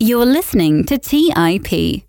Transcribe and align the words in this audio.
You're 0.00 0.26
listening 0.26 0.84
to 0.84 0.96
TIP. 0.96 2.04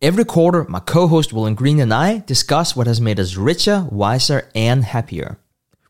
Every 0.00 0.24
quarter, 0.24 0.64
my 0.70 0.80
co 0.80 1.06
host 1.06 1.34
William 1.34 1.54
Green 1.54 1.80
and 1.80 1.92
I 1.92 2.20
discuss 2.20 2.74
what 2.74 2.86
has 2.86 2.98
made 2.98 3.20
us 3.20 3.36
richer, 3.36 3.86
wiser, 3.90 4.48
and 4.54 4.82
happier. 4.82 5.36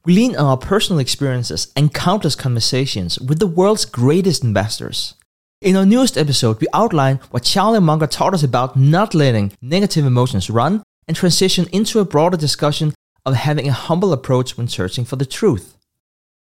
We 0.04 0.14
lean 0.16 0.34
on 0.34 0.44
our 0.44 0.56
personal 0.56 0.98
experiences 0.98 1.72
and 1.76 1.94
countless 1.94 2.34
conversations 2.34 3.20
with 3.20 3.38
the 3.38 3.46
world's 3.46 3.84
greatest 3.84 4.42
investors. 4.42 5.14
In 5.60 5.76
our 5.76 5.86
newest 5.86 6.18
episode, 6.18 6.60
we 6.60 6.66
outline 6.74 7.20
what 7.30 7.44
Charlie 7.44 7.78
Munger 7.78 8.08
taught 8.08 8.34
us 8.34 8.42
about 8.42 8.76
not 8.76 9.14
letting 9.14 9.52
negative 9.62 10.04
emotions 10.04 10.50
run 10.50 10.82
and 11.06 11.16
transition 11.16 11.68
into 11.70 12.00
a 12.00 12.04
broader 12.04 12.36
discussion 12.36 12.92
of 13.24 13.36
having 13.36 13.68
a 13.68 13.72
humble 13.86 14.12
approach 14.12 14.56
when 14.56 14.66
searching 14.66 15.04
for 15.04 15.14
the 15.14 15.24
truth. 15.24 15.76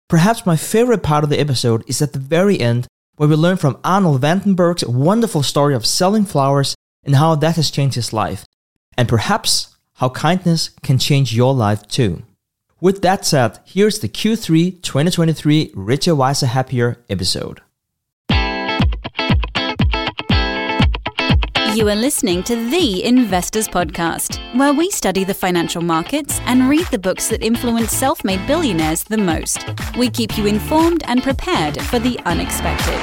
Perhaps 0.09 0.45
my 0.45 0.57
favorite 0.57 1.03
part 1.03 1.23
of 1.23 1.29
the 1.29 1.39
episode 1.39 1.85
is 1.87 2.01
at 2.01 2.11
the 2.11 2.19
very 2.19 2.59
end 2.59 2.85
where 3.19 3.27
we 3.27 3.35
learn 3.35 3.57
from 3.57 3.77
Arnold 3.83 4.21
Van 4.21 4.39
den 4.39 4.53
Berg's 4.53 4.85
wonderful 4.85 5.43
story 5.43 5.75
of 5.75 5.85
selling 5.85 6.23
flowers 6.23 6.73
and 7.03 7.17
how 7.17 7.35
that 7.35 7.57
has 7.57 7.69
changed 7.69 7.95
his 7.95 8.13
life, 8.13 8.45
and 8.97 9.09
perhaps 9.09 9.75
how 9.95 10.07
kindness 10.07 10.69
can 10.83 10.97
change 10.97 11.35
your 11.35 11.53
life 11.53 11.85
too. 11.89 12.23
With 12.79 13.01
that 13.01 13.25
said, 13.25 13.59
here's 13.65 13.99
the 13.99 14.07
Q3 14.07 14.81
2023 14.81 15.73
Richer, 15.75 16.15
Wiser, 16.15 16.45
Happier 16.45 17.03
episode. 17.09 17.59
You 21.75 21.87
are 21.89 21.95
listening 21.95 22.41
to 22.43 22.55
The 22.55 23.03
Investors 23.03 23.67
Podcast, 23.67 24.39
where 24.57 24.73
we 24.73 24.89
study 24.89 25.23
the 25.23 25.35
financial 25.35 25.83
markets 25.83 26.39
and 26.45 26.67
read 26.67 26.87
the 26.87 26.97
books 26.97 27.27
that 27.27 27.43
influence 27.43 27.91
self 27.91 28.23
made 28.23 28.45
billionaires 28.47 29.03
the 29.03 29.19
most. 29.19 29.63
We 29.95 30.09
keep 30.09 30.35
you 30.35 30.47
informed 30.47 31.03
and 31.05 31.21
prepared 31.21 31.79
for 31.79 31.99
the 31.99 32.19
unexpected. 32.25 32.99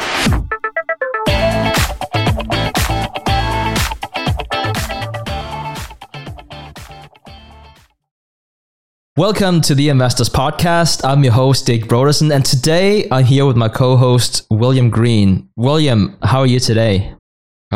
Welcome 9.16 9.60
to 9.62 9.76
the 9.76 9.88
Investors 9.90 10.28
Podcast. 10.28 11.08
I'm 11.08 11.22
your 11.22 11.32
host, 11.32 11.62
Stig 11.62 11.86
Brodersen, 11.86 12.34
and 12.34 12.44
today 12.44 13.08
I'm 13.12 13.24
here 13.24 13.46
with 13.46 13.56
my 13.56 13.68
co 13.68 13.96
host, 13.96 14.44
William 14.50 14.90
Green. 14.90 15.48
William, 15.54 16.18
how 16.22 16.40
are 16.40 16.46
you 16.46 16.58
today? 16.58 17.15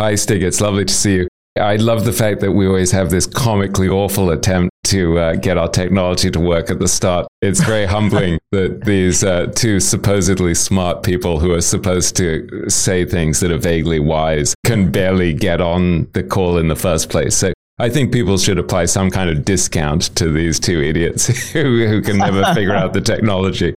Hi, 0.00 0.14
Stig. 0.14 0.42
It's 0.42 0.62
lovely 0.62 0.86
to 0.86 0.94
see 0.94 1.16
you. 1.16 1.28
I 1.60 1.76
love 1.76 2.06
the 2.06 2.12
fact 2.14 2.40
that 2.40 2.52
we 2.52 2.66
always 2.66 2.90
have 2.90 3.10
this 3.10 3.26
comically 3.26 3.86
awful 3.86 4.30
attempt 4.30 4.70
to 4.84 5.18
uh, 5.18 5.34
get 5.34 5.58
our 5.58 5.68
technology 5.68 6.30
to 6.30 6.40
work 6.40 6.70
at 6.70 6.78
the 6.78 6.88
start. 6.88 7.26
It's 7.42 7.60
very 7.60 7.84
humbling 7.96 8.38
that 8.50 8.86
these 8.86 9.22
uh, 9.22 9.52
two 9.54 9.78
supposedly 9.78 10.54
smart 10.54 11.02
people 11.02 11.38
who 11.38 11.52
are 11.52 11.60
supposed 11.60 12.16
to 12.16 12.70
say 12.70 13.04
things 13.04 13.40
that 13.40 13.52
are 13.52 13.58
vaguely 13.58 14.00
wise 14.00 14.54
can 14.64 14.90
barely 14.90 15.34
get 15.34 15.60
on 15.60 16.08
the 16.14 16.22
call 16.22 16.56
in 16.56 16.68
the 16.68 16.76
first 16.76 17.10
place. 17.10 17.36
So 17.36 17.52
I 17.78 17.90
think 17.90 18.10
people 18.10 18.38
should 18.38 18.58
apply 18.58 18.86
some 18.86 19.10
kind 19.10 19.28
of 19.28 19.44
discount 19.44 20.16
to 20.16 20.32
these 20.32 20.58
two 20.58 20.80
idiots 20.80 21.26
who, 21.52 21.86
who 21.86 22.00
can 22.00 22.16
never 22.16 22.54
figure 22.54 22.74
out 22.74 22.94
the 22.94 23.02
technology. 23.02 23.74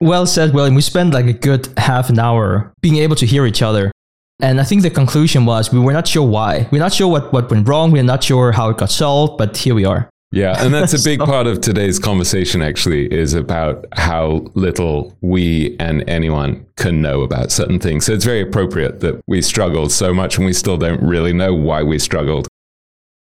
Well 0.00 0.26
said, 0.28 0.54
William. 0.54 0.76
We 0.76 0.82
spent 0.82 1.14
like 1.14 1.26
a 1.26 1.32
good 1.32 1.68
half 1.78 2.10
an 2.10 2.20
hour 2.20 2.72
being 2.80 2.98
able 2.98 3.16
to 3.16 3.26
hear 3.26 3.44
each 3.44 3.60
other 3.60 3.90
and 4.40 4.60
I 4.60 4.64
think 4.64 4.82
the 4.82 4.90
conclusion 4.90 5.46
was 5.46 5.72
we 5.72 5.80
were 5.80 5.92
not 5.92 6.06
sure 6.06 6.26
why. 6.26 6.68
We're 6.70 6.78
not 6.78 6.92
sure 6.92 7.08
what, 7.08 7.32
what 7.32 7.50
went 7.50 7.66
wrong. 7.66 7.90
We're 7.90 8.02
not 8.02 8.22
sure 8.22 8.52
how 8.52 8.68
it 8.70 8.76
got 8.76 8.90
solved, 8.90 9.38
but 9.38 9.56
here 9.56 9.74
we 9.74 9.84
are. 9.84 10.10
Yeah, 10.32 10.62
and 10.62 10.74
that's 10.74 10.92
a 10.92 11.02
big 11.08 11.20
so, 11.20 11.26
part 11.26 11.46
of 11.46 11.60
today's 11.60 11.98
conversation 11.98 12.60
actually 12.60 13.10
is 13.12 13.32
about 13.32 13.86
how 13.92 14.46
little 14.54 15.16
we 15.22 15.76
and 15.78 16.06
anyone 16.08 16.66
can 16.76 17.00
know 17.00 17.22
about 17.22 17.50
certain 17.50 17.78
things. 17.78 18.04
So 18.06 18.12
it's 18.12 18.24
very 18.24 18.42
appropriate 18.42 19.00
that 19.00 19.22
we 19.26 19.40
struggled 19.40 19.92
so 19.92 20.12
much 20.12 20.36
and 20.36 20.44
we 20.44 20.52
still 20.52 20.76
don't 20.76 21.02
really 21.02 21.32
know 21.32 21.54
why 21.54 21.82
we 21.82 21.98
struggled. 21.98 22.48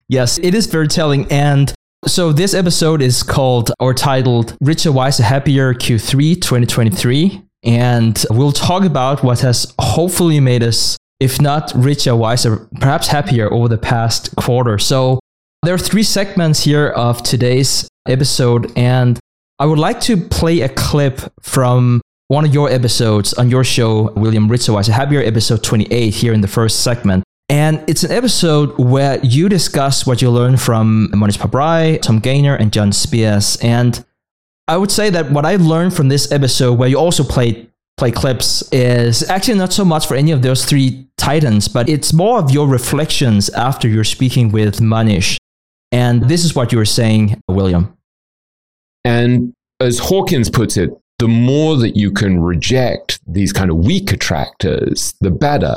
Yes, 0.08 0.38
it 0.40 0.54
is 0.54 0.68
very 0.68 0.88
telling. 0.88 1.30
And 1.32 1.74
so 2.08 2.32
this 2.32 2.54
episode 2.54 3.02
is 3.02 3.24
called 3.24 3.72
or 3.80 3.94
titled 3.94 4.58
Richer, 4.62 4.92
Wiser, 4.92 5.24
Happier 5.24 5.74
Q3 5.74 6.36
2023. 6.36 7.42
And 7.64 8.24
we'll 8.30 8.52
talk 8.52 8.84
about 8.84 9.24
what 9.24 9.42
has 9.42 9.74
hopefully 9.80 10.40
made 10.40 10.64
us 10.64 10.98
if 11.22 11.40
not 11.40 11.72
richer, 11.76 12.16
wiser, 12.16 12.68
perhaps 12.80 13.08
happier 13.08 13.52
over 13.54 13.68
the 13.68 13.78
past 13.78 14.36
quarter. 14.36 14.80
So 14.80 15.20
there 15.62 15.76
are 15.76 15.78
three 15.78 16.02
segments 16.02 16.64
here 16.64 16.88
of 16.90 17.22
today's 17.22 17.88
episode, 18.08 18.76
and 18.76 19.20
I 19.60 19.68
would 19.68 19.78
like 19.78 20.02
to 20.02 20.18
play 20.18 20.62
a 20.62 20.70
clip 20.70 21.22
from 21.40 22.02
one 22.30 22.44
of 22.44 22.54
your 22.54 22.72
episodes 22.72 23.34
on 23.36 23.52
your 23.52 23.64
show, 23.64 24.12
William 24.14 24.50
Richer, 24.50 24.74
Wiser, 24.74 24.94
Happier, 24.94 25.22
episode 25.22 25.64
28, 25.64 26.10
here 26.12 26.34
in 26.34 26.42
the 26.42 26.48
first 26.48 26.82
segment. 26.82 27.24
And 27.50 27.84
it's 27.88 28.04
an 28.04 28.12
episode 28.12 28.80
where 28.80 29.20
you 29.24 29.48
discuss 29.48 30.08
what 30.08 30.24
you 30.24 30.32
learned 30.32 30.60
from 30.60 31.10
Mohnish 31.14 31.38
Pabrai, 31.38 32.02
Tom 32.02 32.18
Gaynor, 32.20 32.56
and 32.56 32.74
John 32.74 32.92
Spears. 32.92 33.58
And 33.62 34.04
I 34.68 34.78
would 34.78 34.92
say 34.92 35.10
that 35.10 35.32
what 35.32 35.46
I 35.46 35.56
learned 35.58 35.94
from 35.94 36.10
this 36.10 36.32
episode, 36.32 36.74
where 36.74 36.90
you 36.90 36.98
also 36.98 37.24
played 37.24 37.68
play 37.98 38.12
clips 38.12 38.68
is 38.72 39.30
actually 39.30 39.58
not 39.58 39.72
so 39.72 39.86
much 39.86 40.08
for 40.08 40.16
any 40.16 40.32
of 40.32 40.42
those 40.42 40.66
three 40.66 41.08
titans, 41.18 41.68
but 41.68 41.88
it's 41.88 42.14
more 42.14 42.40
of 42.40 42.50
your 42.50 42.68
reflections 42.68 43.50
after 43.52 43.88
you're 43.88 44.04
speaking 44.04 44.52
with 44.52 44.80
Mohnish. 44.80 45.38
And 45.92 46.24
this 46.24 46.44
is 46.44 46.56
what 46.56 46.72
you 46.72 46.78
were 46.78 46.86
saying, 46.86 47.40
William. 47.48 47.96
And 49.04 49.54
as 49.80 50.00
Hawkins 50.00 50.50
puts 50.50 50.78
it, 50.78 50.90
the 51.20 51.28
more 51.28 51.78
that 51.78 51.96
you 51.96 52.12
can 52.12 52.42
reject 52.42 53.20
these 53.28 53.54
kind 53.54 53.70
of 53.70 53.78
weak 53.78 54.12
attractors, 54.12 55.14
the 55.22 55.30
better. 55.30 55.76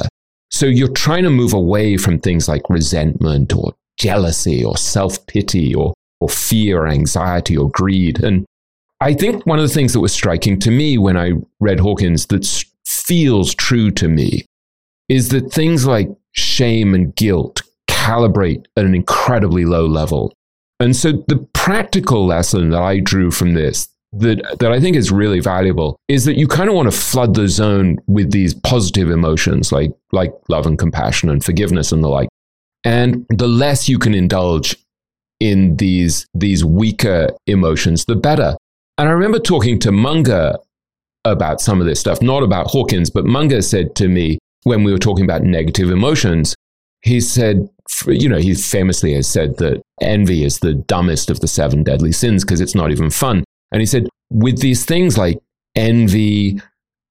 So 0.51 0.65
you're 0.65 0.89
trying 0.89 1.25
to 1.25 1.31
move 1.31 1.53
away 1.53 1.99
from 1.99 2.19
things 2.19 2.49
like 2.49 2.71
resentment 2.71 3.55
or 3.55 3.75
jealousy 3.99 4.65
or 4.65 4.79
self 4.79 5.27
pity 5.27 5.75
or, 5.75 5.93
or 6.21 6.31
fear, 6.31 6.87
anxiety, 6.87 7.57
or 7.57 7.71
greed. 7.71 8.23
And 8.23 8.47
I 9.05 9.13
think 9.13 9.45
one 9.45 9.59
of 9.59 9.69
the 9.69 9.75
things 9.75 9.93
that 9.93 10.01
was 10.01 10.15
striking 10.15 10.59
to 10.61 10.71
me 10.71 10.97
when 10.97 11.19
I 11.19 11.33
read 11.61 11.79
Hawkins 11.79 12.25
that 12.29 12.47
feels 12.87 13.55
true 13.55 13.91
to 13.91 14.09
me 14.09 14.47
is 15.11 15.29
that 15.29 15.53
things 15.53 15.85
like 15.85 16.09
shame 16.33 16.95
and 16.95 17.15
guilt 17.15 17.61
calibrate 17.87 18.65
at 18.79 18.87
an 18.87 18.95
incredibly 18.95 19.67
low 19.67 19.85
level. 19.85 20.33
And 20.81 20.97
so 20.97 21.13
the 21.29 21.47
practical 21.53 22.25
lesson 22.25 22.71
that 22.71 22.81
I 22.81 22.99
drew 23.01 23.31
from 23.31 23.53
this 23.53 23.91
that, 24.13 24.41
that 24.61 24.73
I 24.73 24.81
think 24.81 24.97
is 24.97 25.13
really 25.13 25.41
valuable 25.41 25.97
is 26.09 26.25
that 26.25 26.39
you 26.39 26.49
kind 26.49 26.71
of 26.71 26.75
want 26.75 26.91
to 26.91 26.97
flood 26.97 27.35
the 27.35 27.47
zone 27.47 27.99
with 28.07 28.31
these 28.31 28.55
positive 28.55 29.11
emotions 29.11 29.71
like, 29.71 29.93
like 30.13 30.33
love 30.49 30.65
and 30.65 30.79
compassion 30.79 31.29
and 31.29 31.45
forgiveness 31.45 31.93
and 31.93 32.03
the 32.03 32.09
like. 32.09 32.31
And 32.85 33.27
the 33.29 33.49
less 33.49 33.87
you 33.87 33.99
can 33.99 34.15
indulge 34.15 34.75
in 35.41 35.77
these, 35.77 36.27
these 36.33 36.65
weaker 36.65 37.29
emotions, 37.47 38.07
the 38.07 38.17
better. 38.17 38.57
And 38.99 39.09
I 39.09 39.13
remember 39.13 39.39
talking 39.39 39.79
to 39.81 39.93
Munger 39.93 40.57
about 41.25 41.61
some 41.61 41.81
of 41.81 41.87
this 41.87 42.01
stuff, 42.01 42.23
not 42.23 42.43
about 42.43 42.69
Hawkins, 42.69 43.11
but 43.11 43.25
Munger 43.25 43.63
said 43.63 43.95
to 43.97 44.09
me 44.09 44.39
when 44.65 44.85
we 44.85 44.93
were 44.93 44.99
talking 44.99 45.25
about 45.25 45.43
negative 45.43 45.91
emotions, 45.91 46.55
he 47.03 47.21
said, 47.21 47.69
you 48.07 48.29
know, 48.29 48.39
he 48.39 48.55
famously 48.55 49.15
has 49.15 49.29
said 49.29 49.59
that 49.59 49.83
envy 50.01 50.45
is 50.45 50.59
the 50.59 50.75
dumbest 50.75 51.31
of 51.31 51.41
the 51.41 51.49
seven 51.49 51.83
deadly 51.83 52.13
sins 52.13 52.45
because 52.45 52.61
it's 52.61 52.75
not 52.75 52.91
even 52.91 53.11
fun. 53.11 53.45
And 53.73 53.81
he 53.81 53.87
said, 53.87 54.09
with 54.31 54.61
these 54.61 54.85
things 54.85 55.19
like 55.19 55.39
envy, 55.75 56.61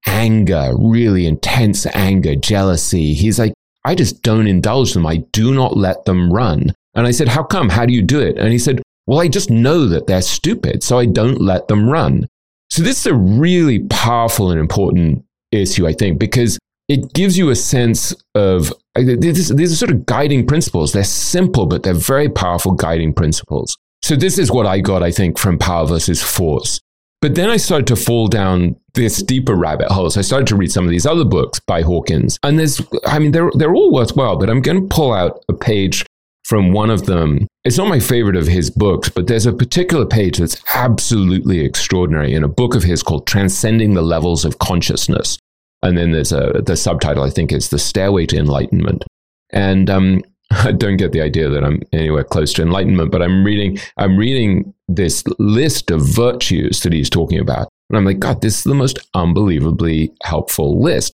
anger, 0.07 0.71
really 0.77 1.25
intense 1.25 1.85
anger, 1.87 2.35
jealousy, 2.35 3.13
he's 3.13 3.37
like, 3.37 3.53
I 3.85 3.95
just 3.95 4.21
don't 4.23 4.47
indulge 4.47 4.93
them. 4.93 5.05
I 5.05 5.17
do 5.31 5.53
not 5.53 5.75
let 5.77 6.05
them 6.05 6.31
run. 6.31 6.73
And 6.95 7.05
I 7.05 7.11
said, 7.11 7.27
How 7.27 7.43
come? 7.43 7.69
How 7.69 7.85
do 7.85 7.93
you 7.93 8.01
do 8.01 8.19
it? 8.19 8.37
And 8.37 8.51
he 8.51 8.59
said, 8.59 8.81
well, 9.07 9.19
I 9.19 9.27
just 9.27 9.49
know 9.49 9.87
that 9.87 10.07
they're 10.07 10.21
stupid, 10.21 10.83
so 10.83 10.97
I 10.97 11.05
don't 11.05 11.41
let 11.41 11.67
them 11.67 11.89
run. 11.89 12.27
So 12.69 12.81
this 12.81 12.99
is 12.99 13.05
a 13.05 13.15
really 13.15 13.79
powerful 13.89 14.49
and 14.49 14.59
important 14.59 15.23
issue, 15.51 15.85
I 15.85 15.93
think, 15.93 16.19
because 16.19 16.57
it 16.89 17.13
gives 17.13 17.37
you 17.37 17.49
a 17.49 17.55
sense 17.55 18.15
of 18.35 18.73
these, 18.95 19.51
are 19.51 19.75
sort 19.75 19.91
of 19.91 20.05
guiding 20.05 20.45
principles. 20.45 20.91
They're 20.91 21.03
simple, 21.03 21.65
but 21.65 21.83
they're 21.83 21.93
very 21.93 22.29
powerful 22.29 22.73
guiding 22.73 23.13
principles. 23.13 23.77
So 24.01 24.15
this 24.15 24.37
is 24.37 24.51
what 24.51 24.65
I 24.65 24.79
got, 24.79 25.03
I 25.03 25.11
think, 25.11 25.37
from 25.37 25.57
power 25.57 25.85
versus 25.87 26.21
force. 26.21 26.79
But 27.21 27.35
then 27.35 27.49
I 27.49 27.55
started 27.55 27.87
to 27.87 27.95
fall 27.95 28.27
down 28.27 28.75
this 28.95 29.23
deeper 29.23 29.55
rabbit 29.55 29.89
hole. 29.89 30.09
So 30.09 30.19
I 30.19 30.23
started 30.23 30.47
to 30.47 30.57
read 30.57 30.73
some 30.73 30.83
of 30.83 30.91
these 30.91 31.05
other 31.05 31.23
books 31.23 31.61
by 31.65 31.81
Hawkins. 31.81 32.37
And 32.43 32.59
there's, 32.59 32.81
I 33.05 33.17
mean, 33.19 33.31
they're, 33.31 33.49
they're 33.55 33.73
all 33.73 33.93
worthwhile, 33.93 34.35
but 34.35 34.49
I'm 34.49 34.61
going 34.61 34.81
to 34.81 34.93
pull 34.93 35.13
out 35.13 35.43
a 35.47 35.53
page 35.53 36.05
from 36.45 36.71
one 36.71 36.89
of 36.89 37.05
them. 37.05 37.47
It's 37.63 37.77
not 37.77 37.87
my 37.87 37.99
favorite 37.99 38.35
of 38.35 38.47
his 38.47 38.69
books, 38.69 39.09
but 39.09 39.27
there's 39.27 39.45
a 39.45 39.53
particular 39.53 40.05
page 40.05 40.37
that's 40.37 40.61
absolutely 40.75 41.61
extraordinary 41.61 42.33
in 42.33 42.43
a 42.43 42.49
book 42.49 42.75
of 42.75 42.83
his 42.83 43.01
called 43.01 43.25
Transcending 43.25 43.93
the 43.93 44.01
Levels 44.01 44.43
of 44.43 44.59
Consciousness. 44.59 45.37
And 45.81 45.97
then 45.97 46.11
there's 46.11 46.31
a 46.31 46.61
the 46.65 46.77
subtitle 46.77 47.23
I 47.23 47.29
think 47.29 47.51
is 47.51 47.69
The 47.69 47.79
Stairway 47.79 48.25
to 48.27 48.37
Enlightenment. 48.37 49.03
And 49.51 49.89
um, 49.89 50.23
I 50.51 50.71
don't 50.71 50.97
get 50.97 51.11
the 51.11 51.21
idea 51.21 51.49
that 51.49 51.63
I'm 51.63 51.81
anywhere 51.91 52.23
close 52.23 52.53
to 52.53 52.61
enlightenment, 52.61 53.11
but 53.11 53.21
I'm 53.21 53.43
reading 53.43 53.79
I'm 53.97 54.17
reading 54.17 54.73
this 54.87 55.23
list 55.39 55.91
of 55.91 56.01
virtues 56.01 56.81
that 56.81 56.93
he's 56.93 57.09
talking 57.09 57.39
about. 57.39 57.69
And 57.89 57.97
I'm 57.97 58.05
like, 58.05 58.19
God, 58.19 58.41
this 58.41 58.57
is 58.57 58.63
the 58.63 58.73
most 58.73 58.99
unbelievably 59.13 60.13
helpful 60.23 60.81
list. 60.81 61.13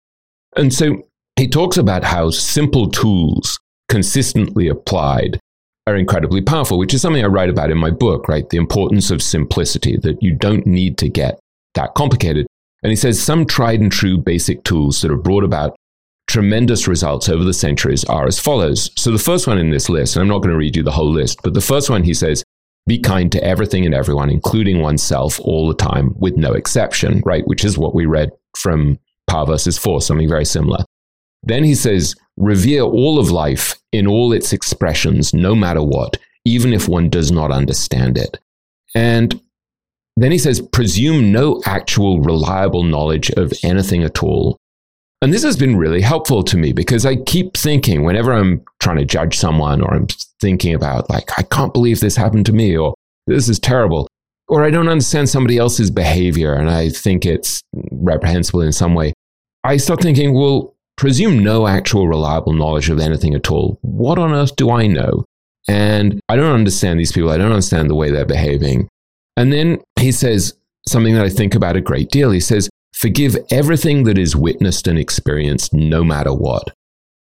And 0.57 0.73
so 0.73 1.03
he 1.37 1.49
talks 1.49 1.77
about 1.77 2.05
how 2.05 2.31
simple 2.31 2.91
tools 2.91 3.59
consistently 3.88 4.69
applied 4.69 5.38
are 5.87 5.96
incredibly 5.96 6.43
powerful, 6.43 6.79
which 6.79 6.93
is 6.93 7.00
something 7.00 7.25
I 7.25 7.29
write 7.29 7.49
about 7.49 7.70
in 7.70 7.79
my 7.79 7.90
book, 7.90 8.29
right? 8.29 8.49
The 8.49 8.58
importance 8.58 9.11
of 9.11 9.23
simplicity, 9.23 9.96
that 10.02 10.23
you 10.23 10.35
don't 10.35 10.67
need 10.67 10.99
to 10.99 11.08
get 11.08 11.38
that 11.75 11.94
complicated. 11.94 12.46
And 12.82 12.90
he 12.90 12.96
says 12.96 13.20
some 13.20 13.46
tried 13.46 13.81
and 13.81 13.90
true 13.90 14.19
basic 14.19 14.64
tools 14.64 15.00
that 15.00 15.11
have 15.11 15.23
brought 15.23 15.44
about 15.44 15.76
tremendous 16.26 16.87
results 16.87 17.29
over 17.29 17.43
the 17.43 17.55
centuries 17.55 18.05
are 18.05 18.26
as 18.26 18.38
follows. 18.38 18.90
So 18.96 19.11
the 19.11 19.19
first 19.19 19.46
one 19.46 19.58
in 19.58 19.70
this 19.70 19.88
list, 19.88 20.14
and 20.14 20.23
I'm 20.23 20.29
not 20.29 20.41
going 20.41 20.52
to 20.52 20.58
read 20.58 20.76
you 20.76 20.82
the 20.82 20.91
whole 20.91 21.11
list, 21.11 21.41
but 21.43 21.55
the 21.55 21.61
first 21.61 21.88
one 21.88 22.05
he 22.05 22.14
says, 22.14 22.44
be 22.87 22.99
kind 22.99 23.32
to 23.32 23.43
everything 23.43 23.84
and 23.84 23.94
everyone, 23.94 24.31
including 24.31 24.81
oneself 24.81 25.41
all 25.41 25.69
the 25.69 25.75
time 25.75 26.14
with 26.19 26.37
no 26.37 26.52
exception, 26.52 27.23
right? 27.25 27.46
Which 27.46 27.64
is 27.64 27.79
what 27.79 27.94
we 27.94 28.06
read 28.06 28.31
from 28.56 28.99
Power 29.26 29.46
versus 29.46 29.79
Force, 29.79 30.06
something 30.06 30.29
very 30.29 30.44
similar. 30.44 30.84
Then 31.43 31.64
he 31.64 31.75
says, 31.75 32.14
revere 32.38 32.82
all 32.82 33.19
of 33.19 33.31
life 33.31 33.76
in 33.93 34.06
all 34.06 34.32
its 34.32 34.52
expressions, 34.52 35.35
no 35.35 35.55
matter 35.55 35.82
what, 35.82 36.17
even 36.44 36.73
if 36.73 36.88
one 36.88 37.11
does 37.11 37.31
not 37.31 37.50
understand 37.50 38.17
it. 38.17 38.38
And 38.94 39.40
then 40.17 40.32
he 40.32 40.38
says, 40.38 40.61
presume 40.61 41.31
no 41.31 41.61
actual 41.67 42.20
reliable 42.20 42.82
knowledge 42.82 43.31
of 43.31 43.52
anything 43.62 44.02
at 44.02 44.23
all. 44.23 44.56
And 45.20 45.32
this 45.32 45.43
has 45.43 45.56
been 45.56 45.76
really 45.76 46.00
helpful 46.00 46.44
to 46.44 46.56
me 46.56 46.73
because 46.73 47.05
I 47.05 47.17
keep 47.17 47.56
thinking 47.56 48.05
whenever 48.05 48.32
I'm 48.32 48.64
trying 48.81 48.99
to 48.99 49.05
judge 49.05 49.37
someone 49.37 49.82
or 49.82 49.93
I'm 49.93 50.06
thinking 50.41 50.75
about, 50.75 51.11
like, 51.11 51.38
I 51.38 51.43
can't 51.43 51.73
believe 51.73 52.00
this 52.00 52.17
happened 52.17 52.46
to 52.46 52.52
me 52.52 52.76
or 52.76 52.94
this 53.26 53.49
is 53.49 53.58
terrible, 53.58 54.08
or 54.49 54.64
I 54.64 54.70
don't 54.70 54.88
understand 54.88 55.29
somebody 55.29 55.58
else's 55.58 55.91
behavior 55.91 56.55
and 56.55 56.70
I 56.70 56.88
think 56.88 57.26
it's 57.26 57.61
reprehensible 57.91 58.62
in 58.62 58.73
some 58.73 58.94
way, 58.94 59.12
I 59.64 59.76
start 59.76 60.00
thinking, 60.00 60.34
well, 60.34 60.75
presume 60.99 61.39
no 61.43 61.67
actual 61.67 62.09
reliable 62.09 62.53
knowledge 62.53 62.91
of 62.91 62.99
anything 62.99 63.35
at 63.35 63.50
all. 63.50 63.79
What 63.83 64.19
on 64.19 64.33
earth 64.33 64.56
do 64.56 64.71
I 64.71 64.87
know? 64.87 65.25
And 65.69 66.21
I 66.29 66.37
don't 66.37 66.53
understand 66.53 66.99
these 66.99 67.12
people. 67.12 67.31
I 67.31 67.39
don't 67.39 67.53
understand 67.53 67.89
the 67.89 67.95
way 67.95 68.11
they're 68.11 68.27
behaving. 68.27 68.89
And 69.37 69.53
then 69.53 69.79
he 69.99 70.12
says 70.12 70.55
something 70.87 71.15
that 71.15 71.25
I 71.25 71.29
think 71.29 71.55
about 71.55 71.77
a 71.77 71.81
great 71.81 72.11
deal. 72.11 72.31
He 72.31 72.41
says, 72.41 72.69
Forgive 72.95 73.37
everything 73.53 74.03
that 74.05 74.19
is 74.19 74.35
witnessed 74.35 74.89
and 74.89 74.99
experienced, 74.99 75.73
no 75.73 76.03
matter 76.03 76.35
what. 76.35 76.75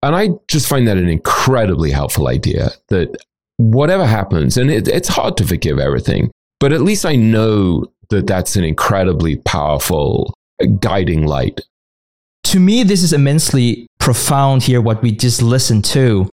And 0.01 0.15
I 0.15 0.29
just 0.47 0.67
find 0.67 0.87
that 0.87 0.97
an 0.97 1.09
incredibly 1.09 1.91
helpful 1.91 2.27
idea 2.27 2.71
that 2.87 3.15
whatever 3.57 4.05
happens, 4.05 4.57
and 4.57 4.71
it, 4.71 4.87
it's 4.87 5.09
hard 5.09 5.37
to 5.37 5.45
forgive 5.45 5.77
everything, 5.77 6.31
but 6.59 6.73
at 6.73 6.81
least 6.81 7.05
I 7.05 7.15
know 7.15 7.85
that 8.09 8.25
that's 8.25 8.55
an 8.55 8.63
incredibly 8.63 9.35
powerful 9.35 10.33
guiding 10.79 11.27
light 11.27 11.61
to 12.45 12.59
me, 12.59 12.83
this 12.83 13.03
is 13.03 13.13
immensely 13.13 13.87
profound 13.99 14.63
here, 14.63 14.81
what 14.81 15.01
we 15.01 15.11
just 15.11 15.41
listened 15.41 15.85
to. 15.85 16.29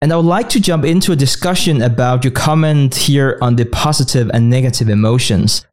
And 0.00 0.12
I 0.12 0.16
would 0.16 0.24
like 0.24 0.48
to 0.50 0.60
jump 0.60 0.84
into 0.84 1.12
a 1.12 1.16
discussion 1.16 1.82
about 1.82 2.24
your 2.24 2.32
comment 2.32 2.94
here 2.94 3.36
on 3.42 3.56
the 3.56 3.64
positive 3.64 4.30
and 4.32 4.48
negative 4.48 4.88
emotions. 4.88 5.66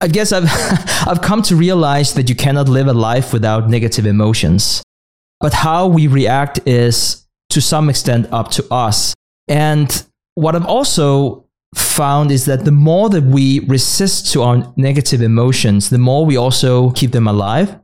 I 0.00 0.08
guess 0.08 0.32
I've, 0.32 0.44
I've 1.08 1.22
come 1.22 1.42
to 1.42 1.56
realize 1.56 2.14
that 2.14 2.28
you 2.28 2.34
cannot 2.34 2.68
live 2.68 2.88
a 2.88 2.92
life 2.92 3.32
without 3.32 3.70
negative 3.70 4.06
emotions. 4.06 4.82
But 5.40 5.54
how 5.54 5.86
we 5.86 6.06
react 6.06 6.60
is 6.66 7.26
to 7.50 7.60
some 7.60 7.88
extent 7.88 8.30
up 8.32 8.50
to 8.52 8.66
us. 8.72 9.14
And 9.48 10.04
what 10.34 10.54
I've 10.54 10.66
also 10.66 11.46
found 11.74 12.30
is 12.30 12.44
that 12.44 12.64
the 12.64 12.72
more 12.72 13.08
that 13.10 13.24
we 13.24 13.60
resist 13.60 14.32
to 14.32 14.42
our 14.42 14.72
negative 14.76 15.22
emotions, 15.22 15.90
the 15.90 15.98
more 15.98 16.26
we 16.26 16.36
also 16.36 16.90
keep 16.90 17.12
them 17.12 17.26
alive. 17.26 17.78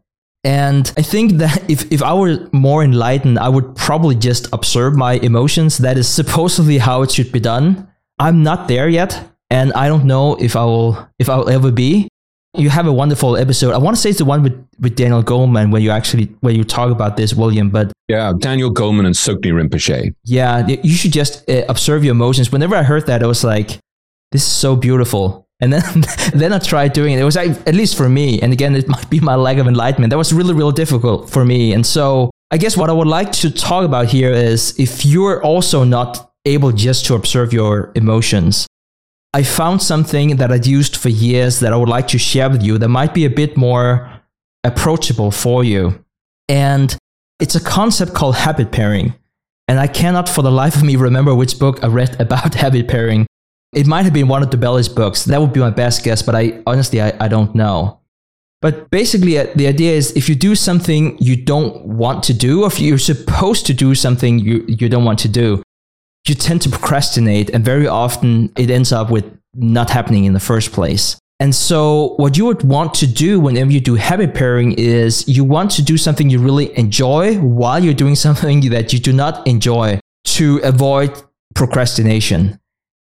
And 0.45 0.91
I 0.97 1.03
think 1.03 1.33
that 1.33 1.63
if, 1.71 1.91
if 1.93 2.03
I 2.03 2.15
were 2.15 2.49
more 2.53 2.83
enlightened, 2.83 3.39
I 3.39 3.49
would 3.49 3.77
probably 3.77 4.15
just 4.15 4.49
observe 4.53 4.97
my 4.97 5.15
emotions. 5.15 5.79
That 5.79 5.99
is 5.99 6.09
supposedly 6.09 6.79
how 6.79 7.03
it 7.03 7.11
should 7.11 7.33
be 7.33 7.41
done. 7.41 7.89
I'm 8.19 8.43
not 8.43 8.69
there 8.69 8.89
yet, 8.89 9.31
and 9.49 9.73
I 9.73 9.89
don't 9.89 10.05
know 10.05 10.37
if 10.37 10.55
I 10.55 10.65
will 10.65 11.09
if 11.19 11.29
I 11.31 11.37
will 11.37 11.49
ever 11.49 11.71
be. 11.71 12.09
You 12.55 12.69
have 12.69 12.87
a 12.87 12.93
wonderful 12.93 13.37
episode. 13.37 13.73
I 13.73 13.79
want 13.79 13.97
to 13.97 14.01
say 14.03 14.11
it's 14.11 14.19
the 14.19 14.25
one 14.25 14.43
with, 14.43 14.69
with 14.81 14.97
Daniel 14.97 15.23
Goleman 15.23 15.71
when 15.71 15.83
you 15.83 15.91
actually 15.91 16.27
when 16.41 16.55
you 16.55 16.65
talk 16.65 16.91
about 16.91 17.17
this, 17.17 17.33
William. 17.33 17.71
But 17.71 17.93
yeah, 18.09 18.33
Daniel 18.39 18.75
Goleman 18.75 19.07
and 19.07 19.15
Tsoknyi 19.15 19.53
Rinpoche. 19.53 20.15
Yeah, 20.25 20.67
you 20.67 20.95
should 20.95 21.13
just 21.13 21.49
uh, 21.49 21.65
observe 21.69 22.05
your 22.05 22.13
emotions. 22.13 22.53
Whenever 22.53 22.77
I 22.77 22.83
heard 22.83 23.07
that, 23.07 23.23
I 23.23 23.27
was 23.27 23.43
like, 23.43 23.79
"This 24.33 24.43
is 24.43 24.53
so 24.53 24.77
beautiful." 24.77 25.47
And 25.61 25.73
then, 25.73 25.83
then 26.35 26.53
I 26.53 26.59
tried 26.59 26.93
doing 26.93 27.15
it. 27.15 27.21
It 27.21 27.25
was 27.25 27.37
like, 27.37 27.51
at 27.67 27.75
least 27.75 27.97
for 27.97 28.09
me, 28.09 28.41
and 28.41 28.53
again, 28.53 28.75
it 28.75 28.89
might 28.89 29.09
be 29.11 29.21
my 29.21 29.35
lack 29.35 29.59
of 29.59 29.67
enlightenment. 29.67 30.11
That 30.11 30.19
was 30.19 30.33
really, 30.33 30.55
really 30.55 30.73
difficult 30.73 31.31
for 31.31 31.45
me. 31.45 31.73
And 31.73 31.87
so 31.87 32.31
I 32.51 32.57
guess 32.57 32.77
what 32.77 32.91
I 32.91 32.93
would 32.93 33.09
like 33.09 33.33
to 33.33 33.51
talk 33.51 33.85
about 33.85 34.07
here 34.07 34.33
is 34.33 34.79
if 34.79 35.05
you're 35.05 35.43
also 35.43 35.85
not 35.85 36.33
able 36.45 36.73
just 36.73 37.07
to 37.07 37.15
observe 37.15 37.53
your 37.53 37.93
emotions, 37.95 38.67
I 39.33 39.45
found 39.45 39.83
something 39.83 40.37
that 40.37 40.51
I'd 40.51 40.67
used 40.67 40.97
for 40.97 41.09
years 41.09 41.61
that 41.61 41.73
I 41.73 41.77
would 41.77 41.89
like 41.89 42.09
to 42.09 42.19
share 42.19 42.51
with 42.51 42.63
you 42.63 42.79
that 42.79 42.89
might 42.89 43.15
be 43.15 43.25
a 43.25 43.31
bit 43.31 43.57
more 43.57 44.11
approachable 44.65 45.31
for 45.31 45.63
you. 45.63 46.05
And 46.49 46.97
it's 47.39 47.55
a 47.55 47.61
concept 47.61 48.13
called 48.15 48.35
habit 48.35 48.73
pairing. 48.73 49.15
And 49.69 49.79
I 49.79 49.87
cannot 49.87 50.29
for 50.29 50.43
the 50.43 50.51
life 50.51 50.75
of 50.75 50.83
me 50.83 50.97
remember 50.97 51.33
which 51.33 51.61
book 51.61 51.85
I 51.85 51.87
read 51.87 52.21
about 52.21 52.55
habit 52.55 52.89
pairing. 52.89 53.27
It 53.73 53.87
might 53.87 54.05
have 54.05 54.13
been 54.13 54.29
one 54.29 54.43
of 54.43 54.51
Dobelli's 54.51 54.89
books. 54.89 55.25
That 55.25 55.41
would 55.41 55.53
be 55.53 55.61
my 55.61 55.71
best 55.71 56.03
guess, 56.03 56.23
but 56.23 56.35
I 56.35 56.63
honestly 56.67 57.01
I, 57.01 57.13
I 57.21 57.29
don't 57.29 57.55
know. 57.55 58.01
But 58.63 58.91
basically, 58.91 59.39
uh, 59.39 59.47
the 59.55 59.67
idea 59.67 59.93
is 59.93 60.13
if 60.13 60.29
you 60.29 60.35
do 60.35 60.55
something 60.55 61.17
you 61.19 61.37
don't 61.37 61.85
want 61.87 62.23
to 62.25 62.35
do, 62.35 62.65
or 62.65 62.67
if 62.67 62.79
you're 62.79 62.99
supposed 62.99 63.65
to 63.67 63.75
do 63.75 63.95
something 63.95 64.39
you, 64.39 64.65
you 64.69 64.89
don't 64.89 65.05
want 65.05 65.19
to 65.21 65.29
do, 65.29 65.63
you 66.29 66.35
tend 66.35 66.61
to 66.63 66.69
procrastinate, 66.69 67.51
and 67.51 67.65
very 67.65 67.87
often 67.87 68.53
it 68.57 68.71
ends 68.71 68.93
up 68.93 69.11
with 69.11 69.25
not 69.55 69.89
happening 69.89 70.25
in 70.25 70.35
the 70.35 70.41
first 70.41 70.73
place. 70.73 71.17
And 71.39 71.55
so, 71.55 72.15
what 72.17 72.37
you 72.37 72.45
would 72.45 72.63
want 72.63 72.93
to 72.95 73.07
do 73.07 73.41
whenever 73.41 73.71
you 73.71 73.81
do 73.81 73.95
habit 73.95 74.35
pairing 74.35 74.73
is 74.73 75.27
you 75.27 75.43
want 75.43 75.71
to 75.73 75.83
do 75.83 75.97
something 75.97 76.29
you 76.29 76.39
really 76.39 76.77
enjoy 76.79 77.39
while 77.39 77.83
you're 77.83 77.95
doing 77.95 78.15
something 78.27 78.69
that 78.71 78.93
you 78.93 78.99
do 78.99 79.13
not 79.13 79.47
enjoy 79.47 80.01
to 80.25 80.61
avoid 80.63 81.23
procrastination. 81.55 82.60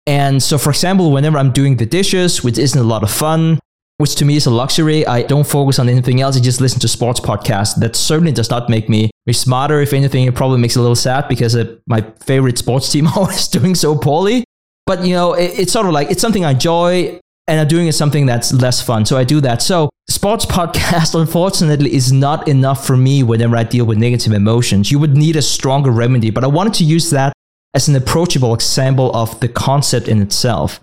And 0.06 0.42
so, 0.42 0.58
for 0.58 0.70
example, 0.70 1.10
whenever 1.12 1.38
I'm 1.38 1.52
doing 1.52 1.76
the 1.76 1.86
dishes, 1.86 2.44
which 2.44 2.58
isn't 2.58 2.78
a 2.78 2.84
lot 2.84 3.02
of 3.02 3.10
fun, 3.10 3.58
which 3.98 4.16
to 4.16 4.24
me 4.24 4.36
is 4.36 4.46
a 4.46 4.50
luxury, 4.50 5.06
I 5.06 5.22
don't 5.22 5.46
focus 5.46 5.78
on 5.78 5.88
anything 5.88 6.20
else. 6.20 6.36
I 6.36 6.40
just 6.40 6.60
listen 6.60 6.80
to 6.80 6.88
sports 6.88 7.20
podcasts. 7.20 7.76
That 7.76 7.96
certainly 7.96 8.32
does 8.32 8.50
not 8.50 8.68
make 8.68 8.88
me, 8.88 9.10
smarter. 9.30 9.80
If 9.80 9.92
anything, 9.92 10.26
it 10.26 10.34
probably 10.34 10.58
makes 10.58 10.76
it 10.76 10.80
a 10.80 10.82
little 10.82 10.96
sad 10.96 11.28
because 11.28 11.56
uh, 11.56 11.76
my 11.86 12.02
favorite 12.24 12.58
sports 12.58 12.90
team 12.90 13.06
always 13.16 13.48
doing 13.48 13.74
so 13.74 13.96
poorly. 13.96 14.44
But, 14.86 15.06
you 15.06 15.14
know, 15.14 15.32
it, 15.32 15.58
it's 15.58 15.72
sort 15.72 15.86
of 15.86 15.92
like 15.92 16.10
it's 16.10 16.20
something 16.20 16.44
I 16.44 16.50
enjoy 16.50 17.18
and 17.46 17.60
I'm 17.60 17.68
doing 17.68 17.90
something 17.92 18.26
that's 18.26 18.52
less 18.52 18.82
fun. 18.82 19.06
So 19.06 19.16
I 19.16 19.24
do 19.24 19.40
that. 19.42 19.62
So 19.62 19.88
sports 20.10 20.44
podcast, 20.58 21.18
unfortunately, 21.18 21.94
is 21.94 22.12
not 22.12 22.48
enough 22.48 22.86
for 22.86 22.96
me 22.96 23.22
whenever 23.22 23.56
I 23.56 23.62
deal 23.62 23.86
with 23.86 23.96
negative 23.96 24.32
emotions. 24.32 24.90
You 24.90 24.98
would 24.98 25.16
need 25.16 25.36
a 25.36 25.42
stronger 25.42 25.90
remedy, 25.90 26.30
but 26.30 26.44
I 26.44 26.48
wanted 26.48 26.74
to 26.74 26.84
use 26.84 27.10
that 27.10 27.32
as 27.74 27.88
an 27.88 27.96
approachable 27.96 28.54
example 28.54 29.14
of 29.14 29.38
the 29.40 29.48
concept 29.48 30.08
in 30.08 30.22
itself. 30.22 30.80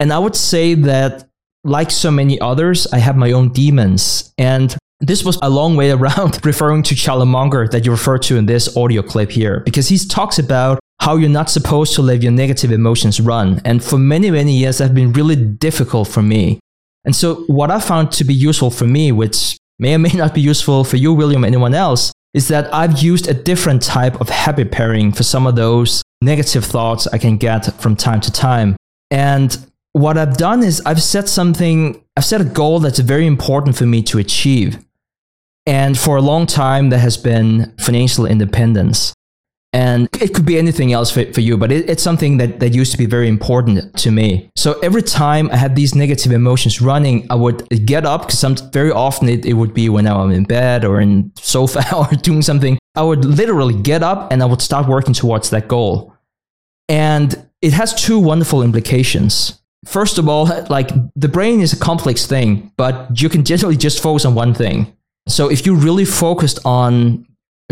And 0.00 0.12
I 0.12 0.18
would 0.18 0.36
say 0.36 0.74
that, 0.74 1.28
like 1.64 1.90
so 1.90 2.10
many 2.10 2.40
others, 2.40 2.86
I 2.92 2.98
have 2.98 3.16
my 3.16 3.32
own 3.32 3.52
demons. 3.52 4.32
And 4.38 4.76
this 5.00 5.24
was 5.24 5.38
a 5.42 5.50
long 5.50 5.76
way 5.76 5.90
around 5.90 6.38
referring 6.44 6.82
to 6.84 6.94
Charlie 6.94 7.26
Munger 7.26 7.66
that 7.68 7.84
you 7.84 7.90
refer 7.90 8.18
to 8.18 8.36
in 8.36 8.46
this 8.46 8.76
audio 8.76 9.02
clip 9.02 9.30
here, 9.30 9.60
because 9.60 9.88
he 9.88 9.98
talks 9.98 10.38
about 10.38 10.78
how 11.00 11.16
you're 11.16 11.28
not 11.28 11.50
supposed 11.50 11.94
to 11.94 12.02
let 12.02 12.22
your 12.22 12.32
negative 12.32 12.72
emotions 12.72 13.20
run. 13.20 13.60
And 13.64 13.82
for 13.82 13.98
many, 13.98 14.30
many 14.30 14.56
years, 14.56 14.78
that's 14.78 14.92
been 14.92 15.12
really 15.12 15.36
difficult 15.36 16.08
for 16.08 16.22
me. 16.22 16.60
And 17.04 17.14
so, 17.14 17.36
what 17.46 17.70
I 17.70 17.80
found 17.80 18.12
to 18.12 18.24
be 18.24 18.34
useful 18.34 18.70
for 18.70 18.86
me, 18.86 19.12
which 19.12 19.56
may 19.78 19.94
or 19.94 19.98
may 19.98 20.12
not 20.12 20.34
be 20.34 20.40
useful 20.40 20.84
for 20.84 20.96
you, 20.96 21.12
William, 21.12 21.44
anyone 21.44 21.74
else, 21.74 22.12
is 22.34 22.48
that 22.48 22.72
I've 22.74 22.98
used 22.98 23.28
a 23.28 23.34
different 23.34 23.82
type 23.82 24.20
of 24.20 24.28
habit 24.28 24.70
pairing 24.70 25.12
for 25.12 25.22
some 25.22 25.46
of 25.46 25.56
those 25.56 26.02
negative 26.20 26.64
thoughts 26.64 27.06
I 27.06 27.18
can 27.18 27.36
get 27.36 27.80
from 27.80 27.96
time 27.96 28.20
to 28.22 28.32
time. 28.32 28.76
And 29.10 29.56
what 29.92 30.18
I've 30.18 30.36
done 30.36 30.62
is 30.62 30.82
I've 30.84 31.02
set 31.02 31.28
something, 31.28 32.02
I've 32.16 32.24
set 32.24 32.40
a 32.40 32.44
goal 32.44 32.80
that's 32.80 32.98
very 32.98 33.26
important 33.26 33.76
for 33.76 33.86
me 33.86 34.02
to 34.04 34.18
achieve. 34.18 34.78
And 35.66 35.98
for 35.98 36.16
a 36.16 36.22
long 36.22 36.46
time, 36.46 36.90
that 36.90 36.98
has 36.98 37.16
been 37.16 37.74
financial 37.78 38.24
independence. 38.24 39.12
And 39.72 40.08
it 40.20 40.34
could 40.34 40.46
be 40.46 40.56
anything 40.56 40.92
else 40.92 41.10
for, 41.10 41.30
for 41.32 41.42
you, 41.42 41.58
but 41.58 41.70
it, 41.70 41.90
it's 41.90 42.02
something 42.02 42.38
that, 42.38 42.58
that 42.60 42.70
used 42.70 42.90
to 42.92 42.98
be 42.98 43.04
very 43.04 43.28
important 43.28 43.94
to 43.98 44.10
me. 44.10 44.50
So 44.56 44.78
every 44.80 45.02
time 45.02 45.50
I 45.50 45.56
had 45.56 45.76
these 45.76 45.94
negative 45.94 46.32
emotions 46.32 46.80
running, 46.80 47.26
I 47.28 47.34
would 47.34 47.68
get 47.84 48.06
up 48.06 48.22
because 48.26 48.60
very 48.72 48.90
often 48.90 49.28
it, 49.28 49.44
it 49.44 49.52
would 49.52 49.74
be 49.74 49.90
when 49.90 50.06
I'm 50.06 50.30
in 50.30 50.44
bed 50.44 50.84
or 50.86 51.00
in 51.00 51.32
sofa 51.36 51.84
or 51.94 52.06
doing 52.16 52.40
something. 52.40 52.78
I 52.94 53.02
would 53.02 53.24
literally 53.24 53.74
get 53.74 54.02
up 54.02 54.32
and 54.32 54.42
I 54.42 54.46
would 54.46 54.62
start 54.62 54.88
working 54.88 55.14
towards 55.14 55.50
that 55.50 55.68
goal. 55.68 56.14
And 56.88 57.46
it 57.60 57.74
has 57.74 57.94
two 57.94 58.18
wonderful 58.18 58.62
implications. 58.62 59.60
First 59.84 60.18
of 60.18 60.28
all, 60.28 60.46
like 60.70 60.90
the 61.14 61.28
brain 61.28 61.60
is 61.60 61.72
a 61.72 61.78
complex 61.78 62.26
thing, 62.26 62.72
but 62.76 63.20
you 63.20 63.28
can 63.28 63.44
generally 63.44 63.76
just 63.76 64.02
focus 64.02 64.24
on 64.24 64.34
one 64.34 64.54
thing. 64.54 64.96
So 65.28 65.50
if 65.50 65.66
you 65.66 65.74
really 65.74 66.06
focused 66.06 66.58
on 66.64 67.26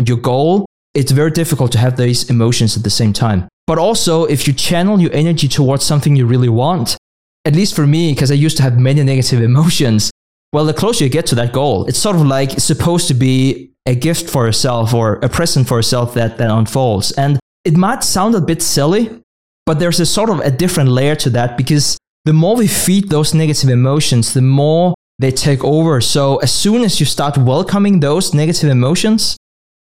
your 0.05 0.17
goal, 0.17 0.67
it's 0.97 1.11
very 1.11 1.29
difficult 1.29 1.71
to 1.71 1.77
have 1.77 1.95
these 1.95 2.27
emotions 2.27 2.75
at 2.75 2.83
the 2.83 2.89
same 2.89 3.13
time. 3.13 3.47
But 3.67 3.77
also, 3.77 4.25
if 4.25 4.47
you 4.47 4.53
channel 4.53 4.99
your 4.99 5.13
energy 5.13 5.47
towards 5.47 5.85
something 5.85 6.15
you 6.15 6.25
really 6.25 6.49
want, 6.49 6.97
at 7.45 7.55
least 7.55 7.75
for 7.75 7.85
me, 7.85 8.13
because 8.13 8.31
I 8.31 8.33
used 8.33 8.57
to 8.57 8.63
have 8.63 8.79
many 8.79 9.03
negative 9.03 9.41
emotions, 9.51 10.09
well, 10.51 10.65
the 10.65 10.73
closer 10.73 11.03
you 11.03 11.09
get 11.11 11.27
to 11.27 11.35
that 11.35 11.53
goal, 11.53 11.85
it's 11.85 11.99
sort 11.99 12.15
of 12.15 12.23
like 12.23 12.53
it's 12.53 12.63
supposed 12.63 13.07
to 13.09 13.13
be 13.13 13.71
a 13.85 13.93
gift 13.93 14.27
for 14.27 14.47
yourself 14.47 14.93
or 14.93 15.15
a 15.21 15.29
present 15.29 15.67
for 15.67 15.77
yourself 15.77 16.15
that 16.15 16.39
then 16.39 16.49
unfolds. 16.49 17.11
And 17.11 17.39
it 17.63 17.77
might 17.77 18.03
sound 18.03 18.33
a 18.33 18.41
bit 18.41 18.63
silly, 18.63 19.21
but 19.67 19.77
there's 19.77 19.99
a 19.99 20.05
sort 20.05 20.31
of 20.31 20.39
a 20.39 20.49
different 20.49 20.89
layer 20.89 21.15
to 21.17 21.29
that 21.31 21.57
because 21.57 21.97
the 22.25 22.33
more 22.33 22.55
we 22.55 22.67
feed 22.67 23.09
those 23.09 23.35
negative 23.35 23.69
emotions, 23.69 24.33
the 24.33 24.41
more 24.41 24.95
they 25.19 25.31
take 25.31 25.63
over. 25.63 26.01
So 26.01 26.37
as 26.37 26.51
soon 26.51 26.81
as 26.81 26.99
you 26.99 27.05
start 27.05 27.37
welcoming 27.37 27.99
those 27.99 28.33
negative 28.33 28.69
emotions, 28.69 29.37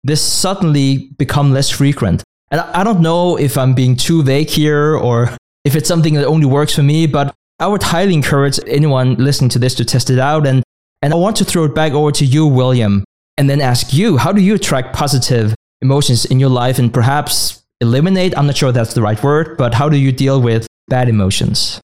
this 0.05 0.23
suddenly 0.23 1.11
become 1.19 1.53
less 1.53 1.71
frequent. 1.71 2.23
And 2.51 2.61
I 2.61 2.85
don't 2.85 3.01
know 3.01 3.37
if 3.37 3.59
I'm 3.59 3.75
being 3.75 3.97
too 3.97 4.23
vague 4.23 4.49
here 4.49 4.97
or 4.97 5.37
if 5.65 5.77
it's 5.77 5.89
something 5.89 6.15
that 6.15 6.27
only 6.27 6.47
works 6.47 6.75
for 6.75 6.83
me, 6.83 7.07
but 7.07 7.35
I 7.61 7.67
would 7.67 7.83
highly 7.83 8.15
encourage 8.15 8.59
anyone 8.67 9.17
listening 9.17 9.51
to 9.51 9.59
this 9.59 9.75
to 9.77 9.85
test 9.85 10.11
it 10.11 10.19
out. 10.19 10.47
And, 10.47 10.63
and 11.03 11.13
I 11.13 11.17
want 11.17 11.37
to 11.37 11.45
throw 11.45 11.65
it 11.65 11.75
back 11.75 11.93
over 11.93 12.13
to 12.13 12.25
you, 12.25 12.47
William, 12.47 13.05
and 13.37 13.51
then 13.51 13.61
ask 13.61 13.93
you, 13.93 14.17
how 14.17 14.33
do 14.33 14.41
you 14.41 14.55
attract 14.55 14.95
positive 14.95 15.55
emotions 15.83 16.25
in 16.25 16.41
your 16.41 16.49
life 16.49 16.79
and 16.79 16.93
perhaps 16.93 17.63
eliminate? 17.81 18.37
I'm 18.37 18.47
not 18.47 18.57
sure 18.57 18.73
that's 18.73 18.95
the 18.95 19.03
right 19.03 19.23
word, 19.23 19.57
but 19.59 19.75
how 19.75 19.89
do 19.89 19.97
you 19.97 20.13
deal 20.13 20.41
with 20.41 20.67
bad 20.89 21.09
emotions? 21.09 21.81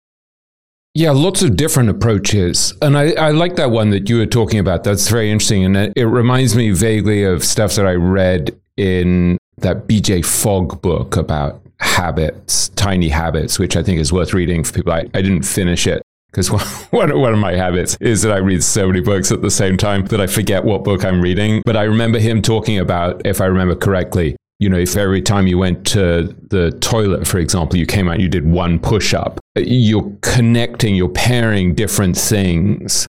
Yeah, 0.95 1.13
lots 1.13 1.43
of 1.43 1.57
different 1.57 1.89
approaches. 1.89 2.75
And 2.83 2.99
I, 2.99 3.13
I, 3.13 3.31
like 3.31 3.57
that 3.57 3.71
one 3.71 3.91
that 3.91 4.11
you 4.11 4.19
were 4.19 4.27
talking 4.27 4.59
about. 4.59 4.85
That's 4.85 5.09
very 5.09 5.31
interesting. 5.31 5.65
And 5.65 5.77
it, 5.77 5.93
it 5.97 6.05
reminds 6.05 6.55
me 6.55 6.71
vaguely 6.71 7.25
of 7.25 7.43
stuff 7.45 7.77
that 7.77 7.87
I 7.87 7.93
read 7.93 8.55
in 8.77 9.39
that 9.59 9.89
BJ 9.89 10.25
Fogg 10.25 10.83
book 10.83 11.17
about 11.17 11.63
habits, 11.81 12.69
tiny 12.71 13.09
habits, 13.09 13.59
which 13.59 13.75
I 13.75 13.83
think 13.83 14.01
is 14.01 14.13
worth 14.13 14.35
reading 14.35 14.65
for 14.65 14.75
people. 14.75 14.93
I, 14.93 15.09
I 15.15 15.23
didn't 15.23 15.45
finish 15.45 15.87
it 15.87 16.03
because 16.31 16.51
one, 16.91 17.19
one 17.19 17.33
of 17.33 17.39
my 17.39 17.55
habits 17.55 17.97
is 18.01 18.21
that 18.23 18.33
I 18.33 18.39
read 18.39 18.63
so 18.63 18.87
many 18.87 19.01
books 19.01 19.33
at 19.33 19.41
the 19.41 19.51
same 19.51 19.79
time 19.79 20.05
that 20.07 20.21
I 20.21 20.27
forget 20.27 20.63
what 20.63 20.85
book 20.85 21.07
I'm 21.07 21.23
reading. 21.23 21.63
But 21.65 21.77
I 21.77 21.85
remember 21.85 22.19
him 22.19 22.43
talking 22.43 22.79
about, 22.79 23.27
if 23.27 23.41
I 23.41 23.47
remember 23.47 23.75
correctly, 23.75 24.37
you 24.59 24.69
know, 24.69 24.79
if 24.79 24.97
every 24.97 25.23
time 25.23 25.47
you 25.47 25.57
went 25.57 25.87
to 25.89 26.37
the 26.51 26.71
toilet, 26.81 27.27
for 27.27 27.39
example, 27.39 27.79
you 27.79 27.87
came 27.87 28.09
out 28.09 28.21
you 28.21 28.29
did 28.29 28.47
one 28.47 28.79
push 28.79 29.15
up, 29.15 29.41
you're 29.57 30.13
connecting, 30.23 30.95
you're 30.95 31.09
pairing 31.09 31.75
different 31.75 32.17
things. 32.17 33.07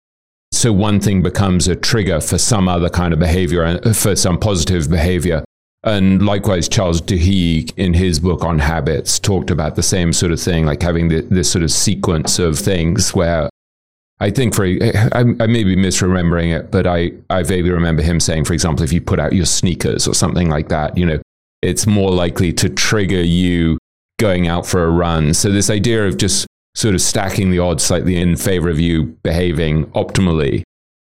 So 0.51 0.74
one 0.74 1.00
thing 1.00 1.22
becomes 1.22 1.67
a 1.67 1.75
trigger 1.75 2.19
for 2.19 2.38
some 2.38 2.67
other 2.67 2.89
kind 2.89 3.13
of 3.13 3.19
behavior, 3.19 3.63
uh, 3.63 3.93
for 3.93 4.15
some 4.15 4.39
positive 4.39 4.89
behavior. 4.89 5.43
And 5.84 6.25
likewise, 6.25 6.67
Charles 6.67 7.01
Duhigg, 7.01 7.72
in 7.77 7.93
his 7.93 8.19
book 8.19 8.43
on 8.43 8.60
habits, 8.60 9.19
talked 9.19 9.50
about 9.50 9.75
the 9.75 9.84
same 9.84 10.12
sort 10.12 10.31
of 10.31 10.39
thing, 10.39 10.65
like 10.65 10.81
having 10.81 11.08
the, 11.08 11.22
this 11.22 11.50
sort 11.50 11.63
of 11.63 11.72
sequence 11.72 12.39
of 12.39 12.60
things 12.60 13.13
where 13.13 13.50
I 14.19 14.31
think 14.31 14.53
for 14.53 14.65
I, 14.65 15.19
I 15.39 15.48
may 15.48 15.63
be 15.63 15.77
misremembering 15.77 16.58
it, 16.58 16.72
but 16.72 16.86
I, 16.86 17.12
I 17.29 17.43
vaguely 17.43 17.72
remember 17.72 18.01
him 18.01 18.19
saying, 18.19 18.46
for 18.46 18.53
example, 18.53 18.84
if 18.84 18.91
you 18.91 19.00
put 19.00 19.19
out 19.19 19.31
your 19.31 19.46
sneakers 19.46 20.08
or 20.08 20.13
something 20.13 20.50
like 20.50 20.67
that, 20.67 20.98
you 20.98 21.05
know, 21.05 21.22
it's 21.62 21.88
more 21.88 22.12
likely 22.12 22.51
to 22.53 22.69
trigger 22.69 23.22
you 23.22 23.77
going 24.19 24.47
out 24.47 24.67
for 24.67 24.83
a 24.83 24.91
run. 24.91 25.33
So, 25.33 25.51
this 25.51 25.69
idea 25.69 26.05
of 26.05 26.17
just 26.17 26.45
sort 26.75 26.93
of 26.93 27.01
stacking 27.01 27.49
the 27.49 27.59
odds 27.59 27.83
slightly 27.83 28.15
in 28.15 28.35
favor 28.35 28.69
of 28.69 28.79
you 28.79 29.05
behaving 29.23 29.85
optimally 29.88 30.61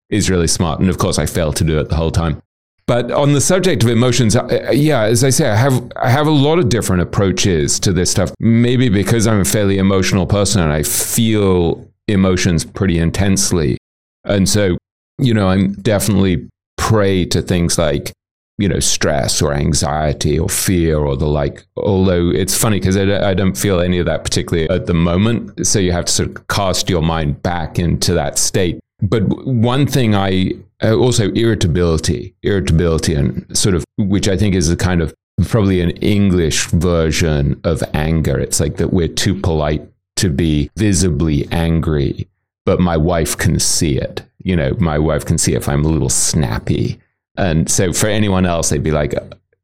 is 0.09 0.29
really 0.29 0.47
smart. 0.47 0.79
And 0.79 0.89
of 0.89 0.97
course, 0.97 1.19
I 1.19 1.25
failed 1.25 1.57
to 1.57 1.65
do 1.65 1.77
it 1.79 1.89
the 1.89 1.95
whole 1.95 2.11
time. 2.11 2.41
But 2.87 3.11
on 3.11 3.33
the 3.33 3.41
subject 3.41 3.83
of 3.83 3.89
emotions, 3.89 4.33
uh, 4.35 4.71
yeah, 4.71 5.01
as 5.01 5.25
I 5.25 5.29
say, 5.29 5.49
I 5.49 5.55
have 5.55 5.91
I 5.97 6.09
have 6.09 6.25
a 6.25 6.31
lot 6.31 6.57
of 6.57 6.69
different 6.69 7.01
approaches 7.01 7.81
to 7.81 7.91
this 7.91 8.09
stuff. 8.09 8.31
Maybe 8.39 8.87
because 8.87 9.27
I'm 9.27 9.41
a 9.41 9.45
fairly 9.45 9.77
emotional 9.77 10.25
person 10.25 10.61
and 10.61 10.71
I 10.71 10.83
feel 10.83 11.85
emotions 12.07 12.63
pretty 12.63 12.97
intensely, 12.97 13.77
and 14.23 14.47
so 14.47 14.77
you 15.19 15.33
know, 15.33 15.49
I'm 15.49 15.73
definitely 15.73 16.47
prey 16.77 17.25
to 17.25 17.41
things 17.41 17.77
like 17.77 18.13
you 18.57 18.67
know, 18.67 18.79
stress 18.79 19.41
or 19.41 19.53
anxiety 19.53 20.37
or 20.39 20.49
fear 20.49 20.97
or 20.97 21.15
the 21.15 21.27
like. 21.27 21.65
Although 21.77 22.29
it's 22.29 22.57
funny 22.57 22.79
because 22.79 22.97
I, 22.97 23.29
I, 23.29 23.33
don't 23.33 23.55
feel 23.55 23.79
any 23.79 23.99
of 23.99 24.07
that 24.07 24.23
particularly 24.23 24.67
at 24.69 24.87
the 24.87 24.95
moment. 24.95 25.65
So 25.67 25.79
you 25.79 25.91
have 25.91 26.05
to 26.05 26.11
sort 26.11 26.29
of 26.29 26.47
cast 26.47 26.89
your 26.89 27.03
mind 27.03 27.43
back 27.43 27.77
into 27.77 28.13
that 28.13 28.39
state. 28.39 28.79
But 29.01 29.23
one 29.45 29.85
thing 29.85 30.15
I 30.15 30.53
uh, 30.83 30.95
also 30.95 31.31
irritability, 31.31 32.35
irritability, 32.43 33.13
and 33.13 33.45
sort 33.57 33.75
of, 33.75 33.83
which 33.97 34.27
I 34.27 34.37
think 34.37 34.55
is 34.55 34.69
a 34.69 34.75
kind 34.75 35.01
of 35.01 35.13
probably 35.47 35.81
an 35.81 35.91
English 35.91 36.67
version 36.67 37.59
of 37.63 37.83
anger. 37.93 38.39
It's 38.39 38.59
like 38.59 38.77
that 38.77 38.93
we're 38.93 39.07
too 39.07 39.39
polite 39.39 39.87
to 40.17 40.29
be 40.29 40.71
visibly 40.75 41.47
angry, 41.51 42.27
but 42.65 42.79
my 42.79 42.97
wife 42.97 43.37
can 43.37 43.59
see 43.59 43.97
it. 43.97 44.23
You 44.43 44.55
know, 44.55 44.75
my 44.79 44.97
wife 44.97 45.25
can 45.25 45.37
see 45.37 45.53
if 45.53 45.69
I'm 45.69 45.85
a 45.85 45.89
little 45.89 46.09
snappy 46.09 46.99
and 47.37 47.69
so 47.69 47.93
for 47.93 48.07
anyone 48.07 48.45
else, 48.45 48.69
they'd 48.69 48.83
be 48.83 48.91
like, 48.91 49.13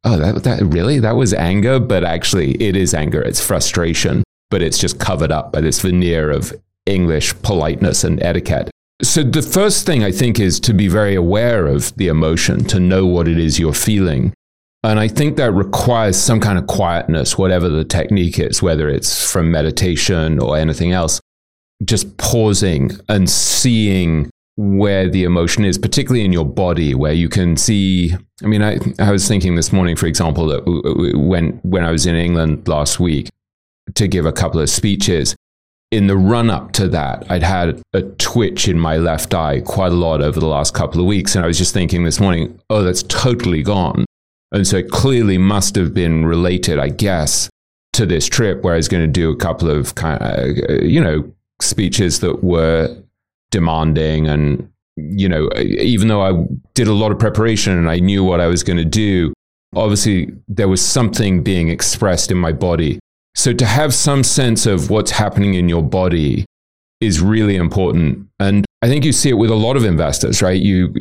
oh, 0.03 0.17
that, 0.17 0.43
that 0.43 0.61
really? 0.63 0.99
That 0.99 1.15
was 1.15 1.33
anger? 1.33 1.79
But 1.79 2.03
actually, 2.03 2.51
it 2.61 2.75
is 2.75 2.93
anger. 2.93 3.21
It's 3.21 3.45
frustration, 3.45 4.23
but 4.49 4.61
it's 4.61 4.77
just 4.77 4.99
covered 4.99 5.31
up 5.31 5.51
by 5.51 5.61
this 5.61 5.81
veneer 5.81 6.29
of 6.29 6.53
English 6.85 7.33
politeness 7.41 8.03
and 8.03 8.21
etiquette. 8.21 8.69
So 9.01 9.23
the 9.23 9.41
first 9.41 9.85
thing 9.85 10.03
I 10.03 10.11
think 10.11 10.39
is 10.39 10.59
to 10.61 10.73
be 10.73 10.87
very 10.87 11.15
aware 11.15 11.67
of 11.67 11.95
the 11.95 12.07
emotion, 12.07 12.63
to 12.65 12.79
know 12.79 13.05
what 13.05 13.27
it 13.27 13.37
is 13.37 13.59
you're 13.59 13.73
feeling. 13.73 14.33
And 14.83 14.99
I 14.99 15.07
think 15.07 15.37
that 15.37 15.51
requires 15.53 16.17
some 16.17 16.39
kind 16.39 16.59
of 16.59 16.67
quietness, 16.67 17.37
whatever 17.37 17.69
the 17.69 17.85
technique 17.85 18.37
is, 18.37 18.61
whether 18.61 18.89
it's 18.89 19.29
from 19.29 19.51
meditation 19.51 20.39
or 20.39 20.57
anything 20.57 20.91
else. 20.91 21.19
Just 21.83 22.17
pausing 22.17 22.91
and 23.09 23.29
seeing 23.29 24.29
where 24.55 25.09
the 25.09 25.23
emotion 25.23 25.65
is, 25.65 25.77
particularly 25.77 26.23
in 26.23 26.31
your 26.31 26.45
body, 26.45 26.93
where 26.93 27.13
you 27.13 27.29
can 27.29 27.57
see. 27.57 28.13
I 28.43 28.47
mean, 28.47 28.61
I, 28.61 28.77
I 28.99 29.11
was 29.11 29.27
thinking 29.27 29.55
this 29.55 29.73
morning, 29.73 29.95
for 29.95 30.05
example, 30.05 30.47
that 30.47 30.63
when, 31.15 31.59
when 31.63 31.83
I 31.83 31.91
was 31.91 32.05
in 32.05 32.15
England 32.15 32.67
last 32.67 32.99
week 32.99 33.29
to 33.95 34.07
give 34.07 34.25
a 34.25 34.31
couple 34.31 34.59
of 34.59 34.69
speeches, 34.69 35.35
in 35.91 36.07
the 36.07 36.17
run 36.17 36.49
up 36.49 36.71
to 36.73 36.87
that, 36.87 37.23
I'd 37.29 37.43
had 37.43 37.81
a 37.93 38.01
twitch 38.01 38.67
in 38.67 38.79
my 38.79 38.97
left 38.97 39.33
eye 39.35 39.61
quite 39.61 39.91
a 39.91 39.95
lot 39.95 40.21
over 40.21 40.39
the 40.39 40.47
last 40.47 40.73
couple 40.73 40.99
of 40.99 41.05
weeks. 41.05 41.35
And 41.35 41.43
I 41.43 41.47
was 41.47 41.57
just 41.57 41.73
thinking 41.73 42.03
this 42.03 42.19
morning, 42.19 42.59
oh, 42.71 42.81
that's 42.81 43.03
totally 43.03 43.61
gone. 43.61 44.05
And 44.51 44.67
so 44.67 44.77
it 44.77 44.89
clearly 44.89 45.37
must 45.37 45.75
have 45.75 45.93
been 45.93 46.25
related, 46.25 46.79
I 46.79 46.89
guess, 46.89 47.49
to 47.93 48.07
this 48.07 48.27
trip 48.27 48.63
where 48.63 48.73
I 48.73 48.77
was 48.77 48.87
going 48.87 49.03
to 49.03 49.11
do 49.11 49.31
a 49.31 49.35
couple 49.35 49.69
of 49.69 49.93
kind 49.93 50.19
of, 50.21 50.69
uh, 50.69 50.83
you 50.83 50.99
know, 50.99 51.31
speeches 51.61 52.21
that 52.21 52.43
were 52.43 52.95
demanding 53.53 54.27
and 54.27 54.69
you 54.97 55.29
know 55.29 55.47
even 55.57 56.07
though 56.07 56.21
i 56.21 56.33
did 56.73 56.87
a 56.87 56.93
lot 56.93 57.11
of 57.11 57.17
preparation 57.17 57.77
and 57.77 57.89
i 57.89 57.97
knew 57.99 58.23
what 58.23 58.41
i 58.41 58.47
was 58.47 58.63
going 58.63 58.77
to 58.77 58.85
do 58.85 59.33
obviously 59.75 60.31
there 60.47 60.67
was 60.67 60.85
something 60.85 61.43
being 61.43 61.69
expressed 61.69 62.31
in 62.31 62.37
my 62.37 62.51
body. 62.51 62.99
So 63.35 63.53
to 63.53 63.65
have 63.65 63.93
some 63.93 64.23
sense 64.23 64.65
of 64.65 64.89
what's 64.89 65.11
happening 65.11 65.55
in 65.55 65.69
your 65.69 65.83
body 65.83 66.45
is 67.01 67.21
really 67.21 67.55
important. 67.55 68.27
And 68.39 68.65
i 68.81 68.87
think 68.87 69.05
you 69.05 69.11
see 69.13 69.29
it 69.29 69.33
with 69.33 69.49
a 69.49 69.55
lot 69.55 69.77
of 69.77 69.85
investors 69.85 70.41
right? 70.41 70.61
You 70.61 70.93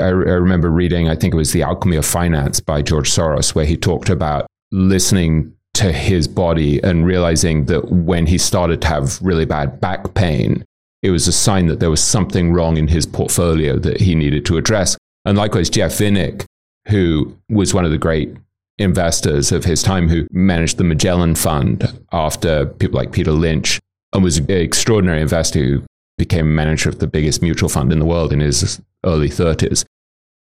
i, 0.00 0.06
I 0.06 0.10
remember 0.10 0.70
reading 0.70 1.08
i 1.08 1.16
think 1.16 1.34
it 1.34 1.36
was 1.36 1.52
the 1.52 1.62
alchemy 1.62 1.96
of 1.96 2.06
finance 2.06 2.60
by 2.60 2.82
george 2.82 3.10
soros 3.10 3.54
where 3.54 3.64
he 3.64 3.76
talked 3.76 4.08
about 4.08 4.46
listening 4.70 5.52
to 5.74 5.90
his 5.92 6.28
body 6.28 6.80
and 6.84 7.04
realizing 7.04 7.66
that 7.66 7.90
when 7.90 8.26
he 8.26 8.38
started 8.38 8.80
to 8.82 8.88
have 8.88 9.20
really 9.20 9.44
bad 9.44 9.80
back 9.80 10.14
pain 10.14 10.64
it 11.02 11.10
was 11.10 11.28
a 11.28 11.32
sign 11.32 11.66
that 11.66 11.80
there 11.80 11.90
was 11.90 12.02
something 12.02 12.52
wrong 12.52 12.76
in 12.76 12.88
his 12.88 13.06
portfolio 13.06 13.78
that 13.78 14.00
he 14.00 14.14
needed 14.14 14.44
to 14.46 14.56
address. 14.56 14.96
And 15.24 15.36
likewise, 15.36 15.70
Jeff 15.70 15.92
Vinik, 15.92 16.44
who 16.88 17.36
was 17.48 17.74
one 17.74 17.84
of 17.84 17.90
the 17.90 17.98
great 17.98 18.36
investors 18.78 19.52
of 19.52 19.64
his 19.64 19.82
time, 19.82 20.08
who 20.08 20.26
managed 20.30 20.76
the 20.76 20.84
Magellan 20.84 21.34
Fund 21.34 22.00
after 22.12 22.66
people 22.66 22.96
like 22.96 23.12
Peter 23.12 23.32
Lynch, 23.32 23.80
and 24.12 24.22
was 24.22 24.38
an 24.38 24.50
extraordinary 24.50 25.20
investor 25.20 25.58
who 25.58 25.82
became 26.18 26.54
manager 26.54 26.88
of 26.88 26.98
the 26.98 27.06
biggest 27.06 27.42
mutual 27.42 27.68
fund 27.68 27.92
in 27.92 27.98
the 27.98 28.06
world 28.06 28.32
in 28.32 28.40
his 28.40 28.80
early 29.04 29.28
30s. 29.28 29.84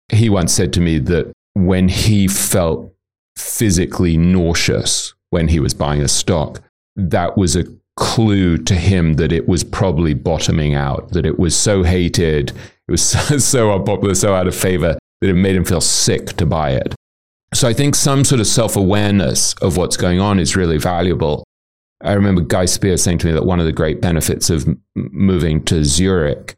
He 0.09 0.29
once 0.29 0.53
said 0.53 0.73
to 0.73 0.81
me 0.81 0.99
that 0.99 1.33
when 1.55 1.89
he 1.89 2.27
felt 2.27 2.93
physically 3.37 4.17
nauseous 4.17 5.15
when 5.31 5.49
he 5.49 5.61
was 5.61 5.75
buying 5.75 6.01
a 6.01 6.09
stock, 6.09 6.61
that 6.97 7.37
was 7.37 7.55
a 7.55 7.65
clue 8.01 8.57
to 8.57 8.75
him 8.75 9.15
that 9.15 9.31
it 9.31 9.47
was 9.47 9.63
probably 9.63 10.15
bottoming 10.15 10.75
out, 10.75 11.13
that 11.13 11.27
it 11.27 11.39
was 11.39 11.55
so 11.55 11.85
hated, 11.85 12.51
it 12.51 12.91
was 12.91 13.03
so, 13.09 13.39
so 13.39 13.73
unpopular, 13.73 14.15
so 14.15 14.35
out 14.35 14.49
of 14.49 14.57
favor 14.57 14.99
that 15.21 15.31
it 15.31 15.35
made 15.35 15.55
him 15.55 15.65
feel 15.65 15.81
sick 15.81 16.29
to 16.39 16.47
buy 16.47 16.71
it. 16.71 16.95
So 17.53 17.69
I 17.69 17.73
think 17.73 17.95
some 17.95 18.25
sort 18.25 18.41
of 18.41 18.47
self 18.47 18.77
awareness 18.77 19.55
of 19.55 19.77
what's 19.77 19.97
going 19.97 20.21
on 20.21 20.39
is 20.39 20.57
really 20.57 20.79
valuable. 20.79 21.45
I 22.03 22.15
remember 22.15 22.41
Guy 22.41 22.65
Spier 22.65 22.97
saying 22.97 23.19
to 23.19 23.27
me 23.27 23.33
that 23.35 23.45
one 23.45 23.61
of 23.61 23.67
the 23.67 23.73
great 23.73 24.01
benefits 24.01 24.49
of 24.49 24.67
moving 24.97 25.63
to 25.67 25.85
Zurich 25.85 26.57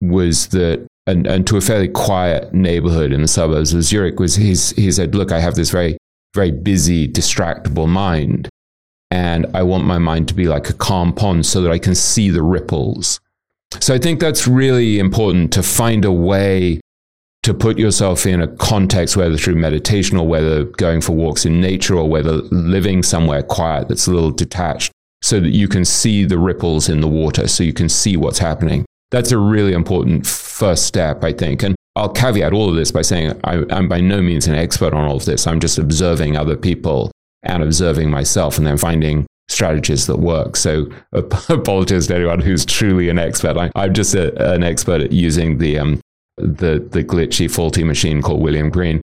was 0.00 0.48
that 0.48 0.86
and, 1.08 1.26
and 1.26 1.46
to 1.46 1.56
a 1.56 1.60
fairly 1.60 1.88
quiet 1.88 2.52
neighborhood 2.52 3.12
in 3.12 3.22
the 3.22 3.28
suburbs 3.28 3.72
of 3.72 3.82
Zurich 3.82 4.20
was 4.20 4.36
he 4.36 4.54
said, 4.54 5.14
look, 5.14 5.32
I 5.32 5.40
have 5.40 5.54
this 5.54 5.70
very, 5.70 5.96
very 6.34 6.50
busy, 6.50 7.08
distractible 7.08 7.88
mind. 7.88 8.48
And 9.10 9.46
I 9.54 9.62
want 9.62 9.84
my 9.84 9.98
mind 9.98 10.28
to 10.28 10.34
be 10.34 10.48
like 10.48 10.68
a 10.68 10.74
calm 10.74 11.12
pond 11.12 11.46
so 11.46 11.60
that 11.62 11.70
I 11.70 11.78
can 11.78 11.94
see 11.94 12.30
the 12.30 12.42
ripples. 12.42 13.20
So 13.80 13.94
I 13.94 13.98
think 13.98 14.20
that's 14.20 14.46
really 14.46 14.98
important 14.98 15.52
to 15.52 15.62
find 15.62 16.04
a 16.04 16.12
way 16.12 16.80
to 17.42 17.54
put 17.54 17.78
yourself 17.78 18.26
in 18.26 18.40
a 18.40 18.48
context, 18.48 19.16
whether 19.16 19.36
through 19.36 19.54
meditation 19.54 20.16
or 20.16 20.26
whether 20.26 20.64
going 20.64 21.00
for 21.00 21.12
walks 21.12 21.44
in 21.44 21.60
nature 21.60 21.94
or 21.94 22.08
whether 22.08 22.38
living 22.50 23.02
somewhere 23.02 23.42
quiet 23.42 23.88
that's 23.88 24.08
a 24.08 24.12
little 24.12 24.32
detached, 24.32 24.90
so 25.22 25.38
that 25.38 25.50
you 25.50 25.68
can 25.68 25.84
see 25.84 26.24
the 26.24 26.38
ripples 26.38 26.88
in 26.88 27.00
the 27.00 27.08
water, 27.08 27.46
so 27.46 27.62
you 27.62 27.72
can 27.72 27.88
see 27.88 28.16
what's 28.16 28.40
happening. 28.40 28.84
That's 29.12 29.30
a 29.30 29.38
really 29.38 29.72
important 29.72 30.26
first 30.26 30.86
step, 30.86 31.22
I 31.22 31.32
think. 31.32 31.62
And 31.62 31.76
I'll 31.94 32.08
caveat 32.08 32.52
all 32.52 32.68
of 32.68 32.74
this 32.74 32.90
by 32.90 33.02
saying 33.02 33.38
I, 33.44 33.64
am 33.70 33.88
by 33.88 34.00
no 34.00 34.20
means 34.20 34.48
an 34.48 34.56
expert 34.56 34.92
on 34.92 35.04
all 35.04 35.16
of 35.16 35.24
this. 35.24 35.46
I'm 35.46 35.60
just 35.60 35.78
observing 35.78 36.36
other 36.36 36.56
people 36.56 37.12
and 37.42 37.62
observing 37.62 38.10
myself 38.10 38.58
and 38.58 38.66
then 38.66 38.76
finding 38.76 39.26
strategies 39.48 40.06
that 40.06 40.18
work. 40.18 40.56
So 40.56 40.88
apologies 41.12 42.08
to 42.08 42.16
anyone 42.16 42.40
who's 42.40 42.64
truly 42.64 43.08
an 43.08 43.18
expert. 43.18 43.56
I, 43.56 43.70
am 43.84 43.94
just 43.94 44.14
a, 44.14 44.52
an 44.52 44.64
expert 44.64 45.00
at 45.00 45.12
using 45.12 45.58
the 45.58 45.78
um, 45.78 46.00
the, 46.36 46.86
the 46.90 47.02
glitchy, 47.02 47.50
faulty 47.50 47.82
machine 47.82 48.20
called 48.22 48.42
William 48.42 48.70
Green. 48.70 49.00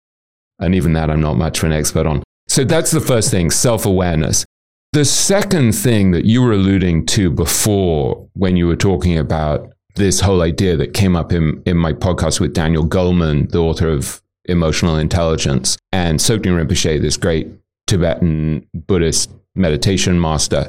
And 0.60 0.75
even 0.75 0.94
that 0.94 1.10
I'm 1.10 1.22
not 1.22 1.38
much 1.38 1.60
of 1.60 1.63
an 1.66 1.72
expert 1.72 2.06
on. 2.06 2.22
So 2.48 2.63
that's 2.63 2.92
the 2.92 3.02
first 3.02 3.32
thing 3.32 3.50
self 3.50 3.86
awareness. 3.86 4.46
The 4.92 5.06
second 5.06 5.74
thing 5.74 6.12
that 6.12 6.25
you 6.25 6.44
were 6.44 6.52
alluding 6.52 7.08
to 7.08 7.32
before 7.32 8.28
when 8.34 8.56
you 8.56 8.68
were 8.68 8.75
talking 8.75 9.18
about 9.18 9.74
this 9.96 10.20
whole 10.20 10.42
idea 10.42 10.78
that 10.78 10.94
came 10.94 11.16
up 11.16 11.32
in, 11.32 11.62
in 11.66 11.78
my 11.78 11.94
podcast 11.94 12.40
with 12.40 12.54
Daniel 12.54 12.86
Goleman, 12.86 13.50
the 13.52 13.60
author 13.60 13.90
of 13.90 14.22
Emotional 14.46 14.98
Intelligence, 14.98 15.78
and 15.92 16.20
Tsoknyi 16.20 16.63
Rinpoche, 16.63 17.02
this 17.02 17.18
great 17.18 17.48
Tibetan 17.88 18.68
Buddhist 18.74 19.32
meditation 19.56 20.20
master. 20.20 20.68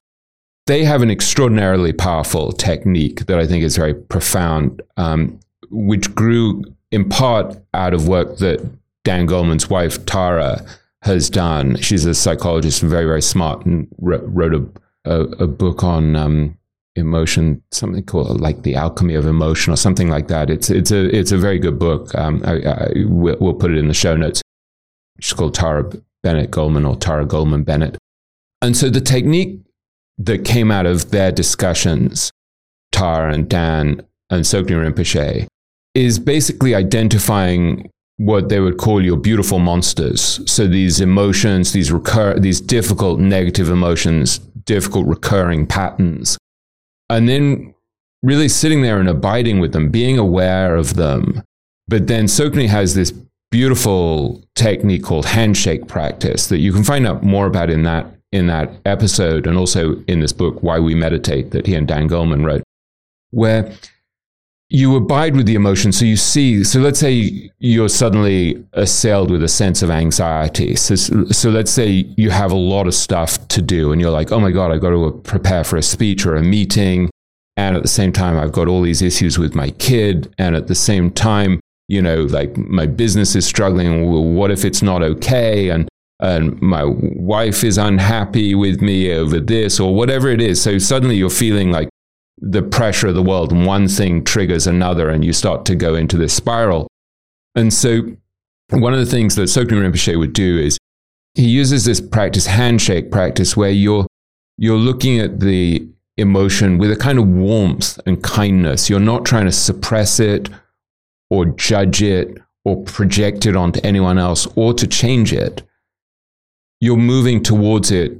They 0.66 0.84
have 0.84 1.02
an 1.02 1.10
extraordinarily 1.10 1.92
powerful 1.92 2.52
technique 2.52 3.26
that 3.26 3.38
I 3.38 3.46
think 3.46 3.64
is 3.64 3.76
very 3.76 3.94
profound. 3.94 4.80
Um, 4.96 5.38
which 5.70 6.14
grew 6.14 6.62
in 6.90 7.08
part 7.08 7.56
out 7.74 7.94
of 7.94 8.08
work 8.08 8.38
that 8.38 8.64
Dan 9.04 9.26
Goleman's 9.26 9.68
wife, 9.68 10.04
Tara, 10.06 10.64
has 11.02 11.28
done. 11.28 11.76
She's 11.76 12.06
a 12.06 12.14
psychologist 12.14 12.82
and 12.82 12.90
very, 12.90 13.04
very 13.04 13.20
smart 13.22 13.66
and 13.66 13.86
wrote 13.98 14.54
a, 14.54 14.64
a, 15.04 15.20
a 15.44 15.46
book 15.46 15.84
on 15.84 16.16
um, 16.16 16.56
emotion, 16.96 17.62
something 17.72 18.04
called 18.04 18.40
like 18.40 18.62
the 18.62 18.76
alchemy 18.76 19.14
of 19.14 19.26
emotion 19.26 19.72
or 19.72 19.76
something 19.76 20.08
like 20.08 20.28
that. 20.28 20.48
It's, 20.48 20.70
it's, 20.70 20.90
a, 20.90 21.14
it's 21.14 21.32
a 21.32 21.38
very 21.38 21.58
good 21.58 21.78
book. 21.78 22.14
Um, 22.14 22.42
I, 22.46 22.62
I, 22.62 22.92
we'll, 23.06 23.36
we'll 23.40 23.54
put 23.54 23.72
it 23.72 23.76
in 23.76 23.88
the 23.88 23.94
show 23.94 24.16
notes. 24.16 24.40
She's 25.20 25.34
called 25.34 25.54
Tara 25.54 25.90
Bennett 26.24 26.50
Goleman 26.50 26.88
or 26.88 26.96
Tara 26.96 27.24
Goleman 27.24 27.64
Bennett. 27.64 27.96
And 28.60 28.76
so 28.76 28.90
the 28.90 29.00
technique 29.00 29.60
that 30.18 30.44
came 30.44 30.72
out 30.72 30.86
of 30.86 31.10
their 31.10 31.30
discussions, 31.30 32.32
Tara 32.90 33.32
and 33.32 33.48
Dan 33.48 34.02
and 34.30 34.42
Tsoknyi 34.42 34.92
Rinpoche, 34.92 35.46
is 35.94 36.18
basically 36.18 36.74
identifying 36.74 37.90
what 38.16 38.48
they 38.48 38.60
would 38.60 38.78
call 38.78 39.04
your 39.04 39.16
beautiful 39.16 39.58
monsters. 39.58 40.40
So 40.50 40.66
these 40.66 41.00
emotions, 41.00 41.72
these 41.72 41.92
recur, 41.92 42.38
these 42.38 42.60
difficult 42.60 43.20
negative 43.20 43.68
emotions, 43.68 44.38
difficult 44.38 45.06
recurring 45.06 45.66
patterns, 45.66 46.38
and 47.10 47.28
then 47.28 47.74
really 48.22 48.48
sitting 48.48 48.82
there 48.82 48.98
and 48.98 49.08
abiding 49.08 49.60
with 49.60 49.72
them, 49.72 49.90
being 49.90 50.18
aware 50.18 50.74
of 50.74 50.94
them. 50.94 51.42
But 51.86 52.06
then 52.06 52.24
Tsoknyi 52.24 52.68
has 52.68 52.94
this 52.94 53.12
beautiful 53.54 54.42
technique 54.56 55.04
called 55.04 55.24
handshake 55.24 55.86
practice 55.86 56.48
that 56.48 56.58
you 56.58 56.72
can 56.72 56.82
find 56.82 57.06
out 57.06 57.22
more 57.22 57.46
about 57.46 57.70
in 57.70 57.84
that 57.84 58.04
in 58.32 58.48
that 58.48 58.68
episode 58.84 59.46
and 59.46 59.56
also 59.56 59.94
in 60.08 60.18
this 60.18 60.32
book 60.32 60.60
Why 60.60 60.80
We 60.80 60.96
Meditate 60.96 61.52
that 61.52 61.64
he 61.64 61.76
and 61.76 61.86
Dan 61.86 62.08
Goleman 62.08 62.44
wrote, 62.44 62.64
where 63.30 63.72
you 64.70 64.96
abide 64.96 65.36
with 65.36 65.46
the 65.46 65.54
emotion. 65.54 65.92
So 65.92 66.04
you 66.04 66.16
see, 66.16 66.64
so 66.64 66.80
let's 66.80 66.98
say 66.98 67.48
you're 67.60 67.88
suddenly 67.88 68.60
assailed 68.72 69.30
with 69.30 69.40
a 69.44 69.48
sense 69.48 69.82
of 69.82 69.90
anxiety. 69.90 70.74
So, 70.74 70.96
so 70.96 71.50
let's 71.50 71.70
say 71.70 72.12
you 72.16 72.30
have 72.30 72.50
a 72.50 72.56
lot 72.56 72.88
of 72.88 72.94
stuff 72.94 73.46
to 73.48 73.62
do 73.62 73.92
and 73.92 74.00
you're 74.00 74.10
like, 74.10 74.32
oh 74.32 74.40
my 74.40 74.50
God, 74.50 74.72
I've 74.72 74.80
got 74.80 74.90
to 74.90 75.12
prepare 75.22 75.62
for 75.62 75.76
a 75.76 75.82
speech 75.82 76.26
or 76.26 76.34
a 76.34 76.42
meeting. 76.42 77.08
And 77.56 77.76
at 77.76 77.82
the 77.82 77.88
same 77.88 78.12
time, 78.12 78.36
I've 78.36 78.50
got 78.50 78.66
all 78.66 78.82
these 78.82 79.00
issues 79.00 79.38
with 79.38 79.54
my 79.54 79.70
kid. 79.70 80.34
And 80.38 80.56
at 80.56 80.66
the 80.66 80.74
same 80.74 81.12
time, 81.12 81.60
you 81.88 82.00
know, 82.00 82.22
like 82.22 82.56
my 82.56 82.86
business 82.86 83.34
is 83.36 83.46
struggling. 83.46 84.34
What 84.34 84.50
if 84.50 84.64
it's 84.64 84.82
not 84.82 85.02
okay? 85.02 85.68
And, 85.70 85.88
and 86.20 86.60
my 86.62 86.84
wife 86.84 87.64
is 87.64 87.76
unhappy 87.76 88.54
with 88.54 88.80
me 88.80 89.12
over 89.12 89.40
this 89.40 89.78
or 89.78 89.94
whatever 89.94 90.28
it 90.28 90.40
is. 90.40 90.62
So 90.62 90.78
suddenly 90.78 91.16
you're 91.16 91.30
feeling 91.30 91.70
like 91.70 91.88
the 92.38 92.62
pressure 92.62 93.08
of 93.08 93.14
the 93.14 93.22
world 93.22 93.52
and 93.52 93.66
one 93.66 93.88
thing 93.88 94.24
triggers 94.24 94.66
another 94.66 95.08
and 95.08 95.24
you 95.24 95.32
start 95.32 95.64
to 95.66 95.74
go 95.74 95.94
into 95.94 96.16
this 96.16 96.34
spiral. 96.34 96.88
And 97.54 97.72
so 97.72 98.02
one 98.70 98.92
of 98.92 98.98
the 98.98 99.06
things 99.06 99.34
that 99.36 99.42
Tsoknyi 99.42 99.72
Rinpoche 99.72 100.18
would 100.18 100.32
do 100.32 100.58
is 100.58 100.78
he 101.34 101.48
uses 101.48 101.84
this 101.84 102.00
practice, 102.00 102.46
handshake 102.46 103.10
practice, 103.10 103.56
where 103.56 103.70
you're, 103.70 104.06
you're 104.56 104.78
looking 104.78 105.20
at 105.20 105.40
the 105.40 105.86
emotion 106.16 106.78
with 106.78 106.90
a 106.92 106.96
kind 106.96 107.18
of 107.18 107.26
warmth 107.26 107.98
and 108.06 108.22
kindness. 108.22 108.88
You're 108.88 109.00
not 109.00 109.24
trying 109.24 109.46
to 109.46 109.52
suppress 109.52 110.20
it 110.20 110.48
or 111.34 111.46
judge 111.46 112.02
it 112.02 112.38
or 112.64 112.82
project 112.84 113.46
it 113.46 113.56
onto 113.56 113.80
anyone 113.82 114.18
else 114.18 114.46
or 114.56 114.72
to 114.74 114.86
change 114.86 115.32
it. 115.32 115.62
You're 116.80 116.96
moving 116.96 117.42
towards 117.42 117.90
it 117.90 118.18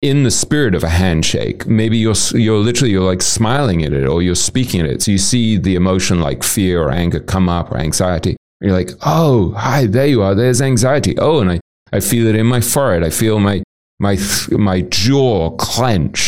in 0.00 0.22
the 0.22 0.30
spirit 0.30 0.74
of 0.74 0.84
a 0.84 0.88
handshake. 0.88 1.66
Maybe 1.66 1.98
you're 1.98 2.14
you're 2.34 2.58
literally 2.58 2.92
you're 2.92 3.02
like 3.02 3.22
smiling 3.22 3.84
at 3.84 3.92
it 3.92 4.06
or 4.06 4.22
you're 4.22 4.34
speaking 4.34 4.80
at 4.80 4.86
it. 4.86 5.02
So 5.02 5.10
you 5.10 5.18
see 5.18 5.56
the 5.56 5.74
emotion 5.74 6.20
like 6.20 6.42
fear 6.42 6.82
or 6.82 6.90
anger 6.90 7.20
come 7.20 7.48
up 7.48 7.72
or 7.72 7.78
anxiety. 7.78 8.36
You're 8.60 8.72
like, 8.72 8.90
oh, 9.06 9.52
hi, 9.52 9.86
there 9.86 10.06
you 10.06 10.22
are. 10.22 10.34
There's 10.34 10.60
anxiety. 10.60 11.16
Oh, 11.18 11.40
and 11.40 11.52
I, 11.52 11.60
I 11.92 12.00
feel 12.00 12.26
it 12.26 12.34
in 12.34 12.46
my 12.46 12.60
forehead. 12.60 13.04
I 13.04 13.10
feel 13.10 13.38
my 13.38 13.62
my 13.98 14.16
my 14.50 14.82
jaw 14.82 15.50
clenched. 15.56 16.27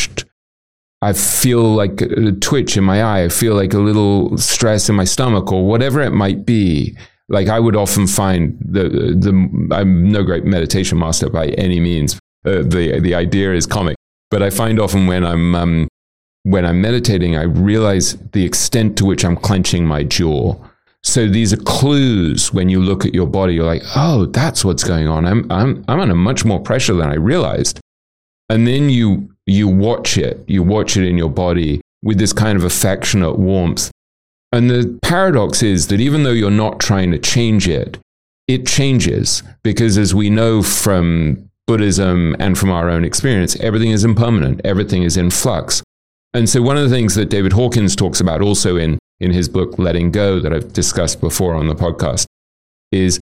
I 1.02 1.14
feel 1.14 1.62
like 1.62 2.02
a 2.02 2.32
twitch 2.32 2.76
in 2.76 2.84
my 2.84 3.02
eye. 3.02 3.24
I 3.24 3.28
feel 3.30 3.54
like 3.54 3.72
a 3.72 3.78
little 3.78 4.36
stress 4.36 4.88
in 4.88 4.96
my 4.96 5.04
stomach 5.04 5.50
or 5.50 5.66
whatever 5.66 6.00
it 6.00 6.10
might 6.10 6.44
be. 6.44 6.96
Like 7.28 7.48
I 7.48 7.58
would 7.60 7.76
often 7.76 8.06
find 8.06 8.58
the 8.60 8.88
the 8.88 9.74
I'm 9.74 10.10
no 10.10 10.22
great 10.24 10.44
meditation 10.44 10.98
master 10.98 11.30
by 11.30 11.48
any 11.50 11.80
means, 11.80 12.18
uh, 12.44 12.62
the 12.62 13.00
the 13.00 13.14
idea 13.14 13.54
is 13.54 13.66
comic. 13.66 13.96
But 14.30 14.42
I 14.42 14.50
find 14.50 14.80
often 14.80 15.06
when 15.06 15.24
I'm 15.24 15.54
um, 15.54 15.88
when 16.42 16.64
I'm 16.64 16.80
meditating, 16.80 17.36
I 17.36 17.42
realize 17.42 18.16
the 18.32 18.44
extent 18.44 18.96
to 18.98 19.04
which 19.04 19.24
I'm 19.24 19.36
clenching 19.36 19.86
my 19.86 20.02
jaw. 20.04 20.56
So 21.02 21.26
these 21.26 21.52
are 21.52 21.58
clues 21.58 22.52
when 22.52 22.68
you 22.68 22.80
look 22.80 23.06
at 23.06 23.14
your 23.14 23.26
body. 23.26 23.54
You're 23.54 23.64
like, 23.64 23.82
oh, 23.96 24.26
that's 24.26 24.64
what's 24.64 24.84
going 24.84 25.08
on. 25.08 25.24
I'm 25.24 25.50
I'm 25.50 25.84
I'm 25.88 26.00
under 26.00 26.14
much 26.14 26.44
more 26.44 26.60
pressure 26.60 26.94
than 26.94 27.08
I 27.08 27.14
realized. 27.14 27.80
And 28.48 28.66
then 28.66 28.90
you 28.90 29.29
you 29.46 29.68
watch 29.68 30.16
it. 30.16 30.44
You 30.46 30.62
watch 30.62 30.96
it 30.96 31.06
in 31.06 31.18
your 31.18 31.30
body 31.30 31.80
with 32.02 32.18
this 32.18 32.32
kind 32.32 32.56
of 32.56 32.64
affectionate 32.64 33.38
warmth. 33.38 33.90
And 34.52 34.68
the 34.68 34.98
paradox 35.02 35.62
is 35.62 35.88
that 35.88 36.00
even 36.00 36.22
though 36.22 36.30
you're 36.30 36.50
not 36.50 36.80
trying 36.80 37.12
to 37.12 37.18
change 37.18 37.68
it, 37.68 37.98
it 38.48 38.66
changes 38.66 39.42
because 39.62 39.96
as 39.96 40.14
we 40.14 40.28
know 40.28 40.62
from 40.62 41.48
Buddhism 41.66 42.34
and 42.40 42.58
from 42.58 42.70
our 42.70 42.90
own 42.90 43.04
experience, 43.04 43.54
everything 43.60 43.92
is 43.92 44.02
impermanent, 44.02 44.60
everything 44.64 45.04
is 45.04 45.16
in 45.16 45.30
flux. 45.30 45.82
And 46.34 46.48
so, 46.48 46.62
one 46.62 46.76
of 46.76 46.88
the 46.88 46.94
things 46.94 47.14
that 47.14 47.30
David 47.30 47.52
Hawkins 47.52 47.94
talks 47.94 48.20
about 48.20 48.40
also 48.40 48.76
in, 48.76 48.98
in 49.20 49.30
his 49.30 49.48
book, 49.48 49.78
Letting 49.78 50.10
Go, 50.10 50.40
that 50.40 50.52
I've 50.52 50.72
discussed 50.72 51.20
before 51.20 51.54
on 51.54 51.68
the 51.68 51.74
podcast, 51.76 52.26
is 52.90 53.19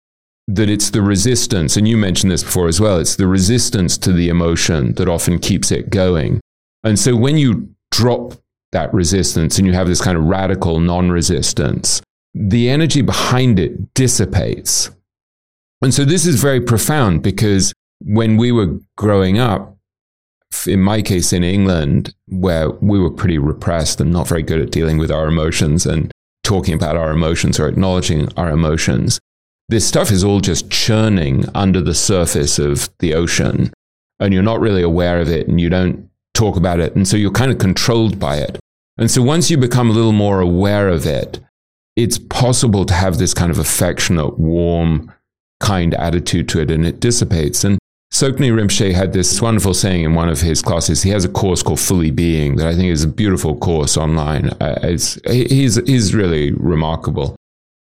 that 0.49 0.71
it's 0.71 0.91
the 0.91 1.03
resistance, 1.03 1.77
and 1.77 1.87
you 1.87 1.97
mentioned 1.97 2.33
this 2.33 2.43
before 2.43 2.69
as 2.69 2.81
well, 2.81 2.99
it's 2.99 3.17
the 3.17 3.29
resistance 3.29 3.99
to 3.99 4.13
the 4.13 4.31
emotion 4.31 4.95
that 4.95 5.09
often 5.09 5.39
keeps 5.39 5.71
it 5.71 5.91
going. 5.91 6.41
And 6.83 6.99
so, 6.99 7.15
when 7.15 7.37
you 7.37 7.69
drop 7.91 8.33
that 8.73 8.93
resistance 8.93 9.59
and 9.59 9.67
you 9.67 9.75
have 9.75 9.87
this 9.87 10.01
kind 10.01 10.17
of 10.17 10.25
radical 10.25 10.81
non 10.81 11.11
resistance, 11.11 12.01
the 12.35 12.71
energy 12.71 13.03
behind 13.03 13.59
it 13.59 13.95
dissipates. 13.95 14.91
And 15.83 15.93
so, 15.93 16.05
this 16.05 16.27
is 16.27 16.41
very 16.41 16.63
profound 16.63 17.23
because 17.23 17.75
when 18.01 18.39
we 18.39 18.51
were 18.51 18.79
growing 18.97 19.39
up, 19.39 19.77
in 20.67 20.81
my 20.81 21.03
case 21.03 21.35
in 21.35 21.45
England, 21.45 22.15
where 22.27 22.71
we 22.71 22.99
were 22.99 23.11
pretty 23.11 23.37
repressed 23.37 24.01
and 24.01 24.11
not 24.11 24.27
very 24.27 24.43
good 24.43 24.63
at 24.63 24.71
dealing 24.71 24.97
with 24.97 25.11
our 25.11 25.29
emotions 25.29 25.85
and 25.85 26.11
talking 26.43 26.73
about 26.73 26.97
our 26.97 27.11
emotions 27.11 27.61
or 27.61 27.69
acknowledging 27.69 28.33
our 28.39 28.49
emotions, 28.49 29.21
this 29.69 29.87
stuff 29.87 30.11
is 30.11 30.25
all 30.25 30.41
just 30.41 30.71
churning 30.71 31.45
under 31.55 31.81
the 31.81 31.95
surface 31.95 32.59
of 32.59 32.89
the 33.01 33.15
ocean. 33.15 33.73
And 34.21 34.33
you're 34.33 34.43
not 34.43 34.61
really 34.61 34.83
aware 34.83 35.21
of 35.21 35.29
it 35.29 35.47
and 35.47 35.61
you 35.61 35.69
don't 35.69 36.09
talk 36.35 36.57
about 36.57 36.81
it. 36.81 36.97
And 36.97 37.07
so 37.07 37.17
you're 37.17 37.31
kind 37.31 37.53
of 37.53 37.59
controlled 37.59 38.19
by 38.19 38.39
it. 38.39 38.59
And 38.97 39.11
so 39.11 39.23
once 39.23 39.51
you 39.51 39.59
become 39.59 39.91
a 39.91 39.93
little 39.93 40.13
more 40.13 40.41
aware 40.41 40.89
of 40.89 41.07
it, 41.07 41.39
it's 41.97 42.19
possible 42.19 42.85
to 42.87 42.95
have 42.95 43.19
this 43.19 43.35
kind 43.35 43.51
of 43.51 43.59
affectionate, 43.59 44.39
warm, 44.39 45.13
kind 45.61 45.95
attitude 45.95 46.49
to 46.49 46.61
it 46.61 46.71
and 46.71 46.87
it 46.87 47.01
dissipates. 47.01 47.65
And 47.65 47.79
Tsoknyi 48.13 48.51
Rinpoche 48.53 48.95
had 48.95 49.13
this 49.13 49.41
wonderful 49.41 49.75
saying 49.75 50.05
in 50.05 50.15
one 50.15 50.29
of 50.29 50.41
his 50.41 50.63
classes. 50.63 51.03
He 51.03 51.11
has 51.11 51.25
a 51.25 51.29
course 51.29 51.63
called 51.63 51.81
Fully 51.81 52.11
Being 52.11 52.57
that 52.57 52.67
I 52.67 52.75
think 52.75 52.89
is 52.89 53.05
a 53.05 53.09
beautiful 53.09 53.57
course 53.57 53.97
online. 53.97 54.49
Uh, 54.61 54.81
he's, 54.89 55.77
he's 55.87 56.15
really 56.15 56.53
remarkable. 56.53 57.38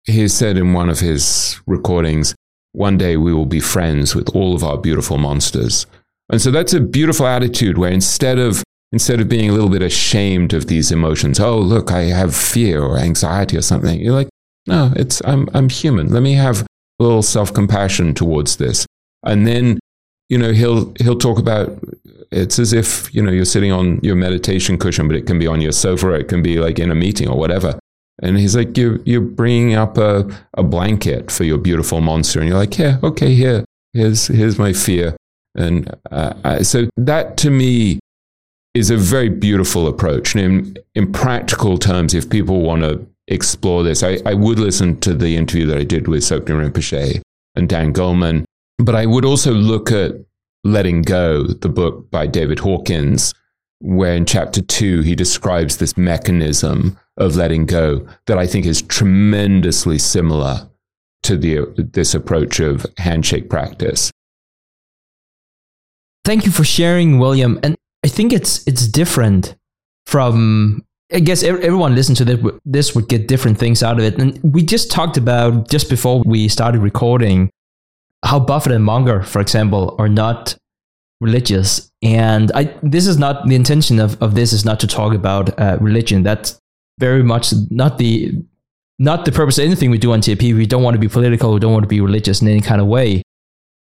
He 0.05 0.29
said 0.29 0.57
in 0.57 0.73
one 0.73 0.91
of 0.91 1.01
his 1.01 1.61
recordings, 1.67 2.35
one 2.73 2.99
day 2.99 3.17
we 3.17 3.33
will 3.33 3.47
be 3.47 3.61
friends 3.61 4.15
with 4.15 4.29
all 4.35 4.55
of 4.55 4.65
our 4.65 4.77
beautiful 4.77 5.17
monsters. 5.17 5.87
And 6.31 6.41
so 6.41 6.51
that's 6.51 6.73
a 6.73 6.81
beautiful 6.81 7.27
attitude 7.27 7.79
where 7.79 7.91
instead 7.91 8.39
of 8.39 8.63
instead 8.93 9.21
of 9.21 9.29
being 9.29 9.51
a 9.51 9.53
little 9.53 9.69
bit 9.69 9.83
ashamed 9.83 10.53
of 10.53 10.67
these 10.67 10.93
emotions, 10.93 11.41
oh 11.41 11.59
look, 11.59 11.91
I 11.91 12.03
have 12.05 12.35
fear 12.35 12.83
or 12.83 12.99
anxiety 12.99 13.57
or 13.57 13.63
something, 13.63 14.01
you're 14.01 14.15
like, 14.15 14.29
no, 14.67 14.93
it's 14.97 15.23
I'm 15.25 15.49
I'm 15.55 15.69
human. 15.69 16.09
Let 16.09 16.23
me 16.23 16.35
have 16.35 16.63
a 16.63 17.03
little 17.03 17.23
self-compassion 17.23 18.15
towards 18.15 18.57
this. 18.57 18.87
And 19.25 19.47
then, 19.47 19.79
you 20.29 20.39
know, 20.39 20.53
he'll 20.53 20.93
he'll 21.01 21.19
talk 21.19 21.39
about 21.39 21.79
it's 22.31 22.59
as 22.59 22.73
if, 22.73 23.15
you 23.15 23.23
know, 23.23 23.31
you're 23.31 23.45
sitting 23.45 23.71
on 23.71 24.01
your 24.03 24.17
meditation 24.17 24.77
cushion, 24.79 25.07
but 25.07 25.17
it 25.17 25.27
can 25.27 25.39
be 25.39 25.47
on 25.47 25.61
your 25.61 25.73
sofa, 25.73 26.11
it 26.13 26.29
can 26.29 26.43
be 26.43 26.59
like 26.59 26.79
in 26.79 26.91
a 26.91 26.95
meeting 26.95 27.29
or 27.29 27.39
whatever. 27.39 27.79
And 28.23 28.39
he's 28.39 28.55
like, 28.57 28.77
you're, 28.77 29.01
you're 29.05 29.21
bringing 29.21 29.75
up 29.75 29.99
a, 29.99 30.31
a 30.55 30.63
blanket 30.63 31.31
for 31.31 31.45
your 31.45 31.59
beautiful 31.59 32.01
monster. 32.01 32.41
And 32.41 32.49
you're 32.49 32.59
like, 32.59 32.79
yeah, 32.79 32.99
okay, 33.03 33.35
here, 33.35 33.65
here's, 33.93 34.29
here's 34.29 34.59
my 34.59 34.73
fear. 34.73 35.17
And 35.57 35.95
uh, 36.11 36.63
so 36.63 36.89
that 36.97 37.37
to 37.39 37.51
me 37.51 37.99
is 38.75 38.91
a 38.91 38.97
very 38.97 39.29
beautiful 39.29 39.87
approach. 39.87 40.35
And 40.35 40.45
in, 40.45 40.77
in 40.95 41.13
practical 41.13 41.79
terms, 41.79 42.15
if 42.15 42.29
people 42.31 42.63
want 42.63 42.83
to 42.83 43.07
explore 43.29 43.83
this, 43.83 44.03
I, 44.03 44.19
I 44.27 44.35
would 44.35 44.59
listen 44.59 45.01
to 45.01 45.15
the 45.15 45.37
interview 45.37 45.67
that 45.67 45.79
I 45.79 45.85
did 45.85 46.09
with 46.09 46.23
Tsoknyi 46.23 46.71
Rinpoche 46.71 47.21
and 47.55 47.69
Dan 47.69 47.93
Goleman. 47.93 48.45
But 48.79 48.95
I 48.95 49.07
would 49.07 49.25
also 49.25 49.53
look 49.53 49.93
at 49.93 50.13
Letting 50.65 51.03
Go, 51.03 51.47
the 51.47 51.69
book 51.69 52.11
by 52.11 52.27
David 52.27 52.59
Hawkins, 52.59 53.33
where 53.81 54.15
in 54.15 54.25
chapter 54.25 54.63
two, 54.63 55.03
he 55.03 55.15
describes 55.15 55.77
this 55.77 55.97
mechanism 55.97 56.99
of 57.17 57.37
letting 57.37 57.67
go 57.67 58.07
that 58.27 58.39
I 58.39 58.47
think 58.47 58.67
is 58.67 58.83
tremendously 58.83 59.99
similar 59.99 60.69
to 61.23 61.37
the, 61.37 61.67
this 61.77 62.15
approach 62.15 62.61
of 62.61 62.87
handshake 62.99 63.49
practice. 63.49 64.11
Thank 66.25 66.47
you 66.47 66.53
for 66.53 66.65
sharing, 66.65 67.19
William. 67.19 67.61
And 67.63 67.77
I 68.05 68.09
think 68.09 68.33
it's 68.33 68.67
it's 68.67 68.87
different 68.87 69.57
from. 70.07 70.85
I 71.13 71.21
guess 71.21 71.43
everyone 71.43 71.95
listen 71.95 72.15
to 72.17 72.25
this, 72.25 72.41
this 72.65 72.95
would 72.95 73.09
get 73.09 73.29
different 73.29 73.59
things 73.59 73.83
out 73.83 73.99
of 73.99 74.05
it. 74.05 74.19
And 74.19 74.41
we 74.43 74.63
just 74.63 74.91
talked 74.91 75.17
about 75.19 75.69
just 75.69 75.91
before 75.91 76.23
we 76.25 76.49
started 76.49 76.81
recording 76.81 77.51
how 78.25 78.41
Buffett 78.41 78.73
and 78.73 78.83
Munger, 78.83 79.23
for 79.23 79.41
example, 79.41 79.95
are 79.99 80.09
not 80.09 80.57
religious. 81.21 81.91
And 82.03 82.51
I 82.53 82.75
this 82.83 83.07
is 83.07 83.19
not 83.19 83.47
the 83.47 83.55
intention 83.55 84.01
of, 84.01 84.21
of 84.23 84.35
this 84.35 84.53
is 84.53 84.65
not 84.65 84.81
to 84.81 84.87
talk 84.87 85.15
about 85.15 85.57
uh, 85.61 85.77
religion. 85.81 86.23
That's 86.23 86.59
very 86.99 87.23
much 87.23 87.53
not 87.71 87.99
the 87.99 88.33
not 88.99 89.25
the 89.25 89.33
purpose 89.33 89.59
of 89.59 89.65
anything 89.65 89.91
we 89.91 89.99
do 89.99 90.13
on 90.13 90.21
TIP. 90.21 90.43
We 90.43 90.67
don't 90.67 90.83
want 90.83 90.95
to 90.95 91.01
be 91.01 91.09
political. 91.09 91.53
We 91.53 91.61
don't 91.61 91.73
want 91.73 91.83
to 91.83 91.89
be 91.89 92.01
religious 92.01 92.41
in 92.43 92.49
any 92.49 92.61
kind 92.61 92.81
of 92.81 92.87
way. 92.87 93.23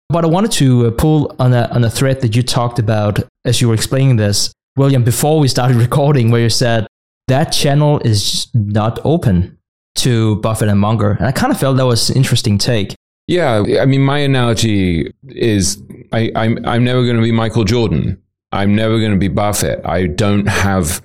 But 0.10 0.26
I 0.26 0.28
wanted 0.28 0.52
to 0.54 0.88
uh, 0.88 0.91
pull 0.91 1.36
on 1.39 1.54
a, 1.54 1.69
on 1.71 1.84
a 1.84 1.89
thread 1.89 2.21
that 2.21 2.36
you 2.36 2.43
talked 2.43 2.80
about 2.80 3.19
as 3.45 3.62
you 3.62 3.67
were 3.67 3.74
explaining 3.74 4.17
this, 4.17 4.54
William, 4.76 5.04
before 5.04 5.39
we 5.39 5.47
started 5.47 5.78
recording, 5.88 6.32
where 6.32 6.41
you 6.41 6.50
said 6.50 6.88
that 7.28 7.45
channel 7.45 8.00
is 8.00 8.47
not 8.54 9.00
open 9.04 9.58
to 9.95 10.38
Buffett 10.38 10.69
and 10.69 10.80
Munger. 10.80 11.12
And 11.12 11.26
I 11.26 11.32
kind 11.32 11.52
of 11.52 11.60
felt 11.60 11.78
that 11.78 11.86
was 11.86 12.10
an 12.10 12.17
interesting 12.17 12.58
take. 12.58 12.95
Yeah, 13.28 13.63
I 13.80 13.86
mean, 13.86 14.02
my 14.02 14.19
analogy 14.19 15.13
is 15.30 15.82
I, 16.12 16.32
I'm, 16.36 16.65
I'm 16.65 16.84
never 16.84 17.04
going 17.04 17.15
to 17.15 17.21
be 17.21 17.32
Michael 17.32 17.63
Jordan. 17.63 18.21
I'm 18.52 18.76
never 18.76 19.00
going 19.00 19.12
to 19.12 19.17
be 19.17 19.30
Buffett. 19.30 19.86
I 19.86 20.08
don't 20.08 20.47
have 20.47 21.02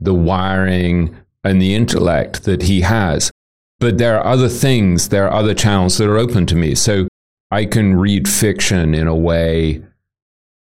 the 0.00 0.12
wiring 0.12 1.16
and 1.44 1.60
the 1.60 1.74
intellect 1.74 2.44
that 2.44 2.62
he 2.62 2.82
has. 2.82 3.30
But 3.78 3.98
there 3.98 4.18
are 4.18 4.26
other 4.26 4.48
things, 4.48 5.08
there 5.08 5.26
are 5.26 5.32
other 5.32 5.54
channels 5.54 5.96
that 5.98 6.08
are 6.08 6.18
open 6.18 6.46
to 6.46 6.56
me. 6.56 6.74
So 6.74 7.08
I 7.50 7.64
can 7.64 7.96
read 7.96 8.28
fiction 8.28 8.94
in 8.94 9.06
a 9.06 9.16
way 9.16 9.82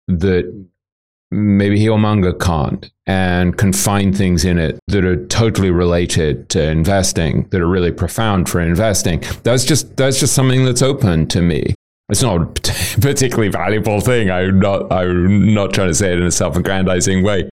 that 0.08 0.66
maybe 1.30 1.78
he 1.78 1.88
or 1.88 1.98
Munger 1.98 2.32
can't 2.32 2.90
and 3.06 3.56
can 3.56 3.72
find 3.72 4.16
things 4.16 4.44
in 4.44 4.58
it 4.58 4.78
that 4.88 5.04
are 5.04 5.24
totally 5.26 5.70
related 5.70 6.48
to 6.50 6.62
investing, 6.62 7.48
that 7.50 7.60
are 7.60 7.68
really 7.68 7.92
profound 7.92 8.48
for 8.48 8.60
investing. 8.60 9.22
That's 9.44 9.64
just 9.64 9.96
that's 9.96 10.18
just 10.18 10.34
something 10.34 10.64
that's 10.64 10.82
open 10.82 11.28
to 11.28 11.42
me. 11.42 11.74
It's 12.08 12.22
not 12.22 12.40
a 12.40 12.46
particularly 13.00 13.48
valuable 13.48 14.00
thing. 14.00 14.30
I'm 14.30 14.58
not 14.58 14.92
I'm 14.92 15.54
not 15.54 15.72
trying 15.72 15.88
to 15.88 15.94
say 15.94 16.12
it 16.12 16.18
in 16.18 16.26
a 16.26 16.32
self-aggrandizing 16.32 17.22
way 17.22 17.48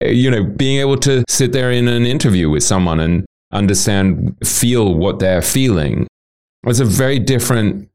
you 0.00 0.30
know, 0.30 0.44
being 0.44 0.80
able 0.80 0.96
to 0.98 1.24
sit 1.28 1.52
there 1.52 1.72
in 1.72 1.88
an 1.88 2.06
interview 2.06 2.50
with 2.50 2.62
someone 2.62 3.00
and 3.00 3.24
understand, 3.52 4.36
feel 4.44 4.94
what 4.94 5.18
they're 5.18 5.42
feeling. 5.42 6.06
It's 6.66 6.80
a 6.80 6.84
very 6.84 7.18
different 7.18 7.88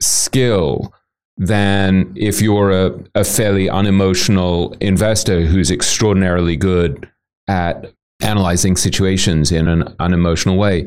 skill 0.00 0.94
than 1.36 2.12
if 2.16 2.42
you're 2.42 2.70
a, 2.70 2.98
a 3.14 3.24
fairly 3.24 3.68
unemotional 3.68 4.72
investor 4.80 5.46
who's 5.46 5.70
extraordinarily 5.70 6.56
good 6.56 7.10
at 7.48 7.92
analyzing 8.20 8.76
situations 8.76 9.50
in 9.50 9.66
an 9.66 9.94
unemotional 9.98 10.58
way. 10.58 10.86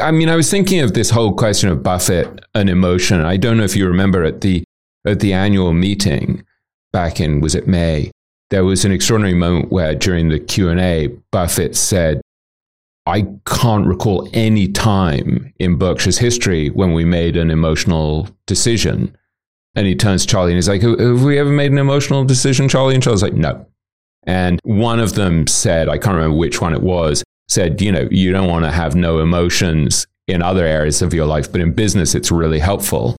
I 0.00 0.10
mean, 0.10 0.28
I 0.28 0.36
was 0.36 0.50
thinking 0.50 0.80
of 0.80 0.94
this 0.94 1.10
whole 1.10 1.34
question 1.34 1.68
of 1.68 1.82
Buffett 1.82 2.44
and 2.54 2.68
emotion. 2.68 3.20
I 3.20 3.36
don't 3.36 3.56
know 3.56 3.64
if 3.64 3.76
you 3.76 3.86
remember 3.86 4.24
at 4.24 4.40
the 4.40 4.64
at 5.06 5.20
the 5.20 5.32
annual 5.32 5.72
meeting 5.72 6.44
back 6.92 7.20
in 7.20 7.40
was 7.40 7.54
it 7.54 7.68
May 7.68 8.10
there 8.50 8.64
was 8.64 8.84
an 8.84 8.92
extraordinary 8.92 9.34
moment 9.34 9.70
where 9.70 9.94
during 9.94 10.28
the 10.28 10.38
q&a 10.38 11.08
buffett 11.30 11.76
said 11.76 12.20
i 13.06 13.26
can't 13.46 13.86
recall 13.86 14.28
any 14.32 14.68
time 14.68 15.52
in 15.58 15.76
berkshire's 15.76 16.18
history 16.18 16.68
when 16.70 16.92
we 16.92 17.04
made 17.04 17.36
an 17.36 17.50
emotional 17.50 18.28
decision. 18.46 19.16
And 19.74 19.86
he 19.86 19.94
turns 19.94 20.22
to 20.22 20.28
charlie 20.28 20.52
and 20.52 20.56
he's 20.56 20.68
like 20.68 20.82
have 20.82 21.22
we 21.22 21.38
ever 21.38 21.50
made 21.50 21.70
an 21.70 21.78
emotional 21.78 22.24
decision 22.24 22.68
charlie? 22.68 22.94
And 22.94 23.02
charlie's 23.02 23.22
like 23.22 23.34
no. 23.34 23.64
And 24.24 24.60
one 24.64 24.98
of 24.98 25.14
them 25.14 25.46
said 25.46 25.88
i 25.88 25.98
can't 25.98 26.16
remember 26.16 26.36
which 26.36 26.60
one 26.60 26.74
it 26.74 26.82
was 26.82 27.22
said 27.48 27.80
you 27.80 27.92
know 27.92 28.08
you 28.10 28.32
don't 28.32 28.48
want 28.48 28.64
to 28.64 28.72
have 28.72 28.96
no 28.96 29.20
emotions 29.20 30.06
in 30.26 30.42
other 30.42 30.66
areas 30.66 31.00
of 31.00 31.14
your 31.14 31.26
life 31.26 31.50
but 31.50 31.60
in 31.60 31.72
business 31.72 32.14
it's 32.14 32.30
really 32.30 32.58
helpful 32.58 33.16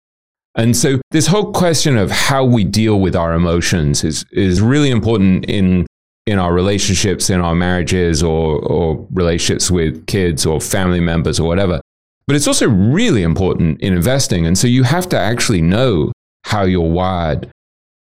and 0.58 0.76
so 0.76 1.00
this 1.12 1.28
whole 1.28 1.52
question 1.52 1.96
of 1.96 2.10
how 2.10 2.44
we 2.44 2.64
deal 2.64 2.98
with 3.00 3.14
our 3.14 3.32
emotions 3.32 4.02
is, 4.02 4.24
is 4.32 4.60
really 4.60 4.90
important 4.90 5.44
in, 5.44 5.86
in 6.26 6.40
our 6.40 6.52
relationships, 6.52 7.30
in 7.30 7.40
our 7.40 7.54
marriages 7.54 8.24
or, 8.24 8.58
or 8.66 9.06
relationships 9.12 9.70
with 9.70 10.04
kids 10.08 10.44
or 10.44 10.60
family 10.60 10.98
members 10.98 11.38
or 11.38 11.46
whatever. 11.46 11.80
But 12.26 12.34
it's 12.34 12.48
also 12.48 12.68
really 12.68 13.22
important 13.22 13.80
in 13.80 13.94
investing. 13.94 14.46
And 14.46 14.58
so 14.58 14.66
you 14.66 14.82
have 14.82 15.08
to 15.10 15.18
actually 15.18 15.62
know 15.62 16.10
how 16.44 16.64
you're 16.64 16.80
wired 16.82 17.48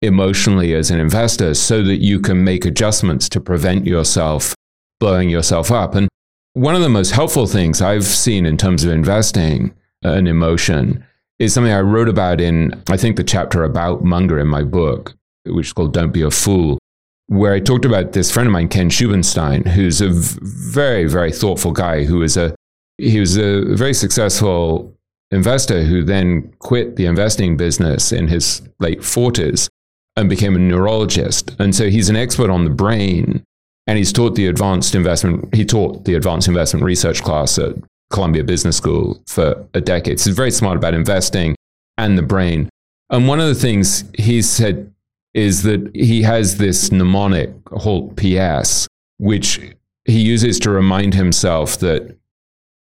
emotionally 0.02 0.76
as 0.76 0.92
an 0.92 1.00
investor 1.00 1.54
so 1.54 1.82
that 1.84 2.02
you 2.02 2.20
can 2.20 2.44
make 2.44 2.66
adjustments 2.66 3.30
to 3.30 3.40
prevent 3.40 3.88
yourself 3.88 4.54
blowing 5.00 5.30
yourself 5.30 5.72
up. 5.72 5.96
And 5.96 6.10
one 6.54 6.76
of 6.76 6.82
the 6.82 6.90
most 6.90 7.12
helpful 7.12 7.48
things 7.48 7.82
I've 7.82 8.04
seen 8.04 8.46
in 8.46 8.58
terms 8.58 8.84
of 8.84 8.92
investing 8.92 9.74
an 10.04 10.28
emotion 10.28 11.06
is 11.42 11.56
something 11.56 11.74
I 11.74 11.82
wrote 11.82 12.08
about 12.08 12.40
in, 12.40 12.80
I 12.88 12.98
think, 12.98 13.18
the 13.18 13.24
chapter 13.24 13.64
about 13.64 14.04
Munger 14.04 14.38
in 14.40 14.48
my 14.48 14.64
book, 14.64 15.16
which 15.46 15.68
is 15.68 15.74
called 15.74 15.92
Don't 15.92 16.12
Be 16.12 16.22
a 16.22 16.30
Fool, 16.30 16.78
where 17.26 17.54
I 17.54 17.60
talked 17.60 17.84
about 17.84 18.12
this 18.12 18.30
friend 18.30 18.46
of 18.46 18.54
mine, 18.54 18.68
Ken 18.68 18.92
Shubin 18.92 19.26
Stein, 19.26 19.66
who's 19.66 20.02
a 20.02 20.10
very, 20.12 21.06
very 21.06 21.32
thoughtful 21.32 21.72
guy 21.72 22.04
who 22.04 22.20
was 22.20 22.38
a, 22.38 22.54
he 23.00 23.20
was 23.20 23.38
a 23.38 23.64
very 23.74 23.96
successful 23.96 24.96
investor 25.32 25.84
who 25.84 26.04
then 26.04 26.54
quit 26.60 26.96
the 26.96 27.06
investing 27.06 27.58
business 27.58 28.12
in 28.12 28.28
his 28.28 28.62
late 28.80 29.00
40s 29.00 29.68
and 30.16 30.30
became 30.30 30.56
a 30.56 30.60
neurologist. 30.60 31.56
And 31.58 31.74
so 31.74 31.90
he's 31.90 32.10
an 32.10 32.16
expert 32.16 32.52
on 32.52 32.66
the 32.66 32.70
brain 32.70 33.44
and 33.88 33.98
he's 33.98 34.14
taught 34.14 34.36
the 34.36 34.46
advanced 34.46 34.94
investment, 34.94 35.56
he 35.56 35.66
taught 35.66 36.06
the 36.06 36.14
advanced 36.14 36.48
investment 36.48 36.86
research 36.86 37.24
class 37.24 37.58
at 37.58 37.74
Columbia 38.12 38.44
Business 38.44 38.78
School 38.78 39.22
for 39.28 39.68
a 39.74 39.82
decade. 39.82 40.20
So 40.20 40.30
he's 40.30 40.36
very 40.36 40.52
smart 40.52 40.78
about 40.78 40.94
investing 40.94 41.56
and 41.98 42.18
the 42.18 42.24
brain. 42.24 42.70
And 43.10 43.28
one 43.28 43.40
of 43.40 43.48
the 43.48 43.56
things 43.56 44.04
he 44.18 44.42
said 44.42 44.94
is 45.34 45.64
that 45.64 45.92
he 45.96 46.22
has 46.24 46.58
this 46.58 46.92
mnemonic 46.92 47.64
called 47.66 48.18
PS, 48.18 48.88
which 49.18 49.60
he 50.06 50.20
uses 50.20 50.60
to 50.60 50.72
remind 50.72 51.14
himself 51.14 51.78
that 51.80 52.18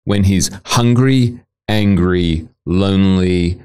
when 0.05 0.25
he's 0.25 0.51
hungry, 0.67 1.41
angry, 1.69 2.49
lonely, 2.65 3.61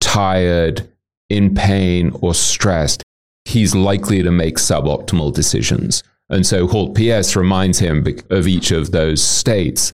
tired, 0.00 0.88
in 1.28 1.54
pain, 1.54 2.10
or 2.20 2.34
stressed, 2.34 3.02
he's 3.44 3.74
likely 3.74 4.22
to 4.22 4.30
make 4.30 4.56
suboptimal 4.56 5.32
decisions. 5.32 6.02
And 6.28 6.46
so 6.46 6.66
Halt 6.66 6.96
PS 6.96 7.34
reminds 7.34 7.78
him 7.78 8.06
of 8.30 8.46
each 8.46 8.70
of 8.70 8.92
those 8.92 9.22
states 9.22 9.92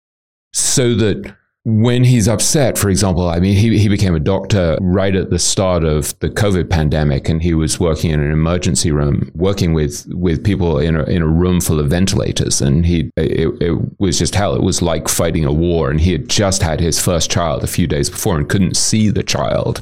so 0.54 0.94
that 0.94 1.36
when 1.66 2.04
he's 2.04 2.28
upset, 2.28 2.76
for 2.76 2.90
example, 2.90 3.28
I 3.28 3.40
mean, 3.40 3.56
he, 3.56 3.78
he 3.78 3.88
became 3.88 4.14
a 4.14 4.20
doctor 4.20 4.76
right 4.80 5.16
at 5.16 5.30
the 5.30 5.38
start 5.38 5.82
of 5.82 6.16
the 6.20 6.28
COVID 6.28 6.68
pandemic, 6.68 7.28
and 7.28 7.42
he 7.42 7.54
was 7.54 7.80
working 7.80 8.10
in 8.10 8.20
an 8.20 8.30
emergency 8.30 8.92
room, 8.92 9.30
working 9.34 9.72
with, 9.72 10.06
with 10.14 10.44
people 10.44 10.78
in 10.78 10.94
a, 10.94 11.04
in 11.04 11.22
a 11.22 11.26
room 11.26 11.62
full 11.62 11.80
of 11.80 11.88
ventilators. 11.88 12.60
And 12.60 12.84
he, 12.84 13.10
it, 13.16 13.62
it 13.62 13.98
was 13.98 14.18
just 14.18 14.34
hell. 14.34 14.54
It 14.54 14.62
was 14.62 14.82
like 14.82 15.08
fighting 15.08 15.46
a 15.46 15.52
war. 15.52 15.90
And 15.90 16.00
he 16.00 16.12
had 16.12 16.28
just 16.28 16.62
had 16.62 16.80
his 16.80 17.00
first 17.00 17.30
child 17.30 17.64
a 17.64 17.68
few 17.68 17.86
days 17.86 18.10
before 18.10 18.36
and 18.36 18.48
couldn't 18.48 18.76
see 18.76 19.08
the 19.08 19.22
child 19.22 19.80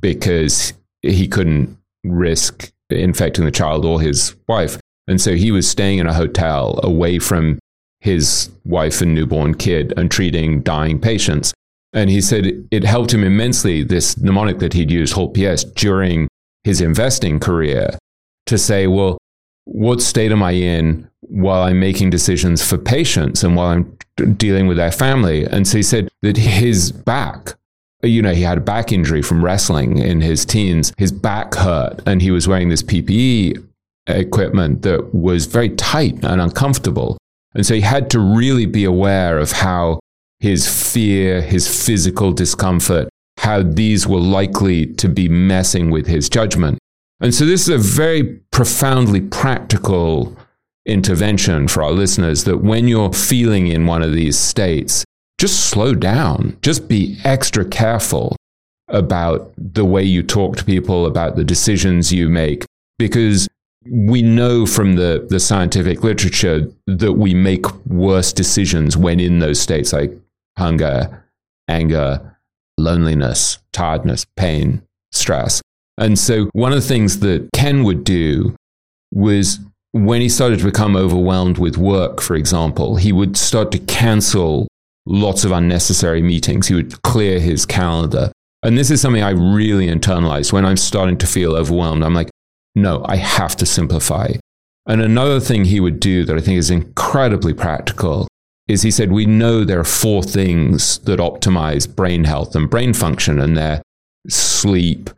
because 0.00 0.72
he 1.02 1.28
couldn't 1.28 1.78
risk 2.02 2.72
infecting 2.90 3.44
the 3.44 3.52
child 3.52 3.84
or 3.84 4.00
his 4.00 4.34
wife. 4.48 4.78
And 5.06 5.20
so 5.20 5.34
he 5.34 5.52
was 5.52 5.68
staying 5.68 5.98
in 5.98 6.08
a 6.08 6.14
hotel 6.14 6.80
away 6.82 7.20
from 7.20 7.58
his 8.04 8.50
wife 8.66 9.00
and 9.00 9.14
newborn 9.14 9.54
kid 9.54 9.94
and 9.96 10.10
treating 10.10 10.60
dying 10.60 11.00
patients. 11.00 11.54
And 11.94 12.10
he 12.10 12.20
said 12.20 12.52
it 12.70 12.84
helped 12.84 13.14
him 13.14 13.24
immensely, 13.24 13.82
this 13.82 14.18
mnemonic 14.18 14.58
that 14.58 14.74
he'd 14.74 14.90
used, 14.90 15.14
Halt 15.14 15.34
PS, 15.34 15.64
during 15.64 16.28
his 16.64 16.82
investing 16.82 17.40
career 17.40 17.98
to 18.44 18.58
say, 18.58 18.86
well, 18.86 19.16
what 19.64 20.02
state 20.02 20.32
am 20.32 20.42
I 20.42 20.50
in 20.50 21.08
while 21.20 21.62
I'm 21.62 21.80
making 21.80 22.10
decisions 22.10 22.62
for 22.62 22.76
patients 22.76 23.42
and 23.42 23.56
while 23.56 23.68
I'm 23.68 24.36
dealing 24.36 24.66
with 24.66 24.76
their 24.76 24.92
family? 24.92 25.46
And 25.46 25.66
so 25.66 25.78
he 25.78 25.82
said 25.82 26.10
that 26.20 26.36
his 26.36 26.92
back, 26.92 27.54
you 28.02 28.20
know, 28.20 28.34
he 28.34 28.42
had 28.42 28.58
a 28.58 28.60
back 28.60 28.92
injury 28.92 29.22
from 29.22 29.42
wrestling 29.42 29.96
in 29.96 30.20
his 30.20 30.44
teens. 30.44 30.92
His 30.98 31.10
back 31.10 31.54
hurt 31.54 32.02
and 32.04 32.20
he 32.20 32.30
was 32.30 32.46
wearing 32.46 32.68
this 32.68 32.82
PPE 32.82 33.66
equipment 34.08 34.82
that 34.82 35.14
was 35.14 35.46
very 35.46 35.70
tight 35.70 36.22
and 36.22 36.42
uncomfortable. 36.42 37.16
And 37.54 37.64
so 37.64 37.74
he 37.74 37.80
had 37.80 38.10
to 38.10 38.20
really 38.20 38.66
be 38.66 38.84
aware 38.84 39.38
of 39.38 39.52
how 39.52 40.00
his 40.40 40.68
fear, 40.68 41.40
his 41.40 41.68
physical 41.86 42.32
discomfort, 42.32 43.08
how 43.38 43.62
these 43.62 44.06
were 44.06 44.20
likely 44.20 44.86
to 44.86 45.08
be 45.08 45.28
messing 45.28 45.90
with 45.90 46.06
his 46.06 46.28
judgment. 46.28 46.78
And 47.20 47.34
so 47.34 47.46
this 47.46 47.62
is 47.62 47.68
a 47.68 47.78
very 47.78 48.24
profoundly 48.50 49.20
practical 49.20 50.36
intervention 50.86 51.68
for 51.68 51.82
our 51.82 51.92
listeners 51.92 52.44
that 52.44 52.58
when 52.58 52.88
you're 52.88 53.12
feeling 53.12 53.68
in 53.68 53.86
one 53.86 54.02
of 54.02 54.12
these 54.12 54.38
states, 54.38 55.04
just 55.38 55.68
slow 55.70 55.94
down, 55.94 56.56
just 56.62 56.88
be 56.88 57.18
extra 57.24 57.64
careful 57.64 58.36
about 58.88 59.52
the 59.56 59.84
way 59.84 60.02
you 60.02 60.22
talk 60.22 60.56
to 60.56 60.64
people, 60.64 61.06
about 61.06 61.36
the 61.36 61.44
decisions 61.44 62.12
you 62.12 62.28
make, 62.28 62.64
because 62.98 63.48
we 63.90 64.22
know 64.22 64.66
from 64.66 64.96
the, 64.96 65.26
the 65.28 65.40
scientific 65.40 66.02
literature 66.02 66.70
that 66.86 67.12
we 67.12 67.34
make 67.34 67.70
worse 67.86 68.32
decisions 68.32 68.96
when 68.96 69.20
in 69.20 69.38
those 69.38 69.60
states 69.60 69.92
like 69.92 70.12
hunger, 70.56 71.24
anger, 71.68 72.38
loneliness, 72.78 73.58
tiredness, 73.72 74.24
pain, 74.36 74.82
stress. 75.12 75.60
And 75.98 76.18
so, 76.18 76.50
one 76.52 76.72
of 76.72 76.80
the 76.80 76.88
things 76.88 77.20
that 77.20 77.48
Ken 77.54 77.84
would 77.84 78.04
do 78.04 78.56
was 79.12 79.60
when 79.92 80.20
he 80.20 80.28
started 80.28 80.58
to 80.58 80.64
become 80.64 80.96
overwhelmed 80.96 81.58
with 81.58 81.78
work, 81.78 82.20
for 82.20 82.34
example, 82.34 82.96
he 82.96 83.12
would 83.12 83.36
start 83.36 83.70
to 83.72 83.78
cancel 83.78 84.66
lots 85.06 85.44
of 85.44 85.52
unnecessary 85.52 86.20
meetings. 86.20 86.66
He 86.66 86.74
would 86.74 87.00
clear 87.02 87.38
his 87.38 87.64
calendar. 87.64 88.32
And 88.64 88.76
this 88.76 88.90
is 88.90 89.00
something 89.00 89.22
I 89.22 89.30
really 89.30 89.86
internalized 89.86 90.52
when 90.52 90.64
I'm 90.64 90.78
starting 90.78 91.18
to 91.18 91.26
feel 91.26 91.54
overwhelmed. 91.54 92.02
I'm 92.02 92.14
like, 92.14 92.30
no, 92.74 93.04
I 93.06 93.16
have 93.16 93.56
to 93.56 93.66
simplify. 93.66 94.32
And 94.86 95.00
another 95.00 95.40
thing 95.40 95.64
he 95.64 95.80
would 95.80 96.00
do 96.00 96.24
that 96.24 96.36
I 96.36 96.40
think 96.40 96.58
is 96.58 96.70
incredibly 96.70 97.54
practical 97.54 98.28
is 98.68 98.82
he 98.82 98.90
said, 98.90 99.12
We 99.12 99.26
know 99.26 99.64
there 99.64 99.80
are 99.80 99.84
four 99.84 100.22
things 100.22 100.98
that 101.00 101.20
optimize 101.20 101.92
brain 101.92 102.24
health 102.24 102.54
and 102.54 102.68
brain 102.68 102.92
function, 102.92 103.38
and 103.38 103.56
they're 103.56 103.82
sleep, 104.28 105.10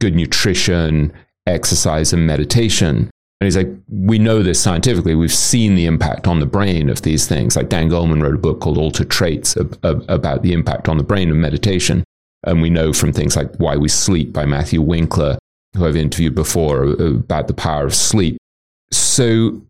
good 0.00 0.14
nutrition, 0.14 1.12
exercise, 1.46 2.12
and 2.12 2.26
meditation. 2.26 3.10
And 3.40 3.46
he's 3.46 3.56
like, 3.56 3.68
we 3.90 4.18
know 4.18 4.42
this 4.42 4.58
scientifically. 4.58 5.14
We've 5.14 5.32
seen 5.32 5.74
the 5.74 5.84
impact 5.84 6.26
on 6.26 6.40
the 6.40 6.46
brain 6.46 6.88
of 6.88 7.02
these 7.02 7.26
things. 7.26 7.54
Like 7.54 7.68
Dan 7.68 7.90
Goleman 7.90 8.22
wrote 8.22 8.34
a 8.34 8.38
book 8.38 8.60
called 8.60 8.78
Altered 8.78 9.10
Traits 9.10 9.56
about 9.82 10.42
the 10.42 10.54
impact 10.54 10.88
on 10.88 10.96
the 10.96 11.04
brain 11.04 11.30
of 11.30 11.36
meditation. 11.36 12.02
And 12.44 12.62
we 12.62 12.70
know 12.70 12.94
from 12.94 13.12
things 13.12 13.36
like 13.36 13.54
Why 13.56 13.76
We 13.76 13.88
Sleep 13.88 14.32
by 14.32 14.46
Matthew 14.46 14.80
Walker 14.80 15.36
who 15.76 15.86
I've 15.86 15.96
interviewed 15.96 16.34
before 16.34 16.84
about 16.84 17.48
the 17.48 17.54
power 17.54 17.84
of 17.84 17.94
sleep. 17.94 18.38
So 18.90 19.62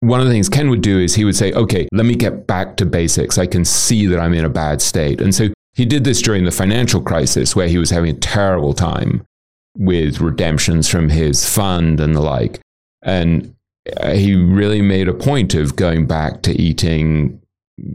one 0.00 0.20
of 0.20 0.26
the 0.26 0.32
things 0.32 0.48
Ken 0.48 0.70
would 0.70 0.82
do 0.82 0.98
is 0.98 1.14
he 1.14 1.24
would 1.24 1.36
say, 1.36 1.52
okay, 1.52 1.86
let 1.92 2.06
me 2.06 2.14
get 2.14 2.46
back 2.46 2.76
to 2.76 2.86
basics. 2.86 3.38
I 3.38 3.46
can 3.46 3.64
see 3.64 4.06
that 4.06 4.18
I'm 4.18 4.34
in 4.34 4.44
a 4.44 4.50
bad 4.50 4.80
state. 4.80 5.20
And 5.20 5.34
so 5.34 5.48
he 5.74 5.84
did 5.84 6.04
this 6.04 6.22
during 6.22 6.44
the 6.44 6.50
financial 6.50 7.00
crisis 7.00 7.54
where 7.54 7.68
he 7.68 7.78
was 7.78 7.90
having 7.90 8.10
a 8.10 8.18
terrible 8.18 8.72
time 8.72 9.22
with 9.76 10.20
redemptions 10.20 10.88
from 10.88 11.10
his 11.10 11.48
fund 11.48 12.00
and 12.00 12.14
the 12.14 12.20
like. 12.20 12.60
And 13.02 13.54
uh, 13.98 14.12
he 14.12 14.34
really 14.34 14.82
made 14.82 15.08
a 15.08 15.14
point 15.14 15.54
of 15.54 15.76
going 15.76 16.06
back 16.06 16.42
to 16.42 16.52
eating 16.52 17.40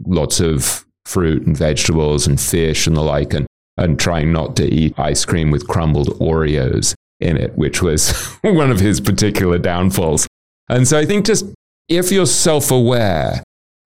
lots 0.06 0.40
of 0.40 0.84
fruit 1.04 1.46
and 1.46 1.56
vegetables 1.56 2.26
and 2.26 2.40
fish 2.40 2.86
and 2.86 2.96
the 2.96 3.02
like 3.02 3.34
and, 3.34 3.46
and 3.76 3.98
trying 3.98 4.32
not 4.32 4.56
to 4.56 4.64
eat 4.64 4.98
ice 4.98 5.24
cream 5.24 5.50
with 5.50 5.68
crumbled 5.68 6.08
Oreos 6.18 6.94
in 7.20 7.36
it, 7.36 7.56
which 7.56 7.82
was 7.82 8.10
one 8.42 8.70
of 8.70 8.80
his 8.80 9.00
particular 9.00 9.58
downfalls. 9.58 10.26
And 10.68 10.86
so 10.86 10.98
I 10.98 11.04
think 11.04 11.26
just 11.26 11.46
if 11.88 12.10
you're 12.10 12.26
self 12.26 12.70
aware, 12.70 13.42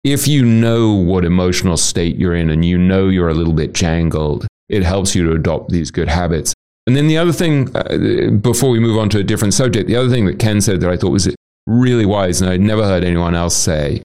if 0.02 0.28
you 0.28 0.44
know 0.44 0.92
what 0.92 1.24
emotional 1.24 1.76
state 1.76 2.16
you're 2.16 2.34
in 2.34 2.50
and 2.50 2.64
you 2.64 2.76
know 2.76 3.08
you're 3.08 3.28
a 3.28 3.34
little 3.34 3.52
bit 3.52 3.72
jangled, 3.72 4.46
it 4.68 4.82
helps 4.82 5.14
you 5.14 5.24
to 5.24 5.32
adopt 5.32 5.70
these 5.70 5.90
good 5.90 6.08
habits. 6.08 6.52
And 6.86 6.96
then 6.96 7.06
the 7.06 7.16
other 7.16 7.32
thing, 7.32 7.74
uh, 7.74 8.30
before 8.30 8.70
we 8.70 8.78
move 8.78 8.98
on 8.98 9.08
to 9.10 9.18
a 9.18 9.22
different 9.22 9.54
subject, 9.54 9.86
the 9.86 9.96
other 9.96 10.10
thing 10.10 10.26
that 10.26 10.38
Ken 10.38 10.60
said 10.60 10.80
that 10.80 10.90
I 10.90 10.96
thought 10.96 11.10
was 11.10 11.34
really 11.66 12.04
wise, 12.04 12.42
and 12.42 12.50
I'd 12.50 12.60
never 12.60 12.84
heard 12.84 13.04
anyone 13.04 13.34
else 13.34 13.56
say, 13.56 14.02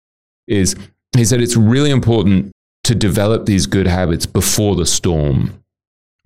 is 0.47 0.75
he 1.15 1.25
said 1.25 1.41
it's 1.41 1.57
really 1.57 1.91
important 1.91 2.51
to 2.85 2.95
develop 2.95 3.45
these 3.45 3.65
good 3.65 3.87
habits 3.87 4.25
before 4.25 4.75
the 4.75 4.85
storm. 4.85 5.58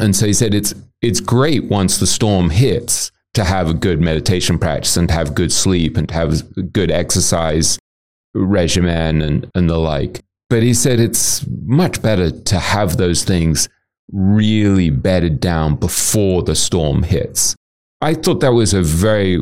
And 0.04 0.14
so 0.14 0.26
he 0.28 0.34
said 0.34 0.54
it's 0.54 0.76
it's 1.02 1.22
great 1.22 1.66
once 1.66 1.98
the 1.98 2.08
storm 2.08 2.50
hits 2.50 3.10
to 3.36 3.46
have 3.46 3.70
a 3.70 3.74
good 3.74 4.02
meditation 4.02 4.60
practice 4.60 4.98
and 4.98 5.08
to 5.08 5.14
have 5.14 5.34
good 5.34 5.52
sleep 5.52 5.96
and 5.96 6.08
to 6.10 6.14
have 6.14 6.74
good 6.74 6.92
exercise 6.92 7.80
regimen 8.36 9.22
and, 9.22 9.50
and 9.56 9.70
the 9.70 9.78
like. 9.78 10.22
But 10.50 10.62
he 10.62 10.74
said 10.74 11.00
it's 11.00 11.46
much 11.48 12.02
better 12.02 12.32
to 12.32 12.60
have 12.60 12.98
those 12.98 13.24
things 13.24 13.70
really 14.12 14.90
bedded 14.90 15.40
down 15.40 15.76
before 15.78 16.44
the 16.44 16.56
storm 16.56 17.04
hits. 17.04 17.56
I 18.02 18.14
thought 18.14 18.42
that 18.42 18.54
was 18.54 18.74
a 18.74 18.82
very 18.82 19.40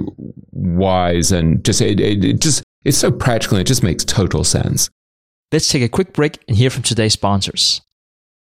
wise 0.52 1.32
and 1.32 1.65
just 1.65 1.82
it, 1.82 2.00
it, 2.00 2.24
it 2.24 2.39
just 2.39 2.63
it's 2.86 2.97
so 3.00 3.12
practical. 3.12 3.58
and 3.58 3.65
It 3.65 3.67
just 3.67 3.84
makes 3.84 4.06
total 4.06 4.43
sense. 4.43 4.89
Let's 5.52 5.67
take 5.67 5.82
a 5.82 5.89
quick 5.89 6.13
break 6.13 6.39
and 6.47 6.56
hear 6.56 6.69
from 6.69 6.84
today's 6.84 7.13
sponsors. 7.13 7.82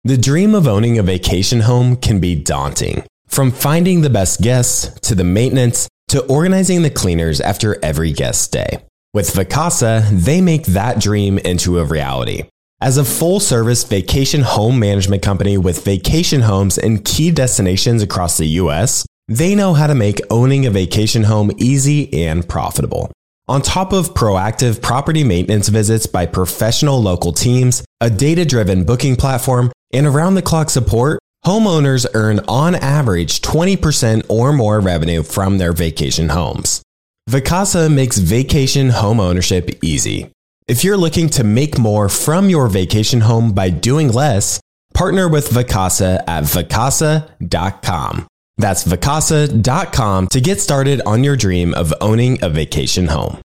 The 0.02 0.16
dream 0.16 0.54
of 0.54 0.66
owning 0.66 0.96
a 0.96 1.02
vacation 1.02 1.60
home 1.60 1.94
can 1.94 2.20
be 2.20 2.34
daunting. 2.34 3.04
From 3.28 3.50
finding 3.50 4.00
the 4.00 4.08
best 4.08 4.40
guests 4.40 4.98
to 5.00 5.14
the 5.14 5.24
maintenance 5.24 5.88
to 6.08 6.24
organizing 6.24 6.80
the 6.80 6.88
cleaners 6.88 7.38
after 7.38 7.78
every 7.84 8.10
guest 8.10 8.40
stay. 8.40 8.78
With 9.12 9.34
Vacasa, 9.34 10.08
they 10.08 10.40
make 10.40 10.64
that 10.64 11.00
dream 11.00 11.36
into 11.36 11.78
a 11.78 11.84
reality. 11.84 12.44
As 12.80 12.96
a 12.96 13.04
full 13.04 13.40
service 13.40 13.84
vacation 13.84 14.40
home 14.40 14.78
management 14.78 15.20
company 15.20 15.58
with 15.58 15.84
vacation 15.84 16.40
homes 16.40 16.78
in 16.78 17.02
key 17.02 17.30
destinations 17.30 18.02
across 18.02 18.38
the 18.38 18.46
US, 18.46 19.04
they 19.28 19.54
know 19.54 19.74
how 19.74 19.86
to 19.86 19.94
make 19.94 20.22
owning 20.30 20.64
a 20.64 20.70
vacation 20.70 21.24
home 21.24 21.50
easy 21.58 22.24
and 22.24 22.48
profitable. 22.48 23.12
On 23.48 23.60
top 23.60 23.92
of 23.92 24.14
proactive 24.14 24.80
property 24.80 25.24
maintenance 25.24 25.68
visits 25.68 26.06
by 26.06 26.24
professional 26.24 27.02
local 27.02 27.34
teams, 27.34 27.84
a 28.00 28.08
data 28.08 28.46
driven 28.46 28.84
booking 28.84 29.16
platform, 29.16 29.70
and 29.92 30.06
around 30.06 30.34
the 30.34 30.42
clock 30.42 30.70
support, 30.70 31.18
homeowners 31.44 32.06
earn 32.14 32.40
on 32.48 32.74
average 32.74 33.40
20% 33.40 34.26
or 34.28 34.52
more 34.52 34.80
revenue 34.80 35.22
from 35.22 35.58
their 35.58 35.72
vacation 35.72 36.30
homes. 36.30 36.82
Vacasa 37.28 37.92
makes 37.92 38.18
vacation 38.18 38.90
home 38.90 39.20
ownership 39.20 39.70
easy. 39.82 40.30
If 40.66 40.84
you're 40.84 40.96
looking 40.96 41.28
to 41.30 41.44
make 41.44 41.78
more 41.78 42.08
from 42.08 42.48
your 42.48 42.68
vacation 42.68 43.20
home 43.20 43.52
by 43.52 43.70
doing 43.70 44.08
less, 44.08 44.60
partner 44.94 45.28
with 45.28 45.48
Vacasa 45.50 46.22
at 46.26 46.44
vacasa.com. 46.44 48.26
That's 48.56 48.84
vacasa.com 48.84 50.28
to 50.28 50.40
get 50.40 50.60
started 50.60 51.00
on 51.06 51.24
your 51.24 51.36
dream 51.36 51.74
of 51.74 51.94
owning 52.00 52.38
a 52.42 52.48
vacation 52.50 53.06
home. 53.06 53.40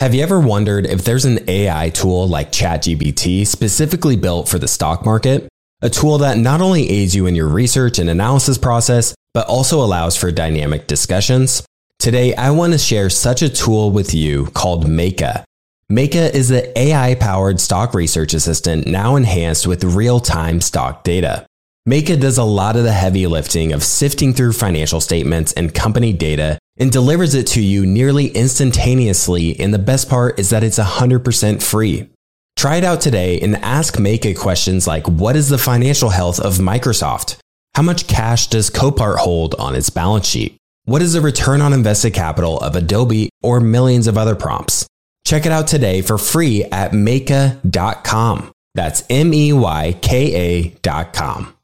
Have 0.00 0.12
you 0.12 0.24
ever 0.24 0.40
wondered 0.40 0.86
if 0.86 1.04
there's 1.04 1.24
an 1.24 1.38
AI 1.48 1.88
tool 1.90 2.26
like 2.26 2.50
ChatGPT 2.50 3.46
specifically 3.46 4.16
built 4.16 4.48
for 4.48 4.58
the 4.58 4.66
stock 4.66 5.04
market? 5.04 5.48
A 5.82 5.88
tool 5.88 6.18
that 6.18 6.36
not 6.36 6.60
only 6.60 6.90
aids 6.90 7.14
you 7.14 7.26
in 7.26 7.36
your 7.36 7.46
research 7.46 8.00
and 8.00 8.10
analysis 8.10 8.58
process, 8.58 9.14
but 9.34 9.46
also 9.46 9.80
allows 9.80 10.16
for 10.16 10.32
dynamic 10.32 10.88
discussions? 10.88 11.64
Today, 12.00 12.34
I 12.34 12.50
want 12.50 12.72
to 12.72 12.78
share 12.78 13.08
such 13.08 13.40
a 13.40 13.48
tool 13.48 13.92
with 13.92 14.12
you 14.12 14.46
called 14.46 14.84
Meyka. 14.84 15.44
Meyka 15.90 16.34
is 16.34 16.50
an 16.50 16.64
AI 16.74 17.14
powered 17.14 17.60
stock 17.60 17.94
research 17.94 18.34
assistant 18.34 18.88
now 18.88 19.14
enhanced 19.14 19.64
with 19.64 19.84
real 19.84 20.18
time 20.18 20.60
stock 20.60 21.04
data. 21.04 21.46
Meyka 21.88 22.20
does 22.20 22.36
a 22.36 22.44
lot 22.44 22.74
of 22.74 22.82
the 22.82 22.92
heavy 22.92 23.28
lifting 23.28 23.72
of 23.72 23.84
sifting 23.84 24.32
through 24.32 24.54
financial 24.54 25.00
statements 25.00 25.52
and 25.52 25.72
company 25.72 26.12
data 26.12 26.58
and 26.76 26.90
delivers 26.90 27.34
it 27.34 27.46
to 27.48 27.62
you 27.62 27.86
nearly 27.86 28.28
instantaneously. 28.28 29.58
And 29.60 29.72
the 29.72 29.78
best 29.78 30.08
part 30.08 30.38
is 30.38 30.50
that 30.50 30.64
it's 30.64 30.78
100% 30.78 31.62
free. 31.62 32.08
Try 32.56 32.76
it 32.76 32.84
out 32.84 33.00
today 33.00 33.40
and 33.40 33.56
ask 33.56 33.96
Meyka 33.96 34.36
questions 34.36 34.86
like 34.86 35.06
What 35.08 35.36
is 35.36 35.48
the 35.48 35.58
financial 35.58 36.10
health 36.10 36.40
of 36.40 36.54
Microsoft? 36.54 37.36
How 37.74 37.82
much 37.82 38.06
cash 38.06 38.46
does 38.46 38.70
Copart 38.70 39.16
hold 39.16 39.54
on 39.56 39.74
its 39.74 39.90
balance 39.90 40.26
sheet? 40.26 40.56
What 40.84 41.02
is 41.02 41.14
the 41.14 41.20
return 41.20 41.60
on 41.60 41.72
invested 41.72 42.12
capital 42.14 42.58
of 42.58 42.76
Adobe 42.76 43.30
or 43.42 43.58
millions 43.60 44.06
of 44.06 44.18
other 44.18 44.36
prompts? 44.36 44.86
Check 45.26 45.46
it 45.46 45.52
out 45.52 45.66
today 45.66 46.02
for 46.02 46.18
free 46.18 46.64
at 46.64 46.92
Meyka.com. 46.92 48.52
That's 48.74 49.02
M 49.08 49.32
E 49.32 49.52
Y 49.52 49.98
K 50.02 50.70
A.com. 50.72 51.54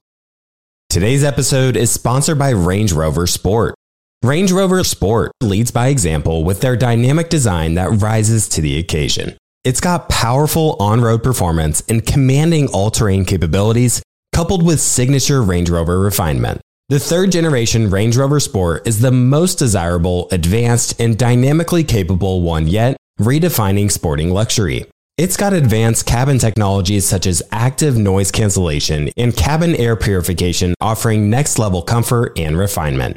Today's 0.88 1.23
episode 1.23 1.77
is 1.77 1.90
sponsored 1.90 2.38
by 2.38 2.51
Range 2.51 2.92
Rover 2.92 3.27
Sport. 3.27 3.75
Range 4.22 4.52
Rover 4.52 4.85
Sport 4.85 5.33
leads 5.40 5.70
by 5.70 5.88
example 5.88 6.44
with 6.44 6.61
their 6.61 6.76
dynamic 6.76 7.30
design 7.30 7.72
that 7.76 8.02
rises 8.02 8.50
to 8.50 8.61
the 8.61 8.76
occasion. 8.76 9.35
It's 9.64 9.80
got 9.80 10.11
powerful 10.11 10.76
on 10.78 11.00
road 11.00 11.22
performance 11.22 11.83
and 11.88 12.04
commanding 12.04 12.68
all 12.68 12.90
terrain 12.90 13.24
capabilities, 13.24 14.02
coupled 14.35 14.62
with 14.62 14.78
signature 14.78 15.42
Range 15.42 15.70
Rover 15.70 15.98
refinement. 15.98 16.61
The 16.90 16.98
third 16.98 17.33
generation 17.33 17.88
Range 17.88 18.14
Rover 18.14 18.40
Sport 18.40 18.87
is 18.87 19.00
the 19.00 19.11
most 19.11 19.59
desirable, 19.59 20.28
advanced, 20.33 21.00
and 21.00 21.16
dynamically 21.16 21.83
capable 21.83 22.42
one 22.42 22.68
yet, 22.68 22.98
redefining 23.18 23.90
sporting 23.90 24.35
luxury. 24.35 24.85
It's 25.16 25.38
got 25.38 25.54
advanced 25.54 26.04
cabin 26.04 26.38
technologies 26.38 27.06
such 27.09 27.26
as 27.26 27.42
active 27.52 27.96
noise 27.96 28.30
cancellation 28.30 29.09
and 29.16 29.35
cabin 29.35 29.74
air 29.76 29.96
purification, 29.96 30.74
offering 30.78 31.30
next 31.30 31.59
level 31.59 31.80
comfort 31.80 32.38
and 32.38 32.59
refinement. 32.59 33.16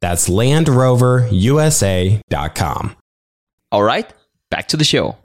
That's 0.00 0.28
LandRoverUSA.com. 0.28 2.96
All 3.72 3.82
right, 3.82 4.08
back 4.50 4.68
to 4.68 4.76
the 4.76 4.84
show. 4.84 5.16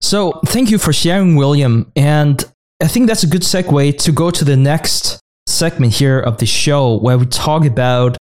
So, 0.00 0.40
thank 0.46 0.70
you 0.70 0.78
for 0.78 0.94
sharing, 0.94 1.36
William. 1.36 1.92
And 1.94 2.42
I 2.82 2.88
think 2.88 3.06
that's 3.06 3.22
a 3.22 3.26
good 3.26 3.42
segue 3.42 3.98
to 3.98 4.12
go 4.12 4.30
to 4.30 4.44
the 4.44 4.56
next 4.56 5.20
segment 5.46 5.94
here 5.94 6.18
of 6.18 6.38
the 6.38 6.46
show 6.46 6.96
where 6.96 7.18
we 7.18 7.26
talk 7.26 7.66
about 7.66 8.16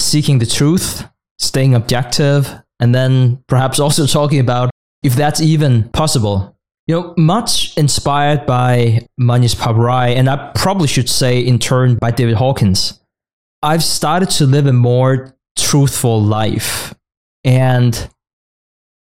seeking 0.00 0.40
the 0.40 0.46
truth, 0.46 1.04
staying 1.38 1.74
objective, 1.74 2.52
and 2.80 2.94
then 2.94 3.44
perhaps 3.46 3.78
also 3.78 4.06
talking 4.06 4.40
about 4.40 4.70
if 5.02 5.14
that's 5.14 5.40
even 5.40 5.88
possible. 5.90 6.56
You 6.86 6.94
know, 6.96 7.14
much 7.16 7.76
inspired 7.76 8.46
by 8.46 9.06
Mohnish 9.20 9.54
Pabrai, 9.54 10.16
and 10.16 10.28
I 10.28 10.50
probably 10.56 10.88
should 10.88 11.08
say 11.08 11.40
in 11.40 11.60
turn 11.60 11.94
by 11.94 12.10
David 12.10 12.34
Hawkins, 12.34 12.99
I've 13.62 13.84
started 13.84 14.30
to 14.30 14.46
live 14.46 14.66
a 14.66 14.72
more 14.72 15.34
truthful 15.56 16.22
life. 16.22 16.94
And 17.44 18.08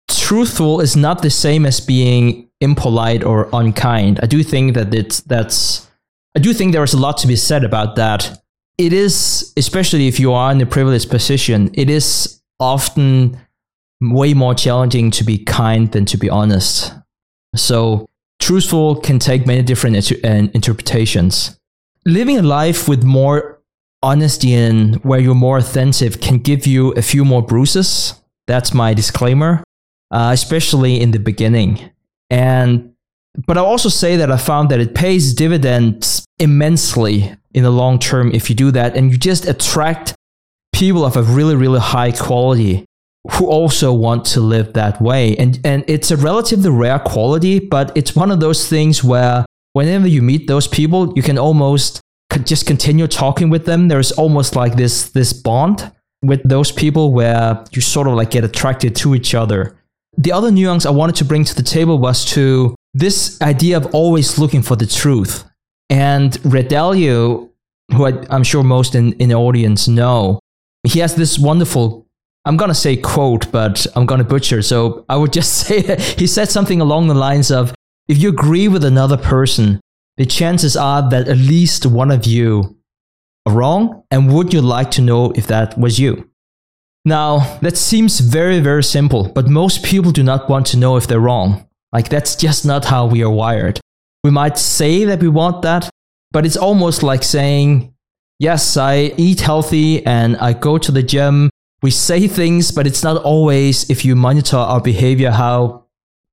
truthful 0.10 0.82
is 0.82 0.96
not 0.96 1.22
the 1.22 1.30
same 1.30 1.66
as 1.66 1.80
being 1.80 2.50
impolite 2.62 3.24
or 3.24 3.50
unkind. 3.54 4.20
I 4.22 4.28
do 4.28 4.44
think 4.44 4.74
that 4.76 4.94
it's 4.94 5.22
that's 5.22 5.88
I 6.36 6.40
do 6.40 6.54
think 6.54 6.74
there 6.74 6.84
is 6.84 6.94
a 6.94 7.00
lot 7.00 7.18
to 7.20 7.28
be 7.28 7.36
said 7.36 7.64
about 7.64 7.96
that 7.96 8.42
it 8.78 8.92
is, 8.92 9.54
especially 9.56 10.08
if 10.08 10.20
you 10.20 10.34
are 10.34 10.52
in 10.52 10.60
a 10.60 10.66
privileged 10.66 11.10
position, 11.10 11.70
it 11.74 11.90
is 11.90 12.42
often 12.60 13.40
way 14.02 14.34
more 14.34 14.54
challenging 14.54 15.12
to 15.12 15.24
be 15.24 15.38
kind 15.38 15.92
than 15.92 16.06
to 16.06 16.18
be 16.18 16.30
honest. 16.30 16.94
So, 17.56 18.08
truthful 18.40 18.98
can 18.98 19.18
take 19.18 19.48
many 19.48 19.64
different 19.64 19.96
inter- 19.96 20.20
uh, 20.24 20.48
interpretations. 20.54 21.58
Living 22.06 22.38
a 22.38 22.42
life 22.42 22.88
with 22.90 23.04
more 23.04 23.55
honesty 24.06 24.54
and 24.54 25.04
where 25.04 25.20
you're 25.20 25.36
more 25.36 25.58
authentic 25.58 26.22
can 26.22 26.38
give 26.38 26.68
you 26.68 26.92
a 26.92 27.02
few 27.02 27.26
more 27.26 27.42
bruises. 27.42 28.14
That's 28.48 28.74
my 28.74 28.94
disclaimer, 28.94 29.64
uh, 30.12 30.30
especially 30.32 31.02
in 31.02 31.12
the 31.12 31.20
beginning. 31.20 31.90
And 32.30 32.94
but 33.48 33.58
I'll 33.58 33.66
also 33.66 33.90
say 33.90 34.16
that 34.18 34.32
I 34.32 34.38
found 34.38 34.70
that 34.70 34.80
it 34.80 34.96
pays 34.96 35.34
dividends 35.34 36.26
immensely 36.40 37.36
in 37.54 37.64
the 37.64 37.72
long 37.72 38.00
term 38.00 38.32
if 38.32 38.50
you 38.50 38.56
do 38.56 38.72
that 38.72 38.96
and 38.96 39.12
you 39.12 39.18
just 39.18 39.46
attract 39.46 40.16
people 40.74 41.04
of 41.04 41.18
a 41.18 41.24
really 41.24 41.56
really 41.56 41.80
high 41.80 42.12
quality 42.12 42.86
who 43.32 43.48
also 43.48 43.92
want 43.92 44.26
to 44.26 44.40
live 44.40 44.74
that 44.74 45.02
way 45.02 45.36
and 45.38 45.60
and 45.64 45.84
it's 45.88 46.12
a 46.12 46.18
relatively 46.18 46.70
rare 46.70 47.00
quality 47.00 47.60
but 47.60 47.92
it's 47.96 48.16
one 48.16 48.30
of 48.30 48.40
those 48.40 48.70
things 48.70 49.04
where 49.04 49.46
whenever 49.74 50.08
you 50.08 50.22
meet 50.22 50.48
those 50.48 50.68
people 50.68 51.14
you 51.16 51.24
can 51.24 51.38
almost 51.38 52.02
just 52.40 52.66
continue 52.66 53.08
talking 53.08 53.50
with 53.50 53.66
them 53.66 53.88
there's 53.88 54.12
almost 54.14 54.56
like 54.56 54.76
this 54.76 55.10
this 55.12 55.34
bond 55.34 55.92
with 56.22 56.42
those 56.44 56.72
people 56.72 57.14
where 57.14 57.64
you 57.72 57.82
sort 57.82 58.08
of 58.08 58.14
like 58.14 58.32
get 58.32 58.44
attracted 58.44 58.96
to 58.96 59.16
each 59.16 59.36
other 59.36 59.78
the 60.18 60.32
other 60.32 60.52
nuance 60.52 60.86
i 60.86 60.90
wanted 60.90 61.16
to 61.16 61.26
bring 61.26 61.44
to 61.44 61.56
the 61.56 61.64
table 61.64 61.98
was 61.98 62.26
to 62.26 62.76
this 62.94 63.42
idea 63.42 63.78
of 63.78 63.94
always 63.94 64.40
looking 64.40 64.62
for 64.62 64.76
the 64.76 64.86
truth 64.86 65.44
and 65.90 66.38
Ray 66.46 66.64
Dalio, 66.64 67.50
who 67.94 68.06
I, 68.06 68.36
am 68.36 68.44
sure 68.44 68.64
most 68.64 68.96
in, 68.96 69.14
in 69.14 69.30
the 69.30 69.36
audience 69.36 69.88
know, 69.88 70.40
he 70.84 71.00
has 71.00 71.16
this 71.16 71.38
wonderful, 71.38 72.08
I'm 72.46 72.58
going 72.58 72.70
to 72.70 72.76
say 72.76 72.98
quote, 72.98 73.52
but 73.52 73.86
I'm 73.96 74.06
going 74.06 74.20
to 74.20 74.26
butcher. 74.26 74.62
So 74.62 75.06
I 75.10 75.16
would 75.16 75.34
just 75.40 75.68
say 75.68 75.82
that 75.82 76.02
he 76.02 76.28
said 76.28 76.50
something 76.50 76.82
along 76.82 77.08
the 77.08 77.14
lines 77.14 77.52
of 77.52 77.74
if 78.08 78.18
you 78.18 78.30
agree 78.30 78.68
with 78.68 78.84
another 78.84 79.18
person, 79.18 79.80
the 80.18 80.26
chances 80.26 80.78
are 80.78 81.10
that 81.10 81.28
at 81.28 81.38
least 81.38 81.86
one 81.86 82.12
of 82.12 82.26
you 82.26 82.78
are 83.46 83.54
wrong. 83.54 84.04
And 84.12 84.34
would 84.34 84.54
you 84.54 84.62
like 84.62 84.92
to 84.92 85.02
know 85.02 85.32
if 85.32 85.48
that 85.48 85.78
was 85.78 86.00
you? 86.00 86.30
Now, 87.04 87.60
that 87.62 87.78
seems 87.78 88.20
very, 88.20 88.60
very 88.60 88.84
simple, 88.84 89.30
but 89.30 89.48
most 89.48 89.84
people 89.84 90.12
do 90.12 90.24
not 90.24 90.50
want 90.50 90.66
to 90.68 90.78
know 90.78 90.98
if 90.98 91.06
they're 91.06 91.20
wrong. 91.20 91.68
Like, 91.94 92.10
that's 92.10 92.36
just 92.36 92.66
not 92.66 92.86
how 92.86 93.06
we 93.06 93.24
are 93.24 93.30
wired. 93.30 93.80
We 94.24 94.32
might 94.32 94.58
say 94.58 95.06
that 95.06 95.22
we 95.22 95.28
want 95.28 95.62
that, 95.62 95.90
but 96.32 96.46
it's 96.46 96.58
almost 96.58 97.04
like 97.04 97.22
saying, 97.22 97.94
yes, 98.40 98.76
I 98.76 99.14
eat 99.18 99.42
healthy 99.42 100.04
and 100.06 100.36
I 100.38 100.54
go 100.54 100.80
to 100.80 100.92
the 100.92 101.04
gym. 101.04 101.52
We 101.84 101.92
say 101.92 102.28
things, 102.28 102.72
but 102.72 102.88
it's 102.88 103.04
not 103.04 103.22
always, 103.24 103.88
if 103.90 104.04
you 104.04 104.16
monitor 104.16 104.58
our 104.58 104.82
behavior, 104.82 105.30
how 105.30 105.86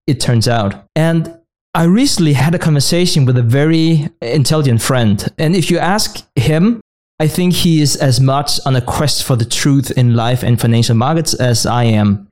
it 0.07 0.21
turns 0.21 0.49
out. 0.49 0.87
And 0.97 1.39
I 1.75 1.85
recently 1.85 2.35
had 2.35 2.55
a 2.55 2.59
conversation 2.59 3.25
with 3.25 3.39
a 3.39 3.43
very 3.43 4.09
intelligent 4.21 4.83
friend. 4.83 5.27
And 5.39 5.57
if 5.57 5.71
you 5.71 5.79
ask 5.79 6.27
him, 6.37 6.83
I 7.19 7.29
think 7.29 7.55
he 7.55 7.81
is 7.81 7.97
as 7.97 8.21
much 8.21 8.61
on 8.67 8.77
a 8.77 8.83
quest 8.83 9.25
for 9.25 9.37
the 9.37 9.47
truth 9.47 9.91
in 9.93 10.15
life 10.15 10.43
and 10.43 10.61
financial 10.61 10.95
markets 10.95 11.33
as 11.33 11.65
I 11.65 11.85
am. 11.85 12.29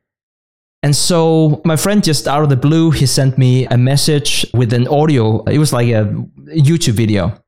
And 0.82 0.94
so 0.94 1.62
my 1.64 1.76
friend 1.76 2.04
just 2.04 2.28
out 2.28 2.42
of 2.42 2.50
the 2.50 2.56
blue, 2.56 2.90
he 2.90 3.06
sent 3.06 3.38
me 3.38 3.66
a 3.66 3.78
message 3.78 4.44
with 4.52 4.72
an 4.74 4.88
audio. 4.88 5.42
It 5.44 5.58
was 5.58 5.72
like 5.72 5.88
a 5.88 6.04
YouTube 6.48 6.94
video. 6.94 7.38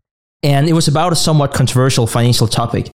And 0.42 0.68
it 0.68 0.72
was 0.72 0.88
about 0.88 1.12
a 1.12 1.16
somewhat 1.16 1.52
controversial 1.52 2.06
financial 2.06 2.48
topic. 2.48 2.90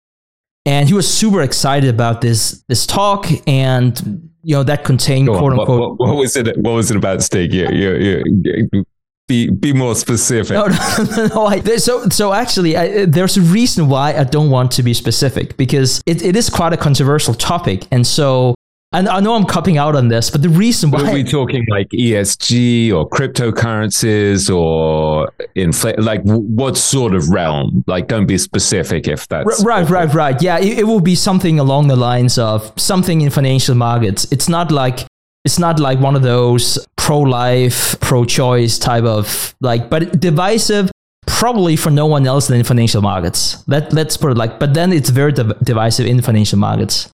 And 0.67 0.87
he 0.87 0.95
was 0.95 1.13
super 1.13 1.41
excited 1.43 1.89
about 1.89 2.21
this 2.21 2.63
this 2.69 2.87
talk 2.87 3.27
and 3.49 4.31
you 4.43 4.57
know 4.57 4.63
that 4.63 4.85
contained 4.85 5.27
Go 5.29 5.39
quote 5.39 5.53
on, 5.53 5.61
unquote 5.61 5.81
what, 5.81 5.91
what, 5.99 6.09
what, 6.09 6.17
was 6.17 6.37
it 6.37 6.57
what 6.59 6.73
was 6.73 6.91
it 6.91 6.97
about 6.97 7.23
Stig? 7.23 7.53
Yeah, 7.53 7.71
yeah, 7.71 8.23
yeah. 8.29 8.83
Be, 9.29 9.49
be 9.49 9.73
more 9.73 9.95
specific. 9.95 10.53
No, 10.53 10.67
no, 10.67 10.77
no. 11.17 11.27
no 11.29 11.47
I, 11.47 11.61
so, 11.77 12.09
so 12.09 12.33
actually, 12.33 12.77
I, 12.77 13.07
there's 13.07 13.37
a 13.37 13.41
reason 13.41 13.89
why 13.89 14.15
I 14.15 14.25
don't 14.25 14.51
want 14.51 14.73
to 14.73 14.83
be 14.83 14.93
specific 14.93 15.57
because 15.57 16.03
it, 16.07 16.23
it 16.23 16.35
is 16.35 16.51
quite 16.51 16.73
a 16.73 16.77
controversial 16.77 17.33
topic, 17.33 17.87
and 17.93 18.05
so 18.07 18.55
and 18.93 19.09
I 19.09 19.21
know 19.21 19.35
I'm 19.35 19.47
cupping 19.47 19.79
out 19.79 19.97
on 19.97 20.09
this, 20.09 20.29
but 20.29 20.43
the 20.43 20.51
reason 20.51 20.91
why 20.91 21.09
are 21.09 21.15
we 21.15 21.25
talking 21.25 21.65
like 21.71 21.89
ESG 21.89 22.93
or 22.93 23.09
cryptocurrencies 23.09 24.55
or 24.55 25.33
inflate? 25.55 25.99
Like 25.99 26.23
what 26.25 26.77
sort 26.77 27.15
of 27.15 27.29
realm? 27.31 27.85
Like, 27.87 28.09
don't 28.09 28.27
be 28.27 28.39
specific 28.39 29.09
if 29.09 29.29
that's 29.29 29.65
right, 29.65 29.89
right, 29.89 30.13
right. 30.15 30.41
Yeah, 30.43 30.59
it, 30.59 30.81
it 30.81 30.85
will 30.85 31.01
be 31.01 31.15
something 31.15 31.59
along 31.59 31.89
the 31.89 31.97
lines 31.97 32.39
of 32.39 32.73
something 32.77 33.21
in 33.21 33.31
financial 33.31 33.75
markets. 33.75 34.31
It's 34.33 34.49
not 34.49 34.71
like 34.71 35.07
It's 35.45 35.59
not 35.59 35.81
like 35.81 35.99
one 35.99 36.15
of 36.17 36.23
those 36.23 36.79
pro-life, 36.97 37.99
pro-choice 38.01 38.79
type 38.79 39.03
of 39.05 39.55
like, 39.61 39.91
but 39.91 40.21
divisive 40.21 40.91
probably 41.27 41.77
for 41.77 41.91
no 41.91 42.07
one 42.07 42.27
else 42.27 42.47
than 42.47 42.63
financial 42.63 43.03
markets. 43.03 43.65
Let 43.67 43.93
let's 43.93 44.17
put 44.17 44.31
it 44.31 44.37
like, 44.37 44.61
but 44.61 44.75
then 44.75 44.93
it's 44.93 45.11
very 45.11 45.33
div- 45.33 45.59
divisive 45.65 46.07
in 46.07 46.23
financial 46.23 46.59
markets. 46.59 47.11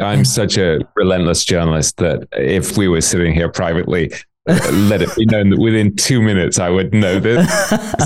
I'm 0.00 0.24
such 0.24 0.56
a 0.56 0.78
relentless 0.96 1.44
journalist 1.44 1.96
that 1.96 2.28
if 2.32 2.78
we 2.78 2.88
were 2.88 3.02
sitting 3.02 3.34
here 3.34 3.50
privately, 3.50 4.12
let 4.48 5.02
it 5.02 5.14
be 5.16 5.26
known 5.26 5.50
that 5.50 5.58
within 5.58 5.94
two 5.96 6.22
minutes 6.22 6.58
I 6.58 6.70
would 6.70 6.94
know 6.94 7.20
this 7.20 7.46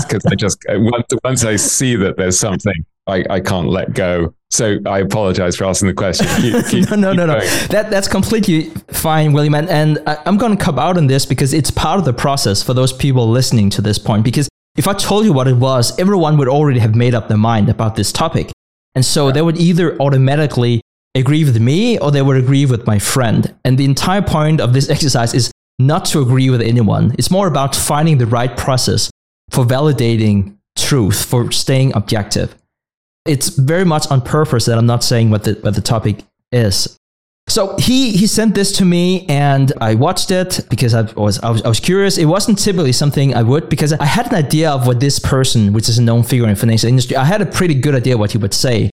because 0.03 0.25
I 0.25 0.35
just 0.35 0.59
uh, 0.69 0.75
once 0.79 1.07
once 1.23 1.45
I 1.45 1.55
see 1.55 1.95
that 1.95 2.17
there's 2.17 2.37
something, 2.37 2.73
I, 3.07 3.23
I 3.29 3.39
can't 3.39 3.69
let 3.69 3.93
go. 3.93 4.33
So 4.49 4.77
I 4.85 4.99
apologize 4.99 5.55
for 5.55 5.65
asking 5.65 5.87
the 5.87 5.93
question. 5.93 6.27
Keep, 6.41 6.65
keep, 6.67 6.89
no, 6.91 7.11
no, 7.11 7.13
no, 7.13 7.25
no. 7.25 7.39
That 7.67 7.89
that's 7.89 8.07
completely 8.07 8.69
fine, 8.89 9.33
William. 9.33 9.55
And, 9.55 9.69
and 9.69 9.99
I, 10.05 10.17
I'm 10.25 10.37
going 10.37 10.55
to 10.55 10.63
come 10.63 10.77
out 10.77 10.97
on 10.97 11.07
this 11.07 11.25
because 11.25 11.53
it's 11.53 11.71
part 11.71 11.97
of 11.97 12.05
the 12.05 12.13
process 12.13 12.61
for 12.61 12.73
those 12.73 12.93
people 12.93 13.27
listening 13.27 13.69
to 13.71 13.81
this 13.81 13.97
point. 13.97 14.23
Because 14.23 14.47
if 14.75 14.87
I 14.87 14.93
told 14.93 15.25
you 15.25 15.33
what 15.33 15.47
it 15.47 15.55
was, 15.55 15.97
everyone 15.99 16.37
would 16.37 16.47
already 16.47 16.79
have 16.79 16.95
made 16.95 17.15
up 17.15 17.29
their 17.29 17.37
mind 17.37 17.69
about 17.69 17.95
this 17.95 18.11
topic. 18.11 18.51
And 18.95 19.03
so 19.03 19.31
they 19.31 19.41
would 19.41 19.57
either 19.57 19.99
automatically 19.99 20.81
agree 21.15 21.43
with 21.45 21.59
me 21.59 21.97
or 21.99 22.11
they 22.11 22.21
would 22.21 22.37
agree 22.37 22.65
with 22.65 22.87
my 22.87 22.99
friend. 22.99 23.53
And 23.63 23.77
the 23.77 23.85
entire 23.85 24.21
point 24.21 24.61
of 24.61 24.73
this 24.73 24.89
exercise 24.95 25.33
is 25.33 25.51
not 25.79 26.05
to 26.05 26.21
agree 26.21 26.49
with 26.49 26.61
anyone. 26.61 27.15
It's 27.17 27.31
more 27.31 27.47
about 27.47 27.75
finding 27.75 28.17
the 28.17 28.27
right 28.27 28.55
process 28.55 29.09
for 29.49 29.65
validating 29.65 30.57
truth, 30.77 31.25
for 31.25 31.51
staying 31.51 31.95
objective. 31.95 32.55
It's 33.25 33.49
very 33.49 33.85
much 33.85 34.07
on 34.11 34.21
purpose 34.21 34.65
that 34.65 34.77
I'm 34.77 34.85
not 34.85 35.03
saying 35.03 35.29
what 35.29 35.43
the, 35.43 35.53
what 35.61 35.75
the 35.75 35.81
topic 35.81 36.23
is. 36.51 36.97
So 37.49 37.75
he 37.77 38.11
he 38.15 38.25
sent 38.25 38.55
this 38.55 38.71
to 38.77 38.85
me 38.85 39.25
and 39.27 39.73
I 39.81 39.95
watched 39.95 40.31
it 40.31 40.61
because 40.69 40.93
I 40.93 41.01
was, 41.01 41.39
I 41.39 41.49
was 41.49 41.61
I 41.63 41.67
was 41.67 41.79
curious. 41.79 42.17
It 42.17 42.25
wasn't 42.25 42.57
typically 42.57 42.93
something 42.93 43.35
I 43.35 43.43
would 43.43 43.67
because 43.67 43.91
I 43.91 44.05
had 44.05 44.27
an 44.27 44.35
idea 44.35 44.71
of 44.71 44.87
what 44.87 45.01
this 45.01 45.19
person, 45.19 45.73
which 45.73 45.89
is 45.89 45.97
a 45.97 46.01
known 46.01 46.23
figure 46.23 46.47
in 46.47 46.55
financial 46.55 46.87
industry, 46.87 47.17
I 47.17 47.25
had 47.25 47.41
a 47.41 47.45
pretty 47.45 47.75
good 47.75 47.95
idea 47.95 48.17
what 48.17 48.31
he 48.31 48.37
would 48.37 48.53
say. 48.53 48.89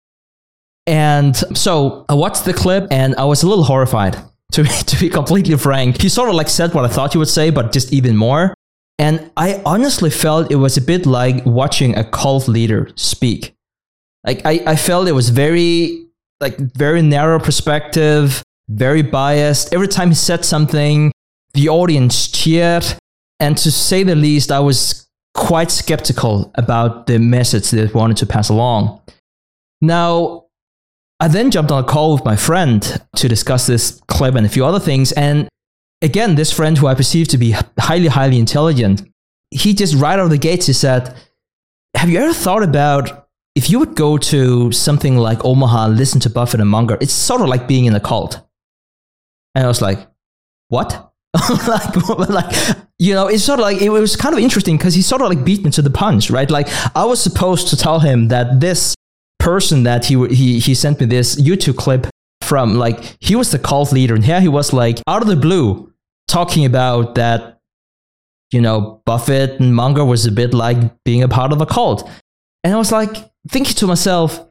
And 0.88 1.36
so 1.55 2.05
I 2.09 2.15
watched 2.15 2.45
the 2.45 2.53
clip 2.53 2.88
and 2.89 3.15
I 3.15 3.25
was 3.25 3.43
a 3.43 3.47
little 3.47 3.63
horrified 3.63 4.17
to 4.51 4.63
be, 4.63 4.69
to 4.85 4.99
be 4.99 5.09
completely 5.09 5.57
frank. 5.57 6.01
He 6.01 6.09
sort 6.09 6.29
of 6.29 6.35
like 6.35 6.49
said 6.49 6.73
what 6.73 6.85
I 6.85 6.87
thought 6.87 7.13
he 7.13 7.17
would 7.17 7.27
say, 7.27 7.49
but 7.49 7.71
just 7.71 7.93
even 7.93 8.15
more. 8.15 8.53
And 8.97 9.31
I 9.37 9.61
honestly 9.65 10.09
felt 10.09 10.51
it 10.51 10.57
was 10.57 10.75
a 10.75 10.81
bit 10.81 11.05
like 11.05 11.45
watching 11.45 11.97
a 11.97 12.03
cult 12.03 12.47
leader 12.47 12.89
speak. 12.95 13.55
Like 14.25 14.41
I, 14.45 14.61
I 14.67 14.75
felt 14.75 15.07
it 15.07 15.13
was 15.13 15.29
very 15.29 16.05
like 16.41 16.57
very 16.57 17.01
narrow 17.01 17.39
perspective, 17.39 18.43
very 18.67 19.01
biased. 19.01 19.73
Every 19.73 19.87
time 19.87 20.09
he 20.09 20.15
said 20.15 20.43
something, 20.43 21.11
the 21.53 21.69
audience 21.69 22.27
cheered. 22.27 22.85
And 23.39 23.57
to 23.57 23.71
say 23.71 24.03
the 24.03 24.15
least, 24.15 24.51
I 24.51 24.59
was 24.59 25.07
quite 25.33 25.71
skeptical 25.71 26.51
about 26.55 27.07
the 27.07 27.19
message 27.19 27.71
that 27.71 27.93
wanted 27.93 28.17
to 28.17 28.25
pass 28.25 28.49
along. 28.49 29.01
Now, 29.81 30.47
I 31.20 31.28
then 31.28 31.51
jumped 31.51 31.72
on 31.72 31.84
a 31.84 31.88
call 31.88 32.13
with 32.13 32.24
my 32.24 32.38
friend 32.38 32.82
to 33.17 33.28
discuss 33.28 33.67
this 33.67 34.01
clip 34.07 34.36
and 34.36 34.45
a 34.45 34.49
few 34.49 34.65
other 34.65 34.80
things. 34.80 35.11
And 35.11 35.49
again, 36.01 36.36
this 36.36 36.51
friend 36.51 36.78
who 36.78 36.88
I 36.88 36.95
perceive 36.95 37.28
to 37.30 37.38
be 37.38 37.55
highly, 37.78 38.07
highly 38.07 38.39
intelligent, 38.39 39.03
he 39.51 39.74
just 39.74 39.95
right 39.95 40.13
out 40.13 40.26
of 40.26 40.30
the 40.30 40.38
gates, 40.38 40.67
he 40.67 40.74
said, 40.74 41.15
Have 41.95 42.09
you 42.09 42.20
ever 42.20 42.34
thought 42.34 42.63
about 42.63 43.28
if 43.53 43.70
you 43.70 43.80
would 43.80 43.95
go 43.95 44.17
to 44.17 44.72
something 44.72 45.17
like 45.17 45.43
Omaha 45.43 45.88
and 45.88 45.97
listen 45.97 46.22
to 46.22 46.30
Buffett 46.30 46.61
and 46.61 46.70
Munger? 46.70 46.97
It's 47.01 47.13
sort 47.13 47.41
of 47.41 47.47
like 47.47 47.67
being 47.67 47.86
in 47.86 47.95
a 47.95 47.99
cult. 47.99 48.39
And 49.55 49.65
I 49.65 49.67
was 49.67 49.82
like, 49.82 50.07
What? 50.70 51.11
like, 51.67 52.30
like, 52.30 52.78
you 52.97 53.13
know, 53.13 53.28
it's 53.28 53.43
sort 53.43 53.59
of 53.59 53.63
like, 53.63 53.82
it 53.82 53.89
was 53.89 54.15
kind 54.15 54.34
of 54.34 54.39
interesting 54.39 54.78
because 54.78 54.95
he 54.95 55.01
sort 55.01 55.22
of 55.22 55.28
like 55.28 55.43
beat 55.43 55.65
me 55.65 55.72
to 55.72 55.82
the 55.82 55.89
punch, 55.89 56.32
right? 56.32 56.49
Like, 56.49 56.70
I 56.95 57.03
was 57.03 57.22
supposed 57.22 57.67
to 57.70 57.78
tell 57.78 57.99
him 57.99 58.30
that 58.30 58.61
this 58.61 58.95
person 59.39 59.83
that 59.83 60.05
he 60.05 60.27
he 60.27 60.59
he 60.59 60.75
sent 60.75 60.99
me 60.99 61.05
this 61.05 61.39
YouTube 61.41 61.77
clip 61.77 62.07
from. 62.43 62.75
Like 62.75 63.17
he 63.19 63.35
was 63.35 63.51
the 63.51 63.59
cult 63.59 63.91
leader, 63.91 64.15
and 64.15 64.25
here 64.25 64.41
he 64.41 64.47
was 64.47 64.73
like 64.73 65.01
out 65.07 65.21
of 65.21 65.27
the 65.27 65.35
blue 65.35 65.91
talking 66.27 66.65
about 66.65 67.15
that. 67.15 67.55
You 68.51 68.61
know, 68.61 69.01
Buffett 69.05 69.59
and 69.59 69.75
Munger 69.75 70.03
was 70.03 70.25
a 70.25 70.31
bit 70.31 70.55
like 70.55 70.77
being 71.03 71.21
a 71.21 71.27
part 71.27 71.51
of 71.53 71.61
a 71.61 71.65
cult, 71.65 72.09
and 72.63 72.73
I 72.73 72.77
was 72.77 72.91
like 72.91 73.15
thinking 73.47 73.75
to 73.75 73.87
myself, 73.87 74.43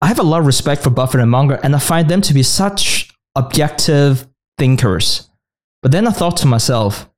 I 0.00 0.06
have 0.06 0.18
a 0.18 0.22
lot 0.22 0.40
of 0.40 0.46
respect 0.46 0.82
for 0.82 0.90
Buffett 0.90 1.20
and 1.20 1.30
Munger, 1.30 1.60
and 1.62 1.74
I 1.74 1.78
find 1.78 2.08
them 2.08 2.22
to 2.22 2.34
be 2.34 2.42
such 2.42 3.10
objective 3.34 4.26
thinkers. 4.58 5.28
But 5.82 5.92
then 5.92 6.06
I 6.06 6.10
thought 6.10 6.36
to 6.38 6.46
myself, 6.46 7.08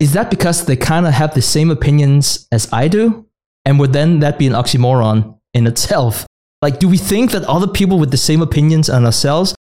is 0.00 0.12
that 0.12 0.30
because 0.30 0.66
they 0.66 0.76
kind 0.76 1.06
of 1.06 1.12
have 1.12 1.34
the 1.34 1.42
same 1.42 1.70
opinions 1.70 2.48
as 2.50 2.70
I 2.72 2.88
do? 2.88 3.26
And 3.64 3.78
would 3.78 3.92
then 3.92 4.20
that 4.20 4.38
be 4.38 4.46
an 4.46 4.54
oxymoron 4.54 5.38
in 5.54 5.66
itself? 5.66 6.26
Like, 6.62 6.78
do 6.78 6.88
we 6.88 6.98
think 6.98 7.30
that 7.32 7.44
other 7.44 7.66
people 7.66 7.98
with 7.98 8.10
the 8.10 8.16
same 8.16 8.42
opinions 8.42 8.90
on 8.90 9.04
ourselves 9.04 9.54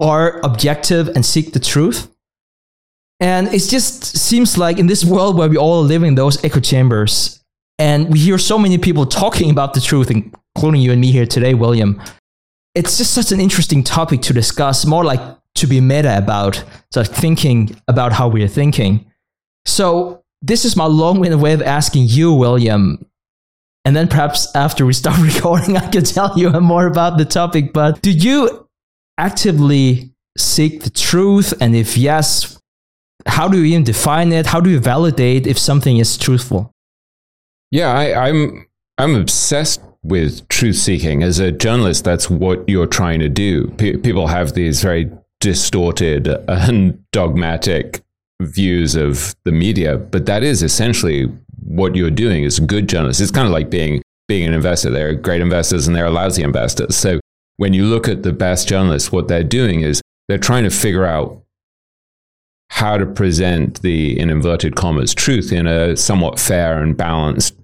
are 0.00 0.40
objective 0.42 1.08
and 1.08 1.24
seek 1.24 1.52
the 1.52 1.60
truth? 1.60 2.08
And 3.20 3.48
it 3.48 3.60
just 3.68 4.16
seems 4.16 4.58
like 4.58 4.78
in 4.78 4.86
this 4.86 5.04
world 5.04 5.38
where 5.38 5.48
we 5.48 5.56
all 5.56 5.82
live 5.82 6.02
in 6.02 6.14
those 6.14 6.42
echo 6.44 6.60
chambers, 6.60 7.42
and 7.78 8.10
we 8.10 8.18
hear 8.18 8.38
so 8.38 8.58
many 8.58 8.78
people 8.78 9.06
talking 9.06 9.50
about 9.50 9.74
the 9.74 9.80
truth, 9.80 10.10
including 10.10 10.80
you 10.80 10.92
and 10.92 11.00
me 11.00 11.10
here 11.12 11.26
today, 11.26 11.54
William. 11.54 12.02
It's 12.74 12.98
just 12.98 13.14
such 13.14 13.32
an 13.32 13.40
interesting 13.40 13.82
topic 13.82 14.20
to 14.22 14.32
discuss, 14.34 14.84
more 14.84 15.04
like 15.04 15.20
to 15.54 15.66
be 15.66 15.80
meta 15.80 16.18
about, 16.18 16.62
so 16.90 17.02
thinking 17.04 17.80
about 17.88 18.12
how 18.12 18.28
we 18.28 18.42
are 18.42 18.48
thinking. 18.48 19.10
So, 19.64 20.22
this 20.42 20.66
is 20.66 20.76
my 20.76 20.84
long 20.84 21.18
winded 21.18 21.40
way 21.40 21.54
of 21.54 21.62
asking 21.62 22.04
you, 22.08 22.32
William, 22.32 23.06
and 23.86 23.94
then 23.94 24.08
perhaps 24.08 24.48
after 24.56 24.84
we 24.84 24.92
start 24.92 25.16
recording, 25.34 25.76
I 25.76 25.88
can 25.88 26.02
tell 26.02 26.36
you 26.36 26.50
more 26.60 26.88
about 26.88 27.18
the 27.18 27.24
topic. 27.24 27.72
But 27.72 28.02
do 28.02 28.10
you 28.10 28.68
actively 29.16 30.12
seek 30.36 30.82
the 30.82 30.90
truth? 30.90 31.54
And 31.60 31.76
if 31.76 31.96
yes, 31.96 32.60
how 33.26 33.46
do 33.46 33.58
you 33.58 33.64
even 33.64 33.84
define 33.84 34.32
it? 34.32 34.46
How 34.46 34.60
do 34.60 34.70
you 34.70 34.80
validate 34.80 35.46
if 35.46 35.56
something 35.56 35.98
is 35.98 36.18
truthful? 36.18 36.72
Yeah, 37.70 37.92
I, 37.92 38.28
I'm 38.28 38.66
I'm 38.98 39.14
obsessed 39.14 39.80
with 40.02 40.48
truth 40.48 40.76
seeking. 40.76 41.22
As 41.22 41.38
a 41.38 41.52
journalist, 41.52 42.02
that's 42.02 42.28
what 42.28 42.68
you're 42.68 42.88
trying 42.88 43.20
to 43.20 43.28
do. 43.28 43.68
P- 43.78 43.98
people 43.98 44.26
have 44.26 44.54
these 44.54 44.82
very 44.82 45.08
distorted 45.40 46.26
and 46.48 47.04
dogmatic 47.12 48.02
views 48.40 48.94
of 48.94 49.34
the 49.44 49.52
media, 49.52 49.96
but 49.98 50.26
that 50.26 50.42
is 50.42 50.62
essentially 50.62 51.24
what 51.64 51.94
you're 51.94 52.10
doing 52.10 52.44
a 52.44 52.50
good 52.60 52.88
journalist. 52.88 53.20
It's 53.20 53.30
kind 53.30 53.46
of 53.46 53.52
like 53.52 53.70
being 53.70 54.02
being 54.28 54.46
an 54.46 54.54
investor. 54.54 54.90
There 54.90 55.08
are 55.08 55.14
great 55.14 55.40
investors 55.40 55.86
and 55.86 55.94
there 55.94 56.04
are 56.04 56.10
lousy 56.10 56.42
investors. 56.42 56.96
So 56.96 57.20
when 57.58 57.72
you 57.72 57.84
look 57.84 58.08
at 58.08 58.22
the 58.22 58.32
best 58.32 58.68
journalists, 58.68 59.12
what 59.12 59.28
they're 59.28 59.44
doing 59.44 59.82
is 59.82 60.02
they're 60.28 60.38
trying 60.38 60.64
to 60.64 60.70
figure 60.70 61.04
out 61.04 61.42
how 62.70 62.98
to 62.98 63.06
present 63.06 63.80
the, 63.82 64.18
in 64.18 64.28
inverted 64.28 64.74
commas, 64.74 65.14
truth 65.14 65.52
in 65.52 65.66
a 65.66 65.96
somewhat 65.96 66.40
fair 66.40 66.82
and 66.82 66.96
balanced, 66.96 67.54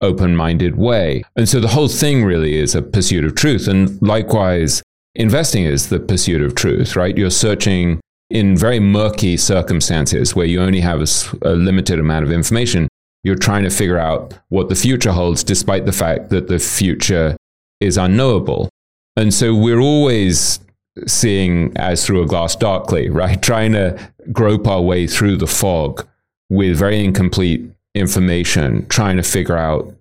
open 0.00 0.34
minded 0.34 0.76
way. 0.76 1.22
And 1.36 1.48
so 1.48 1.60
the 1.60 1.68
whole 1.68 1.88
thing 1.88 2.24
really 2.24 2.56
is 2.56 2.74
a 2.74 2.82
pursuit 2.82 3.24
of 3.24 3.34
truth. 3.34 3.68
And 3.68 4.00
likewise, 4.00 4.82
investing 5.14 5.64
is 5.64 5.90
the 5.90 6.00
pursuit 6.00 6.42
of 6.42 6.54
truth, 6.54 6.96
right? 6.96 7.16
You're 7.16 7.30
searching 7.30 8.00
in 8.30 8.56
very 8.56 8.80
murky 8.80 9.36
circumstances 9.36 10.34
where 10.34 10.46
you 10.46 10.60
only 10.60 10.80
have 10.80 11.00
a, 11.00 11.06
a 11.42 11.54
limited 11.54 11.98
amount 11.98 12.24
of 12.24 12.32
information 12.32 12.88
you're 13.26 13.34
trying 13.34 13.64
to 13.64 13.70
figure 13.70 13.98
out 13.98 14.34
what 14.50 14.68
the 14.68 14.76
future 14.76 15.10
holds, 15.10 15.42
despite 15.42 15.84
the 15.84 15.92
fact 15.92 16.30
that 16.30 16.46
the 16.46 16.60
future 16.60 17.36
is 17.80 17.96
unknowable. 17.96 18.70
And 19.16 19.34
so 19.34 19.52
we're 19.52 19.80
always 19.80 20.60
seeing 21.08 21.76
as 21.76 22.06
through 22.06 22.22
a 22.22 22.26
glass 22.26 22.54
darkly, 22.54 23.10
right? 23.22 23.42
Trying 23.42 23.72
to 23.72 23.98
grope 24.32 24.68
our 24.68 24.80
way 24.80 25.08
through 25.08 25.38
the 25.38 25.48
fog 25.48 26.06
with 26.50 26.78
very 26.78 27.04
incomplete 27.04 27.68
information, 27.96 28.86
trying 28.86 29.16
to 29.16 29.24
figure 29.24 29.56
out 29.56 29.92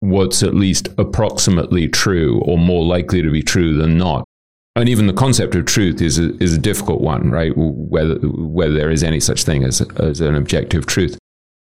what's 0.00 0.42
at 0.42 0.54
least 0.54 0.88
approximately 0.96 1.88
true 1.88 2.40
or 2.46 2.56
more 2.56 2.86
likely 2.86 3.20
to 3.20 3.30
be 3.30 3.42
true 3.42 3.76
than 3.76 3.98
not. 3.98 4.24
And 4.76 4.90
even 4.90 5.06
the 5.06 5.14
concept 5.14 5.54
of 5.54 5.64
truth 5.64 6.02
is 6.02 6.18
a, 6.18 6.36
is 6.36 6.52
a 6.52 6.58
difficult 6.58 7.00
one, 7.00 7.30
right? 7.30 7.52
Whether, 7.56 8.16
whether 8.16 8.74
there 8.74 8.90
is 8.90 9.02
any 9.02 9.20
such 9.20 9.42
thing 9.42 9.64
as, 9.64 9.80
as 9.96 10.20
an 10.20 10.34
objective 10.34 10.84
truth. 10.84 11.18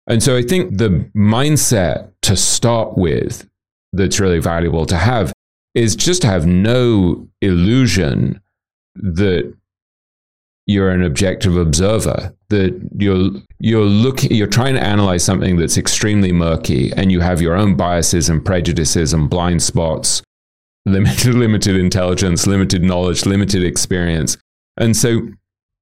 And 0.07 0.21
so 0.21 0.35
I 0.35 0.41
think 0.41 0.79
the 0.79 1.09
mindset 1.15 2.11
to 2.23 2.35
start 2.35 2.97
with 2.97 3.47
that's 3.93 4.19
really 4.19 4.39
valuable 4.39 4.85
to 4.87 4.97
have 4.97 5.31
is 5.75 5.95
just 5.95 6.23
to 6.23 6.27
have 6.27 6.47
no 6.47 7.27
illusion 7.41 8.41
that 8.95 9.53
you're 10.65 10.89
an 10.89 11.03
objective 11.03 11.57
observer 11.57 12.33
that 12.49 12.89
you're 12.97 13.29
you're 13.59 13.83
looking 13.83 14.31
you're 14.31 14.47
trying 14.47 14.75
to 14.75 14.81
analyze 14.81 15.23
something 15.23 15.57
that's 15.57 15.77
extremely 15.77 16.31
murky 16.31 16.93
and 16.93 17.11
you 17.11 17.19
have 17.19 17.41
your 17.41 17.55
own 17.55 17.75
biases 17.75 18.29
and 18.29 18.45
prejudices 18.45 19.13
and 19.13 19.29
blind 19.29 19.61
spots 19.61 20.21
limited 20.85 21.33
limited 21.35 21.75
intelligence 21.75 22.45
limited 22.45 22.83
knowledge 22.83 23.25
limited 23.25 23.63
experience 23.63 24.37
and 24.77 24.95
so 24.95 25.21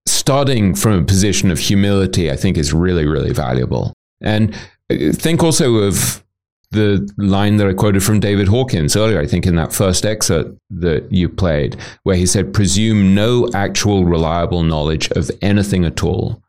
starting 0.05 0.75
from 0.75 0.93
a 0.93 1.03
position 1.03 1.51
of 1.51 1.59
humility, 1.59 2.31
I 2.31 2.35
think, 2.35 2.57
is 2.57 2.73
really, 2.73 3.07
really 3.07 3.33
valuable. 3.33 3.93
And 4.21 4.55
uh, 4.89 5.11
think 5.13 5.43
also 5.43 5.75
of 5.75 6.23
the 6.71 7.07
line 7.17 7.57
that 7.57 7.67
I 7.67 7.73
quoted 7.73 8.03
from 8.03 8.19
David 8.19 8.47
Hawkins 8.47 8.95
earlier, 8.95 9.19
I 9.19 9.27
think 9.27 9.45
in 9.45 9.55
that 9.55 9.73
first 9.73 10.05
excerpt 10.05 10.57
that 10.69 11.11
you 11.11 11.27
played, 11.27 11.75
where 12.03 12.15
he 12.15 12.25
said, 12.25 12.53
presume 12.53 13.13
no 13.13 13.49
actual 13.53 14.05
reliable 14.05 14.63
knowledge 14.63 15.11
of 15.11 15.29
anything 15.41 15.83
at 15.83 16.03
all. 16.03 16.41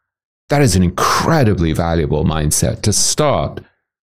That 0.48 0.62
is 0.62 0.76
an 0.76 0.82
incredibly 0.82 1.72
valuable 1.72 2.24
mindset 2.24 2.82
to 2.82 2.92
start 2.92 3.60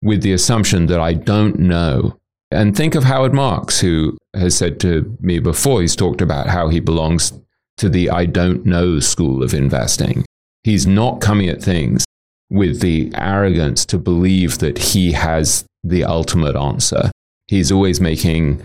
with 0.03 0.22
the 0.22 0.32
assumption 0.32 0.86
that 0.86 1.01
I 1.01 1.14
don't 1.14 1.59
know. 1.59 2.18
And 2.53 2.77
think 2.77 2.95
of 2.95 3.05
Howard 3.05 3.33
Marks, 3.33 3.81
who 3.81 4.17
has 4.35 4.57
said 4.57 4.79
to 4.81 5.17
me 5.21 5.39
before, 5.39 5.81
he's 5.81 5.97
talked 5.97 6.21
about 6.21 6.49
how 6.49 6.69
he 6.69 6.81
belongs 6.81 7.33
to 7.79 7.89
the 7.89 8.11
I 8.11 8.27
don't 8.27 8.65
know 8.67 9.01
school 9.01 9.43
of 9.43 9.55
investing. 9.55 10.25
He's 10.63 10.87
not 10.87 11.21
coming 11.21 11.49
at 11.49 11.63
things 11.63 12.05
with 12.51 12.81
the 12.81 13.11
arrogance 13.15 13.85
to 13.87 13.99
believe 13.99 14.59
that 14.59 14.79
he 14.79 15.13
has 15.13 15.65
the 15.83 16.05
ultimate 16.05 16.55
answer. 16.55 17.11
He's 17.49 17.73
always 17.73 18.01
making 18.01 18.65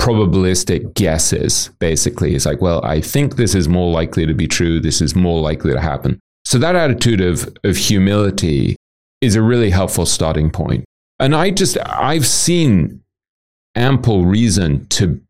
probabilistic 0.00 0.94
guesses, 0.94 1.70
basically. 1.78 2.32
He's 2.32 2.46
like, 2.46 2.62
well, 2.62 2.84
I 2.84 3.00
think 3.00 3.36
this 3.36 3.54
is 3.54 3.68
more 3.68 3.92
likely 3.92 4.24
to 4.24 4.34
be 4.34 4.48
true. 4.48 4.80
This 4.80 5.02
is 5.02 5.14
more 5.14 5.40
likely 5.40 5.72
to 5.72 5.80
happen. 5.80 6.18
So 6.46 6.58
that 6.58 6.74
attitude 6.74 7.20
of, 7.20 7.54
of 7.64 7.76
humility 7.76 8.76
is 9.20 9.36
a 9.36 9.42
really 9.42 9.70
helpful 9.70 10.06
starting 10.06 10.50
point. 10.50 10.84
And 11.20 11.36
I 11.36 11.50
just, 11.50 11.78
I've 11.86 12.26
seen 12.26 13.02
ample 13.76 14.24
reason 14.24 14.86
to 14.86 15.20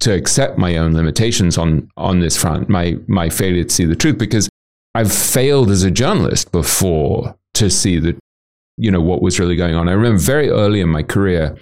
to 0.00 0.14
accept 0.14 0.56
my 0.56 0.78
own 0.78 0.94
limitations 0.94 1.58
on 1.58 1.90
on 1.96 2.20
this 2.20 2.36
front, 2.36 2.68
my 2.68 2.96
my 3.06 3.28
failure 3.28 3.64
to 3.64 3.70
see 3.70 3.84
the 3.84 3.94
truth, 3.94 4.18
because 4.18 4.48
I've 4.94 5.12
failed 5.12 5.70
as 5.70 5.82
a 5.82 5.90
journalist 5.90 6.50
before 6.50 7.36
to 7.54 7.70
see 7.70 7.98
the 7.98 8.16
you 8.76 8.90
know 8.90 9.00
what 9.00 9.22
was 9.22 9.38
really 9.38 9.56
going 9.56 9.74
on. 9.74 9.88
I 9.88 9.92
remember 9.92 10.18
very 10.18 10.48
early 10.48 10.80
in 10.80 10.88
my 10.88 11.02
career, 11.02 11.56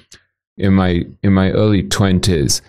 in 0.57 0.73
my 0.75 1.05
in 1.23 1.33
my 1.33 1.51
early 1.51 1.83
twenties, 1.83 2.63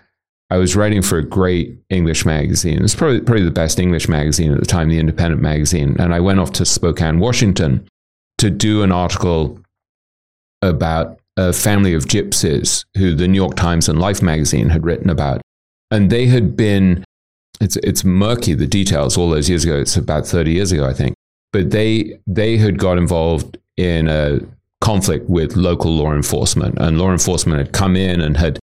I 0.49 0.57
was 0.57 0.75
writing 0.75 1.03
for 1.03 1.19
a 1.19 1.23
great 1.23 1.77
English 1.89 2.25
magazine. 2.25 2.77
It 2.77 2.81
was 2.81 2.95
probably 2.95 3.21
probably 3.21 3.45
the 3.45 3.51
best 3.51 3.79
English 3.79 4.09
magazine 4.09 4.51
at 4.51 4.59
the 4.59 4.65
time, 4.65 4.89
the 4.89 4.99
Independent 4.99 5.41
magazine. 5.41 5.95
And 5.99 6.15
I 6.15 6.19
went 6.19 6.39
off 6.39 6.51
to 6.53 6.65
Spokane, 6.65 7.19
Washington, 7.19 7.87
to 8.39 8.49
do 8.49 8.81
an 8.81 8.91
article 8.91 9.59
about 10.61 11.19
a 11.37 11.53
family 11.53 11.93
of 11.93 12.05
gypsies 12.05 12.83
who 12.97 13.15
the 13.15 13.27
New 13.27 13.37
York 13.37 13.55
Times 13.55 13.87
and 13.87 13.99
Life 13.99 14.21
magazine 14.21 14.69
had 14.69 14.85
written 14.85 15.09
about, 15.09 15.41
and 15.91 16.09
they 16.09 16.27
had 16.27 16.55
been. 16.55 17.03
It's 17.61 17.75
it's 17.77 18.05
murky 18.05 18.53
the 18.53 18.67
details 18.67 19.17
all 19.17 19.29
those 19.29 19.49
years 19.49 19.65
ago. 19.65 19.77
It's 19.77 19.97
about 19.97 20.25
thirty 20.25 20.53
years 20.53 20.71
ago, 20.71 20.85
I 20.85 20.93
think. 20.93 21.15
But 21.51 21.71
they 21.71 22.19
they 22.25 22.57
had 22.57 22.77
got 22.77 22.97
involved 22.97 23.57
in 23.75 24.07
a 24.07 24.39
conflict 24.81 25.29
with 25.29 25.55
local 25.55 25.91
law 25.91 26.13
enforcement. 26.13 26.77
And 26.79 26.97
law 26.97 27.11
enforcement 27.11 27.59
had 27.59 27.73
come 27.73 27.95
in 27.95 28.21
and 28.21 28.37
had 28.37 28.59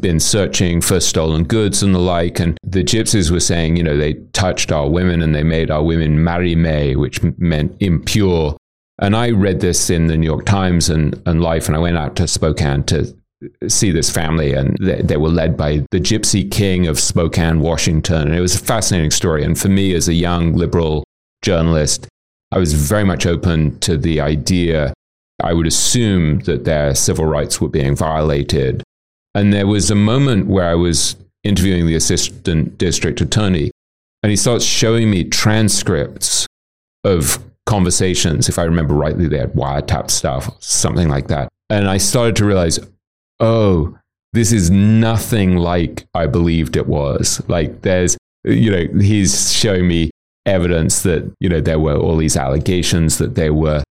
been 0.00 0.20
searching 0.20 0.80
for 0.80 1.00
stolen 1.00 1.44
goods 1.44 1.82
and 1.82 1.94
the 1.94 1.98
like. 1.98 2.40
And 2.40 2.58
the 2.62 2.82
gypsies 2.82 3.30
were 3.30 3.40
saying, 3.40 3.76
you 3.76 3.82
know, 3.82 3.96
they 3.96 4.14
touched 4.32 4.72
our 4.72 4.88
women 4.88 5.22
and 5.22 5.34
they 5.34 5.42
made 5.42 5.70
our 5.70 5.82
women 5.82 6.18
marimé, 6.18 6.96
which 6.96 7.20
meant 7.38 7.76
impure. 7.80 8.56
And 8.98 9.16
I 9.16 9.30
read 9.30 9.60
this 9.60 9.90
in 9.90 10.06
the 10.06 10.16
New 10.16 10.26
York 10.26 10.46
Times 10.46 10.88
and, 10.88 11.20
and 11.26 11.42
Life, 11.42 11.66
and 11.66 11.76
I 11.76 11.80
went 11.80 11.98
out 11.98 12.16
to 12.16 12.28
Spokane 12.28 12.84
to 12.84 13.14
see 13.68 13.90
this 13.90 14.10
family, 14.10 14.52
and 14.52 14.76
they, 14.80 15.02
they, 15.02 15.16
were 15.16 15.28
led 15.28 15.56
by 15.56 15.84
the 15.90 16.00
Gypsy 16.00 16.50
King 16.50 16.86
of 16.86 17.00
Spokane, 17.00 17.60
Washington. 17.60 18.22
And 18.22 18.34
it 18.34 18.40
was 18.40 18.54
a 18.54 18.64
fascinating 18.64 19.10
story. 19.10 19.44
And 19.44 19.58
for 19.58 19.68
me, 19.68 19.94
as 19.94 20.08
a 20.08 20.14
young 20.14 20.54
liberal 20.54 21.04
journalist, 21.42 22.06
I 22.52 22.58
was 22.58 22.72
very 22.72 23.04
much 23.04 23.26
open 23.26 23.78
to 23.80 23.98
the 23.98 24.20
idea. 24.20 24.94
I 25.42 25.52
would 25.52 25.66
assume 25.66 26.38
that 26.40 26.64
their 26.64 26.94
civil 26.94 27.26
rights 27.26 27.60
were 27.60 27.68
being 27.68 27.96
violated. 27.96 28.82
And 29.34 29.52
there 29.52 29.66
was 29.66 29.90
a 29.90 29.96
moment 29.96 30.46
where 30.46 30.68
I 30.68 30.76
was 30.76 31.16
interviewing 31.42 31.86
the 31.86 31.96
assistant 31.96 32.78
district 32.78 33.20
attorney, 33.20 33.70
and 34.22 34.30
he 34.30 34.36
starts 34.36 34.64
showing 34.64 35.10
me 35.10 35.24
transcripts 35.24 36.46
of 37.02 37.38
conversations. 37.66 38.48
If 38.48 38.58
I 38.58 38.64
remember 38.64 38.94
rightly, 38.94 39.28
they 39.28 39.38
had 39.38 39.52
wiretap 39.52 40.10
stuff, 40.10 40.50
something 40.62 41.08
like 41.08 41.28
that. 41.28 41.48
And 41.70 41.88
I 41.88 41.98
started 41.98 42.36
to 42.36 42.44
realize, 42.44 42.78
oh, 43.40 43.98
this 44.32 44.52
is 44.52 44.70
nothing 44.70 45.56
like 45.56 46.06
I 46.14 46.26
believed 46.26 46.76
it 46.76 46.86
was. 46.86 47.42
Like, 47.48 47.82
there's, 47.82 48.16
you 48.44 48.70
know, 48.70 49.00
he's 49.00 49.52
showing 49.52 49.88
me 49.88 50.10
evidence 50.46 51.02
that 51.02 51.30
you 51.40 51.48
know 51.48 51.60
there 51.60 51.78
were 51.78 51.96
all 51.96 52.16
these 52.16 52.36
allegations 52.36 53.18
that 53.18 53.34
they 53.34 53.50
were 53.50 53.82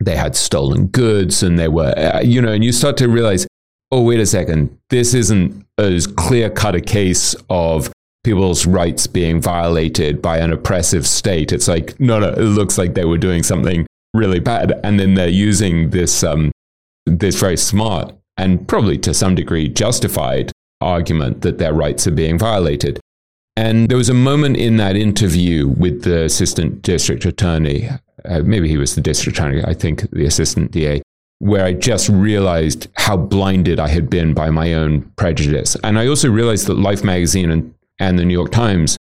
they 0.00 0.16
had 0.16 0.36
stolen 0.36 0.86
goods 0.86 1.42
and 1.42 1.58
they 1.58 1.68
were 1.68 1.92
uh, 1.96 2.20
you 2.20 2.40
know 2.40 2.52
and 2.52 2.64
you 2.64 2.72
start 2.72 2.96
to 2.96 3.08
realize 3.08 3.46
oh 3.90 4.02
wait 4.02 4.20
a 4.20 4.26
second 4.26 4.76
this 4.90 5.14
isn't 5.14 5.64
as 5.78 6.06
clear 6.06 6.48
cut 6.48 6.74
a 6.74 6.80
case 6.80 7.34
of 7.48 7.90
people's 8.24 8.66
rights 8.66 9.06
being 9.06 9.40
violated 9.40 10.20
by 10.20 10.38
an 10.38 10.52
oppressive 10.52 11.06
state. 11.06 11.52
It's 11.52 11.68
like 11.68 11.98
no 11.98 12.18
no 12.18 12.28
it 12.28 12.38
looks 12.40 12.78
like 12.78 12.94
they 12.94 13.04
were 13.04 13.18
doing 13.18 13.42
something 13.42 13.86
really 14.14 14.40
bad. 14.40 14.78
And 14.84 14.98
then 14.98 15.14
they're 15.14 15.28
using 15.28 15.90
this 15.90 16.22
um 16.22 16.52
this 17.06 17.40
very 17.40 17.56
smart 17.56 18.14
and 18.36 18.66
probably 18.68 18.98
to 18.98 19.14
some 19.14 19.34
degree 19.34 19.68
justified 19.68 20.52
argument 20.80 21.42
that 21.42 21.58
their 21.58 21.74
rights 21.74 22.06
are 22.06 22.12
being 22.12 22.38
violated. 22.38 23.00
And 23.56 23.88
there 23.88 23.98
was 23.98 24.08
a 24.08 24.14
moment 24.14 24.56
in 24.56 24.78
that 24.78 24.96
interview 24.96 25.68
with 25.68 26.02
the 26.02 26.24
assistant 26.24 26.82
district 26.82 27.24
attorney, 27.26 27.90
uh, 28.24 28.40
maybe 28.40 28.68
he 28.68 28.78
was 28.78 28.94
the 28.94 29.00
district 29.00 29.38
attorney, 29.38 29.62
I 29.64 29.74
think 29.74 30.08
the 30.10 30.24
assistant 30.24 30.70
DA, 30.70 31.02
where 31.40 31.64
I 31.64 31.74
just 31.74 32.08
realized 32.08 32.88
how 32.96 33.16
blinded 33.16 33.78
I 33.78 33.88
had 33.88 34.08
been 34.08 34.32
by 34.32 34.50
my 34.50 34.72
own 34.72 35.02
prejudice. 35.16 35.76
And 35.84 35.98
I 35.98 36.06
also 36.06 36.30
realized 36.30 36.66
that 36.68 36.74
Life 36.74 37.04
magazine 37.04 37.50
and, 37.50 37.74
and 38.00 38.18
the 38.18 38.24
New 38.24 38.32
York 38.32 38.50
Times 38.50 38.96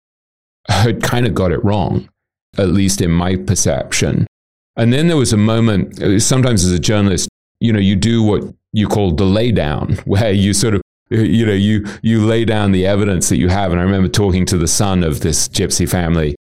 had 0.68 1.02
kind 1.02 1.26
of 1.26 1.34
got 1.34 1.52
it 1.52 1.64
wrong, 1.64 2.10
at 2.58 2.70
least 2.70 3.00
in 3.00 3.12
my 3.12 3.36
perception. 3.36 4.28
And 4.76 4.92
then 4.92 5.08
there 5.08 5.18
was 5.18 5.32
a 5.32 5.38
moment, 5.38 6.22
sometimes 6.22 6.66
as 6.66 6.72
a 6.72 6.80
journalist, 6.80 7.30
you 7.60 7.72
know, 7.72 7.80
you 7.80 7.96
do 7.96 8.22
what 8.22 8.44
you 8.74 8.88
call 8.88 9.14
the 9.14 9.24
laydown, 9.24 10.00
where 10.06 10.32
you 10.32 10.54
sort 10.54 10.76
of 10.76 10.82
you 11.10 11.46
know, 11.46 11.54
you 11.54 11.86
you 12.02 12.26
lay 12.26 12.44
down 12.44 12.74
the 12.74 12.86
evidence 12.86 13.30
that 13.30 13.38
you 13.38 13.48
have. 13.48 13.72
And 13.72 13.80
I 13.80 13.84
remember 13.86 14.10
talking 14.10 14.46
to 14.48 14.58
the 14.58 14.68
son 14.68 15.06
of 15.06 15.22
this 15.22 15.48
gypsy 15.48 15.88
family. 15.88 16.36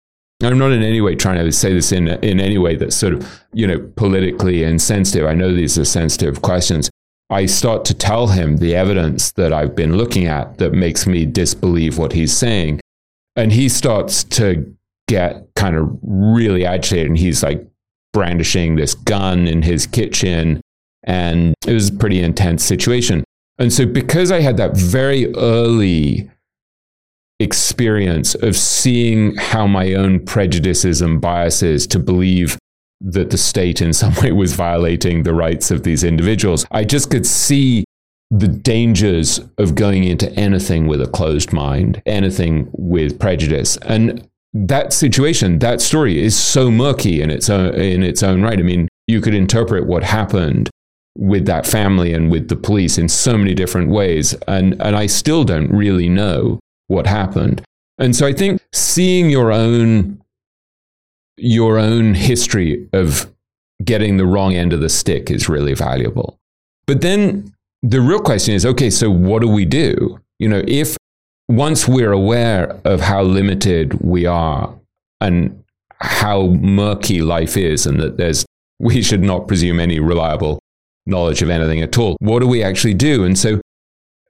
I'm 0.43 0.57
not 0.57 0.71
in 0.71 0.81
any 0.81 1.01
way 1.01 1.15
trying 1.15 1.37
to 1.37 1.51
say 1.51 1.71
this 1.71 1.91
in 1.91 2.07
in 2.07 2.39
any 2.39 2.57
way 2.57 2.75
that's 2.75 2.95
sort 2.95 3.13
of 3.13 3.41
you 3.53 3.67
know 3.67 3.79
politically 3.95 4.63
insensitive. 4.63 5.27
I 5.27 5.35
know 5.35 5.53
these 5.53 5.77
are 5.77 5.85
sensitive 5.85 6.41
questions. 6.41 6.89
I 7.29 7.47
start 7.47 7.85
to 7.85 7.93
tell 7.93 8.27
him 8.27 8.57
the 8.57 8.75
evidence 8.75 9.31
that 9.33 9.51
I've 9.51 9.75
been 9.75 9.97
looking 9.97 10.27
at 10.27 10.59
that 10.59 10.73
makes 10.73 11.07
me 11.07 11.25
disbelieve 11.25 11.97
what 11.97 12.13
he's 12.13 12.35
saying, 12.35 12.81
and 13.35 13.51
he 13.51 13.67
starts 13.67 14.23
to 14.25 14.75
get 15.07 15.47
kind 15.55 15.75
of 15.75 15.97
really 16.01 16.65
agitated. 16.65 17.07
And 17.07 17.17
he's 17.17 17.43
like 17.43 17.67
brandishing 18.13 18.75
this 18.75 18.93
gun 18.93 19.47
in 19.47 19.63
his 19.63 19.87
kitchen, 19.87 20.61
and 21.03 21.55
it 21.67 21.73
was 21.73 21.89
a 21.89 21.93
pretty 21.93 22.21
intense 22.21 22.63
situation. 22.63 23.23
And 23.57 23.73
so, 23.73 23.85
because 23.85 24.31
I 24.31 24.41
had 24.41 24.57
that 24.57 24.77
very 24.77 25.33
early 25.35 26.29
experience 27.39 28.35
of 28.35 28.55
seeing 28.55 29.35
how 29.35 29.67
my 29.67 29.93
own 29.93 30.25
prejudices 30.25 31.01
and 31.01 31.19
biases 31.19 31.87
to 31.87 31.99
believe 31.99 32.57
that 33.05 33.29
the 33.29 33.37
state 33.37 33.81
in 33.81 33.93
some 33.93 34.13
way 34.21 34.31
was 34.31 34.53
violating 34.53 35.23
the 35.23 35.33
rights 35.33 35.71
of 35.71 35.83
these 35.83 36.03
individuals, 36.03 36.65
I 36.71 36.83
just 36.83 37.09
could 37.09 37.25
see 37.25 37.85
the 38.31 38.47
dangers 38.47 39.39
of 39.57 39.75
going 39.75 40.03
into 40.03 40.31
anything 40.33 40.87
with 40.87 41.01
a 41.01 41.07
closed 41.07 41.53
mind, 41.53 42.01
anything 42.05 42.67
with 42.73 43.19
prejudice. 43.19 43.77
And 43.77 44.27
that 44.53 44.93
situation, 44.93 45.59
that 45.59 45.79
story 45.79 46.21
is 46.21 46.37
so 46.37 46.71
murky 46.71 47.21
in 47.21 47.29
its 47.29 47.49
own, 47.49 47.75
in 47.75 48.03
its 48.03 48.23
own 48.23 48.41
right. 48.41 48.59
I 48.59 48.63
mean, 48.63 48.87
you 49.07 49.21
could 49.21 49.35
interpret 49.35 49.85
what 49.85 50.03
happened 50.03 50.69
with 51.17 51.45
that 51.45 51.65
family 51.65 52.13
and 52.13 52.31
with 52.31 52.49
the 52.49 52.55
police 52.55 52.97
in 52.97 53.07
so 53.07 53.37
many 53.37 53.53
different 53.53 53.89
ways. 53.89 54.33
And, 54.47 54.81
and 54.81 54.95
I 54.95 55.05
still 55.05 55.43
don't 55.43 55.69
really 55.71 56.09
know 56.09 56.59
what 56.87 57.05
happened. 57.05 57.61
And 57.97 58.15
so 58.15 58.25
I 58.25 58.33
think 58.33 58.61
seeing 58.73 59.29
your 59.29 59.51
own, 59.51 60.21
your 61.37 61.77
own 61.77 62.13
history 62.13 62.87
of 62.93 63.31
getting 63.83 64.17
the 64.17 64.25
wrong 64.25 64.53
end 64.53 64.73
of 64.73 64.79
the 64.79 64.89
stick 64.89 65.29
is 65.29 65.49
really 65.49 65.73
valuable. 65.73 66.37
But 66.87 67.01
then 67.01 67.53
the 67.81 68.01
real 68.01 68.19
question 68.19 68.53
is 68.53 68.65
okay, 68.65 68.89
so 68.89 69.09
what 69.09 69.41
do 69.41 69.47
we 69.47 69.65
do? 69.65 70.19
You 70.39 70.49
know, 70.49 70.63
if 70.67 70.97
once 71.47 71.87
we're 71.87 72.11
aware 72.11 72.79
of 72.85 73.01
how 73.01 73.21
limited 73.21 74.01
we 74.01 74.25
are 74.25 74.73
and 75.21 75.63
how 75.99 76.47
murky 76.47 77.21
life 77.21 77.57
is, 77.57 77.85
and 77.85 77.99
that 77.99 78.17
there's, 78.17 78.45
we 78.79 79.01
should 79.01 79.23
not 79.23 79.47
presume 79.47 79.79
any 79.79 79.99
reliable 79.99 80.59
knowledge 81.05 81.41
of 81.41 81.49
anything 81.49 81.81
at 81.81 81.97
all. 81.97 82.17
What 82.19 82.39
do 82.39 82.47
we 82.47 82.63
actually 82.63 82.95
do? 82.95 83.23
And 83.23 83.37
so, 83.37 83.61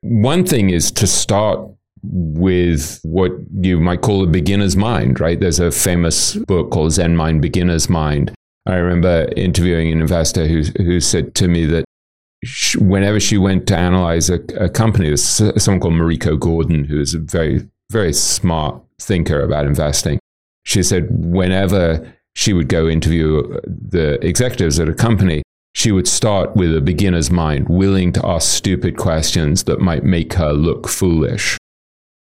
one 0.02 0.46
thing 0.46 0.70
is 0.70 0.92
to 0.92 1.08
start 1.08 1.68
with 2.12 3.00
what 3.04 3.32
you 3.60 3.80
might 3.80 4.02
call 4.02 4.24
a 4.24 4.28
beginner's 4.28 4.76
mind, 4.76 5.20
right? 5.20 5.40
There's 5.40 5.60
a 5.60 5.72
famous 5.72 6.36
book 6.36 6.72
called 6.72 6.94
Zen 6.94 7.16
Mind, 7.16 7.42
Beginner's 7.42 7.90
Mind. 7.90 8.34
I 8.66 8.76
remember 8.76 9.32
interviewing 9.36 9.92
an 9.92 10.02
investor 10.02 10.48
who, 10.48 10.64
who 10.78 11.00
said 11.00 11.36
to 11.36 11.48
me 11.48 11.66
that 11.66 11.86
she, 12.44 12.78
whenever 12.78 13.20
she 13.20 13.38
went 13.38 13.68
to 13.68 13.78
analyze 13.78 14.30
a, 14.30 14.40
a 14.58 14.70
company, 14.70 15.16
someone 15.18 15.80
called 15.80 15.94
Mariko 15.94 16.40
Gordon, 16.40 16.84
who 16.84 17.00
is 17.00 17.14
a 17.14 17.20
very, 17.20 17.68
very 17.92 18.14
smart 18.14 18.82
thinker 19.00 19.42
about 19.42 19.66
investing. 19.66 20.20
She 20.64 20.84
said 20.84 21.08
whenever 21.12 22.14
she 22.36 22.54
would 22.54 22.68
go 22.68 22.88
interview 22.88 23.60
the 23.66 24.20
executives 24.26 24.80
at 24.80 24.90
a 24.90 24.94
company, 24.94 25.44
she 25.74 25.92
would 25.92 26.08
start 26.08 26.56
with 26.56 26.76
a 26.76 26.82
beginner's 26.82 27.30
mind, 27.30 27.68
willing 27.68 28.14
to 28.14 28.26
ask 28.26 28.52
stupid 28.52 28.98
questions 28.98 29.66
that 29.66 29.80
might 29.80 30.04
make 30.04 30.34
her 30.34 30.54
look 30.54 30.88
foolish. 30.88 31.58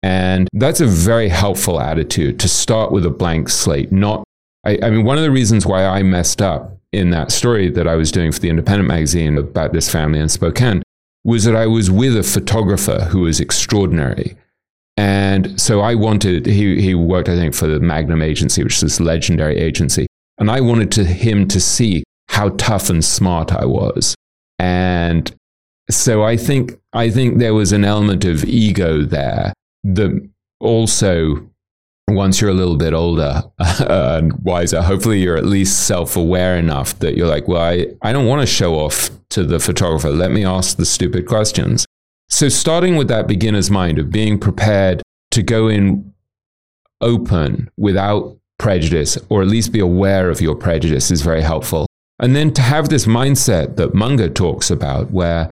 And 0.05 0.47
that's 0.53 0.81
a 0.81 0.85
very 0.85 1.29
helpful 1.29 1.81
attitude 1.81 2.39
to 2.41 2.47
start 2.47 2.91
with 2.91 3.07
a 3.07 3.09
blank 3.09 3.49
slate. 3.49 3.91
Not, 3.91 4.23
I, 4.63 4.77
I, 4.83 4.91
mean, 4.91 5.03
one 5.03 5.17
of 5.17 5.23
the 5.23 5.31
reasons 5.31 5.65
why 5.65 5.83
I 5.83 6.03
messed 6.03 6.43
up 6.43 6.77
in 6.91 7.09
that 7.09 7.31
story 7.31 7.71
that 7.71 7.87
I 7.87 7.95
was 7.95 8.11
doing 8.11 8.31
for 8.31 8.37
the 8.37 8.51
Independent 8.51 8.87
magazine 8.87 9.35
about 9.35 9.73
this 9.73 9.91
family 9.91 10.19
in 10.19 10.29
Spokane 10.29 10.83
was 11.23 11.45
that 11.45 11.55
I 11.55 11.65
was 11.65 11.89
with 11.89 12.15
a 12.15 12.21
photographer 12.21 13.05
who 13.05 13.21
was 13.21 13.39
extraordinary. 13.39 14.37
And 14.95 15.59
so 15.59 15.81
I 15.81 15.95
wanted, 15.95 16.45
he, 16.45 16.79
he 16.79 16.93
worked, 16.93 17.27
I 17.27 17.35
think, 17.35 17.55
for 17.55 17.65
the 17.65 17.79
Magnum 17.79 18.21
Agency, 18.21 18.63
which 18.63 18.75
is 18.75 18.81
this 18.81 18.99
legendary 18.99 19.57
agency. 19.57 20.05
And 20.37 20.51
I 20.51 20.61
wanted 20.61 20.91
to, 20.91 21.03
him 21.03 21.47
to 21.47 21.59
see 21.59 22.03
how 22.27 22.49
tough 22.49 22.91
and 22.91 23.03
smart 23.03 23.51
I 23.51 23.65
was. 23.65 24.13
And 24.59 25.33
so 25.89 26.21
I 26.23 26.37
think, 26.37 26.77
I 26.93 27.09
think 27.09 27.39
there 27.39 27.55
was 27.55 27.71
an 27.71 27.83
element 27.83 28.23
of 28.23 28.43
ego 28.43 29.01
there 29.01 29.51
that 29.85 30.29
also, 30.59 31.49
once 32.09 32.41
you're 32.41 32.49
a 32.49 32.53
little 32.53 32.77
bit 32.77 32.93
older 32.93 33.43
and 33.59 34.33
wiser, 34.43 34.81
hopefully 34.81 35.21
you're 35.21 35.37
at 35.37 35.45
least 35.45 35.87
self 35.87 36.15
aware 36.15 36.57
enough 36.57 36.97
that 36.99 37.15
you're 37.15 37.27
like, 37.27 37.47
well, 37.47 37.61
I, 37.61 37.87
I 38.01 38.11
don't 38.11 38.25
want 38.25 38.41
to 38.41 38.47
show 38.47 38.75
off 38.75 39.09
to 39.29 39.43
the 39.43 39.59
photographer. 39.59 40.09
Let 40.09 40.31
me 40.31 40.43
ask 40.43 40.77
the 40.77 40.85
stupid 40.85 41.27
questions. 41.27 41.85
So, 42.29 42.49
starting 42.49 42.95
with 42.95 43.07
that 43.09 43.27
beginner's 43.27 43.69
mind 43.69 43.99
of 43.99 44.11
being 44.11 44.39
prepared 44.39 45.01
to 45.31 45.43
go 45.43 45.67
in 45.67 46.13
open 47.01 47.69
without 47.77 48.37
prejudice, 48.57 49.17
or 49.29 49.41
at 49.41 49.47
least 49.47 49.71
be 49.71 49.79
aware 49.79 50.29
of 50.29 50.41
your 50.41 50.55
prejudice, 50.55 51.11
is 51.11 51.21
very 51.21 51.41
helpful. 51.41 51.85
And 52.19 52.35
then 52.35 52.53
to 52.53 52.61
have 52.61 52.89
this 52.89 53.05
mindset 53.05 53.75
that 53.75 53.93
Munger 53.93 54.29
talks 54.29 54.71
about, 54.71 55.11
where 55.11 55.51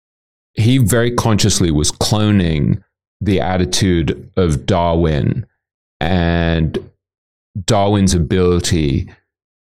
he 0.55 0.79
very 0.79 1.11
consciously 1.11 1.71
was 1.71 1.93
cloning 1.93 2.83
the 3.21 3.41
attitude 3.41 4.31
of 4.37 4.67
Darwin 4.67 5.47
and 6.01 6.91
Darwin's 7.65 8.15
ability 8.15 9.11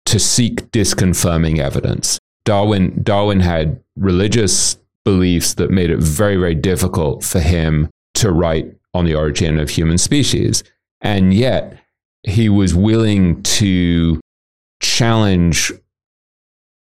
to 0.05 0.19
seek 0.19 0.71
disconfirming 0.71 1.59
evidence. 1.59 2.19
Darwin, 2.45 3.01
Darwin 3.03 3.41
had 3.41 3.81
religious 3.95 4.77
beliefs 5.03 5.55
that 5.55 5.71
made 5.71 5.89
it 5.89 5.99
very, 5.99 6.37
very 6.37 6.55
difficult 6.55 7.23
for 7.23 7.39
him 7.39 7.89
to 8.15 8.31
write 8.31 8.73
on 8.93 9.05
the 9.05 9.15
origin 9.15 9.59
of 9.59 9.69
human 9.69 9.97
species. 9.97 10.63
And 11.01 11.33
yet, 11.33 11.77
he 12.23 12.49
was 12.49 12.75
willing 12.75 13.41
to 13.43 14.19
challenge 14.81 15.71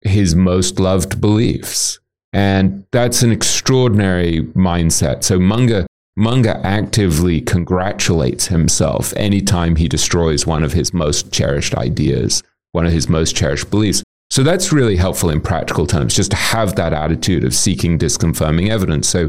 his 0.02 0.34
most 0.34 0.78
loved 0.78 1.20
beliefs. 1.20 1.98
And 2.32 2.84
that's 2.90 3.22
an 3.22 3.32
extraordinary 3.32 4.42
mindset. 4.54 5.24
So 5.24 5.38
Munger, 5.38 5.86
Munger 6.16 6.60
actively 6.62 7.40
congratulates 7.40 8.46
himself 8.46 9.12
anytime 9.16 9.76
he 9.76 9.88
destroys 9.88 10.46
one 10.46 10.62
of 10.62 10.72
his 10.72 10.94
most 10.94 11.32
cherished 11.32 11.74
ideas, 11.74 12.42
one 12.70 12.86
of 12.86 12.92
his 12.92 13.08
most 13.08 13.34
cherished 13.34 13.68
beliefs. 13.68 14.02
So 14.30 14.42
that's 14.42 14.72
really 14.72 14.96
helpful 14.96 15.28
in 15.30 15.40
practical 15.40 15.86
terms, 15.86 16.14
just 16.14 16.30
to 16.30 16.36
have 16.36 16.76
that 16.76 16.92
attitude 16.92 17.44
of 17.44 17.54
seeking 17.54 17.98
disconfirming 17.98 18.70
evidence. 18.70 19.08
So 19.08 19.28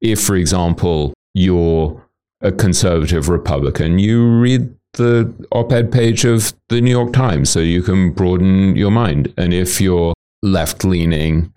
if, 0.00 0.20
for 0.20 0.34
example, 0.34 1.14
you're 1.34 2.02
a 2.40 2.50
conservative 2.50 3.28
Republican, 3.28 3.98
you 3.98 4.26
read 4.26 4.74
the 4.94 5.32
op 5.52 5.72
ed 5.72 5.92
page 5.92 6.24
of 6.24 6.52
the 6.68 6.80
New 6.80 6.90
York 6.90 7.12
Times 7.12 7.50
so 7.50 7.60
you 7.60 7.82
can 7.82 8.10
broaden 8.10 8.76
your 8.76 8.90
mind. 8.90 9.32
And 9.36 9.54
if 9.54 9.80
you're 9.80 10.14
left 10.42 10.84
leaning, 10.84 11.52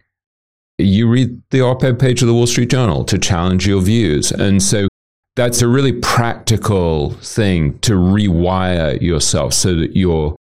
you 0.78 1.10
read 1.10 1.42
the 1.50 1.62
op 1.62 1.84
ed 1.84 2.00
page 2.00 2.22
of 2.22 2.28
the 2.28 2.34
Wall 2.34 2.48
Street 2.48 2.70
Journal 2.70 3.04
to 3.06 3.18
challenge 3.18 3.68
your 3.68 3.82
views. 3.82 4.32
And 4.32 4.62
so 4.62 4.88
that's 5.36 5.62
a 5.62 5.68
really 5.68 5.94
practical 5.94 7.12
thing 7.12 7.78
to 7.80 7.94
rewire 7.94 9.00
yourself 9.02 9.54
so 9.54 9.76
that 9.76 9.96
you're 9.96 10.36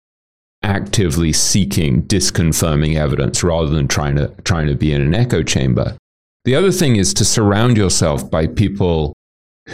actively 0.64 1.34
seeking 1.34 2.04
disconfirming 2.04 2.96
evidence 2.96 3.44
rather 3.44 3.70
than 3.70 3.88
trying 3.88 4.16
to 4.16 4.30
trying 4.44 4.68
to 4.68 4.76
be 4.76 4.94
in 4.94 5.02
an 5.02 5.14
echo 5.14 5.44
chamber. 5.44 5.98
The 6.46 6.56
other 6.56 6.72
thing 6.72 6.96
is 6.96 7.14
to 7.16 7.26
surround 7.26 7.78
yourself 7.78 8.30
by 8.30 8.48
people 8.48 9.14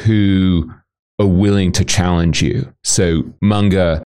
who 0.05 0.72
are 1.20 1.28
willing 1.28 1.72
to 1.74 1.86
challenge 1.86 2.41
you. 2.41 2.72
So 2.84 3.24
Munger 3.41 4.03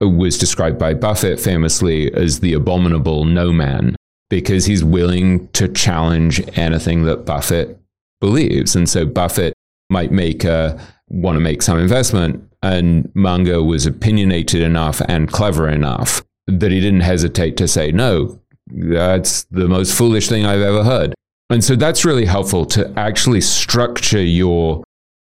was 0.00 0.38
described 0.38 0.78
by 0.78 0.94
Buffett 0.94 1.40
famously 1.40 2.12
as 2.14 2.40
the 2.40 2.52
abominable 2.52 3.24
no 3.24 3.52
man 3.52 3.96
because 4.34 4.66
he's 4.66 4.82
willing 4.82 5.46
to 5.52 5.68
challenge 5.68 6.42
anything 6.58 7.04
that 7.04 7.24
Buffett 7.24 7.78
believes. 8.20 8.74
And 8.74 8.88
so 8.88 9.06
Buffett 9.06 9.54
might 9.90 10.10
make 10.10 10.42
a 10.42 10.76
want 11.08 11.36
to 11.36 11.40
make 11.40 11.62
some 11.62 11.78
investment 11.78 12.42
and 12.60 13.14
Munger 13.14 13.62
was 13.62 13.86
opinionated 13.86 14.60
enough 14.60 15.00
and 15.06 15.30
clever 15.30 15.68
enough 15.68 16.24
that 16.48 16.72
he 16.72 16.80
didn't 16.80 17.02
hesitate 17.02 17.56
to 17.58 17.68
say, 17.68 17.92
no, 17.92 18.40
that's 18.72 19.44
the 19.52 19.68
most 19.68 19.96
foolish 19.96 20.28
thing 20.28 20.44
I've 20.44 20.62
ever 20.62 20.82
heard. 20.82 21.14
And 21.48 21.62
so 21.62 21.76
that's 21.76 22.04
really 22.04 22.24
helpful 22.24 22.66
to 22.66 22.92
actually 22.98 23.40
structure 23.40 24.22
your, 24.22 24.82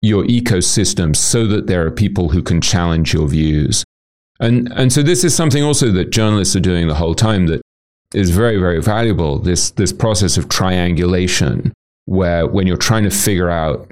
your 0.03 0.25
ecosystem 0.25 1.17
so 1.17 1.47
that 1.47 1.69
there 1.69 1.87
are 1.87 1.91
people 1.91 2.29
who 2.29 2.43
can 2.43 2.61
challenge 2.61 3.15
your 3.15 3.29
views. 3.29 3.83
And, 4.41 4.71
and 4.73 4.93
so 4.93 5.03
this 5.03 5.25
is 5.25 5.35
something 5.35 5.63
also 5.63 5.91
that 5.93 6.11
journalists 6.11 6.55
are 6.55 6.61
doing 6.61 6.87
the 6.87 6.97
whole 6.97 7.15
time 7.15 7.47
that 7.47 7.63
is 8.15 8.31
very, 8.31 8.59
very 8.59 8.83
valuable. 8.83 9.39
This, 9.39 9.71
this 9.73 9.93
process 9.93 10.37
of 10.37 10.49
triangulation, 10.49 11.73
where 12.07 12.47
when 12.47 12.67
you're 12.67 12.77
trying 12.77 13.05
to 13.05 13.11
figure 13.11 13.51
out 13.51 13.91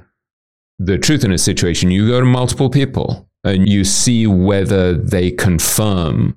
the 0.78 0.98
truth 0.98 1.24
in 1.24 1.32
a 1.32 1.38
situation, 1.38 1.90
you 1.90 2.08
go 2.08 2.20
to 2.20 2.26
multiple 2.26 2.70
people 2.70 3.28
and 3.44 3.68
you 3.68 3.84
see 3.84 4.26
whether 4.26 4.94
they 4.94 5.30
confirm 5.30 6.36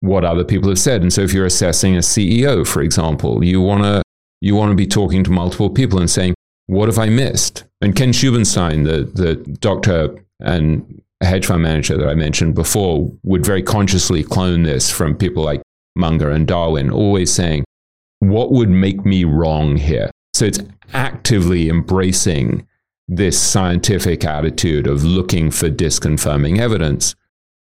what 0.00 0.24
other 0.24 0.44
people 0.44 0.68
have 0.68 0.78
said. 0.78 1.02
And 1.02 1.12
so 1.12 1.22
if 1.22 1.32
you're 1.32 1.46
assessing 1.46 1.96
a 1.96 2.00
CEO, 2.00 2.66
for 2.66 2.82
example, 2.82 3.44
you 3.44 3.60
want 3.60 3.82
to 3.82 4.02
you 4.40 4.54
want 4.54 4.70
to 4.70 4.76
be 4.76 4.86
talking 4.86 5.24
to 5.24 5.30
multiple 5.30 5.68
people 5.68 5.98
and 5.98 6.08
saying, 6.08 6.34
what 6.66 6.88
have 6.88 6.98
I 6.98 7.08
missed? 7.08 7.64
And 7.80 7.96
Ken 7.96 8.10
Shubin 8.10 8.46
Stein, 8.46 8.84
the, 8.84 9.10
the 9.12 9.34
doctor 9.34 10.14
and 10.38 11.02
hedge 11.20 11.46
fund 11.46 11.62
manager 11.62 11.96
that 11.96 12.08
I 12.08 12.14
mentioned 12.14 12.54
before, 12.54 13.10
would 13.24 13.44
very 13.44 13.62
consciously 13.62 14.22
clone 14.22 14.62
this 14.62 14.90
from 14.90 15.16
people 15.16 15.42
like 15.42 15.60
Munger 15.98 16.30
and 16.30 16.46
Darwin, 16.46 16.90
always 16.90 17.32
saying, 17.32 17.64
what 18.20 18.52
would 18.52 18.70
make 18.70 19.04
me 19.04 19.24
wrong 19.24 19.76
here? 19.76 20.10
So 20.34 20.44
it's 20.44 20.60
actively 20.92 21.68
embracing 21.68 22.66
this 23.08 23.40
scientific 23.40 24.24
attitude 24.24 24.86
of 24.86 25.04
looking 25.04 25.50
for 25.50 25.70
disconfirming 25.70 26.58
evidence. 26.58 27.14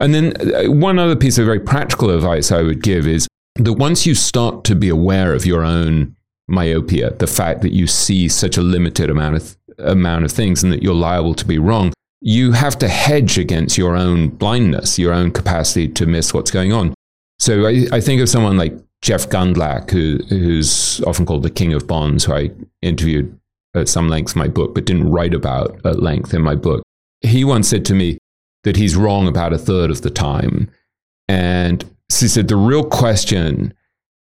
And 0.01 0.15
then 0.15 0.35
uh, 0.55 0.71
one 0.71 0.99
other 0.99 1.17
piece 1.17 1.39
of 1.39 1.47
very 1.47 1.61
practical 1.61 2.11
advice 2.11 2.53
I 2.53 2.63
would 2.63 2.83
give 2.83 3.07
is 3.07 3.27
that 3.57 3.75
once 3.75 4.07
you 4.07 4.15
start 4.15 4.65
to 4.65 4.75
be 4.75 4.89
aware 4.89 5.33
of 5.35 5.47
your 5.47 5.65
own 5.65 6.17
myopia, 6.49 7.11
the 7.11 7.27
fact 7.27 7.63
that 7.63 7.73
you 7.73 7.87
see 7.87 8.29
such 8.29 8.57
a 8.57 8.63
limited 8.63 9.11
amount 9.11 9.37
of 9.37 9.57
amount 9.79 10.25
of 10.25 10.33
things 10.33 10.65
and 10.65 10.73
that 10.73 10.83
you're 10.83 10.93
liable 10.93 11.35
to 11.35 11.45
be 11.45 11.59
wrong, 11.59 11.93
you 12.21 12.51
have 12.53 12.77
to 12.79 12.89
hedge 12.89 13.39
against 13.39 13.79
your 13.79 13.97
own 13.97 14.29
blindness, 14.29 14.99
your 14.99 15.13
own 15.13 15.31
capacity 15.31 15.87
to 15.87 16.05
miss 16.05 16.35
what's 16.35 16.51
going 16.51 16.73
on. 16.73 16.95
So 17.39 17.67
I, 17.67 17.87
I 17.93 18.01
think 18.01 18.21
of 18.21 18.29
someone 18.29 18.57
like 18.57 18.75
Jeff 19.01 19.29
Gundlach, 19.29 19.91
who, 19.91 20.19
who's 20.29 21.01
often 21.03 21.25
called 21.25 21.45
the 21.45 21.51
king 21.51 21.73
of 21.73 21.87
bonds, 21.87 22.25
who 22.25 22.35
I 22.35 22.51
interviewed 22.83 23.39
at 23.75 23.89
some 23.89 24.09
length 24.09 24.35
in 24.35 24.41
my 24.41 24.49
book, 24.49 24.75
but 24.75 24.85
didn't 24.85 25.11
write 25.11 25.35
about 25.35 25.81
at 25.85 26.03
length 26.03 26.35
in 26.35 26.43
my 26.43 26.55
book. 26.55 26.83
He 27.21 27.45
once 27.45 27.69
said 27.69 27.85
to 27.87 27.95
me 27.95 28.19
that 28.65 28.77
he's 28.77 28.97
wrong 28.97 29.29
about 29.29 29.53
a 29.53 29.59
third 29.59 29.91
of 29.91 30.03
the 30.03 30.11
time. 30.11 30.71
And 31.29 31.85
he 32.09 32.27
said, 32.29 32.49
the 32.49 32.57
real 32.57 32.85
question 32.85 33.75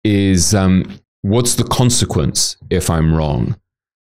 is 0.03 0.55
um, 0.55 0.99
what's 1.23 1.57
the 1.57 1.65
consequence 1.65 2.57
if 2.71 2.89
I'm 2.89 3.15
wrong? 3.15 3.57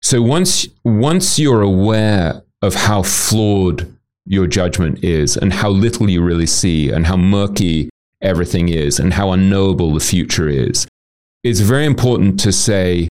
So 0.02 0.22
once, 0.22 0.68
once 0.84 1.39
you're 1.39 1.62
aware 1.62 2.41
of 2.62 2.76
how 2.76 3.04
flawed 3.04 3.93
your 4.26 4.47
judgment 4.47 5.04
is 5.04 5.38
and 5.38 5.54
how 5.54 5.70
little 5.70 6.10
you 6.10 6.22
really 6.22 6.45
see 6.45 6.89
and 6.89 7.06
how 7.06 7.18
murky 7.18 7.89
everything 8.22 8.70
is 8.70 8.99
and 8.99 9.13
how 9.13 9.32
unknowable 9.32 9.93
the 9.93 9.99
future 9.99 10.47
is, 10.47 10.88
it's 11.43 11.61
very 11.61 11.86
important 11.86 12.39
to 12.41 12.51
say, 12.51 13.07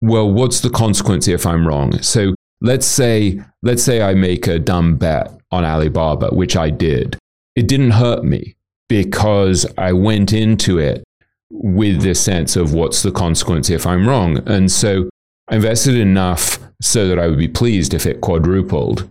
well, 0.00 0.30
what's 0.30 0.60
the 0.60 0.70
consequence 0.70 1.28
if 1.28 1.46
I'm 1.46 1.66
wrong? 1.66 2.00
So 2.02 2.34
let's 2.60 2.86
say 2.86 3.40
let's 3.62 3.82
say 3.82 4.02
I 4.02 4.14
make 4.14 4.46
a 4.46 4.58
dumb 4.58 4.96
bet 4.96 5.32
on 5.50 5.64
Alibaba, 5.64 6.28
which 6.30 6.56
I 6.56 6.70
did. 6.70 7.18
It 7.56 7.68
didn't 7.68 7.92
hurt 7.92 8.24
me 8.24 8.54
because 8.88 9.66
I 9.76 9.92
went 9.92 10.32
into 10.32 10.78
it 10.78 11.04
with 11.50 12.02
this 12.02 12.20
sense 12.20 12.56
of 12.56 12.72
what's 12.72 13.02
the 13.02 13.10
consequence 13.10 13.70
if 13.70 13.86
I'm 13.86 14.08
wrong. 14.08 14.38
And 14.48 14.70
so 14.70 15.08
I 15.48 15.56
invested 15.56 15.94
enough 15.94 16.58
so 16.80 17.08
that 17.08 17.18
I 17.18 17.26
would 17.26 17.38
be 17.38 17.48
pleased 17.48 17.94
if 17.94 18.06
it 18.06 18.20
quadrupled. 18.20 19.10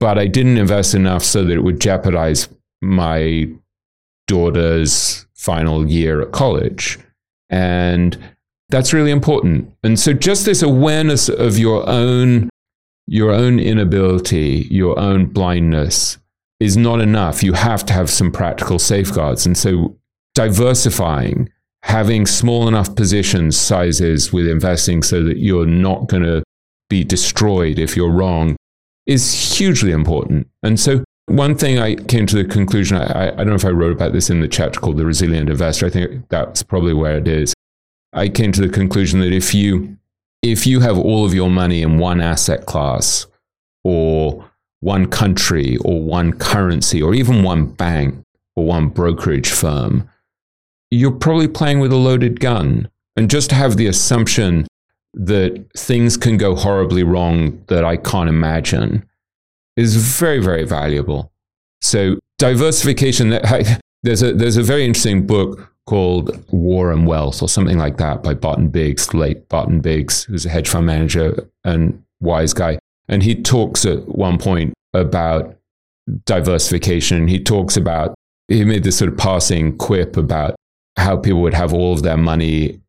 But 0.00 0.18
I 0.18 0.26
didn't 0.26 0.58
invest 0.58 0.94
enough 0.94 1.24
so 1.24 1.44
that 1.44 1.52
it 1.52 1.64
would 1.64 1.80
jeopardize 1.80 2.48
my 2.80 3.48
daughter's 4.28 5.26
final 5.34 5.88
year 5.88 6.22
at 6.22 6.30
college. 6.30 6.98
And 7.50 8.16
that's 8.68 8.92
really 8.92 9.10
important. 9.10 9.72
And 9.82 9.98
so 9.98 10.12
just 10.12 10.44
this 10.44 10.62
awareness 10.62 11.28
of 11.28 11.58
your 11.58 11.88
own 11.88 12.48
your 13.10 13.32
own 13.32 13.58
inability, 13.58 14.68
your 14.70 14.98
own 14.98 15.24
blindness 15.24 16.18
is 16.60 16.76
not 16.76 17.00
enough. 17.00 17.42
You 17.42 17.54
have 17.54 17.84
to 17.86 17.94
have 17.94 18.10
some 18.10 18.30
practical 18.30 18.78
safeguards. 18.78 19.46
And 19.46 19.56
so 19.56 19.96
diversifying, 20.34 21.48
having 21.84 22.26
small 22.26 22.68
enough 22.68 22.94
positions 22.94 23.56
sizes 23.56 24.30
with 24.30 24.46
investing 24.46 25.02
so 25.02 25.24
that 25.24 25.38
you're 25.38 25.66
not 25.66 26.06
going 26.08 26.22
to 26.24 26.42
be 26.90 27.02
destroyed 27.02 27.78
if 27.78 27.96
you're 27.96 28.12
wrong 28.12 28.56
is 29.06 29.56
hugely 29.56 29.92
important. 29.92 30.46
And 30.62 30.78
so 30.78 31.02
one 31.28 31.56
thing 31.56 31.78
I 31.78 31.94
came 31.94 32.26
to 32.26 32.36
the 32.36 32.44
conclusion, 32.44 32.96
I, 32.96 33.28
I, 33.28 33.36
don't 33.36 33.48
know 33.48 33.54
if 33.54 33.64
I 33.64 33.70
wrote 33.70 33.92
about 33.92 34.12
this 34.12 34.30
in 34.30 34.40
the 34.40 34.48
chapter 34.48 34.80
called 34.80 34.96
The 34.96 35.06
Resilient 35.06 35.48
Investor. 35.48 35.86
I 35.86 35.90
think 35.90 36.28
that's 36.28 36.62
probably 36.62 36.94
where 36.94 37.16
it 37.16 37.28
is. 37.28 37.54
I 38.12 38.28
came 38.28 38.52
to 38.52 38.60
the 38.60 38.68
conclusion 38.68 39.20
that 39.20 39.32
if 39.32 39.54
you 39.54 39.96
if 40.42 40.66
you 40.66 40.80
have 40.80 40.96
all 40.96 41.24
of 41.24 41.34
your 41.34 41.50
money 41.50 41.82
in 41.82 41.98
one 41.98 42.20
asset 42.20 42.64
class 42.66 43.26
or 43.84 44.48
one 44.80 45.06
country 45.06 45.76
or 45.78 46.00
one 46.00 46.32
currency 46.32 47.02
or 47.02 47.12
even 47.14 47.42
one 47.42 47.66
bank 47.66 48.24
or 48.54 48.64
one 48.64 48.88
brokerage 48.88 49.50
firm, 49.50 50.08
you're 50.90 51.10
probably 51.10 51.48
playing 51.48 51.80
with 51.80 51.92
a 51.92 51.96
loaded 51.96 52.40
gun. 52.40 52.88
And 53.16 53.28
just 53.28 53.50
have 53.50 53.76
the 53.76 53.88
assumption 53.88 54.68
that 55.12 55.66
things 55.76 56.16
can 56.16 56.36
go 56.36 56.54
horribly 56.54 57.02
wrong 57.02 57.64
that 57.66 57.84
I 57.84 57.96
can't 57.96 58.28
imagine 58.28 59.08
is 59.78 59.96
very, 59.96 60.40
very 60.40 60.64
valuable. 60.64 61.32
So 61.80 62.18
diversification, 62.38 63.30
there's 64.02 64.22
a, 64.22 64.32
there's 64.32 64.56
a 64.56 64.62
very 64.62 64.84
interesting 64.84 65.26
book 65.26 65.72
called 65.86 66.44
War 66.50 66.92
and 66.92 67.06
Wealth 67.06 67.42
or 67.42 67.48
something 67.48 67.78
like 67.78 67.96
that 67.96 68.22
by 68.22 68.34
Barton 68.34 68.68
Biggs, 68.68 69.14
late 69.14 69.48
Barton 69.48 69.80
Biggs, 69.80 70.24
who's 70.24 70.44
a 70.44 70.50
hedge 70.50 70.68
fund 70.68 70.86
manager 70.86 71.48
and 71.64 72.02
wise 72.20 72.52
guy. 72.52 72.78
And 73.08 73.22
he 73.22 73.40
talks 73.40 73.86
at 73.86 74.06
one 74.08 74.36
point 74.36 74.74
about 74.92 75.56
diversification. 76.26 77.28
He 77.28 77.42
talks 77.42 77.76
about, 77.76 78.14
he 78.48 78.64
made 78.64 78.84
this 78.84 78.98
sort 78.98 79.12
of 79.12 79.16
passing 79.16 79.78
quip 79.78 80.16
about 80.16 80.56
how 80.96 81.16
people 81.16 81.40
would 81.42 81.54
have 81.54 81.72
all 81.72 81.92
of 81.92 82.02
their 82.02 82.16
money 82.16 82.80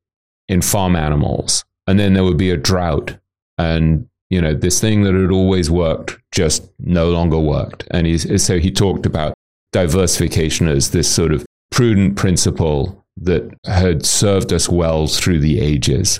in 0.47 0.61
farm 0.61 0.95
animals. 0.95 1.63
And 1.87 1.99
then 1.99 2.13
there 2.13 2.23
would 2.23 2.37
be 2.37 2.51
a 2.51 2.57
drought. 2.57 3.15
And, 3.57 4.09
you 4.29 4.41
know, 4.41 4.53
this 4.53 4.79
thing 4.79 5.03
that 5.03 5.13
had 5.13 5.31
always 5.31 5.71
worked 5.71 6.17
just 6.31 6.69
no 6.79 7.09
longer 7.09 7.39
worked. 7.39 7.85
And 7.91 8.05
he's, 8.05 8.43
so 8.43 8.59
he 8.59 8.71
talked 8.71 9.05
about 9.05 9.33
diversification 9.71 10.67
as 10.67 10.91
this 10.91 11.13
sort 11.13 11.31
of 11.31 11.45
prudent 11.71 12.15
principle 12.15 13.03
that 13.17 13.51
had 13.65 14.05
served 14.05 14.53
us 14.53 14.69
well 14.69 15.07
through 15.07 15.39
the 15.39 15.59
ages. 15.59 16.19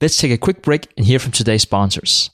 Let's 0.00 0.16
take 0.16 0.32
a 0.32 0.38
quick 0.38 0.62
break 0.62 0.88
and 0.96 1.06
hear 1.06 1.18
from 1.18 1.32
today's 1.32 1.62
sponsors. 1.62 2.30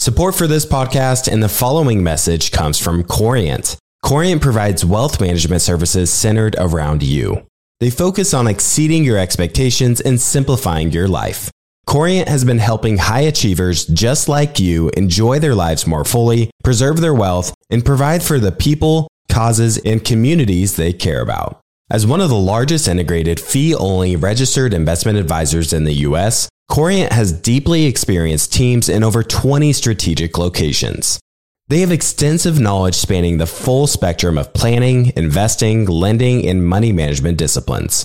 Support 0.00 0.34
for 0.34 0.46
this 0.46 0.66
podcast 0.66 1.30
and 1.30 1.42
the 1.42 1.48
following 1.48 2.02
message 2.02 2.50
comes 2.50 2.80
from 2.80 3.04
Corient. 3.04 3.76
Corient 4.04 4.42
provides 4.42 4.84
wealth 4.84 5.20
management 5.20 5.62
services 5.62 6.12
centered 6.12 6.54
around 6.58 7.02
you. 7.02 7.46
They 7.80 7.90
focus 7.90 8.32
on 8.32 8.46
exceeding 8.46 9.04
your 9.04 9.18
expectations 9.18 10.00
and 10.00 10.20
simplifying 10.20 10.90
your 10.90 11.08
life. 11.08 11.50
Corient 11.88 12.26
has 12.28 12.44
been 12.44 12.58
helping 12.58 12.98
high 12.98 13.20
achievers 13.20 13.86
just 13.86 14.28
like 14.28 14.58
you 14.58 14.90
enjoy 14.96 15.38
their 15.38 15.54
lives 15.54 15.86
more 15.86 16.04
fully, 16.04 16.50
preserve 16.64 17.00
their 17.00 17.14
wealth, 17.14 17.54
and 17.70 17.84
provide 17.84 18.22
for 18.22 18.40
the 18.40 18.50
people, 18.50 19.08
causes, 19.30 19.78
and 19.78 20.04
communities 20.04 20.74
they 20.74 20.92
care 20.92 21.22
about. 21.22 21.60
As 21.88 22.04
one 22.04 22.20
of 22.20 22.28
the 22.28 22.34
largest 22.34 22.88
integrated 22.88 23.38
fee 23.38 23.72
only 23.72 24.16
registered 24.16 24.74
investment 24.74 25.16
advisors 25.16 25.72
in 25.72 25.84
the 25.84 26.02
US, 26.08 26.48
Corient 26.68 27.12
has 27.12 27.32
deeply 27.32 27.86
experienced 27.86 28.52
teams 28.52 28.88
in 28.88 29.04
over 29.04 29.22
20 29.22 29.72
strategic 29.72 30.36
locations. 30.36 31.20
They 31.68 31.80
have 31.80 31.92
extensive 31.92 32.58
knowledge 32.58 32.96
spanning 32.96 33.38
the 33.38 33.46
full 33.46 33.86
spectrum 33.86 34.38
of 34.38 34.52
planning, 34.52 35.12
investing, 35.16 35.86
lending, 35.86 36.46
and 36.46 36.66
money 36.66 36.92
management 36.92 37.38
disciplines. 37.38 38.04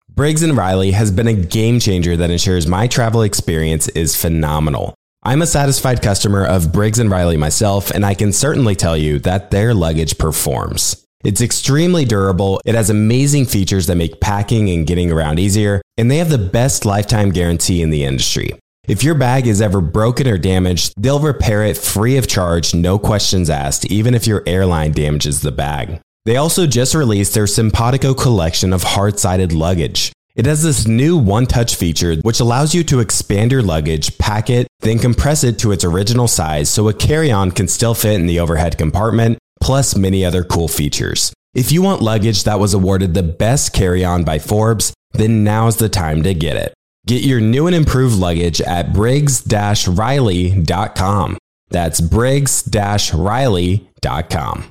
Briggs 0.21 0.47
& 0.47 0.53
Riley 0.53 0.91
has 0.91 1.09
been 1.09 1.25
a 1.25 1.33
game 1.33 1.79
changer 1.79 2.15
that 2.15 2.29
ensures 2.29 2.67
my 2.67 2.85
travel 2.85 3.23
experience 3.23 3.87
is 3.87 4.15
phenomenal. 4.15 4.93
I'm 5.23 5.41
a 5.41 5.47
satisfied 5.47 6.03
customer 6.03 6.45
of 6.45 6.71
Briggs 6.71 7.03
& 7.03 7.03
Riley 7.03 7.37
myself, 7.37 7.89
and 7.89 8.05
I 8.05 8.13
can 8.13 8.31
certainly 8.31 8.75
tell 8.75 8.95
you 8.95 9.17
that 9.21 9.49
their 9.49 9.73
luggage 9.73 10.19
performs. 10.19 11.03
It's 11.23 11.41
extremely 11.41 12.05
durable. 12.05 12.61
It 12.65 12.75
has 12.75 12.91
amazing 12.91 13.47
features 13.47 13.87
that 13.87 13.95
make 13.95 14.21
packing 14.21 14.69
and 14.69 14.85
getting 14.85 15.11
around 15.11 15.39
easier, 15.39 15.81
and 15.97 16.11
they 16.11 16.17
have 16.17 16.29
the 16.29 16.37
best 16.37 16.85
lifetime 16.85 17.31
guarantee 17.31 17.81
in 17.81 17.89
the 17.89 18.03
industry. 18.03 18.51
If 18.87 19.03
your 19.03 19.15
bag 19.15 19.47
is 19.47 19.59
ever 19.59 19.81
broken 19.81 20.27
or 20.27 20.37
damaged, 20.37 20.93
they'll 20.97 21.19
repair 21.19 21.63
it 21.63 21.77
free 21.77 22.17
of 22.17 22.27
charge, 22.27 22.75
no 22.75 22.99
questions 22.99 23.49
asked, 23.49 23.87
even 23.87 24.13
if 24.13 24.27
your 24.27 24.43
airline 24.45 24.91
damages 24.91 25.41
the 25.41 25.51
bag. 25.51 25.99
They 26.25 26.37
also 26.37 26.67
just 26.67 26.93
released 26.93 27.33
their 27.33 27.47
Simpatico 27.47 28.13
collection 28.13 28.73
of 28.73 28.83
hard 28.83 29.19
sided 29.19 29.53
luggage. 29.53 30.11
It 30.35 30.45
has 30.45 30.63
this 30.63 30.87
new 30.87 31.17
one 31.17 31.45
touch 31.45 31.75
feature 31.75 32.15
which 32.17 32.39
allows 32.39 32.73
you 32.73 32.83
to 32.85 32.99
expand 32.99 33.51
your 33.51 33.61
luggage, 33.61 34.17
pack 34.17 34.49
it, 34.49 34.67
then 34.79 34.99
compress 34.99 35.43
it 35.43 35.59
to 35.59 35.71
its 35.71 35.83
original 35.83 36.27
size 36.27 36.69
so 36.69 36.87
a 36.87 36.93
carry 36.93 37.31
on 37.31 37.51
can 37.51 37.67
still 37.67 37.93
fit 37.93 38.13
in 38.13 38.27
the 38.27 38.39
overhead 38.39 38.77
compartment 38.77 39.37
plus 39.61 39.95
many 39.95 40.23
other 40.23 40.43
cool 40.43 40.67
features. 40.67 41.33
If 41.53 41.71
you 41.71 41.81
want 41.81 42.01
luggage 42.01 42.45
that 42.45 42.59
was 42.59 42.73
awarded 42.73 43.13
the 43.13 43.23
best 43.23 43.73
carry 43.73 44.05
on 44.05 44.23
by 44.23 44.39
Forbes, 44.39 44.93
then 45.11 45.43
now's 45.43 45.77
the 45.77 45.89
time 45.89 46.23
to 46.23 46.33
get 46.33 46.55
it. 46.55 46.73
Get 47.07 47.23
your 47.23 47.41
new 47.41 47.67
and 47.67 47.75
improved 47.75 48.15
luggage 48.15 48.61
at 48.61 48.93
briggs 48.93 49.43
riley.com. 49.87 51.37
That's 51.69 51.99
briggs 51.99 52.69
riley.com. 53.13 54.70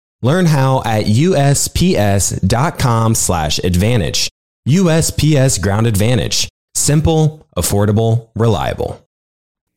Learn 0.21 0.45
how 0.45 0.83
at 0.85 1.05
usps.com 1.05 2.35
slash 3.15 3.59
advantage. 3.59 4.29
USPS 4.67 5.61
Ground 5.61 5.87
Advantage. 5.87 6.47
Simple, 6.75 7.47
affordable, 7.57 8.29
reliable. 8.35 9.07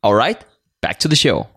All 0.02 0.14
right, 0.14 0.44
back 0.82 0.98
to 1.00 1.08
the 1.08 1.16
show. 1.16 1.48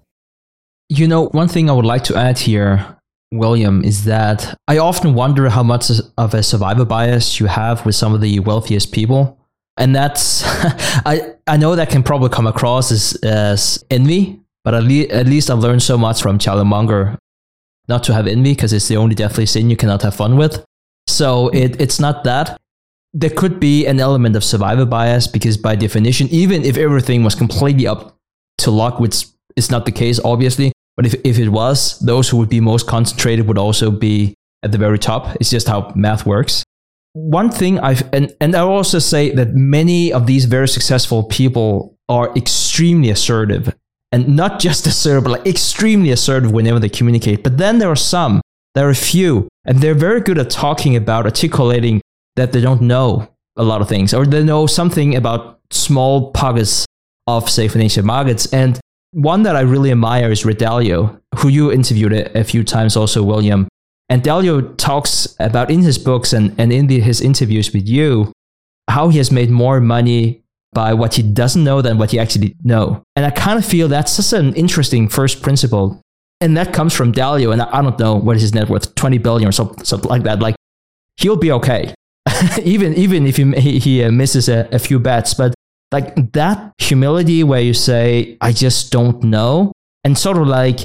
You 0.90 1.08
know, 1.08 1.28
one 1.28 1.50
thing 1.50 1.70
I 1.70 1.74
would 1.74 1.86
like 1.86 2.06
to 2.06 2.16
add 2.16 2.40
here 2.40 2.98
William, 3.32 3.84
is 3.84 4.06
that 4.06 4.58
I 4.68 4.78
often 4.78 5.14
wonder 5.14 5.50
how 5.50 5.64
much 5.64 5.92
of 6.18 6.34
a 6.34 6.44
survivor 6.44 6.86
bias 6.86 7.40
you 7.40 7.48
have 7.48 7.86
with 7.86 7.96
some 7.96 8.14
of 8.14 8.22
the 8.22 8.40
wealthiest 8.40 8.94
people. 8.94 9.38
And 9.78 9.96
that's, 9.96 10.44
I, 10.46 11.36
I 11.46 11.58
know 11.58 11.76
that 11.76 11.90
can 11.90 12.04
probably 12.04 12.30
come 12.30 12.48
across 12.48 12.92
as, 12.92 13.16
as 13.24 13.84
envy, 13.92 14.40
but 14.64 14.74
at, 14.74 14.84
le- 14.84 15.08
at 15.10 15.28
least 15.28 15.50
I've 15.50 15.60
learned 15.60 15.84
so 15.84 15.98
much 15.98 16.22
from 16.22 16.40
Charlie 16.40 16.66
Munger 16.66 17.18
not 17.88 18.04
to 18.04 18.14
have 18.14 18.28
envy 18.28 18.52
because 18.52 18.74
it's 18.74 18.88
the 18.88 18.98
only 18.98 19.16
deathly 19.16 19.46
sin 19.46 19.70
you 19.70 19.78
cannot 19.78 20.02
have 20.02 20.16
fun 20.16 20.38
with. 20.38 20.64
So 21.08 21.50
it, 21.50 21.80
it's 21.80 22.00
not 22.00 22.24
that. 22.26 22.58
there 23.14 23.32
could 23.32 23.60
be 23.60 23.88
an 23.88 24.00
element 24.00 24.36
of 24.36 24.44
survivor 24.44 24.86
bias 24.86 25.28
because 25.28 25.58
by 25.58 25.76
definition, 25.76 26.28
even 26.30 26.64
if 26.64 26.78
everything 26.78 27.24
was 27.24 27.34
completely 27.34 27.88
up 27.88 28.16
to 28.60 28.70
luck, 28.70 29.00
which 29.00 29.26
is 29.56 29.72
not 29.72 29.86
the 29.86 29.92
case, 29.92 30.20
obviously, 30.24 30.72
but 30.96 31.06
if, 31.06 31.16
if 31.24 31.40
it 31.40 31.50
was, 31.50 32.00
those 32.00 32.30
who 32.30 32.38
would 32.38 32.50
be 32.50 32.60
most 32.60 32.86
concentrated 32.88 33.48
would 33.48 33.58
also 33.58 33.90
be 33.90 34.36
at 34.64 34.72
the 34.72 34.78
very 34.78 35.00
top. 35.00 35.36
It's 35.40 35.50
just 35.50 35.68
how 35.68 35.92
math 35.96 36.28
works. 36.28 36.64
One 37.14 37.50
thing 37.50 37.80
I've, 37.80 38.08
and, 38.14 38.36
and 38.40 38.56
I'll 38.56 38.70
also 38.70 39.00
say 39.00 39.34
that 39.34 39.56
many 39.56 40.14
of 40.14 40.28
these 40.28 40.46
very 40.46 40.68
successful 40.68 41.24
people 41.24 41.98
are 42.10 42.36
extremely 42.36 43.10
assertive 43.10 43.74
and 44.12 44.36
not 44.36 44.60
just 44.60 44.88
assertive, 44.88 45.24
but 45.24 45.32
like 45.32 45.48
extremely 45.48 46.12
assertive 46.12 46.52
whenever 46.52 46.80
they 46.80 46.90
communicate. 46.90 47.44
But 47.44 47.58
then 47.58 47.80
there 47.80 47.90
are 47.90 47.96
some, 47.96 48.42
there 48.76 48.88
are 48.88 48.92
a 48.92 48.96
few, 48.96 49.48
and 49.66 49.80
they're 49.80 49.94
very 49.94 50.22
good 50.22 50.38
at 50.38 50.50
talking 50.50 50.96
about 50.96 51.26
articulating 51.26 52.02
that 52.36 52.52
they 52.52 52.62
don't 52.62 52.82
know 52.82 53.28
a 53.56 53.64
lot 53.64 53.82
of 53.82 53.90
things 53.90 54.14
or 54.14 54.26
they 54.26 54.44
know 54.44 54.68
something 54.68 55.16
about 55.16 55.60
small 55.72 56.32
pockets 56.32 56.86
of, 57.26 57.50
say, 57.50 57.68
financial 57.68 58.06
markets. 58.06 58.52
And 58.54 58.80
one 59.12 59.44
that 59.44 59.56
I 59.56 59.62
really 59.62 59.92
admire 59.92 60.32
is 60.32 60.46
Ray 60.46 60.54
Dalio, 60.54 61.20
who 61.38 61.50
you 61.50 61.72
interviewed 61.72 62.14
a, 62.14 62.40
a 62.40 62.44
few 62.44 62.64
times 62.64 62.96
also, 62.96 63.24
William. 63.24 63.68
And 64.10 64.24
Dalio 64.24 64.78
talks 64.78 65.36
about 65.40 65.70
in 65.70 65.82
his 65.82 65.98
books 65.98 66.32
and, 66.32 66.56
and 66.58 66.72
in 66.72 66.88
the, 66.88 67.02
his 67.02 67.20
interviews 67.20 67.74
with 67.74 67.88
you 67.88 68.32
how 68.90 69.10
he 69.10 69.18
has 69.18 69.32
made 69.32 69.50
more 69.50 69.82
money 69.82 70.44
by 70.74 70.94
what 70.94 71.16
he 71.16 71.24
doesn't 71.24 71.64
know 71.64 71.82
than 71.82 71.98
what 71.98 72.12
he 72.12 72.20
actually 72.20 72.56
know. 72.64 73.04
And 73.16 73.26
I 73.26 73.30
kind 73.32 73.58
of 73.58 73.66
feel 73.66 73.88
that's 73.88 74.16
just 74.16 74.34
an 74.34 74.54
interesting 74.56 75.08
first 75.08 75.42
principle. 75.42 76.02
And 76.40 76.56
that 76.56 76.74
comes 76.74 76.94
from 76.94 77.12
Dalio. 77.14 77.52
And 77.52 77.62
I 77.62 77.82
don't 77.82 77.98
know 77.98 78.16
what 78.16 78.36
is 78.36 78.44
his 78.44 78.54
net 78.54 78.70
worth, 78.70 78.94
20 78.96 79.18
billion 79.18 79.50
or 79.50 79.52
something, 79.52 79.84
something 79.84 80.10
like 80.10 80.24
that. 80.24 80.40
Like 80.40 80.56
he'll 81.18 81.38
be 81.38 81.52
okay. 81.54 81.94
even, 82.64 82.94
even 82.96 83.26
if 83.26 83.38
he, 83.38 83.80
he 83.80 84.04
uh, 84.04 84.12
misses 84.12 84.50
a, 84.50 84.68
a 84.72 84.80
few 84.80 85.00
bets, 85.00 85.34
but 85.34 85.56
like 85.92 86.34
that 86.34 86.74
humility 86.78 87.44
where 87.44 87.62
you 87.62 87.74
say, 87.74 88.38
I 88.42 88.52
just 88.52 88.92
don't 88.92 89.24
know. 89.24 89.72
And 90.04 90.18
sort 90.18 90.38
of 90.38 90.48
like 90.48 90.82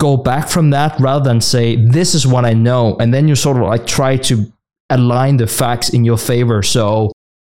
go 0.00 0.16
back 0.16 0.48
from 0.48 0.70
that 0.70 0.98
rather 0.98 1.24
than 1.24 1.40
say, 1.40 1.76
this 1.76 2.14
is 2.14 2.26
what 2.26 2.44
I 2.44 2.54
know. 2.54 2.96
And 2.98 3.12
then 3.12 3.28
you 3.28 3.34
sort 3.34 3.58
of 3.58 3.64
like 3.64 3.86
try 3.86 4.16
to 4.16 4.50
align 4.90 5.36
the 5.36 5.46
facts 5.46 5.90
in 5.90 6.04
your 6.04 6.18
favor. 6.18 6.62
So 6.62 7.12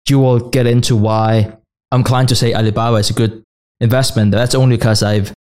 you 0.10 0.20
will 0.20 0.40
get 0.50 0.66
into 0.66 0.96
why 0.96 1.56
I'm 1.92 2.02
inclined 2.02 2.30
to 2.30 2.36
say 2.36 2.54
Alibaba 2.54 2.98
is 2.98 3.10
a 3.10 3.14
good 3.14 3.44
investment. 3.80 4.32
That's 4.32 4.56
only 4.56 4.78
because 4.78 5.04
I've 5.04 5.34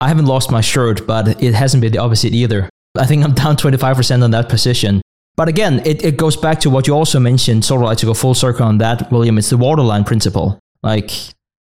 I 0.00 0.08
haven't 0.08 0.26
lost 0.26 0.50
my 0.50 0.60
shirt, 0.60 1.06
but 1.06 1.42
it 1.42 1.54
hasn't 1.54 1.80
been 1.80 1.92
the 1.92 1.98
opposite 1.98 2.34
either. 2.34 2.68
I 2.98 3.06
think 3.06 3.24
I'm 3.24 3.32
down 3.44 3.56
25% 3.56 4.22
on 4.22 4.30
that 4.32 4.48
position. 4.48 5.00
But 5.36 5.48
again, 5.48 5.82
it, 5.84 6.04
it 6.04 6.16
goes 6.16 6.36
back 6.36 6.60
to 6.60 6.70
what 6.70 6.86
you 6.86 6.94
also 6.94 7.18
mentioned, 7.18 7.64
sort 7.64 7.80
of 7.80 7.86
like 7.86 7.98
to 7.98 8.06
go 8.06 8.14
full 8.14 8.34
circle 8.34 8.66
on 8.66 8.78
that, 8.78 9.10
William. 9.10 9.36
It's 9.38 9.50
the 9.50 9.56
waterline 9.56 10.04
principle, 10.04 10.60
like 10.82 11.10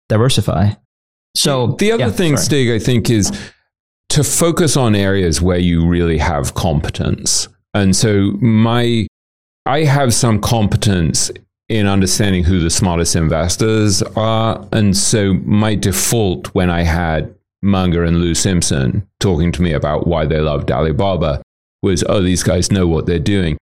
diversify. 0.08 0.70
So 1.36 1.76
the 1.78 1.92
other 1.92 2.06
yeah, 2.06 2.10
thing, 2.10 2.36
sorry. 2.36 2.44
Stig, 2.44 2.70
I 2.70 2.78
think 2.78 3.10
is 3.10 3.30
to 4.10 4.24
focus 4.24 4.76
on 4.76 4.94
areas 4.94 5.40
where 5.40 5.58
you 5.58 5.86
really 5.86 6.18
have 6.18 6.54
competence. 6.54 7.48
And 7.74 7.94
so 7.94 8.32
my 8.40 9.06
I 9.66 9.84
have 9.84 10.14
some 10.14 10.40
competence 10.40 11.30
in 11.68 11.86
understanding 11.86 12.44
who 12.44 12.60
the 12.60 12.70
smartest 12.70 13.16
investors 13.16 14.02
are. 14.16 14.66
And 14.72 14.96
so 14.96 15.34
my 15.44 15.74
default 15.74 16.54
when 16.54 16.70
I 16.70 16.82
had 16.82 17.34
Munger 17.62 18.04
and 18.04 18.18
Lou 18.18 18.34
Simpson 18.34 19.06
talking 19.20 19.50
to 19.52 19.62
me 19.62 19.72
about 19.72 20.06
why 20.06 20.26
they 20.26 20.40
loved 20.40 20.70
Alibaba 20.70 21.40
was, 21.82 22.04
oh, 22.08 22.22
these 22.22 22.42
guys 22.42 22.70
know 22.70 22.86
what 22.86 23.06
they're 23.06 23.18
doing. 23.18 23.56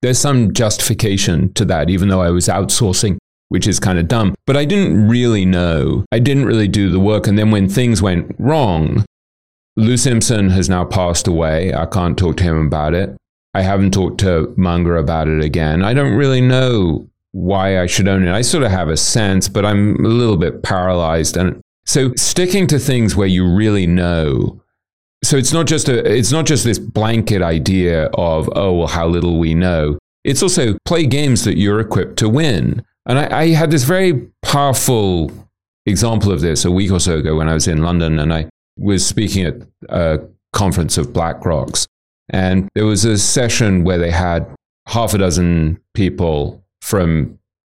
There's 0.00 0.18
some 0.18 0.52
justification 0.52 1.52
to 1.54 1.64
that, 1.66 1.90
even 1.90 2.08
though 2.08 2.22
I 2.22 2.30
was 2.30 2.48
outsourcing, 2.48 3.18
which 3.48 3.66
is 3.66 3.80
kind 3.80 3.98
of 3.98 4.08
dumb. 4.08 4.34
But 4.46 4.56
I 4.56 4.64
didn't 4.64 5.08
really 5.08 5.44
know. 5.44 6.04
I 6.12 6.18
didn't 6.18 6.46
really 6.46 6.68
do 6.68 6.90
the 6.90 7.00
work. 7.00 7.26
And 7.26 7.38
then 7.38 7.50
when 7.50 7.68
things 7.68 8.02
went 8.02 8.34
wrong, 8.38 9.04
Lou 9.76 9.96
Simpson 9.96 10.50
has 10.50 10.68
now 10.68 10.84
passed 10.84 11.26
away. 11.26 11.74
I 11.74 11.86
can't 11.86 12.18
talk 12.18 12.36
to 12.38 12.44
him 12.44 12.66
about 12.66 12.94
it. 12.94 13.16
I 13.54 13.62
haven't 13.62 13.92
talked 13.92 14.20
to 14.20 14.52
Munger 14.56 14.96
about 14.96 15.28
it 15.28 15.42
again. 15.42 15.84
I 15.84 15.94
don't 15.94 16.14
really 16.14 16.40
know 16.40 17.08
why 17.34 17.80
I 17.80 17.86
should 17.86 18.06
own 18.06 18.24
it. 18.24 18.32
I 18.32 18.42
sort 18.42 18.62
of 18.62 18.70
have 18.70 18.88
a 18.88 18.96
sense, 18.96 19.48
but 19.48 19.66
I'm 19.66 19.96
a 20.04 20.08
little 20.08 20.36
bit 20.36 20.62
paralyzed. 20.62 21.36
And 21.36 21.60
so 21.84 22.14
sticking 22.14 22.68
to 22.68 22.78
things 22.78 23.16
where 23.16 23.26
you 23.26 23.44
really 23.52 23.88
know. 23.88 24.62
So 25.24 25.36
it's 25.36 25.52
not 25.52 25.66
just 25.66 25.88
a 25.88 26.08
it's 26.08 26.30
not 26.30 26.46
just 26.46 26.62
this 26.62 26.78
blanket 26.78 27.42
idea 27.42 28.04
of, 28.14 28.48
oh 28.54 28.74
well, 28.74 28.86
how 28.86 29.08
little 29.08 29.40
we 29.40 29.52
know. 29.52 29.98
It's 30.22 30.44
also 30.44 30.78
play 30.84 31.06
games 31.06 31.44
that 31.44 31.58
you're 31.58 31.80
equipped 31.80 32.18
to 32.18 32.28
win. 32.28 32.84
And 33.06 33.18
I, 33.18 33.40
I 33.40 33.48
had 33.48 33.72
this 33.72 33.82
very 33.82 34.28
powerful 34.42 35.32
example 35.86 36.30
of 36.30 36.40
this 36.40 36.64
a 36.64 36.70
week 36.70 36.92
or 36.92 37.00
so 37.00 37.18
ago 37.18 37.34
when 37.34 37.48
I 37.48 37.54
was 37.54 37.66
in 37.66 37.82
London 37.82 38.20
and 38.20 38.32
I 38.32 38.48
was 38.78 39.04
speaking 39.04 39.44
at 39.44 39.56
a 39.88 40.20
conference 40.52 40.96
of 40.98 41.12
BlackRock's. 41.12 41.88
And 42.30 42.68
there 42.76 42.86
was 42.86 43.04
a 43.04 43.18
session 43.18 43.82
where 43.82 43.98
they 43.98 44.12
had 44.12 44.46
half 44.86 45.14
a 45.14 45.18
dozen 45.18 45.80
people 45.94 46.63
from 46.84 47.38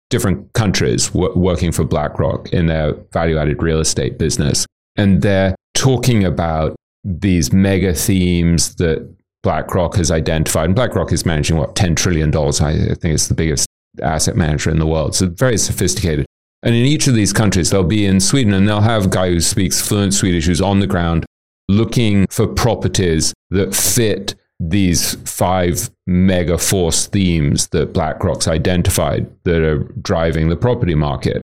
different 0.08 0.50
countries 0.54 1.08
w- 1.10 1.36
working 1.38 1.70
for 1.70 1.84
BlackRock 1.84 2.50
in 2.54 2.66
their 2.66 2.94
value 3.12 3.36
added 3.36 3.62
real 3.62 3.80
estate 3.80 4.18
business. 4.18 4.66
And 4.96 5.20
they're 5.20 5.54
talking 5.74 6.24
about 6.24 6.74
these 7.04 7.52
mega 7.52 7.92
themes 7.92 8.76
that 8.76 9.14
BlackRock 9.42 9.96
has 9.96 10.10
identified. 10.10 10.66
And 10.66 10.74
BlackRock 10.74 11.12
is 11.12 11.26
managing, 11.26 11.58
what, 11.58 11.74
$10 11.74 11.94
trillion? 11.96 12.34
I 12.34 12.94
think 12.94 13.14
it's 13.14 13.28
the 13.28 13.34
biggest 13.34 13.66
asset 14.02 14.36
manager 14.36 14.70
in 14.70 14.78
the 14.78 14.86
world. 14.86 15.14
So 15.14 15.28
very 15.28 15.58
sophisticated. 15.58 16.24
And 16.62 16.74
in 16.74 16.86
each 16.86 17.06
of 17.06 17.14
these 17.14 17.34
countries, 17.34 17.68
they'll 17.68 17.84
be 17.84 18.06
in 18.06 18.20
Sweden 18.20 18.54
and 18.54 18.66
they'll 18.66 18.80
have 18.80 19.04
a 19.04 19.08
guy 19.08 19.28
who 19.28 19.40
speaks 19.40 19.86
fluent 19.86 20.14
Swedish 20.14 20.46
who's 20.46 20.62
on 20.62 20.80
the 20.80 20.86
ground 20.86 21.26
looking 21.68 22.26
for 22.30 22.46
properties 22.46 23.34
that 23.50 23.74
fit 23.74 24.34
these 24.60 25.14
five 25.28 25.90
mega 26.06 26.58
force 26.58 27.06
themes 27.06 27.68
that 27.68 27.92
BlackRock's 27.92 28.48
identified 28.48 29.30
that 29.44 29.62
are 29.62 29.84
driving 30.00 30.48
the 30.48 30.56
property 30.56 30.94
market. 30.94 31.42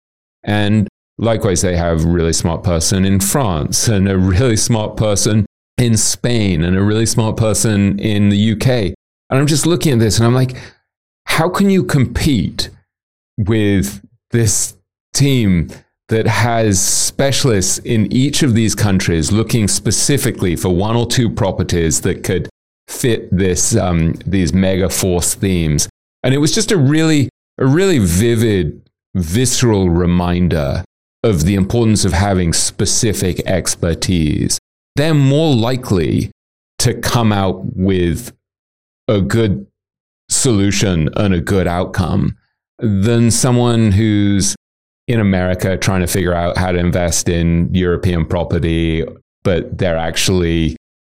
And 0.44 0.88
likewise, 1.18 1.62
they 1.62 1.76
have 1.76 2.04
a 2.04 2.08
really 2.08 2.32
smart 2.32 2.62
person 2.62 3.04
in 3.04 3.20
France 3.20 3.88
and 3.88 4.08
a 4.08 4.18
really 4.18 4.56
smart 4.56 4.96
person 4.96 5.46
in 5.78 5.96
Spain 5.96 6.62
and 6.62 6.76
a 6.76 6.82
really 6.82 7.06
smart 7.06 7.36
person 7.36 7.98
in 7.98 8.28
the 8.28 8.52
UK. 8.52 8.68
And 9.30 9.40
I'm 9.40 9.46
just 9.46 9.66
looking 9.66 9.94
at 9.94 9.98
this 9.98 10.18
and 10.18 10.26
I'm 10.26 10.34
like, 10.34 10.56
how 11.26 11.48
can 11.48 11.70
you 11.70 11.84
compete 11.84 12.70
with 13.38 14.04
this 14.30 14.76
team 15.14 15.68
that 16.08 16.26
has 16.26 16.80
specialists 16.80 17.78
in 17.78 18.12
each 18.12 18.42
of 18.42 18.54
these 18.54 18.74
countries 18.74 19.32
looking 19.32 19.66
specifically 19.66 20.56
for 20.56 20.68
one 20.68 20.94
or 20.94 21.06
two 21.06 21.30
properties 21.30 22.02
that 22.02 22.22
could 22.22 22.48
fit 22.88 23.28
this 23.34 23.76
um, 23.76 24.14
these 24.26 24.52
mega 24.52 24.88
force 24.88 25.34
themes. 25.34 25.88
And 26.22 26.34
it 26.34 26.38
was 26.38 26.54
just 26.54 26.70
a 26.70 26.76
really 26.76 27.28
a 27.58 27.66
really 27.66 27.98
vivid, 27.98 28.88
visceral 29.14 29.90
reminder 29.90 30.84
of 31.22 31.44
the 31.44 31.54
importance 31.54 32.04
of 32.04 32.12
having 32.12 32.52
specific 32.52 33.40
expertise. 33.46 34.58
They're 34.96 35.14
more 35.14 35.54
likely 35.54 36.30
to 36.80 36.94
come 36.94 37.32
out 37.32 37.76
with 37.76 38.32
a 39.08 39.20
good 39.20 39.66
solution 40.28 41.08
and 41.16 41.34
a 41.34 41.40
good 41.40 41.66
outcome 41.66 42.36
than 42.78 43.30
someone 43.30 43.92
who's 43.92 44.56
in 45.06 45.20
America 45.20 45.76
trying 45.76 46.00
to 46.00 46.06
figure 46.06 46.34
out 46.34 46.56
how 46.56 46.72
to 46.72 46.78
invest 46.78 47.28
in 47.28 47.72
European 47.74 48.24
property, 48.26 49.04
but 49.44 49.78
they're 49.78 49.96
actually 49.96 50.76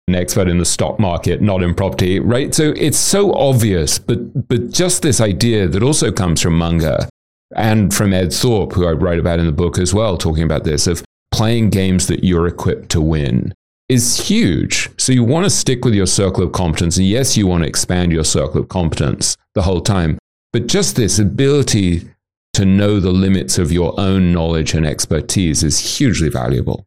an 0.08 0.16
expert 0.16 0.48
in 0.48 0.58
the 0.58 0.66
stock 0.66 1.00
market, 1.00 1.42
not 1.42 1.64
in 1.64 1.74
property, 1.74 2.20
right? 2.20 2.54
So 2.54 2.74
it's 2.76 2.98
so 2.98 3.34
obvious, 3.34 4.00
but 4.00 4.48
but 4.48 4.72
just 4.72 5.02
this 5.02 5.22
idea 5.22 5.68
that 5.68 5.84
also 5.84 6.12
comes 6.12 6.42
from 6.42 6.58
Munger 6.58 7.08
and 7.56 7.94
from 7.94 8.14
Ed 8.14 8.34
Thorp, 8.34 8.74
who 8.74 8.86
I 8.86 8.92
write 8.92 9.20
about 9.20 9.40
in 9.40 9.46
the 9.46 9.52
book 9.52 9.78
as 9.78 9.94
well, 9.94 10.18
talking 10.18 10.44
about 10.44 10.64
this 10.64 10.88
of 10.88 11.04
playing 11.32 11.70
games 11.70 12.08
that 12.08 12.24
you're 12.24 12.48
equipped 12.48 12.90
to 12.90 13.02
win 13.02 13.54
is 13.90 14.28
huge. 14.28 14.90
So 14.98 15.12
you 15.12 15.24
want 15.24 15.46
to 15.46 15.50
stick 15.50 15.86
with 15.86 15.94
your 15.94 16.06
circle 16.08 16.44
of 16.44 16.52
competence. 16.52 16.98
And 16.98 17.06
yes, 17.06 17.38
you 17.38 17.48
want 17.48 17.64
to 17.64 17.70
expand 17.70 18.12
your 18.12 18.24
circle 18.24 18.62
of 18.62 18.70
competence 18.70 19.38
the 19.56 19.62
whole 19.62 19.82
time. 19.82 20.18
But 20.52 20.68
just 20.68 20.96
this 20.96 21.20
ability 21.20 22.08
to 22.54 22.66
know 22.66 23.00
the 23.00 23.12
limits 23.12 23.58
of 23.58 23.72
your 23.72 24.00
own 24.00 24.32
knowledge 24.32 24.74
and 24.74 24.86
expertise 24.86 25.64
is 25.64 25.98
hugely 25.98 26.30
valuable. 26.30 26.86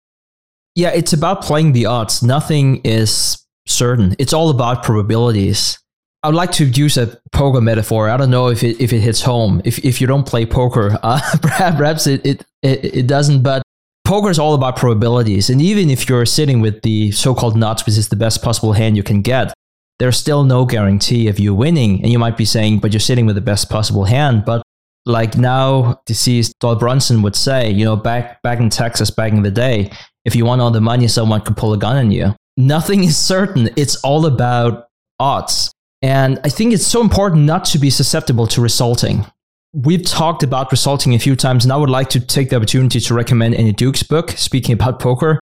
Yeah, 0.76 0.90
it's 0.90 1.14
about 1.14 1.42
playing 1.42 1.72
the 1.72 1.86
odds. 1.86 2.22
Nothing 2.22 2.82
is 2.84 3.42
certain. 3.66 4.14
It's 4.18 4.34
all 4.34 4.50
about 4.50 4.84
probabilities. 4.84 5.78
I 6.22 6.28
would 6.28 6.36
like 6.36 6.52
to 6.52 6.66
use 6.66 6.98
a 6.98 7.18
poker 7.32 7.62
metaphor. 7.62 8.10
I 8.10 8.16
don't 8.18 8.30
know 8.30 8.48
if 8.48 8.62
it 8.62 8.80
if 8.80 8.92
it 8.92 9.00
hits 9.00 9.22
home. 9.22 9.62
If 9.64 9.84
if 9.84 10.00
you 10.00 10.06
don't 10.06 10.26
play 10.26 10.44
poker, 10.44 10.98
uh, 11.02 11.20
perhaps 11.40 12.06
it, 12.06 12.24
it 12.26 12.44
it 12.62 12.84
it 12.84 13.06
doesn't. 13.06 13.42
But 13.42 13.62
poker 14.04 14.28
is 14.28 14.38
all 14.38 14.52
about 14.54 14.76
probabilities. 14.76 15.48
And 15.48 15.62
even 15.62 15.88
if 15.88 16.08
you're 16.10 16.26
sitting 16.26 16.60
with 16.60 16.82
the 16.82 17.10
so-called 17.10 17.56
nuts, 17.56 17.86
which 17.86 17.96
is 17.96 18.08
the 18.08 18.16
best 18.16 18.42
possible 18.42 18.74
hand 18.74 18.96
you 18.96 19.02
can 19.02 19.22
get, 19.22 19.54
there's 19.98 20.18
still 20.18 20.44
no 20.44 20.66
guarantee 20.66 21.28
of 21.28 21.38
you 21.38 21.54
winning. 21.54 22.02
And 22.02 22.12
you 22.12 22.18
might 22.18 22.36
be 22.36 22.44
saying, 22.44 22.80
but 22.80 22.92
you're 22.92 23.00
sitting 23.00 23.24
with 23.24 23.34
the 23.34 23.40
best 23.40 23.70
possible 23.70 24.04
hand. 24.04 24.44
But 24.44 24.62
like 25.06 25.38
now 25.38 26.02
deceased 26.04 26.58
Doyle 26.60 26.76
Brunson 26.76 27.22
would 27.22 27.36
say, 27.36 27.70
you 27.70 27.84
know, 27.84 27.96
back 27.96 28.42
back 28.42 28.58
in 28.58 28.68
Texas, 28.68 29.10
back 29.10 29.32
in 29.32 29.42
the 29.42 29.50
day, 29.50 29.90
if 30.26 30.36
you 30.36 30.44
want 30.44 30.60
all 30.60 30.70
the 30.70 30.80
money, 30.80 31.08
someone 31.08 31.40
could 31.40 31.56
pull 31.56 31.72
a 31.72 31.78
gun 31.78 31.96
on 31.96 32.10
you. 32.10 32.34
Nothing 32.58 33.04
is 33.04 33.16
certain. 33.16 33.70
It's 33.76 33.96
all 33.96 34.26
about 34.26 34.88
odds. 35.18 35.72
And 36.02 36.38
I 36.44 36.50
think 36.50 36.74
it's 36.74 36.86
so 36.86 37.00
important 37.00 37.44
not 37.44 37.64
to 37.66 37.78
be 37.78 37.88
susceptible 37.88 38.46
to 38.48 38.60
resulting. 38.60 39.24
We've 39.72 40.04
talked 40.04 40.42
about 40.42 40.70
resulting 40.70 41.14
a 41.14 41.18
few 41.18 41.36
times, 41.36 41.64
and 41.64 41.72
I 41.72 41.76
would 41.76 41.90
like 41.90 42.10
to 42.10 42.20
take 42.20 42.50
the 42.50 42.56
opportunity 42.56 43.00
to 43.00 43.14
recommend 43.14 43.54
Annie 43.54 43.72
Duke's 43.72 44.02
book, 44.02 44.32
Speaking 44.32 44.74
About 44.74 45.00
Poker. 45.00 45.40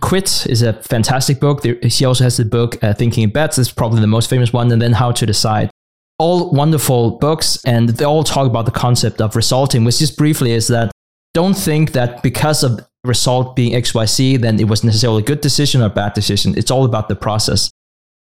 Quit 0.00 0.46
is 0.46 0.62
a 0.62 0.74
fantastic 0.82 1.40
book. 1.40 1.62
She 1.88 2.04
also 2.04 2.24
has 2.24 2.36
the 2.36 2.44
book 2.44 2.82
uh, 2.82 2.94
Thinking 2.94 3.28
Bets. 3.28 3.58
It's 3.58 3.70
probably 3.70 4.00
the 4.00 4.06
most 4.06 4.28
famous 4.28 4.52
one, 4.52 4.70
and 4.72 4.80
then 4.80 4.92
How 4.92 5.12
to 5.12 5.26
Decide 5.26 5.70
all 6.18 6.50
wonderful 6.52 7.18
books 7.18 7.58
and 7.64 7.88
they 7.88 8.04
all 8.04 8.22
talk 8.22 8.46
about 8.46 8.66
the 8.66 8.70
concept 8.70 9.20
of 9.20 9.34
resulting, 9.34 9.84
which 9.84 9.98
just 9.98 10.16
briefly 10.16 10.52
is 10.52 10.68
that 10.68 10.92
don't 11.32 11.54
think 11.54 11.92
that 11.92 12.22
because 12.22 12.62
of 12.62 12.80
result 13.04 13.54
being 13.54 13.72
XYZ, 13.72 14.40
then 14.40 14.58
it 14.58 14.68
was 14.68 14.82
necessarily 14.82 15.22
a 15.22 15.26
good 15.26 15.40
decision 15.40 15.82
or 15.82 15.88
bad 15.88 16.14
decision. 16.14 16.56
It's 16.56 16.70
all 16.70 16.84
about 16.84 17.08
the 17.08 17.16
process. 17.16 17.70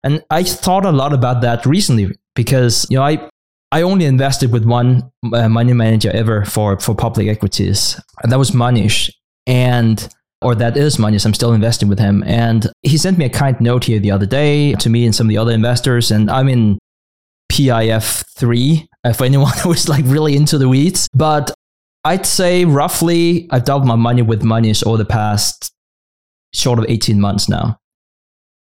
And 0.03 0.25
I 0.31 0.43
thought 0.43 0.87
a 0.87 0.93
lot 0.93 1.13
about 1.13 1.43
that 1.43 1.67
recently 1.67 2.17
because, 2.35 2.87
you 2.91 2.97
know, 2.97 3.03
I, 3.03 3.29
I 3.71 3.83
only 3.83 4.07
invested 4.07 4.53
with 4.53 4.65
one 4.65 5.11
uh, 5.33 5.49
money 5.49 5.75
manager 5.75 6.11
ever 6.13 6.45
for, 6.45 6.81
for 6.81 6.95
public 6.95 7.29
equities. 7.29 8.01
And 8.23 8.33
that 8.33 8.39
was 8.39 8.51
Mohnish. 8.51 9.11
And, 9.47 10.09
or 10.41 10.55
that 10.55 10.77
is 10.77 10.97
Mohnish. 10.97 11.27
I'm 11.27 11.35
still 11.35 11.53
investing 11.53 11.89
with 11.89 11.99
him. 11.99 12.25
And 12.25 12.67
he 12.83 12.97
sent 12.97 13.19
me 13.19 13.27
a 13.27 13.31
kind 13.31 13.61
note 13.61 13.85
here 13.85 13.99
the 13.99 14.11
other 14.11 14.27
day 14.27 14.73
to 14.75 14.89
me 14.89 15.05
and 15.05 15.15
some 15.15 15.27
of 15.27 15.29
the 15.29 15.39
other 15.39 15.53
investors. 15.53 16.11
And 16.11 16.31
I'm 16.31 16.49
in 16.49 16.79
PIF 17.53 18.25
3 18.39 18.89
uh, 19.05 19.13
for 19.13 19.25
anyone 19.25 19.53
who 19.63 19.73
is 19.73 19.89
like 19.89 20.05
really 20.07 20.35
into 20.35 20.57
the 20.57 20.69
weeds. 20.69 21.07
But 21.13 21.53
I'd 22.05 22.27
say 22.27 22.65
roughly 22.65 23.49
I've 23.51 23.65
doubled 23.65 23.87
my 23.87 23.97
money 23.97 24.23
with 24.23 24.43
Mohnish 24.43 24.87
over 24.87 24.97
the 24.97 25.05
past 25.05 25.73
short 26.55 26.79
of 26.79 26.87
18 26.89 27.21
months 27.21 27.49
now. 27.49 27.79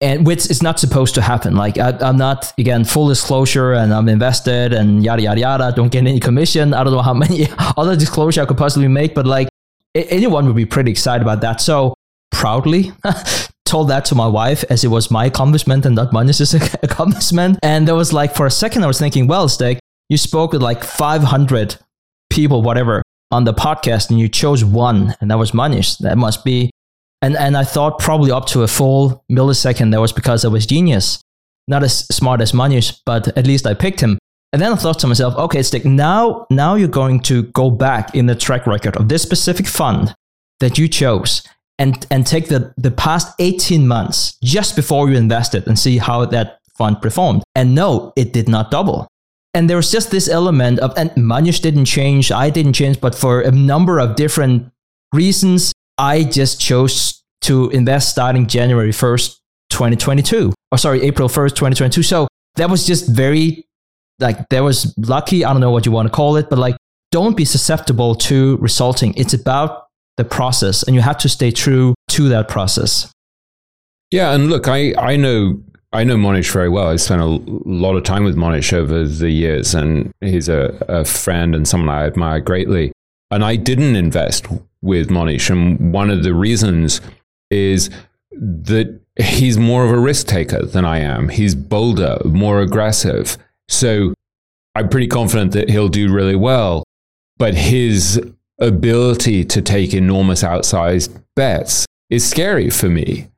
And 0.03 0.26
which 0.26 0.51
is 0.51 0.62
not 0.62 0.81
supposed 0.81 1.14
to 1.16 1.22
happen. 1.22 1.55
Like 1.55 1.76
I, 1.76 1.91
am 2.01 2.16
not 2.16 2.55
again 2.57 2.85
full 2.85 3.09
disclosure, 3.09 3.74
and 3.74 3.93
I'm 3.93 4.09
invested, 4.09 4.72
and 4.72 5.05
yada 5.05 5.20
yada 5.20 5.41
yada. 5.41 5.72
Don't 5.76 5.93
get 5.93 6.07
any 6.07 6.18
commission. 6.18 6.72
I 6.72 6.83
don't 6.83 6.95
know 6.95 7.03
how 7.03 7.12
many 7.26 7.49
other 7.76 7.97
disclosure 7.97 8.41
I 8.41 8.47
could 8.47 8.57
possibly 8.57 8.89
make, 8.89 9.14
but 9.14 9.26
like 9.26 9.49
anyone 9.95 10.47
would 10.47 10.57
be 10.57 10.64
pretty 10.64 10.91
excited 10.91 11.22
about 11.22 11.43
that. 11.43 11.61
So 11.61 11.95
proudly 12.31 12.93
told 13.66 13.89
that 13.89 14.07
to 14.07 14.14
my 14.14 14.26
wife 14.26 14.64
as 14.70 14.85
it 14.85 14.89
was 14.89 15.11
my 15.11 15.26
accomplishment 15.26 15.85
and 15.85 15.95
not 15.95 16.12
Mohnish's 16.12 16.55
accomplishment. 16.83 17.59
And 17.62 17.87
there 17.87 17.95
was 17.95 18.12
like, 18.12 18.35
for 18.35 18.47
a 18.47 18.51
second, 18.51 18.85
I 18.85 18.87
was 18.87 18.99
thinking, 18.99 19.26
well, 19.26 19.49
Stig, 19.49 19.78
you 20.09 20.16
spoke 20.16 20.53
with 20.53 20.62
like 20.62 20.83
500 20.83 21.76
people, 22.31 22.62
whatever, 22.62 23.03
on 23.31 23.45
the 23.45 23.55
podcast, 23.55 24.11
and 24.11 24.18
you 24.18 24.28
chose 24.28 24.64
one, 24.64 25.14
and 25.20 25.31
that 25.31 25.39
was 25.39 25.53
Mohnish. 25.53 25.99
That 25.99 26.18
must 26.18 26.45
be. 26.45 26.70
And, 27.22 27.37
and 27.37 27.57
I 27.57 27.64
thought 27.64 27.99
probably 27.99 28.31
up 28.31 28.47
to 28.47 28.62
a 28.62 28.68
full 28.68 29.24
millisecond 29.31 29.93
that 29.93 30.01
was 30.01 30.12
because 30.12 30.45
I 30.45 30.49
was 30.49 30.66
genius. 30.66 31.20
Not 31.68 31.83
as 31.83 32.07
smart 32.07 32.41
as 32.41 32.53
Mohnish, 32.53 32.99
but 33.05 33.28
at 33.37 33.47
least 33.47 33.66
I 33.66 33.74
picked 33.74 34.01
him. 34.01 34.18
And 34.53 34.61
then 34.61 34.72
I 34.72 34.76
thought 34.76 34.99
to 35.01 35.07
myself, 35.07 35.37
okay, 35.37 35.62
Stig, 35.62 35.85
now, 35.85 36.47
now 36.51 36.74
you're 36.74 36.89
going 36.89 37.20
to 37.20 37.45
go 37.45 37.70
back 37.70 38.14
in 38.14 38.26
the 38.26 38.35
track 38.35 38.66
record 38.66 38.97
of 38.97 39.09
this 39.09 39.22
specific 39.22 39.66
fund 39.66 40.14
that 40.61 40.78
you 40.78 40.89
chose 40.89 41.43
and 41.81 42.07
and 42.11 42.26
take 42.26 42.49
the 42.49 42.72
the 42.76 42.91
past 42.91 43.35
18 43.41 43.89
months 43.89 44.37
just 44.45 44.76
before 44.76 45.11
you 45.11 45.16
invested 45.16 45.66
and 45.66 45.78
see 45.78 45.99
how 45.99 46.24
that 46.26 46.59
fund 46.78 47.01
performed 47.03 47.43
and 47.57 47.74
no 47.74 48.12
it 48.16 48.33
did 48.33 48.49
not 48.49 48.70
double 48.70 49.09
and 49.55 49.68
there 49.68 49.76
was 49.76 49.90
just 49.90 50.11
this 50.11 50.28
element 50.28 50.78
of 50.80 50.92
and 50.96 51.11
Mohnish 51.11 51.61
didn't 51.61 51.86
change 51.86 52.30
I 52.32 52.51
didn't 52.51 52.74
change 52.74 53.01
but 53.01 53.14
for 53.14 53.40
a 53.40 53.51
number 53.51 53.98
of 53.98 54.16
different 54.16 54.70
reasons 55.12 55.72
I 55.98 56.24
just 56.24 56.61
chose 56.61 57.22
to 57.42 57.70
invest 57.70 58.11
starting 58.11 58.46
January 58.46 58.92
1st 58.92 59.36
2022 59.70 60.53
or 60.72 60.78
sorry 60.78 61.03
April 61.03 61.28
1st 61.28 61.51
2022 61.51 62.03
so 62.03 62.28
that 62.57 62.70
was 62.70 62.86
just 62.86 63.09
very 63.09 63.66
like 64.18 64.48
that 64.51 64.61
was 64.61 64.94
lucky. 64.98 65.44
I 65.44 65.53
don't 65.53 65.61
know 65.61 65.70
what 65.70 65.86
you 65.86 65.92
want 65.92 66.07
to 66.07 66.12
call 66.12 66.36
it 66.36 66.51
but 66.51 66.59
like 66.59 66.76
don't 67.11 67.36
be 67.36 67.44
susceptible 67.44 68.14
to 68.14 68.57
resulting. 68.59 69.14
It's 69.14 69.34
about 69.34 69.86
the 70.16 70.24
process 70.24 70.82
and 70.82 70.94
you 70.94 71.03
have 71.03 71.18
to 71.18 71.28
stay 71.28 71.51
true 71.51 71.94
to 72.11 72.28
that 72.28 72.48
process. 72.48 73.11
Yeah, 74.11 74.32
and 74.32 74.51
look, 74.51 74.66
I, 74.66 74.92
I 74.98 75.16
know 75.16 75.62
I 75.93 76.05
know 76.05 76.16
Mohnish 76.16 76.53
very 76.53 76.68
well. 76.68 76.88
I 76.88 76.97
spent 76.97 77.20
a 77.20 77.26
lot 77.26 77.97
of 77.97 78.05
time 78.05 78.24
with 78.24 78.36
Mohnish 78.36 78.72
over 78.72 79.05
the 79.05 79.30
years, 79.30 79.74
and 79.74 80.12
he's 80.20 80.49
a, 80.49 80.76
a 80.88 81.05
friend 81.05 81.55
and 81.55 81.66
someone 81.66 81.88
I 81.88 82.07
admire 82.07 82.41
greatly. 82.41 82.93
And 83.32 83.45
I 83.45 83.57
didn't 83.57 83.97
invest 83.97 84.47
with 84.82 85.09
Mohnish. 85.09 85.51
and 85.51 85.93
one 85.93 86.11
of 86.11 86.22
the 86.22 86.34
reasons 86.34 87.01
is 87.51 87.91
that 88.32 89.01
he's 89.18 89.59
more 89.59 89.84
of 89.84 89.91
a 89.91 89.99
risk 89.99 90.26
taker 90.28 90.64
than 90.64 90.84
I 90.84 90.99
am. 90.99 91.28
He's 91.28 91.55
bolder, 91.55 92.18
more 92.24 92.61
aggressive. 92.61 93.36
So 93.68 94.14
I'm 94.74 94.88
pretty 94.88 95.09
confident 95.09 95.53
that 95.53 95.70
he'll 95.70 95.88
do 95.88 96.12
really 96.12 96.36
well. 96.36 96.84
But 97.36 97.55
his 97.55 98.20
ability 98.61 99.45
to 99.47 99.62
take 99.62 99.95
enormous 99.95 100.43
outsized 100.43 101.22
bets 101.34 101.86
is 102.11 102.28
scary 102.28 102.70
for 102.70 102.88
me. 102.88 103.28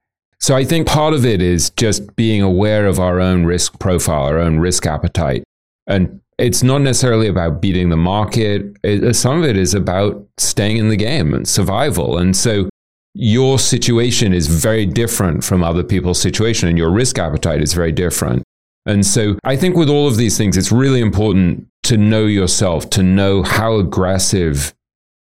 So 0.43 0.57
I 0.57 0.65
think 0.65 0.89
part 0.89 1.15
of 1.15 1.25
it 1.25 1.41
is 1.41 1.71
just 1.71 2.17
being 2.17 2.43
aware 2.43 2.87
of 2.87 2.99
our 2.99 3.21
own 3.21 3.45
risk 3.45 3.79
profile, 3.79 4.25
our 4.25 4.39
own 4.39 4.59
risk 4.59 4.87
appetite. 4.87 5.45
And 5.87 6.21
it's 6.37 6.65
not 6.65 6.79
necessarily 6.81 7.29
about 7.29 7.63
beating 7.63 7.91
the 7.91 7.97
market. 7.97 8.77
It, 8.83 9.05
uh, 9.05 9.13
some 9.13 9.39
of 9.39 9.49
it 9.49 9.57
is 9.57 9.73
about 9.73 10.27
staying 10.39 10.79
in 10.79 10.89
the 10.89 10.97
game 10.97 11.33
and 11.33 11.47
survival. 11.47 12.19
And 12.19 12.37
so 12.37 12.69
your 13.15 13.61
situation 13.61 14.35
is 14.35 14.49
very 14.49 14.85
different 14.85 15.45
from 15.45 15.63
other 15.63 15.85
people's 15.85 16.21
situation, 16.21 16.69
and 16.69 16.77
your 16.77 16.91
risk 16.91 17.21
appetite 17.21 17.63
is 17.63 17.73
very 17.73 17.93
different. 17.93 18.43
And 18.85 19.07
so 19.07 19.39
I 19.45 19.55
think 19.55 19.77
with 19.77 19.89
all 19.89 20.09
of 20.09 20.17
these 20.17 20.37
things, 20.37 20.57
it's 20.57 20.73
really 20.73 21.01
important 21.01 21.69
to 21.85 21.97
know 21.97 22.27
yourself, 22.27 22.91
to 22.91 23.05
know 23.05 23.45
how 23.45 23.77
aggressive 23.77 24.75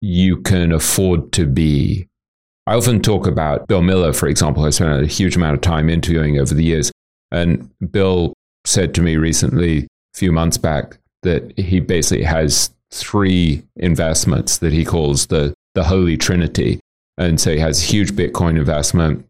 you 0.00 0.38
can 0.38 0.72
afford 0.72 1.30
to 1.32 1.44
be. 1.44 2.09
I 2.66 2.74
often 2.74 3.02
talk 3.02 3.26
about 3.26 3.66
Bill 3.68 3.82
Miller, 3.82 4.12
for 4.12 4.26
example. 4.26 4.64
I 4.64 4.70
spent 4.70 5.02
a 5.02 5.06
huge 5.06 5.36
amount 5.36 5.54
of 5.54 5.60
time 5.60 5.90
interviewing 5.90 6.38
over 6.38 6.54
the 6.54 6.64
years. 6.64 6.90
And 7.30 7.70
Bill 7.90 8.32
said 8.64 8.94
to 8.94 9.02
me 9.02 9.16
recently, 9.16 9.84
a 9.84 10.18
few 10.18 10.32
months 10.32 10.56
back, 10.56 10.96
that 11.22 11.56
he 11.58 11.80
basically 11.80 12.24
has 12.24 12.70
three 12.90 13.62
investments 13.76 14.58
that 14.58 14.72
he 14.72 14.84
calls 14.84 15.26
the, 15.26 15.52
the 15.74 15.84
Holy 15.84 16.16
Trinity. 16.16 16.80
And 17.18 17.38
so 17.40 17.52
he 17.52 17.58
has 17.58 17.82
a 17.82 17.86
huge 17.86 18.12
Bitcoin 18.12 18.56
investment, 18.56 19.26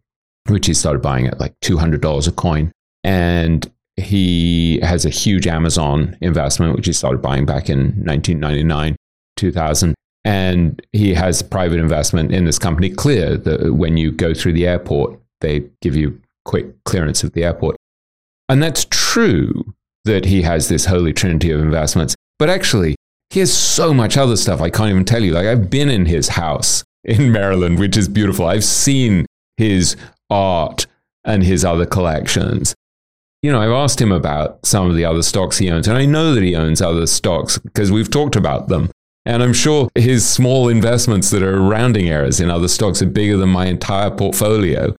which 0.48 0.66
he 0.66 0.74
started 0.74 1.02
buying 1.02 1.26
at 1.26 1.40
like 1.40 1.58
$200 1.60 2.28
a 2.28 2.32
coin. 2.32 2.70
And 3.02 3.68
he 3.96 4.78
has 4.80 5.04
a 5.04 5.10
huge 5.10 5.46
Amazon 5.46 6.16
investment, 6.20 6.76
which 6.76 6.86
he 6.86 6.92
started 6.92 7.20
buying 7.20 7.46
back 7.46 7.68
in 7.68 7.78
1999, 8.04 8.96
2000 9.36 9.94
and 10.24 10.84
he 10.92 11.14
has 11.14 11.42
private 11.42 11.78
investment 11.78 12.32
in 12.32 12.44
this 12.44 12.58
company 12.58 12.90
clear 12.90 13.36
that 13.36 13.74
when 13.74 13.96
you 13.96 14.10
go 14.10 14.32
through 14.34 14.52
the 14.52 14.66
airport 14.66 15.18
they 15.40 15.64
give 15.82 15.94
you 15.94 16.20
quick 16.44 16.82
clearance 16.84 17.22
of 17.22 17.32
the 17.32 17.44
airport. 17.44 17.76
And 18.48 18.62
that's 18.62 18.86
true 18.90 19.74
that 20.04 20.24
he 20.26 20.42
has 20.42 20.68
this 20.68 20.86
holy 20.86 21.12
trinity 21.12 21.50
of 21.50 21.60
investments 21.60 22.14
but 22.38 22.50
actually 22.50 22.94
he 23.30 23.40
has 23.40 23.52
so 23.52 23.94
much 23.94 24.16
other 24.16 24.36
stuff 24.36 24.60
i 24.60 24.70
can't 24.70 24.90
even 24.90 25.04
tell 25.04 25.22
you. 25.22 25.32
Like 25.32 25.46
i've 25.46 25.70
been 25.70 25.88
in 25.88 26.06
his 26.06 26.28
house 26.28 26.84
in 27.04 27.32
maryland 27.32 27.78
which 27.78 27.96
is 27.96 28.08
beautiful. 28.08 28.46
I've 28.46 28.64
seen 28.64 29.26
his 29.56 29.96
art 30.30 30.86
and 31.24 31.42
his 31.42 31.64
other 31.64 31.86
collections. 31.86 32.74
You 33.42 33.52
know, 33.52 33.60
I've 33.60 33.70
asked 33.70 34.00
him 34.00 34.12
about 34.12 34.64
some 34.64 34.88
of 34.88 34.96
the 34.96 35.04
other 35.04 35.22
stocks 35.22 35.58
he 35.58 35.70
owns, 35.70 35.86
and 35.86 35.98
I 35.98 36.06
know 36.06 36.34
that 36.34 36.42
he 36.42 36.56
owns 36.56 36.80
other 36.80 37.06
stocks 37.06 37.58
because 37.58 37.92
we've 37.92 38.10
talked 38.10 38.36
about 38.36 38.68
them. 38.68 38.90
And 39.26 39.42
I'm 39.42 39.54
sure 39.54 39.88
his 39.94 40.28
small 40.28 40.68
investments 40.68 41.30
that 41.30 41.42
are 41.42 41.60
rounding 41.60 42.08
errors 42.08 42.40
in 42.40 42.50
other 42.50 42.68
stocks 42.68 43.00
are 43.00 43.06
bigger 43.06 43.36
than 43.36 43.48
my 43.48 43.66
entire 43.66 44.10
portfolio. 44.10 44.94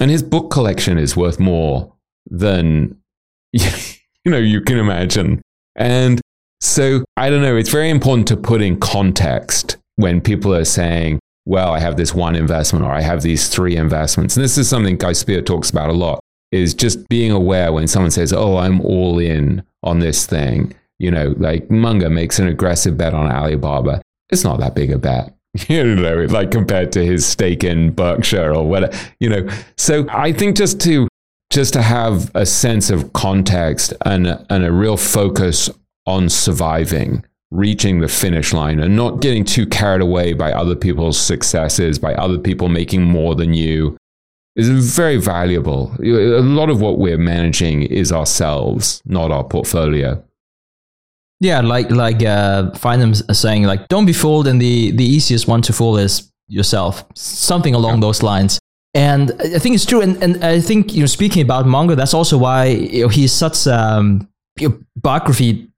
And 0.00 0.10
his 0.10 0.22
book 0.22 0.50
collection 0.50 0.98
is 0.98 1.16
worth 1.16 1.40
more 1.40 1.92
than, 2.30 2.98
you 3.52 3.70
know, 4.26 4.38
you 4.38 4.60
can 4.60 4.78
imagine. 4.78 5.40
And 5.76 6.20
so 6.60 7.04
I 7.16 7.30
don't 7.30 7.42
know, 7.42 7.56
it's 7.56 7.70
very 7.70 7.88
important 7.88 8.28
to 8.28 8.36
put 8.36 8.60
in 8.60 8.78
context 8.78 9.78
when 9.96 10.20
people 10.20 10.54
are 10.54 10.64
saying, 10.64 11.18
well, 11.46 11.72
I 11.72 11.80
have 11.80 11.96
this 11.96 12.14
one 12.14 12.36
investment 12.36 12.84
or 12.84 12.92
I 12.92 13.00
have 13.00 13.22
these 13.22 13.48
three 13.48 13.76
investments. 13.76 14.36
And 14.36 14.44
this 14.44 14.58
is 14.58 14.68
something 14.68 14.96
Guy 14.96 15.14
Spier 15.14 15.40
talks 15.40 15.70
about 15.70 15.88
a 15.88 15.94
lot 15.94 16.20
is 16.52 16.74
just 16.74 17.08
being 17.08 17.30
aware 17.30 17.72
when 17.72 17.86
someone 17.86 18.10
says, 18.10 18.32
oh, 18.32 18.56
I'm 18.56 18.80
all 18.82 19.18
in 19.18 19.62
on 19.82 20.00
this 20.00 20.26
thing 20.26 20.74
you 21.00 21.10
know, 21.10 21.34
like 21.38 21.70
Munger 21.70 22.10
makes 22.10 22.38
an 22.38 22.46
aggressive 22.46 22.96
bet 22.96 23.14
on 23.14 23.32
Alibaba. 23.32 24.02
It's 24.28 24.44
not 24.44 24.60
that 24.60 24.74
big 24.74 24.92
a 24.92 24.98
bet. 24.98 25.34
You 25.68 25.96
know, 25.96 26.26
like 26.26 26.52
compared 26.52 26.92
to 26.92 27.04
his 27.04 27.26
stake 27.26 27.64
in 27.64 27.90
Berkshire 27.90 28.54
or 28.54 28.68
whatever, 28.68 28.96
you 29.18 29.28
know. 29.28 29.48
So 29.76 30.06
I 30.08 30.32
think 30.32 30.56
just 30.56 30.80
to 30.82 31.08
just 31.50 31.72
to 31.72 31.82
have 31.82 32.30
a 32.36 32.46
sense 32.46 32.88
of 32.90 33.12
context 33.14 33.92
and 34.06 34.28
and 34.48 34.64
a 34.64 34.70
real 34.70 34.96
focus 34.96 35.68
on 36.06 36.28
surviving 36.28 37.24
reaching 37.50 37.98
the 37.98 38.06
finish 38.06 38.52
line 38.52 38.78
and 38.78 38.94
not 38.94 39.20
getting 39.20 39.44
too 39.44 39.66
carried 39.66 40.00
away 40.00 40.32
by 40.32 40.52
other 40.52 40.76
people's 40.76 41.18
successes, 41.18 41.98
by 41.98 42.14
other 42.14 42.38
people 42.38 42.68
making 42.68 43.02
more 43.02 43.34
than 43.34 43.52
you 43.52 43.96
is 44.56 44.68
very 44.96 45.16
valuable. 45.16 45.92
A 46.00 46.42
lot 46.42 46.70
of 46.70 46.80
what 46.80 46.98
we're 46.98 47.18
managing 47.18 47.82
is 47.82 48.12
ourselves, 48.12 49.02
not 49.04 49.30
our 49.30 49.44
portfolio. 49.44 50.22
Yeah, 51.40 51.60
like 51.62 51.90
like 51.90 52.22
uh, 52.22 52.70
Feynman 52.72 53.34
saying 53.34 53.64
like, 53.64 53.88
don't 53.88 54.06
be 54.06 54.12
fooled, 54.12 54.46
and 54.46 54.60
the 54.60 54.90
the 54.90 55.04
easiest 55.04 55.48
one 55.48 55.62
to 55.62 55.72
fool 55.72 55.96
is 55.96 56.30
yourself. 56.48 57.04
Something 57.14 57.74
along 57.74 57.96
yeah. 57.96 58.00
those 58.00 58.22
lines. 58.22 58.58
And 58.92 59.32
I 59.40 59.58
think 59.60 59.76
it's 59.76 59.86
true. 59.86 60.00
And, 60.00 60.20
and 60.20 60.44
I 60.44 60.60
think, 60.60 60.94
you 60.94 61.00
know, 61.00 61.06
speaking 61.06 61.42
about 61.42 61.64
Munger, 61.64 61.94
that's 61.94 62.12
also 62.12 62.36
why 62.36 62.66
you 62.66 63.02
know, 63.02 63.08
he's 63.08 63.32
such 63.32 63.66
um, 63.68 64.28
a 64.60 64.68
biography 64.96 65.68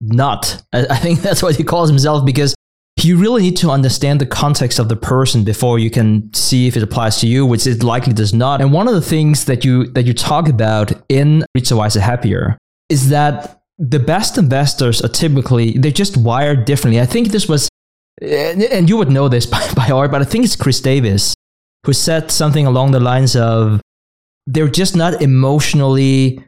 nut. 0.00 0.62
I, 0.72 0.86
I 0.90 0.96
think 0.96 1.20
that's 1.22 1.42
what 1.42 1.56
he 1.56 1.64
calls 1.64 1.88
himself 1.88 2.26
because 2.26 2.54
you 3.02 3.16
really 3.16 3.42
need 3.42 3.56
to 3.58 3.70
understand 3.70 4.20
the 4.20 4.26
context 4.26 4.78
of 4.78 4.88
the 4.88 4.96
person 4.96 5.44
before 5.44 5.78
you 5.78 5.90
can 5.90 6.32
see 6.34 6.66
if 6.66 6.76
it 6.76 6.82
applies 6.82 7.18
to 7.20 7.26
you, 7.26 7.46
which 7.46 7.66
it 7.66 7.82
likely 7.82 8.12
does 8.12 8.34
not. 8.34 8.60
And 8.60 8.72
one 8.72 8.88
of 8.88 8.94
the 8.94 9.00
things 9.00 9.44
that 9.46 9.64
you 9.64 9.86
that 9.92 10.04
you 10.04 10.12
talk 10.12 10.48
about 10.48 10.92
in 11.08 11.44
Richer 11.54 11.76
Wiser 11.76 12.00
Happier 12.00 12.58
is 12.88 13.08
that 13.10 13.57
the 13.78 14.00
best 14.00 14.36
investors 14.36 15.00
are 15.02 15.08
typically 15.08 15.72
they're 15.78 15.90
just 15.90 16.16
wired 16.16 16.64
differently. 16.64 17.00
I 17.00 17.06
think 17.06 17.28
this 17.28 17.48
was, 17.48 17.68
eh, 18.20 18.68
and 18.72 18.88
you 18.88 18.96
would 18.96 19.10
know 19.10 19.28
this 19.28 19.46
by, 19.54 19.66
by 19.74 19.88
but 20.08 20.20
I 20.20 20.24
think 20.24 20.44
it's 20.44 20.56
Chris 20.56 20.80
Davis 20.80 21.34
who 21.84 21.92
said 21.92 22.30
something 22.30 22.66
along 22.66 22.90
the 22.90 23.00
lines 23.00 23.36
of 23.36 23.80
they're 24.46 24.68
just 24.68 24.96
not 24.96 25.22
emotionally 25.22 26.44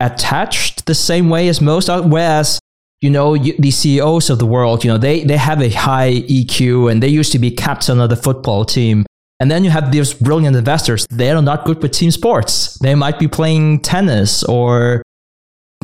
attached 0.00 0.86
the 0.86 0.94
same 0.94 1.28
way 1.28 1.48
as 1.48 1.60
most 1.60 1.88
uh, 1.88 2.02
whereas 2.02 2.58
you 3.00 3.10
know 3.10 3.36
the 3.36 3.70
CEOs 3.70 4.30
of 4.30 4.38
the 4.38 4.46
world 4.46 4.82
you 4.82 4.90
know 4.90 4.98
they 4.98 5.22
they 5.24 5.36
have 5.36 5.60
a 5.60 5.70
high 5.70 6.12
EQ 6.12 6.90
and 6.90 7.02
they 7.02 7.08
used 7.08 7.32
to 7.32 7.38
be 7.38 7.50
captain 7.50 8.00
of 8.00 8.10
the 8.10 8.16
football 8.16 8.64
team. 8.64 9.04
And 9.40 9.50
then 9.50 9.64
you 9.64 9.70
have 9.70 9.90
these 9.90 10.14
brilliant 10.14 10.56
investors. 10.56 11.06
They 11.10 11.30
are 11.30 11.42
not 11.42 11.64
good 11.64 11.82
with 11.82 11.92
team 11.92 12.12
sports. 12.12 12.78
They 12.78 12.94
might 12.94 13.18
be 13.18 13.26
playing 13.26 13.80
tennis 13.80 14.44
or 14.44 15.02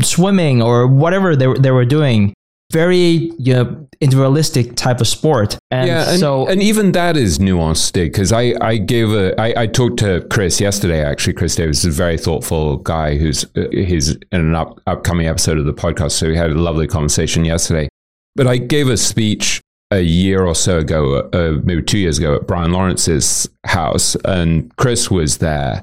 swimming 0.05 0.63
or 0.63 0.87
whatever 0.87 1.37
they, 1.37 1.53
they 1.55 1.71
were 1.71 1.85
doing 1.85 2.35
very 2.73 3.33
you 3.39 3.55
know, 3.55 3.89
individualistic 4.01 4.77
type 4.77 5.01
of 5.01 5.09
sport. 5.09 5.59
And 5.71 5.89
yeah, 5.89 6.11
and, 6.11 6.21
so 6.21 6.47
and 6.49 6.63
even 6.63 6.93
that 6.93 7.17
is 7.17 7.39
nuanced 7.39 7.95
because 7.95 8.33
I 8.33 8.55
I 8.61 8.77
gave 8.77 9.11
a 9.13 9.39
I, 9.41 9.63
I 9.63 9.67
talked 9.67 9.99
to 9.99 10.27
Chris 10.31 10.61
yesterday 10.61 11.05
actually. 11.05 11.35
Chris 11.35 11.57
Davis 11.57 11.85
is 11.85 11.95
a 11.95 11.97
very 11.97 12.17
thoughtful 12.17 12.79
guy 12.79 13.17
who's 13.17 13.45
uh, 13.57 13.69
he's 13.73 14.11
in 14.11 14.41
an 14.41 14.55
up, 14.55 14.81
upcoming 14.87 15.27
episode 15.27 15.59
of 15.59 15.67
the 15.67 15.75
podcast. 15.75 16.13
So 16.13 16.29
we 16.29 16.37
had 16.37 16.51
a 16.51 16.55
lovely 16.55 16.87
conversation 16.87 17.45
yesterday. 17.45 17.89
But 18.37 18.47
I 18.47 18.59
gave 18.59 18.89
a 18.89 18.97
speech 18.97 19.61
a 19.91 20.01
year 20.01 20.47
or 20.47 20.55
so 20.55 20.79
ago, 20.79 21.29
uh, 21.33 21.61
maybe 21.65 21.83
two 21.83 21.99
years 21.99 22.19
ago, 22.19 22.37
at 22.37 22.47
Bryan 22.47 22.73
Lawrence's 22.73 23.49
house, 23.67 24.15
and 24.25 24.75
Chris 24.77 25.11
was 25.11 25.39
there. 25.39 25.83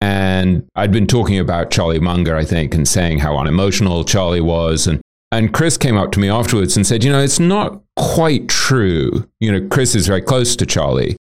And 0.00 0.66
I'd 0.74 0.92
been 0.92 1.06
talking 1.06 1.38
about 1.38 1.70
Charlie 1.70 2.00
Munger, 2.00 2.34
I 2.36 2.44
think, 2.44 2.74
and 2.74 2.88
saying 2.88 3.18
how 3.18 3.36
unemotional 3.36 4.04
Charlie 4.04 4.40
was, 4.40 4.86
and 4.86 5.00
and 5.32 5.54
Chris 5.54 5.76
came 5.76 5.96
up 5.96 6.10
to 6.12 6.20
me 6.20 6.28
afterwards 6.28 6.76
and 6.76 6.86
said, 6.86 7.04
you 7.04 7.12
know, 7.12 7.20
it's 7.20 7.38
not 7.38 7.80
quite 7.96 8.48
true. 8.48 9.28
You 9.38 9.52
know, 9.52 9.68
Chris 9.68 9.94
is 9.94 10.08
very 10.08 10.22
close 10.22 10.56
to 10.56 10.66
Charlie. 10.66 11.16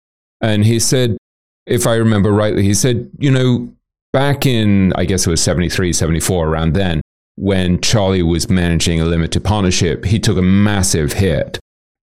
And 0.42 0.64
he 0.64 0.78
said, 0.78 1.16
if 1.66 1.86
I 1.86 1.94
remember 1.94 2.30
rightly, 2.30 2.64
he 2.64 2.74
said, 2.74 3.10
you 3.18 3.30
know, 3.30 3.72
back 4.12 4.44
in, 4.44 4.92
I 4.94 5.06
guess 5.06 5.26
it 5.26 5.30
was 5.30 5.42
73, 5.42 5.92
74, 5.94 6.46
around 6.46 6.74
then, 6.74 7.00
when 7.36 7.80
Charlie 7.80 8.22
was 8.22 8.50
managing 8.50 9.00
a 9.00 9.06
limited 9.06 9.42
partnership, 9.42 10.04
he 10.04 10.18
took 10.18 10.36
a 10.36 10.42
massive 10.42 11.14
hit. 11.14 11.58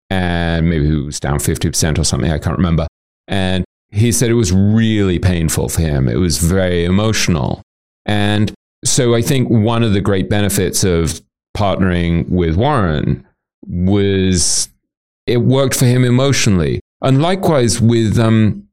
And 0.09 0.69
maybe 0.69 0.87
he 0.87 0.95
was 0.95 1.19
down 1.19 1.37
50% 1.37 1.99
or 1.99 2.03
something, 2.03 2.31
I 2.31 2.39
can't 2.39 2.57
remember. 2.57 2.87
And 3.27 3.63
he 3.91 4.11
said 4.11 4.29
it 4.29 4.35
was 4.35 4.51
really 4.51 5.19
painful 5.19 5.69
for 5.69 5.81
him. 5.81 6.07
It 6.07 6.15
was 6.15 6.37
very 6.37 6.85
emotional. 6.85 7.61
And 8.05 8.53
so 8.83 9.13
I 9.13 9.21
think 9.21 9.49
one 9.49 9.83
of 9.83 9.93
the 9.93 10.01
great 10.01 10.29
benefits 10.29 10.83
of 10.83 11.21
partnering 11.55 12.27
with 12.29 12.55
Warren 12.55 13.25
was 13.67 14.69
it 15.27 15.37
worked 15.37 15.75
for 15.75 15.85
him 15.85 16.03
emotionally. 16.03 16.79
And 17.01 17.21
likewise 17.21 17.81
with 17.81 18.17
um, 18.17 18.67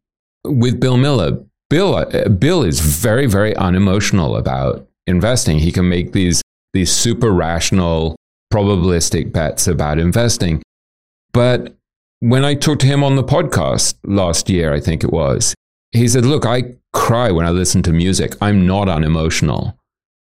with 0.45 0.81
Bill 0.81 0.97
Miller. 0.97 1.43
Bill 1.71 1.97
uh, 1.97 2.29
Bill 2.29 2.63
is 2.63 2.81
very 2.81 3.27
very 3.27 3.55
unemotional 3.57 4.37
about 4.37 4.87
investing. 5.07 5.59
He 5.59 5.73
can 5.73 5.89
make 5.89 6.13
these 6.13 6.43
these 6.73 6.93
super 6.93 7.33
rational 7.33 8.17
probabilistic 8.53 9.33
bets 9.33 9.67
about 9.67 9.99
investing. 9.99 10.63
But 11.33 11.77
when 12.21 12.45
I 12.45 12.55
talked 12.55 12.81
to 12.83 12.87
him 12.87 13.05
on 13.05 13.17
the 13.17 13.25
podcast 13.25 13.95
last 14.05 14.49
year, 14.49 14.73
I 14.73 14.81
think 14.81 15.05
it 15.05 15.13
was, 15.13 15.55
he 15.93 16.09
said, 16.09 16.25
"Look, 16.25 16.47
I 16.47 16.75
cry 16.93 17.31
when 17.31 17.47
I 17.47 17.51
listen 17.51 17.83
to 17.85 17.93
music. 17.93 18.35
I'm 18.41 18.67
not 18.67 18.89
unemotional." 18.89 19.79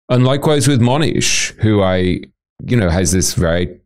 And 0.09 0.24
likewise 0.24 0.68
with 0.68 0.80
Mohnish, 0.80 1.55
who 1.61 1.82
I 1.82 2.22
you 2.64 2.76
know, 2.76 2.90
has 2.90 3.12
this 3.12 3.34
very 3.34 3.78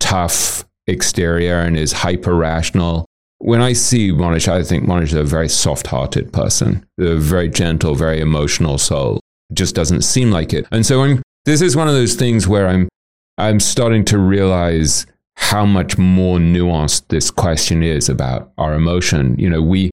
tough 0.00 0.64
exterior 0.86 1.60
and 1.60 1.76
is 1.76 1.92
hyper 1.92 2.34
rational. 2.34 3.06
When 3.38 3.60
I 3.60 3.72
see 3.72 4.10
Mohnish, 4.10 4.48
I 4.48 4.62
think 4.62 4.84
Mohnish 4.84 5.08
is 5.08 5.14
a 5.14 5.24
very 5.24 5.48
soft 5.48 5.88
hearted 5.88 6.32
person, 6.32 6.86
a 6.98 7.16
very 7.16 7.48
gentle, 7.48 7.94
very 7.94 8.20
emotional 8.20 8.78
soul. 8.78 9.20
just 9.52 9.74
doesn't 9.74 10.02
seem 10.02 10.30
like 10.30 10.54
it. 10.54 10.66
And 10.72 10.86
so 10.86 11.02
I'm, 11.02 11.22
this 11.44 11.60
is 11.60 11.76
one 11.76 11.88
of 11.88 11.94
those 11.94 12.14
things 12.14 12.48
where 12.48 12.68
I'm, 12.68 12.88
I'm 13.36 13.60
starting 13.60 14.04
to 14.06 14.18
realize 14.18 15.06
how 15.36 15.64
much 15.64 15.98
more 15.98 16.38
nuanced 16.38 17.08
this 17.08 17.30
question 17.30 17.82
is 17.82 18.08
about 18.08 18.52
our 18.58 18.74
emotion. 18.74 19.38
You 19.38 19.50
know, 19.50 19.62
we, 19.62 19.90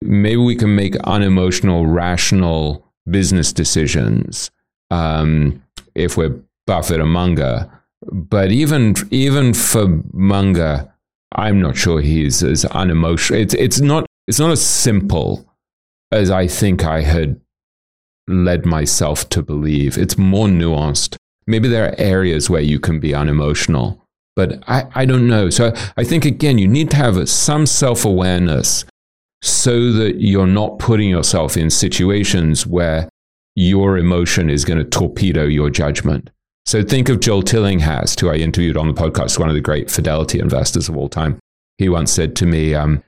maybe 0.00 0.36
we 0.36 0.56
can 0.56 0.74
make 0.74 0.96
unemotional, 1.04 1.86
rational 1.86 2.84
business 3.08 3.52
decisions 3.52 4.50
um, 4.90 5.62
if 5.94 6.16
we're 6.16 6.40
Buffett 6.66 7.00
or 7.00 7.06
Munger. 7.06 7.70
But 8.12 8.52
even 8.52 8.94
even 9.10 9.54
for 9.54 10.02
Munger, 10.12 10.92
I'm 11.34 11.60
not 11.60 11.76
sure 11.76 12.00
he's 12.00 12.42
as 12.42 12.64
unemotional. 12.66 13.40
It's 13.40 13.54
it's 13.54 13.80
not 13.80 14.06
it's 14.26 14.38
not 14.38 14.50
as 14.50 14.64
simple 14.64 15.46
as 16.12 16.30
I 16.30 16.46
think 16.46 16.84
I 16.84 17.02
had 17.02 17.40
led 18.28 18.66
myself 18.66 19.28
to 19.30 19.42
believe. 19.42 19.96
It's 19.96 20.18
more 20.18 20.46
nuanced. 20.46 21.16
Maybe 21.46 21.68
there 21.68 21.88
are 21.88 21.94
areas 21.98 22.50
where 22.50 22.60
you 22.60 22.80
can 22.80 23.00
be 23.00 23.14
unemotional, 23.14 24.05
but 24.36 24.62
I, 24.68 24.84
I 24.94 25.04
don't 25.06 25.26
know. 25.26 25.50
So 25.50 25.72
I 25.96 26.04
think 26.04 26.24
again, 26.24 26.58
you 26.58 26.68
need 26.68 26.90
to 26.90 26.96
have 26.96 27.28
some 27.28 27.66
self 27.66 28.04
awareness 28.04 28.84
so 29.42 29.92
that 29.92 30.20
you're 30.20 30.46
not 30.46 30.78
putting 30.78 31.08
yourself 31.08 31.56
in 31.56 31.70
situations 31.70 32.66
where 32.66 33.08
your 33.54 33.96
emotion 33.96 34.50
is 34.50 34.64
going 34.64 34.78
to 34.78 34.84
torpedo 34.84 35.44
your 35.44 35.70
judgment. 35.70 36.30
So 36.66 36.82
think 36.82 37.08
of 37.08 37.20
Joel 37.20 37.42
Tillinghast, 37.42 38.20
who 38.20 38.28
I 38.28 38.36
interviewed 38.36 38.76
on 38.76 38.88
the 38.88 38.94
podcast, 38.94 39.38
one 39.38 39.48
of 39.48 39.54
the 39.54 39.60
great 39.60 39.90
fidelity 39.90 40.38
investors 40.38 40.88
of 40.88 40.96
all 40.96 41.08
time. 41.08 41.38
He 41.78 41.88
once 41.88 42.12
said 42.12 42.36
to 42.36 42.46
me, 42.46 42.74
um, 42.74 43.02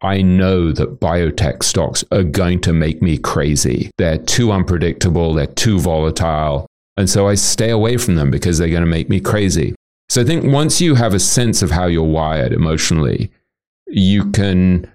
I 0.00 0.22
know 0.22 0.72
that 0.72 0.98
biotech 0.98 1.62
stocks 1.62 2.04
are 2.10 2.24
going 2.24 2.60
to 2.62 2.72
make 2.72 3.02
me 3.02 3.18
crazy. 3.18 3.90
They're 3.98 4.18
too 4.18 4.50
unpredictable, 4.50 5.34
they're 5.34 5.46
too 5.46 5.78
volatile. 5.78 6.66
And 6.96 7.08
so 7.08 7.28
I 7.28 7.34
stay 7.34 7.70
away 7.70 7.96
from 7.96 8.16
them 8.16 8.30
because 8.30 8.58
they're 8.58 8.68
going 8.68 8.82
to 8.82 8.86
make 8.86 9.08
me 9.08 9.20
crazy. 9.20 9.74
So 10.12 10.20
I 10.20 10.24
think 10.24 10.44
once 10.44 10.78
you 10.78 10.94
have 10.96 11.14
a 11.14 11.18
sense 11.18 11.62
of 11.62 11.70
how 11.70 11.86
you're 11.86 12.02
wired 12.02 12.52
emotionally, 12.52 13.32
you 13.86 14.30
can 14.30 14.86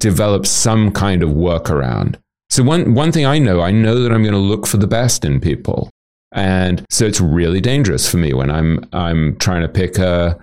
develop 0.00 0.44
some 0.44 0.92
kind 0.92 1.22
of 1.22 1.30
workaround. 1.30 2.16
So 2.50 2.62
one, 2.62 2.92
one 2.92 3.10
thing 3.10 3.24
I 3.24 3.38
know, 3.38 3.62
I 3.62 3.70
know 3.70 4.02
that 4.02 4.12
I'm 4.12 4.22
going 4.22 4.34
to 4.34 4.38
look 4.38 4.66
for 4.66 4.76
the 4.76 4.86
best 4.86 5.24
in 5.24 5.40
people. 5.40 5.88
And 6.30 6.84
so 6.90 7.06
it's 7.06 7.22
really 7.22 7.62
dangerous 7.62 8.06
for 8.06 8.18
me 8.18 8.34
when 8.34 8.50
I'm 8.50 8.86
I'm 8.92 9.38
trying 9.38 9.62
to 9.62 9.68
pick 9.68 9.96
a 9.96 10.38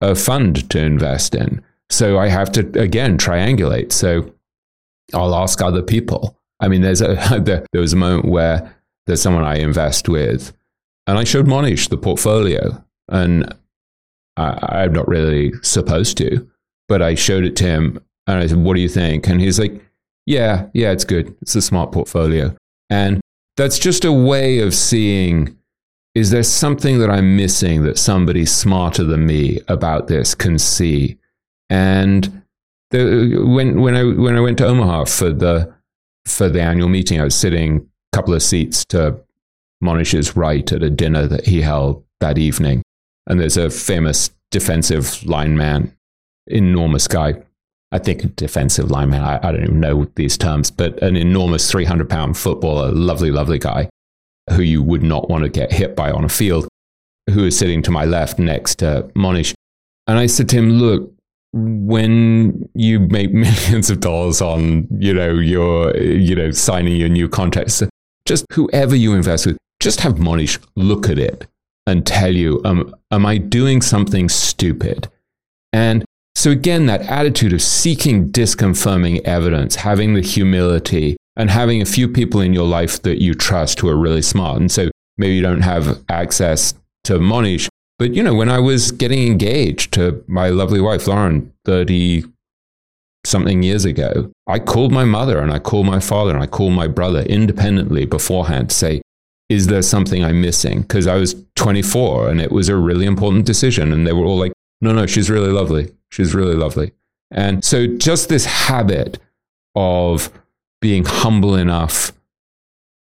a 0.00 0.14
fund 0.14 0.70
to 0.70 0.78
invest 0.78 1.34
in. 1.34 1.62
So 1.90 2.18
I 2.18 2.28
have 2.28 2.52
to 2.52 2.60
again 2.80 3.18
triangulate. 3.18 3.92
So 3.92 4.32
I'll 5.12 5.34
ask 5.34 5.60
other 5.60 5.82
people. 5.82 6.38
I 6.60 6.68
mean, 6.68 6.80
there's 6.80 7.02
a 7.02 7.16
there, 7.44 7.66
there 7.70 7.82
was 7.82 7.92
a 7.92 7.96
moment 7.96 8.24
where 8.24 8.74
there's 9.04 9.20
someone 9.20 9.44
I 9.44 9.56
invest 9.56 10.08
with, 10.08 10.54
and 11.06 11.18
I 11.18 11.24
showed 11.24 11.46
Mohnish 11.46 11.90
the 11.90 11.98
portfolio, 11.98 12.82
and 13.12 13.54
I, 14.36 14.82
I'm 14.82 14.92
not 14.92 15.06
really 15.06 15.52
supposed 15.62 16.16
to, 16.18 16.48
but 16.88 17.02
I 17.02 17.14
showed 17.14 17.44
it 17.44 17.54
to 17.56 17.64
him, 17.64 18.00
and 18.26 18.38
I 18.38 18.46
said, 18.46 18.58
"What 18.58 18.74
do 18.74 18.80
you 18.80 18.88
think?" 18.88 19.28
And 19.28 19.40
he's 19.40 19.60
like, 19.60 19.80
"Yeah, 20.26 20.66
yeah, 20.74 20.90
it's 20.90 21.04
good. 21.04 21.34
It's 21.40 21.54
a 21.54 21.62
smart 21.62 21.92
portfolio." 21.92 22.56
And 22.90 23.20
that's 23.56 23.78
just 23.78 24.04
a 24.04 24.12
way 24.12 24.58
of 24.58 24.74
seeing 24.74 25.56
is 26.14 26.30
there 26.30 26.42
something 26.42 26.98
that 26.98 27.10
I'm 27.10 27.36
missing 27.36 27.84
that 27.84 27.98
somebody 27.98 28.44
smarter 28.44 29.02
than 29.02 29.26
me 29.26 29.60
about 29.68 30.08
this 30.08 30.34
can 30.34 30.58
see? 30.58 31.18
And 31.70 32.42
the, 32.90 33.42
when, 33.46 33.80
when, 33.80 33.94
I, 33.94 34.04
when 34.04 34.36
I 34.36 34.40
went 34.40 34.58
to 34.58 34.66
Omaha 34.66 35.06
for 35.06 35.30
the, 35.32 35.72
for 36.26 36.50
the 36.50 36.60
annual 36.60 36.90
meeting, 36.90 37.18
I 37.20 37.24
was 37.24 37.34
sitting 37.34 37.88
a 38.12 38.16
couple 38.16 38.34
of 38.34 38.42
seats 38.42 38.84
to 38.86 39.20
Mohnish's 39.82 40.36
right 40.36 40.70
at 40.70 40.82
a 40.82 40.90
dinner 40.90 41.26
that 41.26 41.46
he 41.46 41.62
held 41.62 42.04
that 42.20 42.36
evening. 42.36 42.81
And 43.26 43.40
there's 43.40 43.56
a 43.56 43.70
famous 43.70 44.30
defensive 44.50 45.24
lineman, 45.24 45.96
enormous 46.46 47.08
guy. 47.08 47.42
I 47.90 47.98
think 47.98 48.24
a 48.24 48.28
defensive 48.28 48.90
lineman, 48.90 49.22
I, 49.22 49.36
I 49.36 49.52
don't 49.52 49.64
even 49.64 49.80
know 49.80 50.06
these 50.16 50.38
terms, 50.38 50.70
but 50.70 51.00
an 51.02 51.16
enormous 51.16 51.70
300 51.70 52.08
pound 52.08 52.36
footballer, 52.36 52.90
lovely, 52.90 53.30
lovely 53.30 53.58
guy 53.58 53.88
who 54.50 54.62
you 54.62 54.82
would 54.82 55.02
not 55.02 55.28
want 55.28 55.44
to 55.44 55.48
get 55.48 55.72
hit 55.72 55.94
by 55.94 56.10
on 56.10 56.24
a 56.24 56.28
field, 56.28 56.66
who 57.30 57.44
is 57.44 57.56
sitting 57.56 57.82
to 57.82 57.90
my 57.90 58.04
left 58.04 58.38
next 58.38 58.76
to 58.76 59.08
Mohnish. 59.14 59.54
And 60.06 60.18
I 60.18 60.26
said 60.26 60.48
to 60.50 60.56
him, 60.56 60.70
look, 60.70 61.12
when 61.52 62.68
you 62.74 63.00
make 63.00 63.32
millions 63.32 63.90
of 63.90 64.00
dollars 64.00 64.40
on, 64.40 64.88
you 64.98 65.14
know, 65.14 65.34
your, 65.34 65.96
you 65.96 66.34
know, 66.34 66.50
signing 66.50 66.96
your 66.96 67.08
new 67.08 67.28
contracts, 67.28 67.82
just 68.26 68.44
whoever 68.52 68.96
you 68.96 69.14
invest 69.14 69.46
with, 69.46 69.58
just 69.80 70.00
have 70.00 70.14
Mohnish 70.14 70.58
look 70.76 71.08
at 71.08 71.18
it 71.18 71.46
and 71.86 72.06
tell 72.06 72.34
you, 72.34 72.60
um, 72.64 72.94
am 73.10 73.26
I 73.26 73.38
doing 73.38 73.82
something 73.82 74.28
stupid? 74.28 75.08
And 75.72 76.04
so 76.34 76.50
again, 76.50 76.86
that 76.86 77.02
attitude 77.02 77.52
of 77.52 77.62
seeking 77.62 78.30
disconfirming 78.30 79.20
evidence, 79.24 79.76
having 79.76 80.14
the 80.14 80.22
humility 80.22 81.16
and 81.36 81.50
having 81.50 81.82
a 81.82 81.86
few 81.86 82.08
people 82.08 82.40
in 82.40 82.52
your 82.52 82.66
life 82.66 83.02
that 83.02 83.22
you 83.22 83.34
trust 83.34 83.80
who 83.80 83.88
are 83.88 83.96
really 83.96 84.22
smart. 84.22 84.60
And 84.60 84.70
so 84.70 84.90
maybe 85.16 85.34
you 85.34 85.42
don't 85.42 85.62
have 85.62 86.02
access 86.08 86.74
to 87.04 87.18
Mohnish, 87.18 87.68
but 87.98 88.14
you 88.14 88.22
know, 88.22 88.34
when 88.34 88.48
I 88.48 88.58
was 88.58 88.92
getting 88.92 89.26
engaged 89.26 89.92
to 89.94 90.24
my 90.26 90.48
lovely 90.48 90.80
wife, 90.80 91.06
Lauren, 91.06 91.52
30 91.64 92.24
something 93.24 93.62
years 93.62 93.84
ago, 93.84 94.30
I 94.46 94.58
called 94.58 94.92
my 94.92 95.04
mother 95.04 95.38
and 95.38 95.52
I 95.52 95.58
called 95.58 95.86
my 95.86 96.00
father 96.00 96.32
and 96.32 96.42
I 96.42 96.46
called 96.46 96.72
my 96.72 96.88
brother 96.88 97.20
independently 97.20 98.04
beforehand 98.04 98.70
to 98.70 98.74
say, 98.74 99.01
is 99.52 99.66
there 99.66 99.82
something 99.82 100.24
I'm 100.24 100.40
missing? 100.40 100.80
Because 100.80 101.06
I 101.06 101.16
was 101.16 101.36
24 101.56 102.30
and 102.30 102.40
it 102.40 102.50
was 102.50 102.70
a 102.70 102.76
really 102.76 103.04
important 103.04 103.44
decision. 103.44 103.92
And 103.92 104.06
they 104.06 104.12
were 104.12 104.24
all 104.24 104.38
like, 104.38 104.52
no, 104.80 104.92
no, 104.92 105.06
she's 105.06 105.28
really 105.28 105.50
lovely. 105.50 105.92
She's 106.10 106.34
really 106.34 106.54
lovely. 106.54 106.92
And 107.30 107.62
so 107.62 107.86
just 107.86 108.30
this 108.30 108.46
habit 108.46 109.18
of 109.74 110.32
being 110.80 111.04
humble 111.04 111.54
enough 111.54 112.12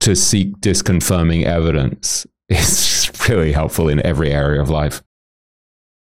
to 0.01 0.15
seek 0.15 0.55
disconfirming 0.57 1.45
evidence 1.45 2.27
is 2.49 3.11
really 3.27 3.51
helpful 3.51 3.89
in 3.89 4.05
every 4.05 4.31
area 4.31 4.61
of 4.61 4.69
life. 4.69 5.01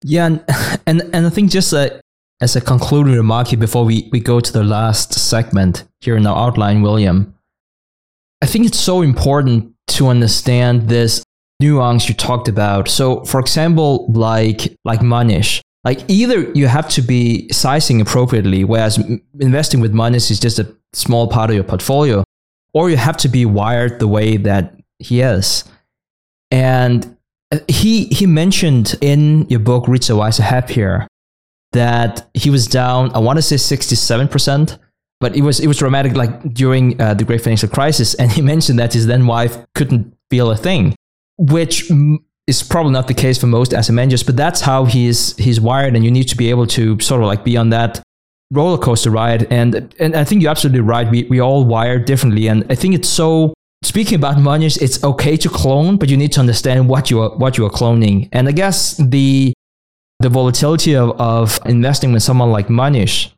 Yeah, 0.04 0.26
and 0.26 0.44
and, 0.86 1.02
and 1.12 1.26
I 1.26 1.30
think 1.30 1.52
just 1.52 1.72
as 1.72 2.56
a 2.56 2.60
concluding 2.60 3.14
remark 3.14 3.48
here 3.48 3.58
before 3.58 3.84
we, 3.84 4.08
we 4.10 4.18
go 4.18 4.40
to 4.40 4.52
the 4.52 4.64
last 4.64 5.14
segment 5.14 5.84
here 6.00 6.16
in 6.16 6.26
our 6.26 6.36
outline, 6.36 6.82
William, 6.82 7.32
I 8.42 8.46
think 8.46 8.66
it's 8.66 8.80
so 8.80 9.02
important 9.02 9.71
to 9.96 10.08
understand 10.08 10.88
this 10.88 11.22
nuance 11.60 12.08
you 12.08 12.14
talked 12.14 12.48
about. 12.48 12.88
So, 12.88 13.24
for 13.24 13.40
example, 13.40 14.10
like 14.12 14.74
like 14.84 15.00
Mohnish, 15.00 15.60
like 15.84 16.04
either 16.08 16.50
you 16.52 16.66
have 16.66 16.88
to 16.90 17.02
be 17.02 17.48
sizing 17.50 18.00
appropriately, 18.00 18.64
whereas 18.64 18.98
investing 19.40 19.80
with 19.80 19.92
Mohnish 19.92 20.30
is 20.30 20.40
just 20.40 20.58
a 20.58 20.74
small 20.92 21.28
part 21.28 21.50
of 21.50 21.56
your 21.56 21.64
portfolio, 21.64 22.24
or 22.74 22.90
you 22.90 22.96
have 22.96 23.16
to 23.18 23.28
be 23.28 23.44
wired 23.46 23.98
the 23.98 24.08
way 24.08 24.36
that 24.36 24.74
he 24.98 25.20
is. 25.20 25.64
And 26.50 27.16
uh, 27.50 27.58
he 27.68 28.06
he 28.06 28.26
mentioned 28.26 28.94
in 29.00 29.48
your 29.48 29.60
book 29.60 29.88
Richer 29.88 30.16
Wiser 30.16 30.42
Happier 30.42 31.06
that 31.72 32.28
he 32.34 32.50
was 32.50 32.66
down. 32.66 33.10
I 33.14 33.18
want 33.18 33.38
to 33.38 33.42
say 33.42 33.56
sixty 33.56 33.96
seven 33.96 34.28
percent 34.28 34.78
but 35.22 35.36
it 35.36 35.42
was 35.42 35.60
it 35.60 35.68
was 35.68 35.78
dramatic 35.78 36.14
like 36.14 36.32
during 36.52 37.00
uh, 37.00 37.14
the 37.14 37.24
great 37.24 37.40
financial 37.40 37.68
crisis 37.68 38.12
and 38.14 38.32
he 38.32 38.42
mentioned 38.52 38.78
that 38.78 38.92
his 38.92 39.06
then 39.06 39.26
wife 39.26 39.56
couldn't 39.74 40.14
feel 40.30 40.50
a 40.50 40.56
thing 40.56 40.94
which 41.38 41.90
is 42.46 42.62
probably 42.62 42.92
not 42.92 43.06
the 43.06 43.14
case 43.14 43.38
for 43.38 43.46
most 43.46 43.72
asset 43.72 43.94
managers 43.94 44.22
but 44.22 44.36
that's 44.36 44.60
how 44.60 44.84
he's 44.84 45.34
he's 45.36 45.60
wired 45.60 45.94
and 45.94 46.04
you 46.04 46.10
need 46.10 46.28
to 46.28 46.36
be 46.36 46.50
able 46.50 46.66
to 46.66 46.98
sort 47.00 47.22
of 47.22 47.26
like 47.28 47.44
be 47.44 47.56
on 47.56 47.70
that 47.70 48.02
roller 48.50 48.76
coaster 48.76 49.10
ride. 49.10 49.42
And 49.50 49.94
and 49.98 50.14
i 50.14 50.24
think 50.24 50.42
you're 50.42 50.50
absolutely 50.50 50.80
right. 50.94 51.10
We, 51.10 51.22
we 51.24 51.40
all 51.40 51.64
wired 51.64 52.04
differently 52.04 52.48
and 52.48 52.58
i 52.68 52.74
think 52.74 52.94
it's 52.94 53.08
so 53.08 53.54
speaking 53.82 54.16
about 54.16 54.36
Mohnish, 54.36 54.80
it's 54.80 55.02
okay 55.02 55.36
to 55.36 55.48
clone 55.48 55.96
but 55.96 56.08
you 56.10 56.16
need 56.16 56.32
to 56.32 56.40
understand 56.40 56.88
what 56.88 57.10
you 57.10 57.22
are 57.22 57.30
what 57.42 57.56
you 57.56 57.64
are 57.66 57.74
cloning. 57.80 58.28
And 58.32 58.48
i 58.48 58.52
guess 58.52 58.96
the 58.96 59.54
the 60.20 60.28
volatility 60.28 60.94
of, 60.94 61.08
of 61.20 61.58
investing 61.66 62.12
with 62.12 62.22
someone 62.22 62.50
like 62.52 62.68
Mohnish 62.68 63.32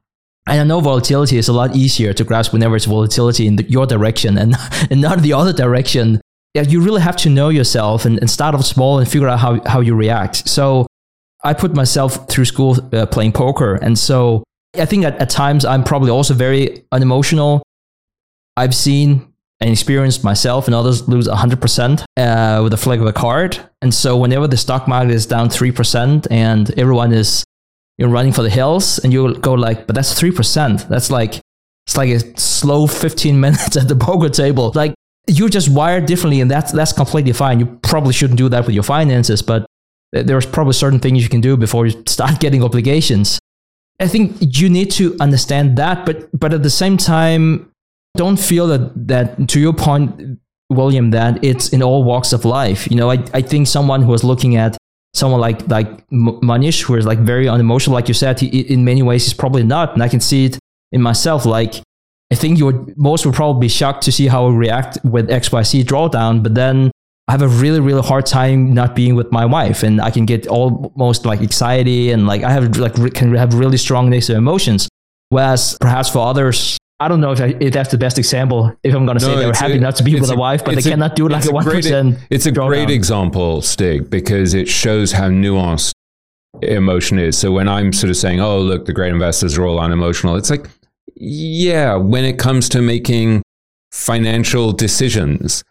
and 0.46 0.60
I 0.60 0.64
know 0.64 0.80
volatility 0.80 1.38
is 1.38 1.48
a 1.48 1.52
lot 1.52 1.74
easier 1.74 2.12
to 2.12 2.24
grasp 2.24 2.52
whenever 2.52 2.76
it's 2.76 2.84
volatility 2.84 3.46
in 3.46 3.56
the, 3.56 3.64
your 3.64 3.86
direction 3.86 4.36
and, 4.36 4.54
and 4.90 5.00
not 5.00 5.20
the 5.20 5.32
other 5.32 5.52
direction. 5.52 6.20
Yeah, 6.54 6.62
you 6.62 6.80
really 6.80 7.00
have 7.00 7.16
to 7.18 7.30
know 7.30 7.48
yourself 7.48 8.04
and, 8.04 8.18
and 8.18 8.30
start 8.30 8.54
off 8.54 8.64
small 8.64 8.98
and 8.98 9.10
figure 9.10 9.28
out 9.28 9.40
how, 9.40 9.60
how 9.66 9.80
you 9.80 9.94
react. 9.94 10.48
So 10.48 10.86
I 11.42 11.54
put 11.54 11.74
myself 11.74 12.28
through 12.28 12.44
school 12.44 12.76
uh, 12.94 13.06
playing 13.06 13.32
poker. 13.32 13.74
And 13.74 13.98
so 13.98 14.44
I 14.74 14.84
think 14.84 15.04
at, 15.04 15.16
at 15.20 15.30
times 15.30 15.64
I'm 15.64 15.82
probably 15.82 16.10
also 16.10 16.34
very 16.34 16.84
unemotional. 16.92 17.62
I've 18.56 18.74
seen 18.74 19.34
and 19.60 19.70
experienced 19.70 20.22
myself 20.24 20.66
and 20.66 20.74
others 20.74 21.08
lose 21.08 21.26
100% 21.26 22.04
uh, 22.16 22.62
with 22.62 22.72
a 22.72 22.76
flick 22.76 23.00
of 23.00 23.06
a 23.06 23.12
card. 23.12 23.58
And 23.80 23.94
so 23.94 24.16
whenever 24.16 24.46
the 24.46 24.56
stock 24.56 24.86
market 24.86 25.12
is 25.12 25.26
down 25.26 25.48
3% 25.48 26.26
and 26.30 26.78
everyone 26.78 27.12
is 27.12 27.44
you're 27.98 28.08
running 28.08 28.32
for 28.32 28.42
the 28.42 28.50
hills 28.50 28.98
and 28.98 29.12
you 29.12 29.34
go 29.36 29.54
like, 29.54 29.86
but 29.86 29.94
that's 29.94 30.20
3%. 30.20 30.88
That's 30.88 31.10
like, 31.10 31.40
it's 31.86 31.96
like 31.96 32.10
a 32.10 32.38
slow 32.38 32.86
15 32.86 33.38
minutes 33.46 33.76
at 33.76 33.88
the 33.88 33.96
poker 33.96 34.28
table. 34.28 34.72
Like 34.74 34.94
you're 35.26 35.48
just 35.48 35.68
wired 35.68 36.06
differently 36.06 36.40
and 36.40 36.50
that's, 36.50 36.72
that's 36.72 36.92
completely 36.92 37.32
fine. 37.32 37.60
You 37.60 37.78
probably 37.82 38.12
shouldn't 38.12 38.38
do 38.38 38.48
that 38.48 38.66
with 38.66 38.74
your 38.74 38.82
finances, 38.82 39.42
but 39.42 39.66
there's 40.12 40.46
probably 40.46 40.74
certain 40.74 41.00
things 41.00 41.22
you 41.22 41.28
can 41.28 41.40
do 41.40 41.56
before 41.56 41.86
you 41.86 42.02
start 42.06 42.40
getting 42.40 42.62
obligations. 42.62 43.38
I 44.00 44.08
think 44.08 44.36
you 44.40 44.68
need 44.68 44.90
to 44.92 45.16
understand 45.20 45.78
that, 45.78 46.04
but, 46.04 46.28
but 46.38 46.52
at 46.52 46.62
the 46.64 46.70
same 46.70 46.96
time, 46.96 47.70
don't 48.16 48.38
feel 48.38 48.66
that, 48.68 49.08
that 49.08 49.48
to 49.48 49.60
your 49.60 49.72
point, 49.72 50.38
William, 50.68 51.10
that 51.10 51.42
it's 51.44 51.68
in 51.68 51.82
all 51.82 52.02
walks 52.02 52.32
of 52.32 52.44
life. 52.44 52.90
You 52.90 52.96
know, 52.96 53.10
I, 53.10 53.24
I 53.32 53.40
think 53.40 53.68
someone 53.68 54.02
who 54.02 54.12
is 54.14 54.24
looking 54.24 54.56
at 54.56 54.76
someone 55.14 55.40
like 55.40 55.66
like 55.68 56.06
Mohnish, 56.10 56.82
who 56.82 56.96
is 56.96 57.06
like 57.06 57.20
very 57.20 57.48
unemotional, 57.48 57.94
like 57.94 58.08
you 58.08 58.14
said, 58.14 58.40
he, 58.40 58.46
in 58.46 58.84
many 58.84 59.02
ways 59.02 59.24
he's 59.24 59.34
probably 59.34 59.62
not, 59.62 59.94
and 59.94 60.02
I 60.02 60.08
can 60.08 60.20
see 60.20 60.46
it 60.46 60.58
in 60.92 61.00
myself. 61.00 61.46
Like 61.46 61.74
I 62.32 62.34
think 62.34 62.58
you 62.58 62.66
would 62.66 62.98
most 62.98 63.24
would 63.24 63.34
probably 63.34 63.60
be 63.60 63.68
shocked 63.68 64.02
to 64.04 64.12
see 64.12 64.26
how 64.26 64.46
I 64.46 64.50
react 64.50 64.98
with 65.04 65.30
X 65.30 65.52
Y 65.52 65.62
C 65.62 65.84
drawdown, 65.84 66.42
but 66.42 66.54
then 66.54 66.90
I 67.28 67.32
have 67.32 67.42
a 67.42 67.48
really 67.48 67.80
really 67.80 68.02
hard 68.02 68.26
time 68.26 68.74
not 68.74 68.94
being 68.94 69.14
with 69.14 69.30
my 69.32 69.46
wife, 69.46 69.82
and 69.82 70.00
I 70.00 70.10
can 70.10 70.26
get 70.26 70.46
almost 70.46 71.24
like 71.24 71.40
anxiety 71.40 72.10
and 72.10 72.26
like 72.26 72.42
I 72.42 72.50
have 72.50 72.76
like 72.76 73.14
can 73.14 73.34
have 73.34 73.54
really 73.54 73.76
strong 73.76 74.10
negative 74.10 74.36
emotions. 74.36 74.88
Whereas 75.30 75.78
perhaps 75.80 76.10
for 76.10 76.18
others, 76.18 76.76
I 77.04 77.08
don't 77.08 77.20
know 77.20 77.32
if, 77.32 77.40
I, 77.42 77.54
if 77.60 77.74
that's 77.74 77.90
the 77.90 77.98
best 77.98 78.18
example. 78.18 78.74
If 78.82 78.94
I'm 78.94 79.04
going 79.04 79.18
to 79.18 79.26
no, 79.26 79.34
say 79.34 79.40
they 79.40 79.46
were 79.46 79.54
happy 79.54 79.76
a, 79.76 79.80
not 79.80 79.96
to 79.96 80.02
be 80.02 80.18
with 80.18 80.30
a, 80.30 80.32
a 80.32 80.36
wife, 80.38 80.64
but 80.64 80.74
they 80.74 80.80
a, 80.80 80.92
cannot 80.92 81.14
do 81.14 81.26
it 81.26 81.32
like 81.32 81.44
a 81.44 81.52
one 81.52 81.62
percent. 81.64 82.18
It's 82.30 82.46
a 82.46 82.52
great 82.52 82.88
example, 82.88 83.60
Stig, 83.60 84.08
because 84.08 84.54
it 84.54 84.68
shows 84.68 85.12
how 85.12 85.28
nuanced 85.28 85.92
emotion 86.62 87.18
is. 87.18 87.36
So 87.36 87.52
when 87.52 87.68
I'm 87.68 87.92
sort 87.92 88.08
of 88.08 88.16
saying, 88.16 88.40
"Oh, 88.40 88.58
look, 88.58 88.86
the 88.86 88.94
great 88.94 89.12
investors 89.12 89.58
are 89.58 89.66
all 89.66 89.78
unemotional," 89.78 90.36
it's 90.36 90.48
like, 90.48 90.66
yeah, 91.14 91.94
when 91.96 92.24
it 92.24 92.38
comes 92.38 92.70
to 92.70 92.80
making 92.80 93.42
financial 93.92 94.72
decisions, 94.72 95.62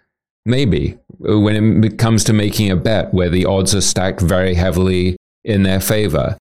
maybe 0.46 1.00
when 1.18 1.84
it 1.84 1.98
comes 1.98 2.24
to 2.26 2.34
making 2.34 2.70
a 2.70 2.76
bet 2.76 3.12
where 3.12 3.30
the 3.30 3.46
odds 3.46 3.74
are 3.74 3.82
stacked 3.82 4.22
very 4.22 4.54
heavily 4.54 5.18
in 5.44 5.64
their 5.64 5.80
favor, 5.80 6.38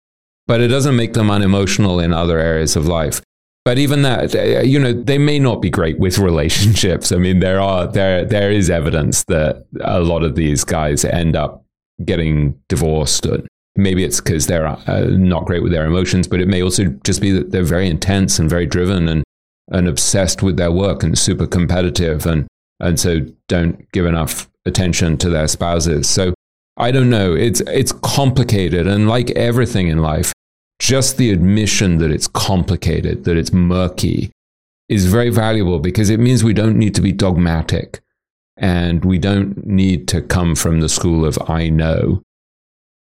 but 0.48 0.62
it 0.62 0.70
doesn't 0.70 0.96
make 0.96 1.14
them 1.14 1.30
unemotional 1.30 2.00
in 2.00 2.12
other 2.12 2.40
areas 2.40 2.76
of 2.76 2.88
life. 2.88 3.22
But 3.70 3.78
even 3.78 4.02
that, 4.02 4.34
you 4.66 4.80
know, 4.80 4.94
they 4.94 5.20
may 5.20 5.38
not 5.38 5.62
be 5.62 5.70
great 5.70 6.00
with 6.00 6.18
relationships. 6.18 7.12
I 7.12 7.18
mean, 7.18 7.40
there 7.40 7.62
are 7.62 7.86
there 7.86 8.26
there 8.26 8.50
is 8.50 8.68
evidence 8.68 9.26
that 9.26 9.64
a 9.82 10.00
lot 10.00 10.24
of 10.24 10.34
these 10.34 10.64
guys 10.64 11.06
end 11.06 11.36
up 11.36 11.64
getting 12.04 12.60
divorced. 12.68 13.28
Maybe 13.76 14.04
it's 14.04 14.22
because 14.22 14.48
they're 14.48 14.66
uh, 14.66 15.06
not 15.12 15.46
great 15.46 15.62
with 15.62 15.72
their 15.72 15.86
emotions, 15.86 16.28
but 16.28 16.42
it 16.42 16.48
may 16.48 16.64
also 16.64 16.86
just 17.04 17.22
be 17.22 17.30
that 17.30 17.52
they're 17.52 17.62
very 17.62 17.88
intense 17.88 18.40
and 18.40 18.50
very 18.50 18.66
driven 18.66 19.08
and 19.08 19.24
and 19.72 19.88
obsessed 19.88 20.42
with 20.42 20.58
their 20.58 20.72
work 20.72 21.04
and 21.04 21.16
super 21.16 21.46
competitive 21.46 22.26
and 22.26 22.48
and 22.80 23.00
so 23.00 23.20
don't 23.50 23.88
give 23.92 24.08
enough 24.08 24.50
attention 24.66 25.16
to 25.20 25.30
their 25.30 25.48
spouses. 25.48 26.10
So 26.10 26.34
I 26.78 26.90
don't 26.90 27.12
know. 27.12 27.36
It's 27.36 27.62
it's 27.68 27.92
complicated, 27.92 28.88
and 28.88 29.08
like 29.08 29.30
everything 29.32 29.90
in 29.90 30.00
life, 30.00 30.34
just 30.80 31.18
the 31.18 31.32
admission 31.32 31.98
that 31.98 32.12
it's 32.12 32.28
complicated, 32.28 33.26
that 33.26 33.38
it's 33.38 33.54
murky, 33.54 34.32
is 34.88 35.06
very 35.06 35.30
valuable 35.30 35.80
because 35.80 36.10
it 36.10 36.20
means 36.20 36.44
we 36.44 36.54
don't 36.54 36.78
need 36.78 36.96
to 36.96 37.02
be 37.02 37.12
dogmatic 37.12 38.00
and 38.58 39.06
we 39.06 39.18
don't 39.18 39.66
need 39.66 40.08
to 40.08 40.22
come 40.22 40.56
from 40.56 40.80
the 40.80 40.90
school 40.90 41.26
of 41.26 41.38
I 41.50 41.70
know. 41.70 42.22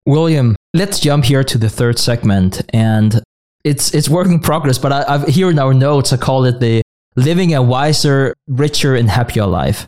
William, 0.06 0.56
let's 0.74 1.00
jump 1.00 1.26
here 1.26 1.44
to 1.44 1.58
the 1.58 1.70
third 1.70 2.00
segment. 2.00 2.62
And 2.74 3.22
it's, 3.64 3.94
it's 3.94 4.10
work 4.10 4.28
in 4.28 4.40
progress, 4.40 4.78
but 4.78 4.92
I, 4.92 5.06
I've 5.08 5.28
here 5.28 5.50
in 5.50 5.60
our 5.60 5.74
notes, 5.74 6.12
I 6.12 6.18
call 6.18 6.46
it 6.46 6.60
the 6.60 6.82
living 7.16 7.54
a 7.54 7.62
wiser, 7.62 8.34
richer, 8.48 8.96
and 8.96 9.10
happier 9.10 9.46
life. 9.46 9.88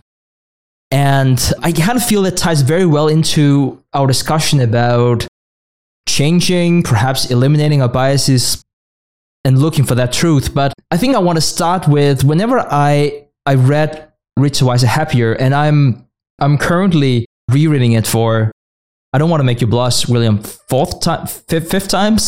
And 0.92 1.42
I 1.64 1.72
kind 1.72 1.98
of 1.98 2.06
feel 2.06 2.26
it 2.26 2.38
ties 2.38 2.62
very 2.62 2.86
well 2.86 3.08
into 3.08 3.82
our 3.94 4.08
discussion 4.08 4.60
about 4.60 5.26
changing, 6.08 6.84
perhaps 6.84 7.30
eliminating 7.32 7.82
our 7.82 7.90
biases 7.90 8.64
and 9.44 9.60
looking 9.60 9.86
for 9.86 9.96
that 9.96 10.14
truth. 10.14 10.54
But 10.54 10.74
I 10.92 10.98
think 10.98 11.16
I 11.16 11.20
want 11.20 11.38
to 11.38 11.42
start 11.42 11.88
with 11.88 12.24
whenever 12.24 12.60
I 12.60 13.28
I 13.46 13.56
read 13.56 14.12
Richer 14.38 14.66
Wiser 14.66 14.88
Happier, 14.88 15.34
and 15.34 15.54
I'm 15.54 16.08
I'm 16.40 16.58
currently 16.58 17.26
rereading 17.50 17.94
it 17.94 18.08
for 18.08 18.52
I 19.14 19.18
don't 19.18 19.30
want 19.30 19.42
to 19.42 19.46
make 19.46 19.60
you 19.60 19.68
blush, 19.68 20.08
William, 20.08 20.42
fourth 20.42 21.02
time, 21.02 21.28
fifth, 21.28 21.70
fifth 21.70 21.90
times, 21.90 22.24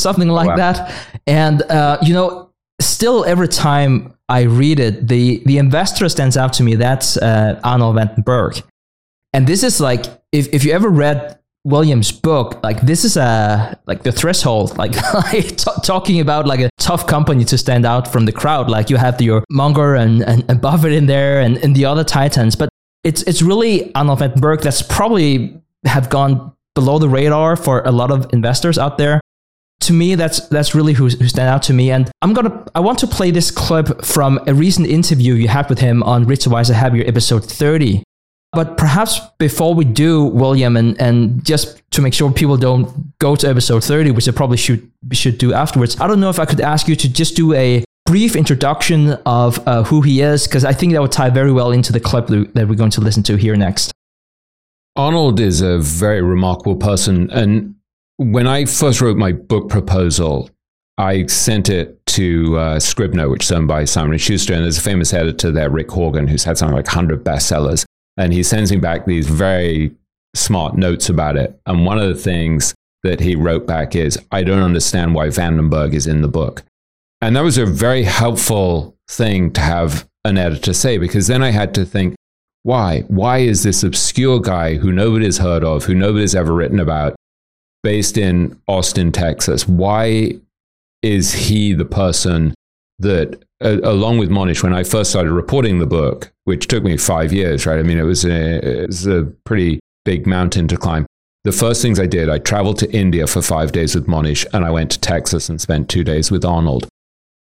something 0.00 0.28
like 0.28 0.48
wow. 0.48 0.56
that. 0.56 0.94
And 1.26 1.62
uh, 1.62 1.98
you 2.02 2.12
know, 2.12 2.50
still 2.80 3.24
every 3.24 3.48
time 3.48 4.14
I 4.28 4.42
read 4.42 4.80
it, 4.80 5.06
the 5.06 5.42
the 5.44 5.58
investor 5.58 6.08
stands 6.08 6.36
out 6.36 6.52
to 6.54 6.62
me. 6.62 6.74
That's 6.74 7.16
uh, 7.16 7.60
Arnold 7.62 7.96
van 7.96 8.08
den 8.08 8.22
Berg, 8.22 8.62
and 9.32 9.46
this 9.46 9.62
is 9.62 9.80
like 9.80 10.06
if 10.32 10.52
if 10.52 10.64
you 10.64 10.72
ever 10.72 10.88
read 10.88 11.37
William's 11.68 12.10
book, 12.10 12.62
like 12.62 12.80
this 12.80 13.04
is 13.04 13.16
a 13.16 13.78
like 13.86 14.02
the 14.02 14.12
threshold, 14.12 14.76
like 14.78 14.92
t- 15.30 15.70
talking 15.82 16.20
about 16.20 16.46
like 16.46 16.60
a 16.60 16.70
tough 16.78 17.06
company 17.06 17.44
to 17.44 17.58
stand 17.58 17.84
out 17.84 18.10
from 18.10 18.24
the 18.24 18.32
crowd. 18.32 18.70
Like 18.70 18.88
you 18.90 18.96
have 18.96 19.20
your 19.20 19.44
Munger 19.50 19.94
and, 19.94 20.22
and, 20.22 20.44
and 20.48 20.60
Buffett 20.60 20.92
in 20.92 21.06
there 21.06 21.40
and, 21.40 21.58
and 21.58 21.76
the 21.76 21.84
other 21.84 22.04
titans, 22.04 22.56
but 22.56 22.68
it's 23.04 23.22
it's 23.24 23.42
really 23.42 23.94
Arnold 23.94 24.20
van 24.20 24.32
Berg 24.40 24.62
that's 24.62 24.82
probably 24.82 25.60
have 25.84 26.08
gone 26.08 26.52
below 26.74 26.98
the 26.98 27.08
radar 27.08 27.54
for 27.56 27.82
a 27.84 27.92
lot 27.92 28.10
of 28.10 28.32
investors 28.32 28.78
out 28.78 28.98
there. 28.98 29.20
To 29.82 29.92
me, 29.92 30.14
that's 30.14 30.48
that's 30.48 30.74
really 30.74 30.94
who, 30.94 31.08
who 31.08 31.28
stand 31.28 31.48
out 31.48 31.62
to 31.64 31.72
me. 31.74 31.90
And 31.90 32.10
I'm 32.22 32.32
gonna 32.32 32.64
I 32.74 32.80
want 32.80 32.98
to 33.00 33.06
play 33.06 33.30
this 33.30 33.50
clip 33.50 34.04
from 34.04 34.40
a 34.46 34.54
recent 34.54 34.88
interview 34.88 35.34
you 35.34 35.48
had 35.48 35.68
with 35.68 35.80
him 35.80 36.02
on 36.02 36.26
Richer 36.26 36.50
Wiser 36.50 36.74
Happier 36.74 37.04
episode 37.06 37.44
30. 37.44 38.02
But 38.52 38.78
perhaps 38.78 39.20
before 39.38 39.74
we 39.74 39.84
do, 39.84 40.24
William, 40.24 40.76
and, 40.76 40.98
and 41.00 41.44
just 41.44 41.82
to 41.90 42.00
make 42.00 42.14
sure 42.14 42.32
people 42.32 42.56
don't 42.56 43.18
go 43.18 43.36
to 43.36 43.48
episode 43.48 43.84
30, 43.84 44.12
which 44.12 44.26
I 44.28 44.32
probably 44.32 44.56
should 44.56 44.90
should 45.12 45.38
do 45.38 45.52
afterwards, 45.52 46.00
I 46.00 46.06
don't 46.06 46.20
know 46.20 46.30
if 46.30 46.38
I 46.38 46.46
could 46.46 46.60
ask 46.60 46.88
you 46.88 46.96
to 46.96 47.12
just 47.12 47.36
do 47.36 47.52
a 47.52 47.84
brief 48.06 48.36
introduction 48.36 49.10
of 49.26 49.66
uh, 49.68 49.82
who 49.84 50.00
he 50.00 50.22
is, 50.22 50.46
because 50.46 50.64
I 50.64 50.72
think 50.72 50.94
that 50.94 51.02
would 51.02 51.12
tie 51.12 51.28
very 51.28 51.52
well 51.52 51.72
into 51.72 51.92
the 51.92 52.00
clip 52.00 52.28
that 52.28 52.66
we're 52.68 52.74
going 52.74 52.90
to 52.92 53.02
listen 53.02 53.22
to 53.24 53.36
here 53.36 53.54
next. 53.54 53.92
Arnold 54.96 55.40
is 55.40 55.60
a 55.60 55.78
very 55.78 56.22
remarkable 56.22 56.74
person. 56.74 57.30
And 57.30 57.74
when 58.16 58.46
I 58.46 58.64
first 58.64 59.00
wrote 59.02 59.18
my 59.18 59.32
book 59.32 59.68
proposal, 59.68 60.50
I 60.96 61.26
sent 61.26 61.68
it 61.68 62.04
to 62.06 62.58
uh, 62.58 62.80
Scribner, 62.80 63.28
which 63.28 63.44
is 63.44 63.52
owned 63.52 63.68
by 63.68 63.84
Simon 63.84 64.16
& 64.16 64.18
Schuster, 64.18 64.54
and 64.54 64.64
there's 64.64 64.78
a 64.78 64.82
famous 64.82 65.12
editor 65.12 65.52
there, 65.52 65.70
Rick 65.70 65.90
Horgan, 65.90 66.26
who's 66.26 66.44
had 66.44 66.58
something 66.58 66.74
like 66.74 66.86
100 66.86 67.22
bestsellers. 67.22 67.84
And 68.18 68.34
he 68.34 68.42
sends 68.42 68.70
me 68.70 68.76
back 68.78 69.06
these 69.06 69.28
very 69.28 69.92
smart 70.34 70.76
notes 70.76 71.08
about 71.08 71.36
it. 71.36 71.58
And 71.64 71.86
one 71.86 71.98
of 71.98 72.08
the 72.08 72.20
things 72.20 72.74
that 73.04 73.20
he 73.20 73.36
wrote 73.36 73.66
back 73.66 73.94
is, 73.94 74.18
I 74.30 74.42
don't 74.42 74.62
understand 74.62 75.14
why 75.14 75.30
Van 75.30 75.56
den 75.56 75.70
Berg 75.70 75.94
is 75.94 76.06
in 76.06 76.20
the 76.20 76.28
book. 76.28 76.64
And 77.22 77.36
that 77.36 77.44
was 77.44 77.58
a 77.58 77.64
very 77.64 78.02
helpful 78.02 78.96
thing 79.08 79.52
to 79.52 79.60
have 79.60 80.08
an 80.24 80.36
editor 80.36 80.72
say, 80.72 80.98
because 80.98 81.28
then 81.28 81.42
I 81.42 81.50
had 81.50 81.74
to 81.74 81.84
think, 81.84 82.16
why? 82.64 83.02
Why 83.02 83.38
is 83.38 83.62
this 83.62 83.82
obscure 83.82 84.40
guy 84.40 84.74
who 84.74 84.92
nobody's 84.92 85.38
heard 85.38 85.64
of, 85.64 85.84
who 85.84 85.94
nobody's 85.94 86.34
ever 86.34 86.52
written 86.52 86.80
about, 86.80 87.14
based 87.82 88.18
in 88.18 88.60
Austin, 88.66 89.12
Texas? 89.12 89.66
Why 89.66 90.32
is 91.02 91.32
he 91.32 91.72
the 91.72 91.84
person 91.84 92.52
that, 92.98 93.42
uh, 93.62 93.78
along 93.82 94.18
with 94.18 94.30
Mohnish, 94.30 94.62
when 94.62 94.74
I 94.74 94.82
first 94.82 95.10
started 95.10 95.32
reporting 95.32 95.78
the 95.78 95.86
book, 95.86 96.32
which 96.44 96.66
took 96.66 96.82
me 96.82 96.96
five 96.96 97.32
years, 97.32 97.66
right? 97.66 97.78
I 97.78 97.82
mean, 97.82 97.98
it 97.98 98.02
was 98.02 98.24
a, 98.24 98.82
it 98.82 98.86
was 98.88 99.06
a 99.06 99.24
pretty 99.44 99.80
big 100.04 100.26
mountain 100.26 100.68
to 100.68 100.76
climb. 100.76 101.06
The 101.44 101.52
first 101.52 101.80
things 101.80 102.00
I 102.00 102.06
did, 102.06 102.28
I 102.28 102.38
traveled 102.38 102.78
to 102.78 102.92
India 102.92 103.26
for 103.26 103.40
five 103.40 103.72
days 103.72 103.94
with 103.94 104.06
Mohnish 104.06 104.44
and 104.52 104.64
I 104.64 104.70
went 104.70 104.90
to 104.92 105.00
Texas 105.00 105.48
and 105.48 105.60
spent 105.60 105.88
two 105.88 106.04
days 106.04 106.30
with 106.30 106.44
Arnold. 106.44 106.88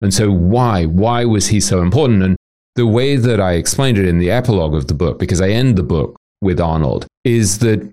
And 0.02 0.12
so, 0.12 0.30
why? 0.30 0.84
Why 0.84 1.24
was 1.24 1.48
he 1.48 1.60
so 1.60 1.80
important? 1.80 2.22
And 2.22 2.36
the 2.74 2.86
way 2.86 3.16
that 3.16 3.40
I 3.40 3.52
explained 3.52 3.98
it 3.98 4.06
in 4.06 4.18
the 4.18 4.30
epilogue 4.30 4.74
of 4.74 4.88
the 4.88 4.94
book, 4.94 5.18
because 5.18 5.40
I 5.40 5.48
end 5.48 5.76
the 5.76 5.82
book 5.82 6.16
with 6.42 6.60
Arnold, 6.60 7.06
is 7.24 7.60
that 7.60 7.90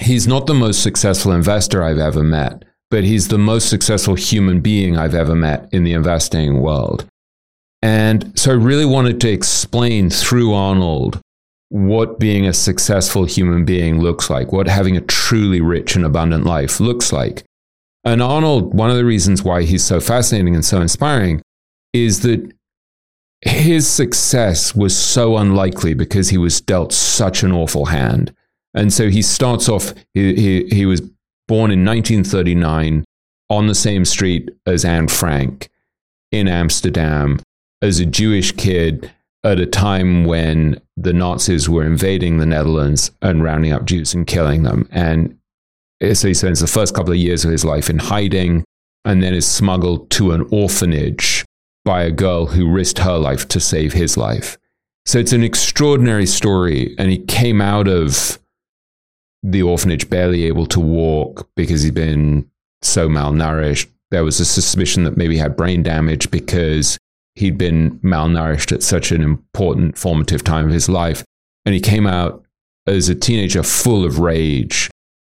he's 0.00 0.26
not 0.26 0.46
the 0.46 0.54
most 0.54 0.82
successful 0.82 1.32
investor 1.32 1.82
I've 1.82 1.98
ever 1.98 2.22
met, 2.22 2.64
but 2.92 3.04
he's 3.04 3.28
the 3.28 3.38
most 3.38 3.70
successful 3.70 4.14
human 4.14 4.60
being 4.60 4.98
I've 4.98 5.14
ever 5.14 5.34
met 5.34 5.66
in 5.72 5.82
the 5.82 5.94
investing 5.94 6.60
world. 6.60 7.06
And 7.80 8.38
so 8.38 8.50
I 8.50 8.54
really 8.54 8.84
wanted 8.84 9.18
to 9.22 9.30
explain 9.30 10.10
through 10.10 10.52
Arnold 10.52 11.18
what 11.70 12.20
being 12.20 12.46
a 12.46 12.52
successful 12.52 13.24
human 13.24 13.64
being 13.64 14.02
looks 14.02 14.28
like, 14.28 14.52
what 14.52 14.68
having 14.68 14.94
a 14.94 15.00
truly 15.00 15.62
rich 15.62 15.96
and 15.96 16.04
abundant 16.04 16.44
life 16.44 16.80
looks 16.80 17.14
like. 17.14 17.44
And 18.04 18.20
Arnold, 18.20 18.74
one 18.74 18.90
of 18.90 18.96
the 18.96 19.06
reasons 19.06 19.42
why 19.42 19.62
he's 19.62 19.82
so 19.82 19.98
fascinating 19.98 20.54
and 20.54 20.64
so 20.64 20.82
inspiring 20.82 21.40
is 21.94 22.20
that 22.20 22.52
his 23.40 23.88
success 23.88 24.74
was 24.74 24.94
so 24.94 25.38
unlikely 25.38 25.94
because 25.94 26.28
he 26.28 26.36
was 26.36 26.60
dealt 26.60 26.92
such 26.92 27.42
an 27.42 27.52
awful 27.52 27.86
hand. 27.86 28.34
And 28.74 28.92
so 28.92 29.08
he 29.08 29.22
starts 29.22 29.70
off, 29.70 29.94
he, 30.12 30.34
he, 30.34 30.68
he 30.68 30.84
was 30.84 31.00
born 31.52 31.70
in 31.70 31.84
1939 31.84 33.04
on 33.50 33.66
the 33.66 33.74
same 33.74 34.06
street 34.06 34.48
as 34.64 34.86
Anne 34.86 35.06
Frank 35.06 35.68
in 36.30 36.48
Amsterdam 36.48 37.40
as 37.82 38.00
a 38.00 38.06
Jewish 38.06 38.52
kid 38.52 39.12
at 39.44 39.60
a 39.60 39.66
time 39.66 40.24
when 40.24 40.80
the 40.96 41.12
Nazis 41.12 41.68
were 41.68 41.84
invading 41.84 42.38
the 42.38 42.46
Netherlands 42.46 43.10
and 43.20 43.42
rounding 43.42 43.70
up 43.70 43.84
Jews 43.84 44.14
and 44.14 44.26
killing 44.26 44.62
them. 44.62 44.88
And 44.90 45.36
so 46.14 46.28
he 46.28 46.32
spends 46.32 46.60
the 46.60 46.66
first 46.66 46.94
couple 46.94 47.12
of 47.12 47.18
years 47.18 47.44
of 47.44 47.50
his 47.50 47.66
life 47.66 47.90
in 47.90 47.98
hiding 47.98 48.64
and 49.04 49.22
then 49.22 49.34
is 49.34 49.46
smuggled 49.46 50.08
to 50.12 50.32
an 50.32 50.48
orphanage 50.50 51.44
by 51.84 52.02
a 52.04 52.10
girl 52.10 52.46
who 52.46 52.66
risked 52.66 53.00
her 53.00 53.18
life 53.18 53.46
to 53.48 53.60
save 53.60 53.92
his 53.92 54.16
life. 54.16 54.56
So 55.04 55.18
it's 55.18 55.34
an 55.34 55.44
extraordinary 55.44 56.24
story. 56.24 56.94
And 56.98 57.10
he 57.10 57.18
came 57.18 57.60
out 57.60 57.88
of 57.88 58.38
the 59.42 59.62
orphanage 59.62 60.08
barely 60.08 60.44
able 60.44 60.66
to 60.66 60.80
walk 60.80 61.48
because 61.56 61.82
he'd 61.82 61.94
been 61.94 62.48
so 62.82 63.08
malnourished. 63.08 63.88
There 64.10 64.24
was 64.24 64.40
a 64.40 64.44
suspicion 64.44 65.04
that 65.04 65.16
maybe 65.16 65.34
he 65.34 65.40
had 65.40 65.56
brain 65.56 65.82
damage 65.82 66.30
because 66.30 66.98
he'd 67.34 67.58
been 67.58 67.98
malnourished 68.00 68.72
at 68.72 68.82
such 68.82 69.10
an 69.10 69.22
important 69.22 69.96
formative 69.96 70.44
time 70.44 70.66
of 70.66 70.72
his 70.72 70.88
life. 70.88 71.24
And 71.64 71.74
he 71.74 71.80
came 71.80 72.06
out 72.06 72.44
as 72.86 73.08
a 73.08 73.14
teenager 73.14 73.62
full 73.62 74.04
of 74.04 74.18
rage 74.18 74.90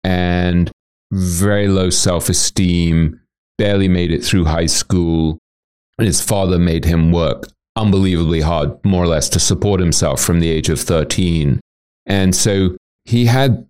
and 0.04 0.70
very 1.12 1.68
low 1.68 1.90
self 1.90 2.28
esteem, 2.28 3.20
barely 3.58 3.88
made 3.88 4.10
it 4.10 4.24
through 4.24 4.44
high 4.44 4.66
school, 4.66 5.38
and 5.98 6.06
his 6.06 6.20
father 6.20 6.58
made 6.58 6.84
him 6.84 7.12
work 7.12 7.48
unbelievably 7.76 8.40
hard, 8.40 8.84
more 8.84 9.04
or 9.04 9.06
less, 9.06 9.28
to 9.28 9.40
support 9.40 9.80
himself 9.80 10.20
from 10.20 10.40
the 10.40 10.48
age 10.48 10.68
of 10.68 10.80
13. 10.80 11.60
And 12.06 12.34
so 12.34 12.76
he 13.04 13.26
had, 13.26 13.66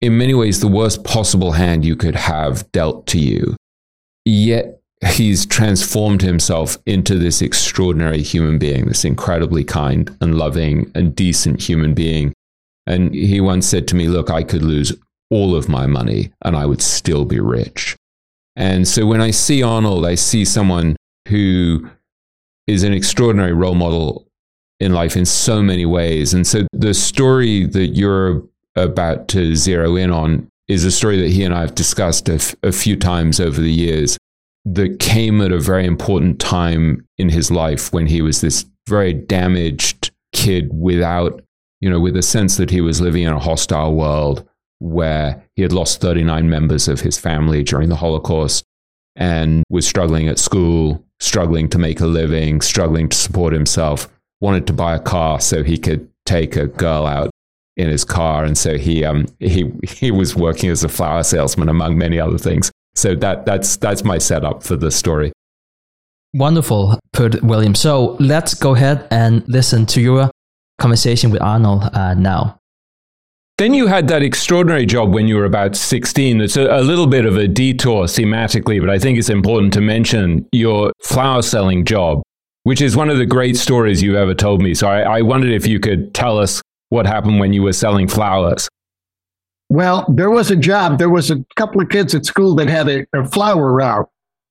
in 0.00 0.16
many 0.16 0.34
ways, 0.34 0.60
the 0.60 0.68
worst 0.68 1.04
possible 1.04 1.52
hand 1.52 1.84
you 1.84 1.96
could 1.96 2.16
have 2.16 2.70
dealt 2.72 3.06
to 3.08 3.18
you. 3.18 3.56
Yet 4.24 4.80
he's 5.12 5.46
transformed 5.46 6.22
himself 6.22 6.78
into 6.86 7.18
this 7.18 7.42
extraordinary 7.42 8.22
human 8.22 8.58
being, 8.58 8.86
this 8.86 9.04
incredibly 9.04 9.64
kind 9.64 10.16
and 10.20 10.36
loving 10.36 10.90
and 10.94 11.14
decent 11.14 11.62
human 11.62 11.94
being. 11.94 12.32
And 12.86 13.14
he 13.14 13.40
once 13.40 13.66
said 13.66 13.86
to 13.88 13.96
me, 13.96 14.08
Look, 14.08 14.30
I 14.30 14.42
could 14.42 14.62
lose 14.62 14.92
all 15.30 15.54
of 15.54 15.68
my 15.68 15.86
money 15.86 16.32
and 16.42 16.56
I 16.56 16.66
would 16.66 16.82
still 16.82 17.24
be 17.24 17.40
rich. 17.40 17.96
And 18.56 18.86
so 18.86 19.06
when 19.06 19.20
I 19.20 19.30
see 19.30 19.62
Arnold, 19.62 20.04
I 20.04 20.16
see 20.16 20.44
someone 20.44 20.96
who 21.28 21.88
is 22.66 22.82
an 22.82 22.92
extraordinary 22.92 23.52
role 23.52 23.74
model 23.74 24.26
in 24.80 24.92
life 24.92 25.16
in 25.16 25.24
so 25.24 25.62
many 25.62 25.86
ways. 25.86 26.34
And 26.34 26.46
so 26.46 26.66
the 26.72 26.94
story 26.94 27.66
that 27.66 27.88
you're 27.88 28.42
about 28.76 29.28
to 29.28 29.54
zero 29.56 29.96
in 29.96 30.10
on 30.10 30.48
is 30.68 30.84
a 30.84 30.90
story 30.90 31.20
that 31.20 31.30
he 31.30 31.42
and 31.42 31.54
I 31.54 31.62
have 31.62 31.74
discussed 31.74 32.28
a, 32.28 32.34
f- 32.34 32.54
a 32.62 32.70
few 32.70 32.96
times 32.96 33.40
over 33.40 33.60
the 33.60 33.72
years 33.72 34.16
that 34.64 35.00
came 35.00 35.40
at 35.40 35.52
a 35.52 35.58
very 35.58 35.84
important 35.84 36.38
time 36.38 37.04
in 37.18 37.28
his 37.28 37.50
life 37.50 37.92
when 37.92 38.06
he 38.06 38.22
was 38.22 38.40
this 38.40 38.66
very 38.88 39.12
damaged 39.12 40.12
kid 40.32 40.70
without, 40.72 41.42
you 41.80 41.90
know, 41.90 41.98
with 41.98 42.16
a 42.16 42.22
sense 42.22 42.56
that 42.56 42.70
he 42.70 42.80
was 42.80 43.00
living 43.00 43.24
in 43.24 43.32
a 43.32 43.40
hostile 43.40 43.94
world 43.94 44.46
where 44.78 45.44
he 45.56 45.62
had 45.62 45.72
lost 45.72 46.00
39 46.00 46.48
members 46.48 46.88
of 46.88 47.00
his 47.00 47.18
family 47.18 47.64
during 47.64 47.88
the 47.88 47.96
Holocaust 47.96 48.64
and 49.16 49.64
was 49.70 49.86
struggling 49.86 50.28
at 50.28 50.38
school, 50.38 51.04
struggling 51.18 51.68
to 51.68 51.78
make 51.78 52.00
a 52.00 52.06
living, 52.06 52.60
struggling 52.60 53.08
to 53.08 53.16
support 53.16 53.52
himself, 53.52 54.08
wanted 54.40 54.66
to 54.66 54.72
buy 54.72 54.94
a 54.94 55.00
car 55.00 55.40
so 55.40 55.62
he 55.64 55.76
could 55.76 56.08
take 56.24 56.54
a 56.56 56.66
girl 56.66 57.06
out 57.06 57.30
in 57.80 57.88
his 57.88 58.04
car. 58.04 58.44
And 58.44 58.56
so 58.56 58.76
he, 58.76 59.04
um, 59.04 59.26
he, 59.38 59.70
he 59.82 60.10
was 60.10 60.36
working 60.36 60.70
as 60.70 60.84
a 60.84 60.88
flower 60.88 61.22
salesman, 61.22 61.68
among 61.68 61.98
many 61.98 62.20
other 62.20 62.38
things. 62.38 62.70
So 62.94 63.14
that, 63.16 63.46
that's, 63.46 63.76
that's 63.76 64.04
my 64.04 64.18
setup 64.18 64.62
for 64.62 64.76
the 64.76 64.90
story. 64.90 65.32
Wonderful, 66.34 66.98
put 67.12 67.42
William. 67.42 67.74
So 67.74 68.16
let's 68.20 68.54
go 68.54 68.74
ahead 68.74 69.08
and 69.10 69.42
listen 69.48 69.86
to 69.86 70.00
your 70.00 70.30
conversation 70.78 71.30
with 71.30 71.42
Arnold 71.42 71.82
uh, 71.92 72.14
now. 72.14 72.56
Then 73.58 73.74
you 73.74 73.88
had 73.88 74.08
that 74.08 74.22
extraordinary 74.22 74.86
job 74.86 75.12
when 75.12 75.28
you 75.28 75.36
were 75.36 75.44
about 75.44 75.76
16. 75.76 76.40
It's 76.40 76.56
a, 76.56 76.66
a, 76.66 76.80
little 76.80 77.06
bit 77.06 77.26
of 77.26 77.36
a 77.36 77.46
detour 77.46 78.04
thematically, 78.04 78.80
but 78.80 78.88
I 78.88 78.98
think 78.98 79.18
it's 79.18 79.28
important 79.28 79.74
to 79.74 79.82
mention 79.82 80.48
your 80.50 80.92
flower 81.02 81.42
selling 81.42 81.84
job, 81.84 82.22
which 82.62 82.80
is 82.80 82.96
one 82.96 83.10
of 83.10 83.18
the 83.18 83.26
great 83.26 83.58
stories 83.58 84.02
you've 84.02 84.16
ever 84.16 84.34
told 84.34 84.62
me. 84.62 84.72
So 84.72 84.88
I, 84.88 85.18
I 85.18 85.20
wondered 85.22 85.50
if 85.50 85.66
you 85.66 85.78
could 85.78 86.14
tell 86.14 86.38
us 86.38 86.62
what 86.90 87.06
happened 87.06 87.40
when 87.40 87.52
you 87.52 87.62
were 87.62 87.72
selling 87.72 88.06
flowers. 88.06 88.68
Well, 89.70 90.04
there 90.08 90.30
was 90.30 90.50
a 90.50 90.56
job. 90.56 90.98
There 90.98 91.08
was 91.08 91.30
a 91.30 91.44
couple 91.56 91.80
of 91.80 91.88
kids 91.88 92.14
at 92.14 92.26
school 92.26 92.54
that 92.56 92.68
had 92.68 92.88
a, 92.88 93.06
a 93.14 93.24
flower 93.24 93.72
route. 93.72 94.10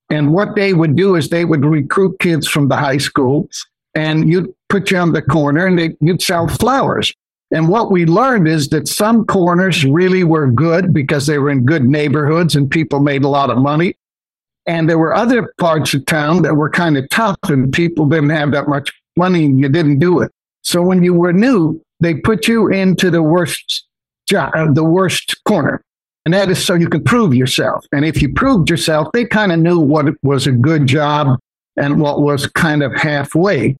And 0.09 0.33
what 0.33 0.55
they 0.55 0.73
would 0.73 0.95
do 0.95 1.15
is 1.15 1.29
they 1.29 1.45
would 1.45 1.63
recruit 1.63 2.17
kids 2.19 2.47
from 2.47 2.69
the 2.69 2.77
high 2.77 2.97
school 2.97 3.47
and 3.93 4.29
you'd 4.29 4.51
put 4.69 4.89
you 4.91 4.97
on 4.97 5.11
the 5.11 5.21
corner 5.21 5.67
and 5.67 5.77
they, 5.77 5.95
you'd 5.99 6.21
sell 6.21 6.47
flowers. 6.47 7.13
And 7.51 7.67
what 7.67 7.91
we 7.91 8.05
learned 8.05 8.47
is 8.47 8.69
that 8.69 8.87
some 8.87 9.25
corners 9.25 9.83
really 9.83 10.23
were 10.23 10.49
good 10.49 10.93
because 10.93 11.27
they 11.27 11.37
were 11.37 11.49
in 11.49 11.65
good 11.65 11.83
neighborhoods 11.83 12.55
and 12.55 12.69
people 12.69 12.99
made 12.99 13.23
a 13.23 13.27
lot 13.27 13.49
of 13.49 13.57
money. 13.57 13.95
And 14.65 14.87
there 14.87 14.99
were 14.99 15.15
other 15.15 15.51
parts 15.57 15.93
of 15.93 16.05
town 16.05 16.43
that 16.43 16.55
were 16.55 16.69
kind 16.69 16.95
of 16.95 17.09
tough 17.09 17.37
and 17.43 17.73
people 17.73 18.07
didn't 18.07 18.29
have 18.29 18.51
that 18.51 18.67
much 18.67 18.91
money 19.17 19.45
and 19.45 19.59
you 19.59 19.67
didn't 19.67 19.99
do 19.99 20.21
it. 20.21 20.31
So 20.61 20.81
when 20.81 21.03
you 21.03 21.13
were 21.13 21.33
new, 21.33 21.81
they 21.99 22.15
put 22.15 22.47
you 22.47 22.67
into 22.69 23.09
the 23.11 23.23
worst 23.23 23.85
job, 24.27 24.51
uh, 24.55 24.71
the 24.71 24.83
worst 24.83 25.35
corner. 25.45 25.81
And 26.25 26.33
that 26.33 26.49
is 26.49 26.63
so 26.63 26.75
you 26.75 26.89
can 26.89 27.03
prove 27.03 27.33
yourself. 27.33 27.85
And 27.91 28.05
if 28.05 28.21
you 28.21 28.33
proved 28.33 28.69
yourself, 28.69 29.07
they 29.13 29.25
kind 29.25 29.51
of 29.51 29.59
knew 29.59 29.79
what 29.79 30.13
was 30.21 30.47
a 30.47 30.51
good 30.51 30.85
job 30.85 31.39
and 31.77 31.99
what 31.99 32.21
was 32.21 32.45
kind 32.47 32.83
of 32.83 32.93
halfway. 32.95 33.75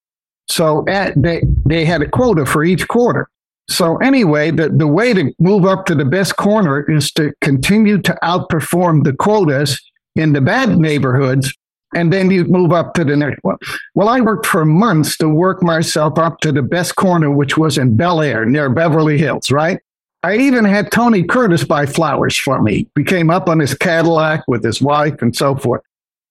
So 0.50 0.84
at, 0.88 1.14
they, 1.22 1.44
they 1.66 1.86
had 1.86 2.02
a 2.02 2.10
quota 2.10 2.46
for 2.46 2.64
each 2.64 2.88
quarter. 2.88 3.28
So 3.70 3.98
anyway, 3.98 4.50
the, 4.50 4.70
the 4.70 4.88
way 4.88 5.14
to 5.14 5.32
move 5.38 5.66
up 5.66 5.86
to 5.86 5.96
the 5.96 6.06
best 6.06 6.38
corner 6.38 6.90
is 6.90 7.12
to 7.14 7.32
continue 7.42 8.00
to 8.02 8.18
outperform 8.24 9.04
the 9.04 9.14
quotas 9.14 9.80
in 10.16 10.34
the 10.34 10.42
bad 10.42 10.78
neighborhoods. 10.78 11.54
And 11.96 12.14
then 12.14 12.30
you 12.30 12.46
move 12.46 12.72
up 12.72 12.94
to 12.94 13.04
the 13.04 13.16
next 13.16 13.40
one. 13.44 13.58
Well, 13.96 14.10
I 14.10 14.22
worked 14.22 14.46
for 14.46 14.64
months 14.64 15.18
to 15.18 15.30
work 15.30 15.64
myself 15.64 16.20
up 16.20 16.40
to 16.42 16.52
the 16.52 16.62
best 16.62 16.96
corner, 16.96 17.32
which 17.32 17.58
was 17.58 17.78
in 17.78 17.98
Bel 17.98 18.22
Air 18.22 18.46
near 18.46 18.70
Beverly 18.70 19.18
Hills, 19.18 19.50
right? 19.50 19.80
I 20.22 20.38
even 20.38 20.66
had 20.66 20.92
Tony 20.92 21.24
Curtis 21.24 21.64
buy 21.64 21.86
flowers 21.86 22.38
for 22.38 22.62
me. 22.62 22.88
We 22.96 23.04
came 23.04 23.30
up 23.30 23.48
on 23.48 23.60
his 23.60 23.74
Cadillac 23.74 24.44
with 24.48 24.64
his 24.64 24.82
wife 24.82 25.22
and 25.22 25.36
so 25.36 25.56
forth. 25.56 25.82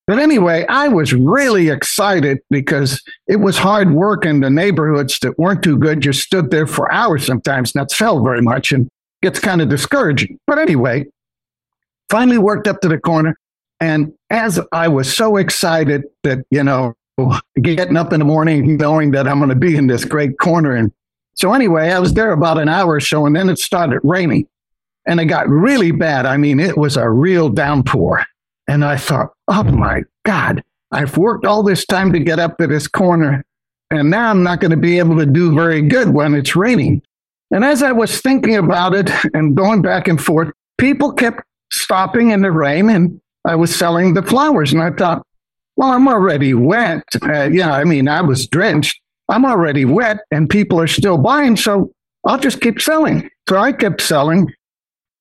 But 0.06 0.18
anyway, 0.18 0.64
I 0.68 0.88
was 0.88 1.12
really 1.12 1.68
excited 1.68 2.38
because 2.48 3.02
it 3.26 3.36
was 3.36 3.58
hard 3.58 3.92
work 3.92 4.24
in 4.24 4.40
the 4.40 4.48
neighborhoods 4.50 5.18
that 5.20 5.38
weren't 5.38 5.62
too 5.62 5.76
good. 5.76 6.04
You 6.04 6.14
stood 6.14 6.50
there 6.50 6.66
for 6.66 6.90
hours 6.90 7.26
sometimes, 7.26 7.74
not 7.74 7.90
sell 7.90 8.22
very 8.22 8.40
much, 8.40 8.72
and 8.72 8.88
gets 9.22 9.38
kind 9.38 9.60
of 9.60 9.68
discouraging. 9.68 10.38
But 10.46 10.58
anyway, 10.58 11.06
finally 12.10 12.38
worked 12.38 12.66
up 12.66 12.80
to 12.80 12.88
the 12.88 12.98
corner. 12.98 13.36
And 13.80 14.12
as 14.30 14.60
I 14.72 14.88
was 14.88 15.14
so 15.14 15.36
excited 15.36 16.04
that, 16.22 16.44
you 16.50 16.62
know, 16.62 16.94
getting 17.60 17.96
up 17.96 18.12
in 18.12 18.20
the 18.20 18.24
morning 18.24 18.76
knowing 18.76 19.10
that 19.12 19.26
I'm 19.26 19.38
going 19.38 19.48
to 19.48 19.56
be 19.56 19.76
in 19.76 19.86
this 19.86 20.04
great 20.04 20.38
corner. 20.38 20.74
And 20.74 20.92
so 21.34 21.52
anyway, 21.52 21.90
I 21.90 21.98
was 21.98 22.14
there 22.14 22.32
about 22.32 22.58
an 22.58 22.68
hour 22.68 22.94
or 22.94 23.00
so, 23.00 23.26
and 23.26 23.34
then 23.34 23.48
it 23.48 23.58
started 23.58 24.00
raining. 24.04 24.46
And 25.06 25.20
it 25.20 25.24
got 25.26 25.48
really 25.48 25.90
bad. 25.90 26.26
I 26.26 26.36
mean, 26.36 26.60
it 26.60 26.76
was 26.76 26.96
a 26.96 27.08
real 27.08 27.48
downpour. 27.48 28.24
And 28.68 28.84
I 28.84 28.98
thought, 28.98 29.32
oh 29.48 29.64
my 29.64 30.02
God, 30.24 30.62
I've 30.92 31.16
worked 31.16 31.46
all 31.46 31.62
this 31.62 31.86
time 31.86 32.12
to 32.12 32.20
get 32.20 32.38
up 32.38 32.58
to 32.58 32.66
this 32.66 32.86
corner, 32.86 33.44
and 33.90 34.10
now 34.10 34.30
I'm 34.30 34.42
not 34.42 34.60
going 34.60 34.70
to 34.70 34.76
be 34.76 34.98
able 34.98 35.16
to 35.16 35.26
do 35.26 35.54
very 35.54 35.80
good 35.82 36.10
when 36.10 36.34
it's 36.34 36.54
raining. 36.54 37.02
And 37.50 37.64
as 37.64 37.82
I 37.82 37.92
was 37.92 38.20
thinking 38.20 38.56
about 38.56 38.94
it 38.94 39.10
and 39.32 39.56
going 39.56 39.80
back 39.80 40.08
and 40.08 40.22
forth, 40.22 40.52
people 40.76 41.12
kept 41.12 41.42
stopping 41.72 42.30
in 42.30 42.42
the 42.42 42.52
rain, 42.52 42.90
and 42.90 43.20
I 43.48 43.54
was 43.54 43.74
selling 43.74 44.12
the 44.12 44.22
flowers. 44.22 44.74
And 44.74 44.82
I 44.82 44.90
thought, 44.90 45.22
well, 45.76 45.90
I'm 45.90 46.06
already 46.06 46.52
wet. 46.52 47.02
Uh, 47.22 47.44
yeah, 47.44 47.72
I 47.72 47.84
mean, 47.84 48.06
I 48.06 48.20
was 48.20 48.46
drenched. 48.46 49.00
I'm 49.30 49.46
already 49.46 49.86
wet, 49.86 50.18
and 50.30 50.50
people 50.50 50.78
are 50.80 50.86
still 50.86 51.18
buying, 51.18 51.56
so 51.56 51.92
I'll 52.26 52.38
just 52.38 52.60
keep 52.60 52.80
selling. 52.80 53.28
So 53.48 53.56
I 53.58 53.72
kept 53.72 54.02
selling. 54.02 54.52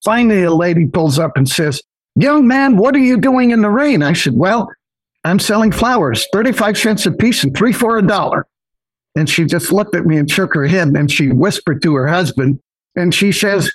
Finally, 0.04 0.44
a 0.44 0.54
lady 0.54 0.88
pulls 0.88 1.20
up 1.20 1.32
and 1.36 1.48
says, 1.48 1.82
Young 2.16 2.48
man, 2.48 2.78
what 2.78 2.96
are 2.96 3.00
you 3.00 3.18
doing 3.18 3.52
in 3.52 3.62
the 3.62 3.70
rain? 3.70 4.04
I 4.04 4.14
said, 4.14 4.34
Well, 4.34 4.70
I'm 5.24 5.40
selling 5.40 5.72
flowers, 5.72 6.28
35 6.34 6.78
cents 6.78 7.06
a 7.06 7.12
piece 7.12 7.44
and 7.44 7.56
three 7.56 7.74
for 7.74 7.98
a 7.98 8.06
dollar. 8.06 8.46
And 9.16 9.30
she 9.30 9.46
just 9.46 9.72
looked 9.72 9.96
at 9.96 10.06
me 10.06 10.18
and 10.18 10.30
shook 10.30 10.54
her 10.54 10.68
head. 10.68 10.90
And 10.90 11.12
she 11.12 11.30
whispered 11.30 11.82
to 11.84 11.96
her 11.96 12.08
husband 12.08 12.60
and 12.96 13.14
she 13.14 13.32
says, 13.32 13.72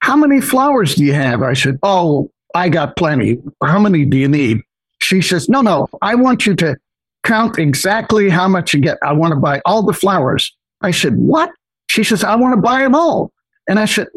How 0.00 0.16
many 0.16 0.40
flowers 0.40 0.94
do 0.94 1.04
you 1.04 1.14
have? 1.14 1.42
I 1.42 1.54
said, 1.54 1.78
Oh, 1.82 2.30
I 2.54 2.68
got 2.68 2.96
plenty. 2.96 3.38
How 3.62 3.78
many 3.78 4.04
do 4.04 4.16
you 4.16 4.28
need? 4.28 4.60
She 5.00 5.20
says, 5.22 5.48
No, 5.48 5.60
no, 5.60 5.88
I 6.02 6.14
want 6.14 6.46
you 6.46 6.54
to 6.56 6.76
count 7.24 7.58
exactly 7.58 8.28
how 8.28 8.48
much 8.48 8.74
you 8.74 8.80
get. 8.80 8.98
I 9.02 9.12
want 9.12 9.32
to 9.32 9.40
buy 9.40 9.60
all 9.64 9.82
the 9.82 9.92
flowers. 9.92 10.54
I 10.80 10.90
said, 10.90 11.16
What? 11.16 11.50
She 11.90 12.04
says, 12.04 12.22
I 12.24 12.36
want 12.36 12.54
to 12.54 12.60
buy 12.60 12.80
them 12.80 12.94
all. 12.94 13.32
And 13.68 13.78
I 13.78 13.84
said, 13.84 14.08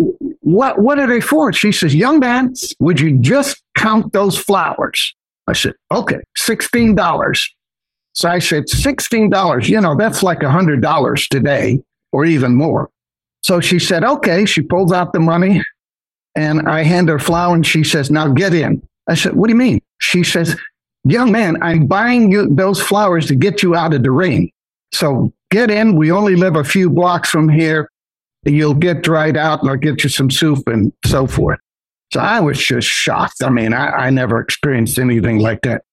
what, 0.42 0.80
what 0.80 1.00
are 1.00 1.08
they 1.08 1.22
for? 1.22 1.54
She 1.54 1.72
says, 1.72 1.94
Young 1.94 2.20
man, 2.20 2.54
would 2.80 3.00
you 3.00 3.18
just 3.20 3.62
count 3.76 4.14
those 4.14 4.38
flowers? 4.38 5.16
I 5.48 5.54
said, 5.54 5.74
Okay, 5.92 6.20
$16. 6.40 7.50
So 8.14 8.30
I 8.30 8.40
said, 8.40 8.66
$16, 8.66 9.68
you 9.68 9.82
know, 9.82 9.96
that's 9.96 10.22
like 10.24 10.44
a 10.44 10.48
$100 10.48 11.28
today 11.30 11.82
or 12.12 12.26
even 12.26 12.56
more. 12.56 12.90
So 13.42 13.60
she 13.60 13.80
said, 13.80 14.04
Okay. 14.04 14.46
She 14.46 14.62
pulls 14.62 14.92
out 14.92 15.14
the 15.14 15.20
money 15.20 15.64
and 16.36 16.68
I 16.68 16.84
hand 16.84 17.10
her 17.10 17.16
a 17.16 17.20
flower 17.20 17.56
and 17.56 17.66
she 17.66 17.84
says, 17.84 18.10
Now 18.10 18.28
get 18.30 18.54
in. 18.54 18.82
I 19.08 19.16
said, 19.16 19.36
What 19.36 19.48
do 19.48 19.54
you 19.54 19.60
mean? 19.60 19.82
She 20.00 20.24
says, 20.24 20.56
Young 21.06 21.32
man, 21.32 21.62
I'm 21.62 21.88
buying 21.88 22.32
you 22.32 22.48
those 22.54 22.82
flowers 22.82 23.28
to 23.28 23.36
get 23.36 23.62
you 23.62 23.76
out 23.76 23.94
of 23.94 24.04
the 24.04 24.12
rain. 24.12 24.50
So 24.94 25.34
get 25.52 25.70
in. 25.70 25.96
We 25.96 26.12
only 26.12 26.36
live 26.36 26.56
a 26.56 26.64
few 26.64 26.90
blocks 26.90 27.30
from 27.30 27.50
here 27.50 27.90
you'll 28.46 28.74
get 28.74 29.04
dried 29.04 29.38
out 29.38 29.62
and 29.62 29.70
I'll 29.70 29.78
get 29.78 30.04
you 30.04 30.10
some 30.10 30.30
soup 30.30 30.68
and 30.68 30.92
so 31.06 31.28
forth. 31.28 31.60
So 32.12 32.20
I 32.20 32.40
was 32.40 32.58
just 32.58 32.88
shocked. 32.88 33.42
I 33.44 33.50
mean, 33.50 33.74
I, 33.74 33.90
I 33.90 34.10
never 34.10 34.40
experienced 34.40 35.00
anything 35.00 35.40
like 35.40 35.62
that. 35.62 35.84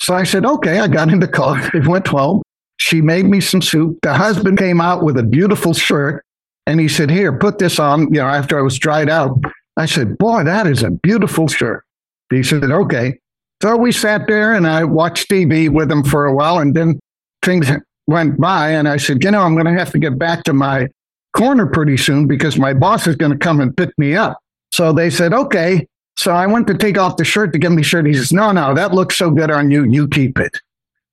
So 0.00 0.14
I 0.14 0.24
said, 0.24 0.44
okay, 0.44 0.78
I 0.78 0.88
got 0.88 1.10
in 1.10 1.20
the 1.20 1.28
car. 1.28 1.58
It 1.74 1.86
went 1.86 2.06
home. 2.06 2.42
She 2.78 3.00
made 3.00 3.26
me 3.26 3.40
some 3.40 3.62
soup. 3.62 3.98
The 4.02 4.14
husband 4.14 4.58
came 4.58 4.80
out 4.80 5.02
with 5.02 5.18
a 5.18 5.22
beautiful 5.22 5.74
shirt 5.74 6.24
and 6.66 6.80
he 6.80 6.88
said, 6.88 7.10
here, 7.10 7.36
put 7.36 7.58
this 7.58 7.78
on, 7.78 8.02
you 8.12 8.20
know, 8.20 8.26
after 8.26 8.58
I 8.58 8.62
was 8.62 8.78
dried 8.78 9.08
out. 9.08 9.38
I 9.76 9.86
said, 9.86 10.18
boy, 10.18 10.44
that 10.44 10.66
is 10.66 10.82
a 10.82 10.90
beautiful 10.90 11.48
shirt. 11.48 11.84
He 12.30 12.42
said, 12.42 12.64
okay. 12.64 13.18
So 13.62 13.76
we 13.76 13.92
sat 13.92 14.26
there 14.26 14.54
and 14.54 14.66
I 14.66 14.84
watched 14.84 15.30
TV 15.30 15.68
with 15.68 15.90
him 15.90 16.02
for 16.02 16.26
a 16.26 16.34
while 16.34 16.58
and 16.58 16.74
then 16.74 16.98
things 17.42 17.70
went 18.06 18.38
by 18.40 18.70
and 18.70 18.88
I 18.88 18.96
said, 18.96 19.22
you 19.22 19.30
know, 19.30 19.42
I'm 19.42 19.54
going 19.54 19.66
to 19.66 19.78
have 19.78 19.90
to 19.92 19.98
get 19.98 20.18
back 20.18 20.44
to 20.44 20.52
my 20.52 20.88
corner 21.34 21.66
pretty 21.66 21.96
soon 21.96 22.26
because 22.26 22.58
my 22.58 22.72
boss 22.74 23.06
is 23.06 23.16
going 23.16 23.32
to 23.32 23.38
come 23.38 23.60
and 23.60 23.76
pick 23.76 23.90
me 23.98 24.14
up. 24.14 24.38
So 24.72 24.92
they 24.92 25.10
said, 25.10 25.32
okay. 25.32 25.86
So 26.18 26.32
I 26.32 26.46
went 26.46 26.66
to 26.68 26.74
take 26.74 26.98
off 26.98 27.18
the 27.18 27.24
shirt 27.24 27.52
to 27.52 27.58
give 27.58 27.72
me 27.72 27.82
shirt. 27.82 28.06
He 28.06 28.14
says, 28.14 28.32
no, 28.32 28.52
no, 28.52 28.74
that 28.74 28.94
looks 28.94 29.18
so 29.18 29.30
good 29.30 29.50
on 29.50 29.70
you. 29.70 29.84
You 29.84 30.08
keep 30.08 30.38
it. 30.38 30.60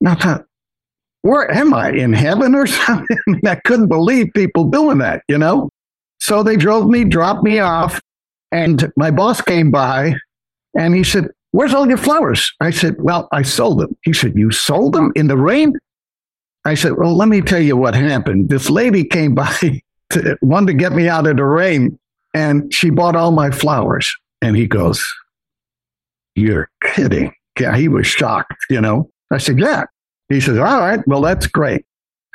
Thought, 0.04 0.46
where 1.22 1.50
am 1.52 1.74
I 1.74 1.92
in 1.92 2.14
heaven 2.14 2.56
or 2.56 2.68
something? 2.68 3.18
I 3.46 3.56
couldn't 3.56 3.88
believe 3.88 4.34
people 4.34 4.66
doing 4.66 5.00
that, 5.00 5.24
you 5.28 5.38
know? 5.38 5.70
So 6.20 6.42
they 6.44 6.56
drove 6.56 6.88
me, 6.88 7.04
dropped 7.04 7.44
me 7.44 7.60
off, 7.60 8.00
and 8.54 8.94
my 8.96 9.10
boss 9.10 9.42
came 9.42 9.72
by 9.72 10.14
and 10.78 10.94
he 10.94 11.04
said, 11.04 11.30
Where's 11.52 11.74
all 11.74 11.88
your 11.88 11.98
flowers? 11.98 12.54
I 12.62 12.70
said, 12.70 12.96
Well, 13.00 13.28
I 13.32 13.42
sold 13.42 13.80
them. 13.80 13.98
He 14.04 14.14
said, 14.14 14.34
You 14.36 14.52
sold 14.52 14.94
them 14.94 15.12
in 15.16 15.28
the 15.28 15.38
rain? 15.38 15.74
I 16.64 16.76
said, 16.76 16.94
Well, 16.98 17.18
let 17.18 17.28
me 17.28 17.42
tell 17.42 17.60
you 17.60 17.76
what 17.76 17.96
happened. 17.96 18.50
This 18.50 18.70
lady 18.70 19.04
came 19.04 19.34
by 19.36 19.82
to, 20.12 20.38
wanted 20.44 20.68
to 20.68 20.74
get 20.76 20.94
me 20.94 21.10
out 21.10 21.26
of 21.26 21.38
the 21.38 21.44
rain. 21.44 21.98
And 22.36 22.74
she 22.74 22.90
bought 22.92 23.16
all 23.16 23.32
my 23.32 23.50
flowers. 23.50 24.16
And 24.42 24.56
he 24.56 24.68
goes, 24.68 25.04
You're 26.36 26.70
kidding. 26.84 27.34
Yeah, 27.60 27.76
he 27.76 27.88
was 27.88 28.06
shocked, 28.06 28.54
you 28.70 28.80
know. 28.80 29.10
I 29.32 29.40
said, 29.40 29.60
Yeah. 29.60 29.86
He 30.30 30.40
says, 30.40 30.60
All 30.60 30.80
right, 30.80 31.00
well, 31.08 31.22
that's 31.22 31.48
great. 31.48 31.86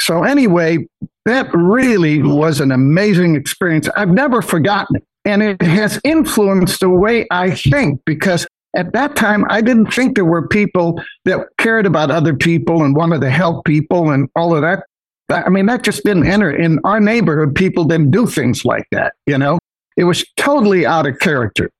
So, 0.01 0.25
anyway, 0.25 0.79
that 1.27 1.49
really 1.53 2.23
was 2.23 2.61
an 2.61 2.73
amazing 2.73 3.37
experience. 3.37 3.89
I've 3.97 4.11
never 4.11 4.43
forgotten 4.43 4.97
it. 4.97 5.05
And 5.29 5.43
it 5.43 5.61
has 5.61 6.01
influenced 6.05 6.81
the 6.81 6.89
way 6.89 7.27
I 7.31 7.51
think 7.51 8.01
because 8.07 8.47
at 8.75 8.95
that 8.95 9.15
time, 9.15 9.45
I 9.51 9.61
didn't 9.61 9.93
think 9.93 10.15
there 10.15 10.25
were 10.25 10.49
people 10.49 11.03
that 11.27 11.49
cared 11.59 11.85
about 11.85 12.11
other 12.11 12.35
people 12.35 12.83
and 12.83 12.97
wanted 12.97 13.21
to 13.21 13.29
help 13.29 13.67
people 13.67 14.11
and 14.11 14.31
all 14.35 14.57
of 14.57 14.63
that. 14.63 14.85
I 15.29 15.51
mean, 15.51 15.67
that 15.67 15.83
just 15.83 16.03
didn't 16.03 16.27
enter 16.27 16.51
in 16.51 16.79
our 16.85 16.99
neighborhood. 16.99 17.55
People 17.55 17.85
didn't 17.85 18.11
do 18.11 18.27
things 18.27 18.65
like 18.65 18.87
that, 18.91 19.13
you 19.27 19.37
know? 19.37 19.59
It 19.99 20.05
was 20.05 20.25
totally 20.39 20.87
out 20.87 21.07
of 21.07 21.19
character. 21.19 21.71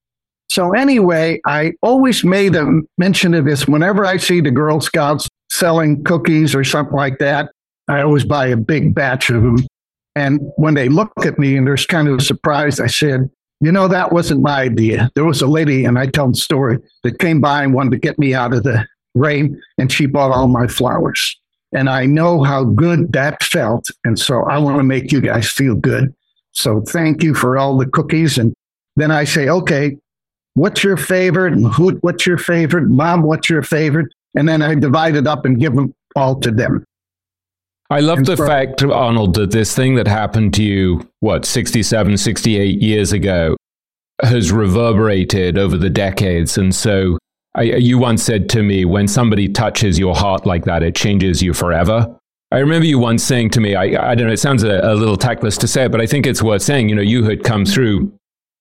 So, 0.51 0.73
anyway, 0.73 1.41
I 1.47 1.73
always 1.81 2.25
made 2.25 2.55
a 2.55 2.81
mention 2.99 3.33
of 3.33 3.47
this 3.47 3.67
whenever 3.67 4.05
I 4.05 4.19
see 4.19 4.43
the 4.43 4.51
Girl 4.51 4.83
Scouts 4.83 5.27
selling 5.51 6.05
cookies 6.05 6.55
or 6.55 6.65
something 6.65 6.97
like 6.97 7.19
that. 7.21 7.51
I 7.89 8.03
always 8.03 8.27
buy 8.27 8.49
a 8.49 8.59
big 8.59 8.95
batch 8.95 9.31
of 9.31 9.43
them. 9.43 9.67
And 10.15 10.41
when 10.57 10.75
they 10.75 10.91
look 10.91 11.13
at 11.25 11.39
me 11.39 11.57
and 11.57 11.67
they're 11.67 11.77
kind 11.77 12.09
of 12.09 12.21
surprised, 12.23 12.81
I 12.81 12.89
said, 12.89 13.31
You 13.61 13.73
know, 13.73 13.89
that 13.89 14.13
wasn't 14.13 14.43
my 14.43 14.61
idea. 14.61 15.11
There 15.15 15.25
was 15.25 15.43
a 15.43 15.47
lady, 15.47 15.85
and 15.85 15.99
I 15.99 16.07
tell 16.07 16.29
the 16.29 16.37
story, 16.37 16.79
that 17.03 17.19
came 17.19 17.41
by 17.41 17.65
and 17.65 17.75
wanted 17.75 17.91
to 17.91 17.99
get 17.99 18.19
me 18.19 18.33
out 18.35 18.55
of 18.55 18.63
the 18.63 18.87
rain, 19.15 19.61
and 19.79 19.91
she 19.91 20.07
bought 20.07 20.31
all 20.31 20.47
my 20.47 20.69
flowers. 20.69 21.37
And 21.73 21.91
I 21.91 22.07
know 22.07 22.43
how 22.43 22.65
good 22.65 23.13
that 23.13 23.43
felt. 23.43 23.87
And 24.05 24.19
so 24.19 24.45
I 24.45 24.59
want 24.59 24.79
to 24.79 24.85
make 24.85 25.13
you 25.13 25.21
guys 25.21 25.51
feel 25.51 25.75
good. 25.75 26.15
So 26.53 26.81
thank 26.83 27.23
you 27.23 27.35
for 27.35 27.59
all 27.59 27.77
the 27.77 27.87
cookies. 27.87 28.39
And 28.39 28.55
then 28.97 29.11
I 29.11 29.25
say, 29.25 29.49
okay, 29.49 29.99
what's 30.55 30.83
your 30.83 30.97
favorite? 30.97 31.53
And 31.53 31.67
who, 31.67 31.93
what's 32.01 32.27
your 32.27 32.39
favorite? 32.39 32.89
Mom, 32.89 33.23
what's 33.23 33.51
your 33.51 33.63
favorite? 33.63 34.11
And 34.35 34.49
then 34.49 34.63
I 34.63 34.75
divide 34.77 35.17
it 35.17 35.27
up 35.27 35.45
and 35.45 35.61
give 35.61 35.75
them 35.75 35.95
all 36.17 36.41
to 36.41 36.51
them. 36.51 36.85
I 37.91 38.01
love 38.01 38.25
the 38.27 38.37
fact, 38.37 38.83
Arnold, 38.83 39.35
that 39.35 39.51
this 39.51 39.75
thing 39.75 39.95
that 39.95 40.07
happened 40.07 40.53
to 40.55 40.63
you, 40.63 41.09
what, 41.21 41.47
67, 41.47 42.19
68 42.19 42.83
years 42.83 43.13
ago, 43.13 43.57
has 44.23 44.53
reverberated 44.53 45.57
over 45.57 45.79
the 45.79 45.89
decades. 45.89 46.59
And 46.59 46.75
so 46.75 47.19
I, 47.55 47.63
you 47.63 47.99
once 47.99 48.23
said 48.23 48.49
to 48.51 48.63
me, 48.63 48.85
when 48.85 49.09
somebody 49.09 49.49
touches 49.49 49.99
your 49.99 50.15
heart 50.15 50.45
like 50.45 50.65
that, 50.65 50.83
it 50.83 50.95
changes 50.95 51.43
you 51.43 51.55
forever. 51.55 52.15
I 52.51 52.59
remember 52.59 52.87
you 52.87 52.99
once 52.99 53.25
saying 53.25 53.51
to 53.51 53.61
me, 53.61 53.75
I, 53.75 54.11
I 54.11 54.15
don't 54.15 54.27
know, 54.27 54.33
it 54.33 54.39
sounds 54.39 54.63
a, 54.65 54.81
a 54.83 54.95
little 54.95 55.17
tactless 55.17 55.57
to 55.59 55.69
say 55.69 55.85
it, 55.85 55.93
but 55.93 56.01
I 56.01 56.07
think 56.07 56.27
it's 56.27 56.43
worth 56.43 56.63
saying, 56.63 56.89
you 56.89 56.95
know, 56.95 57.03
you 57.03 57.25
had 57.25 57.43
come 57.43 57.65
through 57.65 58.13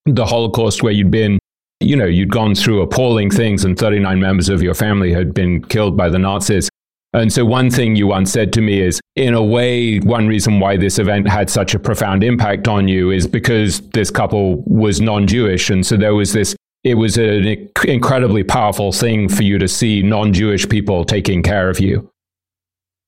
the 0.06 0.26
Holocaust 0.26 0.84
where 0.84 0.92
you'd 0.92 1.12
been, 1.12 1.40
you 1.80 1.96
know, 1.96 2.06
you'd 2.06 2.32
gone 2.32 2.56
through 2.56 2.82
appalling 2.82 3.30
things 3.30 3.66
and 3.66 3.78
39 3.78 4.20
members 4.20 4.50
of 4.50 4.64
your 4.64 4.74
family 4.74 5.14
had 5.14 5.34
been 5.34 5.64
killed 5.64 5.98
by 5.98 6.10
the 6.10 6.20
Nazis. 6.20 6.70
And 7.18 7.34
so, 7.34 7.46
one 7.46 7.72
thing 7.72 7.96
you 7.96 8.08
once 8.08 8.32
said 8.32 8.54
to 8.54 8.62
me 8.62 8.80
is, 8.80 9.02
in 9.16 9.34
a 9.34 9.44
way, 9.44 9.98
one 10.00 10.28
reason 10.28 10.60
why 10.60 10.78
this 10.78 11.00
event 11.00 11.28
had 11.28 11.50
such 11.50 11.74
a 11.74 11.80
profound 11.80 12.24
impact 12.24 12.68
on 12.68 12.88
you 12.88 13.10
is 13.10 13.26
because 13.26 13.82
this 13.90 14.12
couple 14.12 14.62
was 14.68 15.02
non 15.02 15.26
Jewish. 15.26 15.70
And 15.72 15.86
so, 15.86 15.98
there 15.98 16.14
was 16.14 16.34
this, 16.34 16.56
it 16.84 16.94
was 16.96 17.18
an 17.18 17.70
incredibly 17.86 18.44
powerful 18.44 18.92
thing 18.92 19.30
for 19.30 19.42
you 19.42 19.58
to 19.58 19.68
see 19.68 20.04
non 20.04 20.32
Jewish 20.32 20.70
people 20.70 21.06
taking 21.06 21.42
care 21.42 21.70
of 21.70 21.80
you. 21.80 22.08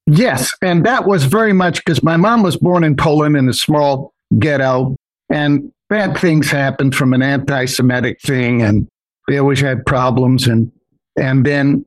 Yes. 0.07 0.52
And 0.64 0.86
that 0.88 1.06
was 1.06 1.26
very 1.26 1.53
much 1.53 1.86
because 1.86 2.02
my 2.02 2.18
mom 2.18 2.41
was 2.41 2.57
born 2.57 2.84
in 2.84 2.95
Poland 2.95 3.38
in 3.38 3.48
a 3.48 3.53
small 3.53 4.11
ghetto, 4.40 4.95
and 5.30 5.72
bad 5.88 6.18
things 6.18 6.49
happened 6.49 6.95
from 6.95 7.14
an 7.14 7.22
anti 7.22 7.65
Semitic 7.65 8.19
thing. 8.22 8.64
And 8.64 8.88
they 9.27 9.38
always 9.38 9.60
had 9.60 9.86
problems. 9.86 10.48
And, 10.48 10.72
and 11.15 11.45
then 11.45 11.86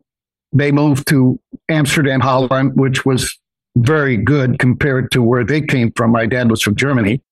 they 0.52 0.72
moved 0.72 1.08
to 1.08 1.38
Amsterdam, 1.68 2.20
Holland, 2.20 2.72
which 2.74 3.04
was 3.04 3.38
very 3.76 4.16
good 4.16 4.58
compared 4.58 5.10
to 5.12 5.22
where 5.22 5.44
they 5.44 5.60
came 5.60 5.92
from. 5.92 6.12
My 6.12 6.26
dad 6.26 6.50
was 6.50 6.62
from 6.62 6.76
Germany. 6.76 7.22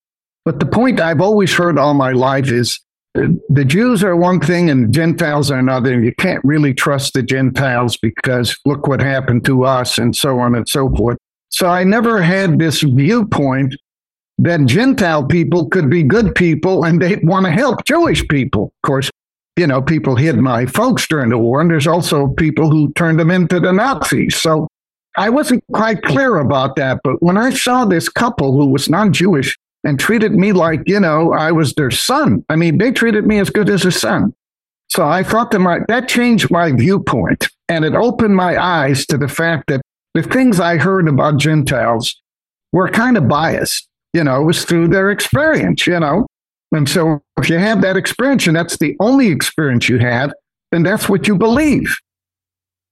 But 0.45 0.59
the 0.59 0.67
point 0.67 1.01
I've 1.01 1.21
always 1.21 1.53
heard 1.55 1.79
all 1.79 1.95
my 1.95 2.13
life 2.13 2.51
is 2.51 2.81
the 3.15 3.65
Jews 3.65 4.03
are 4.05 4.17
one 4.17 4.41
thing 4.41 4.71
and 4.71 4.93
Gentiles 4.93 5.51
are 5.51 5.59
another. 5.59 6.01
You 6.01 6.15
can't 6.15 6.43
really 6.45 6.73
trust 6.73 7.13
the 7.13 7.23
Gentiles 7.23 7.97
because 7.97 8.57
look 8.65 8.87
what 8.87 9.01
happened 9.01 9.45
to 9.47 9.65
us 9.65 9.99
and 9.99 10.17
so 10.17 10.39
on 10.39 10.55
and 10.55 10.69
so 10.69 10.89
forth. 10.95 11.19
So 11.51 11.69
I 11.69 11.85
never 11.85 12.23
had 12.23 12.59
this 12.59 12.83
viewpoint 12.83 13.75
that 14.39 14.65
Gentile 14.65 15.27
people 15.27 15.69
could 15.69 15.91
be 15.91 16.03
good 16.03 16.35
people 16.35 16.85
and 16.85 17.03
they'd 17.03 17.27
want 17.27 17.47
to 17.47 17.53
help 17.53 17.85
Jewish 17.85 18.27
people. 18.29 18.73
Of 18.83 18.87
course, 18.87 19.11
you 19.57 19.67
know, 19.67 19.83
people 19.83 20.17
hid 20.17 20.37
my 20.37 20.67
folks 20.67 21.07
during 21.07 21.31
the 21.31 21.39
war, 21.39 21.61
and 21.61 21.71
there's 21.71 21.87
also 21.87 22.29
people 22.29 22.71
who 22.71 22.93
turned 22.93 23.19
them 23.19 23.31
into 23.31 23.61
the 23.61 23.73
Nazis. 23.73 24.37
So 24.37 24.69
I 25.17 25.29
wasn't 25.29 25.65
quite 25.73 26.03
clear 26.03 26.37
about 26.37 26.77
that. 26.77 27.01
But 27.03 27.23
when 27.23 27.37
I 27.37 27.51
saw 27.51 27.85
this 27.85 28.09
couple 28.09 28.53
who 28.53 28.67
was 28.67 28.89
non 28.89 29.13
Jewish 29.13 29.57
and 29.85 29.99
treated 29.99 30.33
me 30.33 30.53
like, 30.53 30.83
you 30.87 31.01
know, 31.01 31.33
I 31.33 31.53
was 31.53 31.75
their 31.75 31.91
son, 31.91 32.45
I 32.49 32.57
mean, 32.57 32.79
they 32.79 32.93
treated 32.93 33.27
me 33.27 33.39
as 33.39 33.51
good 33.51 33.69
as 33.69 33.85
a 33.85 33.91
son. 33.93 34.33
So 34.89 35.07
I 35.07 35.23
thought 35.23 35.53
that 35.53 35.61
my, 35.61 35.81
that 35.89 36.09
changed 36.09 36.51
my 36.51 36.73
viewpoint 36.73 37.49
and 37.69 37.85
it 37.85 37.95
opened 37.95 38.35
my 38.35 38.61
eyes 38.61 39.07
to 39.07 39.17
the 39.17 39.29
fact 39.29 39.69
that 39.69 39.81
the 40.15 40.23
things 40.23 40.59
I 40.59 40.77
heard 40.77 41.09
about 41.09 41.39
Gentiles 41.39 42.21
were 42.73 42.89
kind 42.89 43.17
of 43.17 43.29
biased. 43.29 43.87
You 44.13 44.25
know, 44.25 44.43
it 44.43 44.45
was 44.45 44.65
through 44.65 44.89
their 44.89 45.11
experience, 45.11 45.87
you 45.87 46.01
know. 46.01 46.27
And 46.73 46.89
so 46.89 47.21
if 47.39 47.49
you 47.49 47.59
have 47.59 47.83
that 47.83 47.97
experience 47.97 48.47
and 48.47 48.57
that's 48.57 48.79
the 48.79 48.97
only 49.01 49.29
experience 49.29 49.89
you 49.89 49.99
have, 49.99 50.33
then 50.71 50.83
that's 50.83 51.09
what 51.09 51.27
you 51.27 51.37
believe. 51.37 51.97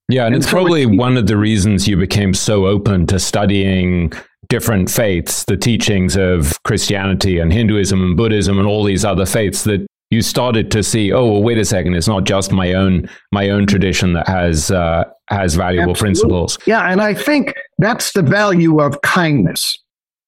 Yeah, 0.09 0.25
and, 0.25 0.35
and 0.35 0.43
it's 0.43 0.51
so 0.51 0.57
probably 0.57 0.83
it's, 0.83 0.97
one 0.97 1.17
of 1.17 1.27
the 1.27 1.37
reasons 1.37 1.87
you 1.87 1.97
became 1.97 2.35
so 2.35 2.67
open 2.67 3.07
to 3.09 3.19
studying 3.19 4.13
different 4.49 4.91
faiths, 4.91 5.45
the 5.45 5.57
teachings 5.57 6.17
of 6.17 6.61
Christianity 6.65 7.39
and 7.39 7.53
Hinduism 7.53 8.03
and 8.03 8.17
Buddhism 8.17 8.59
and 8.59 8.67
all 8.67 8.83
these 8.85 9.05
other 9.05 9.27
faiths 9.27 9.65
that 9.65 9.87
you 10.11 10.23
started 10.23 10.71
to 10.71 10.83
see, 10.83 11.13
oh, 11.13 11.33
well, 11.33 11.43
wait 11.43 11.59
a 11.59 11.65
second, 11.65 11.95
it's 11.95 12.09
not 12.09 12.25
just 12.25 12.51
my 12.51 12.73
own 12.73 13.09
my 13.31 13.51
own 13.51 13.67
tradition 13.67 14.15
that 14.15 14.27
has 14.27 14.71
uh, 14.71 15.05
has 15.29 15.55
valuable 15.55 15.91
Absolutely. 15.91 16.01
principles. 16.01 16.59
Yeah, 16.67 16.91
and 16.91 17.03
I 17.03 17.13
think 17.13 17.53
that's 17.77 18.13
the 18.13 18.23
value 18.23 18.81
of 18.81 19.01
kindness. 19.03 19.77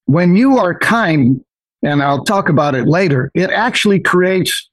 When 0.04 0.36
you 0.36 0.58
are 0.58 0.78
kind, 0.78 1.42
and 1.82 2.02
I'll 2.02 2.24
talk 2.24 2.48
about 2.48 2.74
it 2.74 2.86
later, 2.86 3.30
it 3.34 3.50
actually 3.50 4.00
creates 4.00 4.68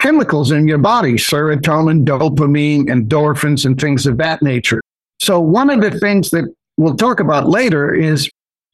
chemicals 0.00 0.50
in 0.50 0.66
your 0.66 0.78
body, 0.78 1.14
serotonin, 1.14 2.04
dopamine, 2.04 2.86
endorphins, 2.86 3.64
and 3.64 3.80
things 3.80 4.06
of 4.06 4.18
that 4.18 4.42
nature. 4.42 4.80
So, 5.20 5.40
one 5.40 5.70
of 5.70 5.80
the 5.80 5.98
things 5.98 6.30
that 6.30 6.44
we'll 6.76 6.96
talk 6.96 7.20
about 7.20 7.48
later 7.48 7.94
is 7.94 8.28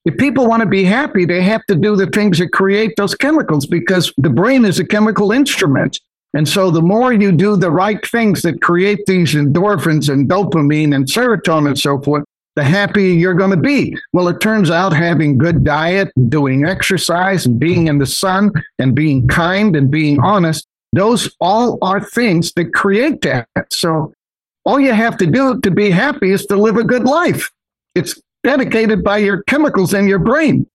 if 0.04 0.16
people 0.16 0.46
want 0.46 0.62
to 0.62 0.68
be 0.68 0.84
happy, 0.84 1.26
they 1.26 1.42
have 1.42 1.64
to 1.66 1.74
do 1.74 1.94
the 1.94 2.06
things 2.06 2.38
that 2.38 2.52
create 2.52 2.94
those 2.96 3.14
chemicals 3.14 3.66
because 3.66 4.12
the 4.16 4.30
brain 4.30 4.64
is 4.64 4.78
a 4.78 4.86
chemical 4.86 5.32
instrument. 5.32 6.00
And 6.34 6.48
so, 6.48 6.70
the 6.70 6.82
more 6.82 7.12
you 7.12 7.32
do 7.32 7.56
the 7.56 7.70
right 7.70 8.04
things 8.06 8.42
that 8.42 8.62
create 8.62 9.04
these 9.06 9.34
endorphins 9.34 10.10
and 10.12 10.28
dopamine 10.28 10.94
and 10.94 11.04
serotonin 11.04 11.68
and 11.68 11.78
so 11.78 12.00
forth, 12.00 12.24
the 12.58 12.64
happier 12.64 13.12
you're 13.12 13.34
going 13.34 13.52
to 13.52 13.56
be. 13.56 13.96
Well, 14.12 14.26
it 14.26 14.40
turns 14.40 14.68
out 14.68 14.92
having 14.92 15.38
good 15.38 15.62
diet, 15.62 16.10
doing 16.28 16.66
exercise, 16.66 17.46
and 17.46 17.58
being 17.58 17.86
in 17.86 17.98
the 17.98 18.06
sun, 18.06 18.50
and 18.80 18.96
being 18.96 19.28
kind 19.28 19.76
and 19.76 19.90
being 19.90 20.18
honest, 20.20 20.66
those 20.92 21.32
all 21.40 21.78
are 21.82 22.00
things 22.00 22.52
that 22.54 22.74
create 22.74 23.20
that. 23.20 23.46
So 23.70 24.12
all 24.64 24.80
you 24.80 24.92
have 24.92 25.16
to 25.18 25.26
do 25.26 25.60
to 25.60 25.70
be 25.70 25.90
happy 25.90 26.32
is 26.32 26.46
to 26.46 26.56
live 26.56 26.76
a 26.76 26.82
good 26.82 27.04
life. 27.04 27.48
It's 27.94 28.20
dedicated 28.42 29.04
by 29.04 29.18
your 29.18 29.44
chemicals 29.44 29.94
in 29.94 30.08
your 30.08 30.18
brain. 30.18 30.66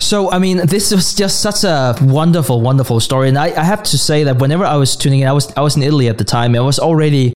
So, 0.00 0.30
I 0.30 0.38
mean, 0.38 0.66
this 0.66 0.92
was 0.92 1.14
just 1.14 1.40
such 1.40 1.64
a 1.64 1.96
wonderful, 2.02 2.60
wonderful 2.60 3.00
story. 3.00 3.30
And 3.30 3.38
I, 3.38 3.46
I 3.58 3.64
have 3.64 3.82
to 3.84 3.96
say 3.96 4.24
that 4.24 4.38
whenever 4.38 4.66
I 4.66 4.76
was 4.76 4.96
tuning 4.96 5.20
in, 5.20 5.28
I 5.28 5.32
was, 5.32 5.50
I 5.56 5.62
was 5.62 5.76
in 5.76 5.82
Italy 5.82 6.08
at 6.08 6.18
the 6.18 6.24
time. 6.24 6.54
I 6.54 6.60
was 6.60 6.78
already 6.78 7.32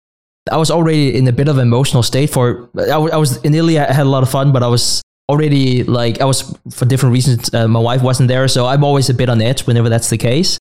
I 0.51 0.57
was 0.57 0.71
already 0.71 1.17
in 1.17 1.27
a 1.29 1.33
bit 1.33 1.49
of 1.49 1.59
an 1.59 1.63
emotional 1.63 2.03
state 2.03 2.31
for. 2.31 2.71
I, 2.79 2.97
I 2.97 3.17
was 3.17 3.37
in 3.45 3.55
Italy. 3.55 3.79
I 3.79 3.93
had 3.93 4.07
a 4.07 4.11
lot 4.11 4.23
of 4.23 4.31
fun, 4.31 4.53
but 4.53 4.63
I 4.63 4.69
was 4.69 5.03
already 5.29 5.85
like 5.85 6.21
I 6.21 6.25
was 6.25 6.57
for 6.71 6.87
different 6.87 7.13
reasons. 7.13 7.53
Uh, 7.53 7.69
my 7.69 7.81
wife 7.81 8.03
wasn't 8.03 8.29
there, 8.29 8.49
so 8.49 8.67
I'm 8.67 8.85
always 8.85 9.11
a 9.11 9.15
bit 9.15 9.29
on 9.29 9.41
edge 9.41 9.67
whenever 9.67 9.89
that's 9.89 10.11
the 10.11 10.19
case. 10.19 10.59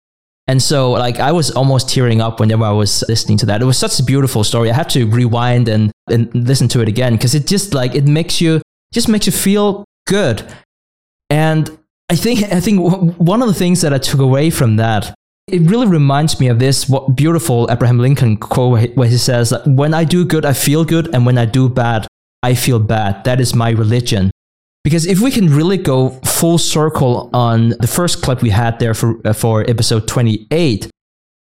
And 0.49 0.61
so, 0.61 0.91
like, 0.91 1.19
I 1.19 1.33
was 1.33 1.51
almost 1.51 1.89
tearing 1.89 2.21
up 2.21 2.39
whenever 2.39 2.63
I 2.63 2.71
was 2.71 3.03
listening 3.09 3.37
to 3.39 3.45
that. 3.47 3.61
It 3.61 3.65
was 3.65 3.77
such 3.77 3.99
a 3.99 4.03
beautiful 4.03 4.45
story. 4.45 4.71
I 4.71 4.73
had 4.73 4.89
to 4.91 5.05
rewind 5.05 5.67
and, 5.67 5.91
and 6.09 6.33
listen 6.33 6.69
to 6.69 6.81
it 6.81 6.87
again 6.87 7.13
because 7.13 7.35
it 7.35 7.47
just 7.47 7.73
like 7.73 7.95
it 7.95 8.05
makes 8.05 8.39
you 8.39 8.61
just 8.93 9.09
makes 9.09 9.25
you 9.25 9.33
feel 9.33 9.83
good. 10.07 10.43
And 11.29 11.77
I 12.09 12.15
think 12.15 12.43
I 12.43 12.61
think 12.61 12.79
one 13.17 13.41
of 13.41 13.49
the 13.49 13.53
things 13.53 13.81
that 13.81 13.93
I 13.93 13.97
took 13.97 14.21
away 14.21 14.49
from 14.49 14.77
that 14.77 15.13
it 15.47 15.61
really 15.61 15.87
reminds 15.87 16.39
me 16.39 16.49
of 16.49 16.59
this 16.59 16.91
beautiful 17.15 17.67
Abraham 17.71 17.99
Lincoln 17.99 18.35
quote 18.35 18.95
where 18.95 19.07
he 19.07 19.17
says, 19.17 19.53
When 19.65 19.93
I 19.93 20.03
do 20.03 20.25
good, 20.25 20.45
I 20.45 20.53
feel 20.53 20.83
good, 20.83 21.13
and 21.13 21.25
when 21.25 21.37
I 21.37 21.45
do 21.45 21.69
bad, 21.69 22.05
I 22.43 22.53
feel 22.53 22.79
bad. 22.79 23.23
That 23.23 23.39
is 23.39 23.55
my 23.55 23.69
religion. 23.69 24.29
Because 24.83 25.05
if 25.05 25.19
we 25.19 25.31
can 25.31 25.49
really 25.49 25.77
go 25.77 26.09
full 26.25 26.57
circle 26.57 27.29
on 27.33 27.69
the 27.79 27.87
first 27.87 28.21
clip 28.21 28.41
we 28.41 28.49
had 28.49 28.79
there 28.79 28.93
for, 28.93 29.19
uh, 29.25 29.33
for 29.33 29.69
episode 29.69 30.07
28, 30.07 30.89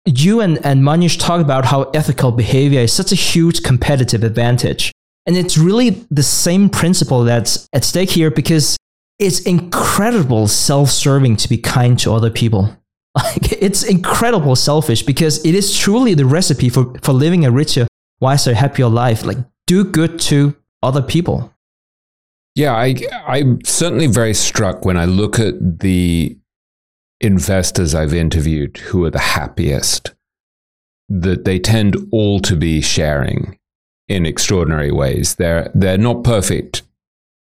you 0.05 0.41
and, 0.41 0.65
and 0.65 0.83
Mohnish 0.83 1.19
talk 1.19 1.41
about 1.41 1.65
how 1.65 1.83
ethical 1.91 2.31
behavior 2.31 2.81
is 2.81 2.93
such 2.93 3.13
a 3.13 3.17
huge 3.17 3.63
competitive 3.63 4.23
advantage. 4.23 4.93
And 5.27 5.37
it's 5.37 5.59
really 5.59 5.91
the 6.11 6.23
same 6.23 6.71
principle 6.71 7.25
that's 7.25 7.69
at 7.73 7.83
stake 7.83 8.11
here 8.11 8.31
because 8.31 8.77
it's 9.19 9.41
incredible 9.41 10.47
self 10.47 10.91
serving 10.91 11.37
to 11.39 11.49
be 11.49 11.59
kind 11.59 11.99
to 12.01 12.15
other 12.15 12.31
people. 12.31 12.77
Like 13.25 13.63
it's 13.63 13.83
incredible 13.83 14.57
selfish 14.57 15.03
because 15.03 15.45
it 15.45 15.55
is 15.55 15.75
truly 15.77 16.13
the 16.13 16.27
recipe 16.27 16.69
for, 16.69 16.93
for 17.03 17.15
living 17.15 17.47
a 17.47 17.51
richer, 17.51 17.87
wiser, 18.21 18.55
happier 18.55 18.89
life. 18.89 19.25
Like 19.25 19.39
do 19.67 19.85
good 19.85 20.19
to 20.21 20.55
other 20.83 21.01
people. 21.01 21.53
Yeah, 22.55 22.75
I 22.75 22.95
I'm 23.27 23.65
certainly 23.65 24.07
very 24.07 24.35
struck 24.35 24.85
when 24.85 24.97
I 24.97 25.07
look 25.07 25.39
at 25.39 25.81
the 25.81 26.37
investors 27.21 27.95
I've 27.95 28.15
interviewed 28.15 28.77
who 28.77 29.05
are 29.05 29.11
the 29.11 29.19
happiest 29.19 30.15
that 31.09 31.45
they 31.45 31.59
tend 31.59 31.97
all 32.13 32.41
to 32.41 32.57
be 32.57 32.81
sharing 32.81 33.59
in 34.09 34.27
extraordinary 34.27 34.93
ways. 34.93 35.37
They're 35.37 35.71
they're 35.75 35.99
not 35.99 36.25
perfect 36.25 36.83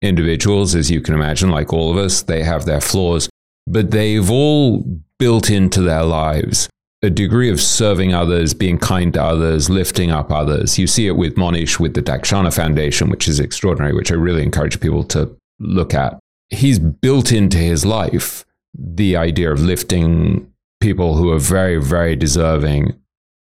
individuals, 0.02 0.74
as 0.74 0.90
you 0.90 1.00
can 1.00 1.14
imagine, 1.14 1.50
like 1.50 1.72
all 1.72 1.90
of 1.90 1.96
us. 1.96 2.22
They 2.22 2.42
have 2.42 2.64
their 2.64 2.80
flaws, 2.80 3.28
but 3.66 3.90
they've 3.90 4.30
all 4.30 4.84
built 5.18 5.50
into 5.50 5.80
their 5.82 6.04
lives 6.04 6.68
a 7.02 7.10
degree 7.10 7.50
of 7.50 7.60
serving 7.60 8.14
others, 8.14 8.54
being 8.54 8.78
kind 8.78 9.12
to 9.14 9.22
others, 9.22 9.68
lifting 9.68 10.10
up 10.10 10.32
others. 10.32 10.78
You 10.78 10.86
see 10.86 11.06
it 11.06 11.16
with 11.16 11.36
Mohnish, 11.36 11.78
with 11.78 11.94
the 11.94 12.02
Dakshana 12.02 12.54
Foundation, 12.54 13.10
which 13.10 13.28
is 13.28 13.38
extraordinary, 13.38 13.94
which 13.94 14.10
I 14.10 14.14
really 14.14 14.42
encourage 14.42 14.80
people 14.80 15.04
to 15.04 15.36
look 15.60 15.94
at. 15.94 16.18
He's 16.48 16.78
built 16.78 17.32
into 17.32 17.58
his 17.58 17.84
life 17.84 18.44
the 18.76 19.16
idea 19.16 19.52
of 19.52 19.60
lifting 19.60 20.52
people 20.80 21.16
who 21.16 21.30
are 21.30 21.38
very, 21.38 21.80
very 21.80 22.16
deserving 22.16 22.94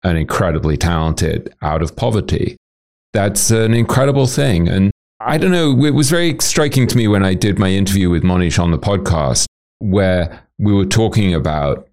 and 0.03 0.17
incredibly 0.17 0.77
talented 0.77 1.53
out 1.61 1.81
of 1.81 1.95
poverty. 1.95 2.57
That's 3.13 3.51
an 3.51 3.73
incredible 3.73 4.27
thing. 4.27 4.67
And 4.67 4.91
I 5.19 5.37
don't 5.37 5.51
know, 5.51 5.85
it 5.85 5.93
was 5.93 6.09
very 6.09 6.37
striking 6.39 6.87
to 6.87 6.97
me 6.97 7.07
when 7.07 7.23
I 7.23 7.33
did 7.33 7.59
my 7.59 7.69
interview 7.69 8.09
with 8.09 8.23
Mohnish 8.23 8.61
on 8.61 8.71
the 8.71 8.79
podcast, 8.79 9.45
where 9.83 10.47
we 10.57 10.73
were 10.73 10.85
talking 10.85 11.33
about 11.33 11.89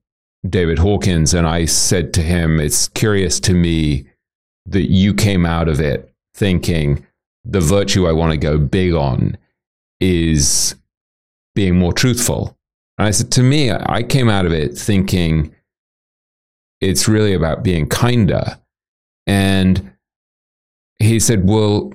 David 0.49 0.79
Hawkins, 0.79 1.35
and 1.35 1.47
I 1.47 1.65
said 1.65 2.15
to 2.15 2.23
him, 2.23 2.61
It's 2.61 2.89
curious 2.89 3.41
to 3.41 3.53
me 3.53 4.07
that 4.67 4.91
you 4.91 5.13
came 5.13 5.45
out 5.45 5.69
of 5.69 5.81
it 5.81 6.13
thinking 6.35 7.05
the 7.45 7.61
virtue 7.61 8.07
I 8.07 8.13
want 8.13 8.31
to 8.33 8.39
go 8.39 8.59
big 8.59 8.93
on 8.93 9.37
is 10.01 10.77
being 11.55 11.79
more 11.79 11.93
truthful. 11.93 12.57
And 12.97 13.09
I 13.09 13.11
said, 13.11 13.33
To 13.33 13.43
me, 13.43 13.73
I 13.73 14.05
came 14.05 14.29
out 14.29 14.47
of 14.47 14.53
it 14.53 14.79
thinking 14.79 15.55
it's 16.81 17.09
really 17.09 17.35
about 17.35 17.65
being 17.65 17.89
kinder. 17.89 18.59
And 19.27 19.93
he 21.01 21.19
said, 21.19 21.49
Well, 21.49 21.93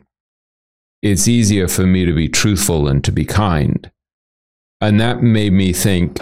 it's 1.02 1.28
easier 1.28 1.70
for 1.70 1.86
me 1.86 2.06
to 2.06 2.14
be 2.14 2.28
truthful 2.28 2.84
than 2.84 3.02
to 3.04 3.12
be 3.14 3.24
kind. 3.24 3.90
And 4.82 5.00
that 5.00 5.24
made 5.24 5.54
me 5.54 5.74
think, 5.74 6.20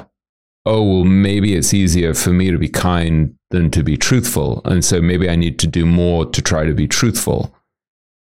oh, 0.66 0.84
well, 0.84 1.04
maybe 1.04 1.56
it's 1.56 1.74
easier 1.74 2.14
for 2.14 2.32
me 2.32 2.52
to 2.52 2.58
be 2.58 2.70
kind 2.70 3.36
than 3.50 3.70
to 3.72 3.84
be 3.84 3.98
truthful. 3.98 4.62
And 4.66 4.84
so 4.84 5.02
maybe 5.02 5.30
I 5.30 5.36
need 5.36 5.60
to 5.60 5.68
do 5.68 5.86
more 5.86 6.26
to 6.26 6.42
try 6.42 6.66
to 6.66 6.74
be 6.74 6.88
truthful. 6.88 7.54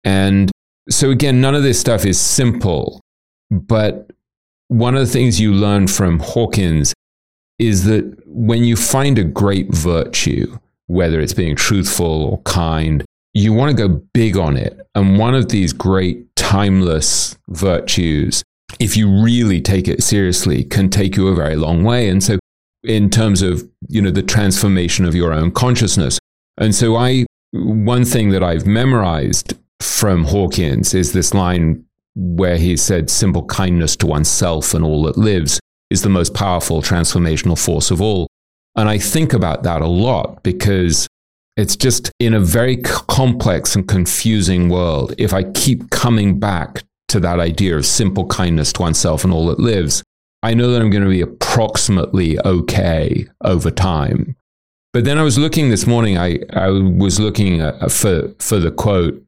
And 0.03 0.51
so, 0.89 1.09
again, 1.09 1.41
none 1.41 1.55
of 1.55 1.63
this 1.63 1.79
stuff 1.79 2.05
is 2.05 2.19
simple. 2.19 3.01
But 3.49 4.11
one 4.67 4.95
of 4.95 5.01
the 5.01 5.11
things 5.11 5.39
you 5.39 5.53
learn 5.53 5.87
from 5.87 6.19
Hawkins 6.19 6.93
is 7.59 7.85
that 7.85 8.13
when 8.25 8.63
you 8.63 8.75
find 8.75 9.17
a 9.17 9.23
great 9.23 9.73
virtue, 9.73 10.57
whether 10.87 11.19
it's 11.19 11.33
being 11.33 11.55
truthful 11.55 12.23
or 12.23 12.41
kind, 12.43 13.03
you 13.33 13.53
want 13.53 13.75
to 13.75 13.87
go 13.87 14.01
big 14.13 14.37
on 14.37 14.57
it. 14.57 14.79
And 14.95 15.17
one 15.17 15.35
of 15.35 15.49
these 15.49 15.73
great 15.73 16.35
timeless 16.35 17.37
virtues 17.49 18.43
if 18.79 18.95
you 18.97 19.09
really 19.09 19.61
take 19.61 19.87
it 19.87 20.03
seriously, 20.03 20.63
can 20.63 20.89
take 20.89 21.15
you 21.15 21.27
a 21.27 21.35
very 21.35 21.55
long 21.55 21.83
way. 21.83 22.09
And 22.09 22.23
so, 22.23 22.37
in 22.83 23.09
terms 23.09 23.41
of 23.41 23.67
you 23.87 24.01
know 24.01 24.11
the 24.11 24.23
transformation 24.23 25.05
of 25.05 25.15
your 25.15 25.33
own 25.33 25.51
consciousness, 25.51 26.19
and 26.57 26.73
so 26.73 26.95
I 26.95 27.25
one 27.53 28.05
thing 28.05 28.29
that 28.31 28.43
I've 28.43 28.65
memorized 28.65 29.53
from 29.79 30.25
Hawkins 30.25 30.93
is 30.93 31.13
this 31.13 31.33
line 31.33 31.83
where 32.15 32.57
he 32.57 32.77
said, 32.77 33.09
"Simple 33.09 33.45
kindness 33.45 33.95
to 33.97 34.07
oneself 34.07 34.73
and 34.73 34.83
all 34.83 35.03
that 35.03 35.17
lives 35.17 35.59
is 35.89 36.01
the 36.01 36.09
most 36.09 36.33
powerful 36.33 36.81
transformational 36.81 37.57
force 37.57 37.91
of 37.91 38.01
all." 38.01 38.27
And 38.75 38.89
I 38.89 38.99
think 38.99 39.33
about 39.33 39.63
that 39.63 39.81
a 39.81 39.87
lot 39.87 40.43
because 40.43 41.07
it's 41.55 41.75
just 41.75 42.11
in 42.19 42.35
a 42.35 42.39
very 42.39 42.77
complex 42.77 43.75
and 43.75 43.87
confusing 43.87 44.69
world. 44.69 45.15
If 45.17 45.33
I 45.33 45.43
keep 45.43 45.89
coming 45.89 46.39
back 46.39 46.83
to 47.09 47.19
that 47.21 47.39
idea 47.39 47.77
of 47.77 47.85
simple 47.85 48.25
kindness 48.27 48.73
to 48.73 48.81
oneself 48.81 49.23
and 49.23 49.33
all 49.33 49.47
that 49.47 49.59
lives, 49.59 50.03
I 50.43 50.53
know 50.53 50.71
that 50.71 50.81
I'm 50.81 50.89
going 50.89 51.03
to 51.03 51.09
be 51.09 51.21
approximately 51.21 52.39
okay 52.45 53.27
over 53.43 53.71
time. 53.71 54.35
But 54.93 55.03
then 55.03 55.17
I 55.17 55.23
was 55.23 55.37
looking 55.37 55.69
this 55.69 55.85
morning, 55.85 56.17
I, 56.17 56.39
I 56.53 56.69
was 56.69 57.19
looking 57.19 57.61
at, 57.61 57.81
uh, 57.81 57.89
for, 57.89 58.33
for 58.39 58.59
the 58.59 58.71
quote 58.71 59.21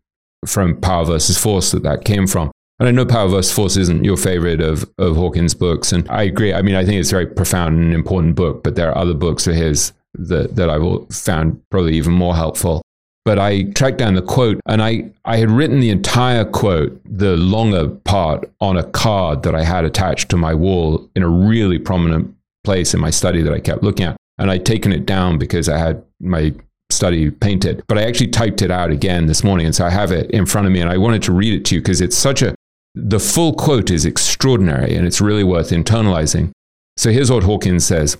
from 0.45 0.79
Power 0.79 1.05
versus 1.05 1.37
Force 1.37 1.71
that 1.71 1.83
that 1.83 2.05
came 2.05 2.27
from. 2.27 2.51
And 2.79 2.87
I 2.87 2.91
know 2.91 3.05
Power 3.05 3.27
versus 3.27 3.53
Force 3.53 3.75
isn't 3.75 4.05
your 4.05 4.17
favorite 4.17 4.61
of, 4.61 4.89
of 4.97 5.17
Hawkins' 5.17 5.53
books. 5.53 5.91
And 5.91 6.09
I 6.09 6.23
agree. 6.23 6.53
I 6.53 6.61
mean, 6.61 6.75
I 6.75 6.85
think 6.85 6.99
it's 6.99 7.11
a 7.11 7.15
very 7.15 7.27
profound 7.27 7.77
and 7.77 7.93
important 7.93 8.35
book, 8.35 8.63
but 8.63 8.75
there 8.75 8.89
are 8.89 8.97
other 8.97 9.13
books 9.13 9.47
of 9.47 9.55
his 9.55 9.91
that, 10.13 10.55
that 10.55 10.69
I've 10.69 11.13
found 11.13 11.61
probably 11.69 11.95
even 11.95 12.13
more 12.13 12.35
helpful 12.35 12.81
but 13.25 13.37
I 13.37 13.63
tracked 13.63 13.97
down 13.97 14.15
the 14.15 14.21
quote 14.21 14.59
and 14.65 14.81
I, 14.81 15.11
I 15.25 15.37
had 15.37 15.51
written 15.51 15.79
the 15.79 15.89
entire 15.89 16.45
quote, 16.45 16.99
the 17.05 17.35
longer 17.37 17.87
part, 17.87 18.49
on 18.61 18.77
a 18.77 18.83
card 18.83 19.43
that 19.43 19.55
I 19.55 19.63
had 19.63 19.85
attached 19.85 20.29
to 20.29 20.37
my 20.37 20.53
wall 20.53 21.09
in 21.15 21.23
a 21.23 21.29
really 21.29 21.77
prominent 21.79 22.33
place 22.63 22.93
in 22.93 22.99
my 22.99 23.09
study 23.09 23.41
that 23.41 23.53
I 23.53 23.59
kept 23.59 23.83
looking 23.83 24.05
at. 24.05 24.17
And 24.37 24.49
I'd 24.49 24.65
taken 24.65 24.93
it 24.93 25.05
down 25.05 25.37
because 25.37 25.67
I 25.67 25.77
had 25.77 26.03
my 26.19 26.53
study 26.89 27.29
painted, 27.29 27.83
but 27.87 27.97
I 27.97 28.03
actually 28.03 28.29
typed 28.29 28.61
it 28.61 28.71
out 28.71 28.89
again 28.89 29.27
this 29.27 29.43
morning. 29.43 29.65
And 29.65 29.75
so 29.75 29.85
I 29.85 29.89
have 29.89 30.11
it 30.11 30.31
in 30.31 30.45
front 30.45 30.67
of 30.67 30.73
me 30.73 30.79
and 30.79 30.89
I 30.89 30.97
wanted 30.97 31.21
to 31.23 31.33
read 31.33 31.53
it 31.53 31.65
to 31.65 31.75
you 31.75 31.81
because 31.81 32.01
it's 32.01 32.17
such 32.17 32.41
a, 32.41 32.55
the 32.95 33.19
full 33.19 33.53
quote 33.53 33.91
is 33.91 34.05
extraordinary 34.05 34.95
and 34.95 35.05
it's 35.05 35.21
really 35.21 35.43
worth 35.43 35.69
internalizing. 35.69 36.51
So 36.97 37.11
here's 37.11 37.29
what 37.29 37.43
Hawkins 37.43 37.85
says. 37.85 38.17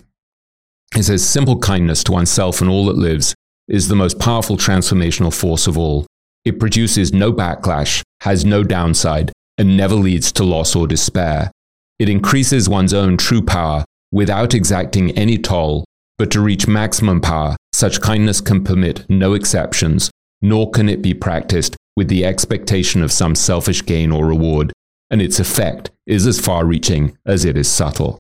He 0.94 1.02
says, 1.02 1.28
simple 1.28 1.58
kindness 1.60 2.04
to 2.06 2.12
oneself 2.12 2.62
and 2.62 2.70
all 2.70 2.86
that 2.88 2.98
lives 2.98 3.34
is 3.70 3.88
the 3.88 3.96
most 3.96 4.20
powerful 4.20 4.58
transformational 4.58 5.34
force 5.34 5.68
of 5.68 5.78
all. 5.78 6.06
It 6.44 6.60
produces 6.60 7.14
no 7.14 7.32
backlash, 7.32 8.02
has 8.22 8.44
no 8.44 8.64
downside, 8.64 9.32
and 9.58 9.78
never 9.78 9.96
leads 9.96 10.32
to 10.34 10.44
loss 10.44 10.76
or 10.76 10.88
despair. 10.88 11.52
It 12.00 12.10
increases 12.10 12.68
one's 12.68 12.94
own 12.94 13.18
true 13.18 13.42
power 13.42 13.86
without 14.12 14.54
exacting 14.54 15.12
any 15.12 15.38
toll, 15.38 15.86
but 16.18 16.32
to 16.32 16.42
reach 16.42 16.68
maximum 16.68 17.22
power, 17.22 17.56
such 17.74 18.02
kindness 18.02 18.42
can 18.42 18.64
permit 18.64 19.06
no 19.10 19.34
exceptions, 19.34 20.10
nor 20.42 20.72
can 20.72 20.90
it 20.90 21.02
be 21.02 21.14
practiced 21.14 21.76
with 21.96 22.08
the 22.08 22.26
expectation 22.26 23.04
of 23.04 23.12
some 23.12 23.36
selfish 23.36 23.86
gain 23.86 24.12
or 24.12 24.26
reward, 24.26 24.74
and 25.12 25.22
its 25.22 25.40
effect 25.40 25.92
is 26.08 26.26
as 26.26 26.40
far 26.40 26.66
reaching 26.66 27.18
as 27.26 27.46
it 27.46 27.58
is 27.58 27.70
subtle. 27.70 28.18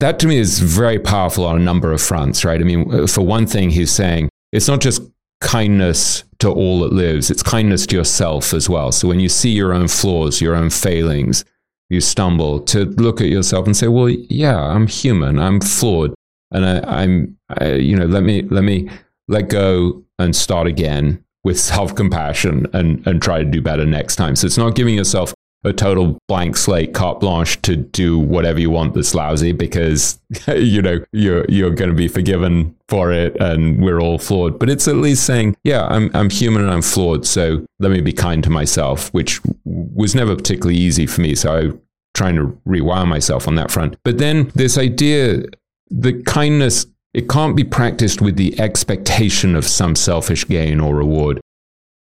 That 0.00 0.18
to 0.20 0.26
me 0.26 0.38
is 0.38 0.58
very 0.58 0.98
powerful 0.98 1.46
on 1.46 1.56
a 1.56 1.64
number 1.64 1.92
of 1.92 2.02
fronts, 2.02 2.44
right? 2.44 2.60
I 2.60 2.64
mean, 2.64 2.92
uh, 2.92 3.06
for 3.06 3.20
one 3.20 3.46
thing, 3.46 3.70
he's 3.70 3.90
saying 3.90 4.30
it's 4.52 4.68
not 4.68 4.80
just 4.80 5.02
kindness 5.40 6.24
to 6.38 6.50
all 6.50 6.80
that 6.80 6.92
lives, 6.92 7.30
it's 7.30 7.42
kindness 7.42 7.86
to 7.86 7.96
yourself 7.96 8.54
as 8.54 8.68
well. 8.68 8.92
So 8.92 9.08
when 9.08 9.20
you 9.20 9.28
see 9.28 9.50
your 9.50 9.72
own 9.72 9.88
flaws, 9.88 10.40
your 10.40 10.54
own 10.54 10.70
failings, 10.70 11.44
you 11.90 12.00
stumble 12.00 12.60
to 12.60 12.84
look 12.84 13.20
at 13.20 13.28
yourself 13.28 13.66
and 13.66 13.76
say, 13.76 13.88
well, 13.88 14.08
yeah, 14.08 14.58
I'm 14.58 14.86
human, 14.86 15.38
I'm 15.38 15.60
flawed. 15.60 16.14
And 16.50 16.64
I, 16.64 17.02
am 17.02 17.38
you 17.78 17.96
know, 17.96 18.06
let 18.06 18.22
me, 18.22 18.42
let 18.42 18.64
me 18.64 18.88
let 19.28 19.48
go 19.48 20.02
and 20.18 20.34
start 20.34 20.66
again 20.66 21.24
with 21.44 21.58
self 21.58 21.94
compassion 21.94 22.66
and, 22.72 23.06
and 23.06 23.20
try 23.22 23.38
to 23.38 23.44
do 23.44 23.60
better 23.60 23.84
next 23.84 24.16
time. 24.16 24.36
So 24.36 24.46
it's 24.46 24.58
not 24.58 24.74
giving 24.74 24.94
yourself 24.94 25.34
a 25.64 25.72
total 25.72 26.18
blank 26.26 26.56
slate 26.56 26.92
carte 26.92 27.20
blanche 27.20 27.60
to 27.62 27.76
do 27.76 28.18
whatever 28.18 28.58
you 28.58 28.70
want 28.70 28.94
that's 28.94 29.14
lousy 29.14 29.52
because 29.52 30.18
you 30.48 30.82
know 30.82 30.98
you're 31.12 31.44
you're 31.48 31.70
going 31.70 31.90
to 31.90 31.96
be 31.96 32.08
forgiven 32.08 32.74
for 32.88 33.12
it 33.12 33.36
and 33.40 33.82
we're 33.82 34.00
all 34.00 34.18
flawed. 34.18 34.58
But 34.58 34.68
it's 34.68 34.88
at 34.88 34.96
least 34.96 35.24
saying 35.24 35.56
yeah 35.64 35.86
I'm 35.86 36.10
I'm 36.14 36.30
human 36.30 36.62
and 36.62 36.70
I'm 36.70 36.82
flawed 36.82 37.26
so 37.26 37.64
let 37.78 37.92
me 37.92 38.00
be 38.00 38.12
kind 38.12 38.42
to 38.44 38.50
myself 38.50 39.12
which 39.14 39.40
was 39.64 40.14
never 40.14 40.34
particularly 40.34 40.78
easy 40.78 41.06
for 41.06 41.20
me. 41.20 41.34
So 41.34 41.52
I'm 41.52 41.80
trying 42.14 42.36
to 42.36 42.58
rewire 42.66 43.06
myself 43.06 43.46
on 43.46 43.54
that 43.56 43.70
front. 43.70 43.96
But 44.04 44.18
then 44.18 44.50
this 44.54 44.76
idea 44.76 45.44
that 45.90 46.26
kindness 46.26 46.86
it 47.14 47.28
can't 47.28 47.54
be 47.54 47.64
practiced 47.64 48.22
with 48.22 48.36
the 48.36 48.58
expectation 48.58 49.54
of 49.54 49.66
some 49.66 49.94
selfish 49.94 50.46
gain 50.48 50.80
or 50.80 50.96
reward. 50.96 51.40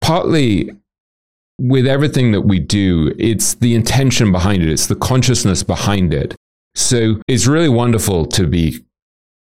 Partly 0.00 0.70
with 1.62 1.86
everything 1.86 2.32
that 2.32 2.40
we 2.40 2.58
do, 2.58 3.14
it's 3.18 3.54
the 3.54 3.76
intention 3.76 4.32
behind 4.32 4.62
it, 4.62 4.68
it's 4.68 4.88
the 4.88 4.96
consciousness 4.96 5.62
behind 5.62 6.12
it. 6.12 6.34
So 6.74 7.20
it's 7.28 7.46
really 7.46 7.68
wonderful 7.68 8.26
to 8.26 8.48
be 8.48 8.80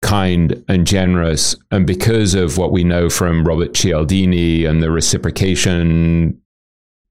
kind 0.01 0.63
and 0.67 0.87
generous. 0.87 1.55
And 1.69 1.85
because 1.85 2.33
of 2.33 2.57
what 2.57 2.71
we 2.71 2.83
know 2.83 3.09
from 3.09 3.45
Robert 3.45 3.75
Cialdini 3.75 4.65
and 4.65 4.81
the 4.81 4.89
reciprocation 4.89 6.41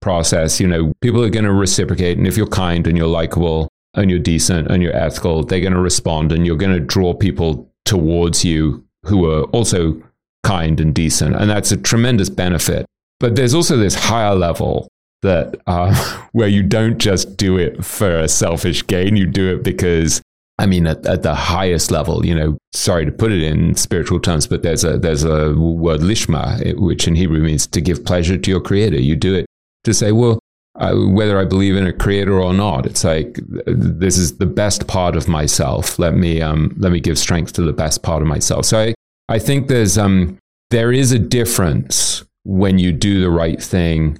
process, 0.00 0.58
you 0.58 0.66
know, 0.66 0.92
people 1.00 1.22
are 1.22 1.30
going 1.30 1.44
to 1.44 1.52
reciprocate. 1.52 2.18
And 2.18 2.26
if 2.26 2.36
you're 2.36 2.48
kind 2.48 2.84
and 2.86 2.98
you're 2.98 3.06
likable 3.06 3.68
and 3.94 4.10
you're 4.10 4.18
decent 4.18 4.68
and 4.68 4.82
you're 4.82 4.96
ethical, 4.96 5.44
they're 5.44 5.60
going 5.60 5.72
to 5.72 5.80
respond 5.80 6.32
and 6.32 6.44
you're 6.44 6.56
going 6.56 6.74
to 6.74 6.80
draw 6.80 7.14
people 7.14 7.70
towards 7.84 8.44
you 8.44 8.84
who 9.04 9.30
are 9.30 9.44
also 9.44 10.02
kind 10.42 10.80
and 10.80 10.92
decent. 10.94 11.36
And 11.36 11.48
that's 11.48 11.70
a 11.70 11.76
tremendous 11.76 12.28
benefit. 12.28 12.86
But 13.20 13.36
there's 13.36 13.54
also 13.54 13.76
this 13.76 13.94
higher 13.94 14.34
level 14.34 14.88
that 15.22 15.56
uh, 15.66 15.94
where 16.32 16.48
you 16.48 16.62
don't 16.62 16.98
just 16.98 17.36
do 17.36 17.58
it 17.58 17.84
for 17.84 18.18
a 18.18 18.28
selfish 18.28 18.86
gain, 18.86 19.16
you 19.16 19.26
do 19.26 19.54
it 19.54 19.62
because 19.62 20.22
I 20.58 20.66
mean, 20.66 20.86
at, 20.86 21.04
at, 21.06 21.22
the 21.22 21.34
highest 21.34 21.90
level, 21.90 22.24
you 22.24 22.34
know, 22.34 22.56
sorry 22.72 23.04
to 23.04 23.12
put 23.12 23.30
it 23.30 23.42
in 23.42 23.74
spiritual 23.74 24.18
terms, 24.18 24.46
but 24.46 24.62
there's 24.62 24.84
a 24.84 24.98
there's 24.98 25.22
a 25.22 25.52
word 25.54 26.00
lishma, 26.00 26.74
which 26.80 27.06
in 27.06 27.14
Hebrew 27.14 27.40
means 27.40 27.66
to 27.66 27.80
give 27.80 28.04
pleasure 28.04 28.38
to 28.38 28.50
your 28.50 28.60
creator. 28.60 28.98
You 28.98 29.16
do 29.16 29.34
it 29.34 29.46
to 29.84 29.92
say, 29.92 30.12
well, 30.12 30.38
whether 30.78 31.38
I 31.38 31.44
believe 31.44 31.76
in 31.76 31.86
a 31.86 31.92
creator 31.92 32.40
or 32.40 32.54
not, 32.54 32.86
it's 32.86 33.04
like 33.04 33.38
this 33.66 34.16
is 34.16 34.38
the 34.38 34.46
best 34.46 34.86
part 34.86 35.16
of 35.16 35.28
myself. 35.28 35.98
Let 35.98 36.14
me 36.14 36.40
um, 36.40 36.74
let 36.78 36.92
me 36.92 37.00
give 37.00 37.18
strength 37.18 37.52
to 37.54 37.62
the 37.62 37.72
best 37.72 38.02
part 38.02 38.22
of 38.22 38.28
myself. 38.28 38.64
So 38.64 38.78
I, 38.78 38.94
I 39.28 39.38
think 39.38 39.68
there's 39.68 39.98
um 39.98 40.38
there 40.70 40.92
is 40.92 41.12
a 41.12 41.18
difference 41.18 42.24
when 42.44 42.78
you 42.78 42.92
do 42.92 43.20
the 43.20 43.30
right 43.30 43.62
thing 43.62 44.18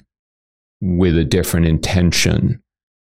with 0.80 1.16
a 1.16 1.24
different 1.24 1.66
intention. 1.66 2.60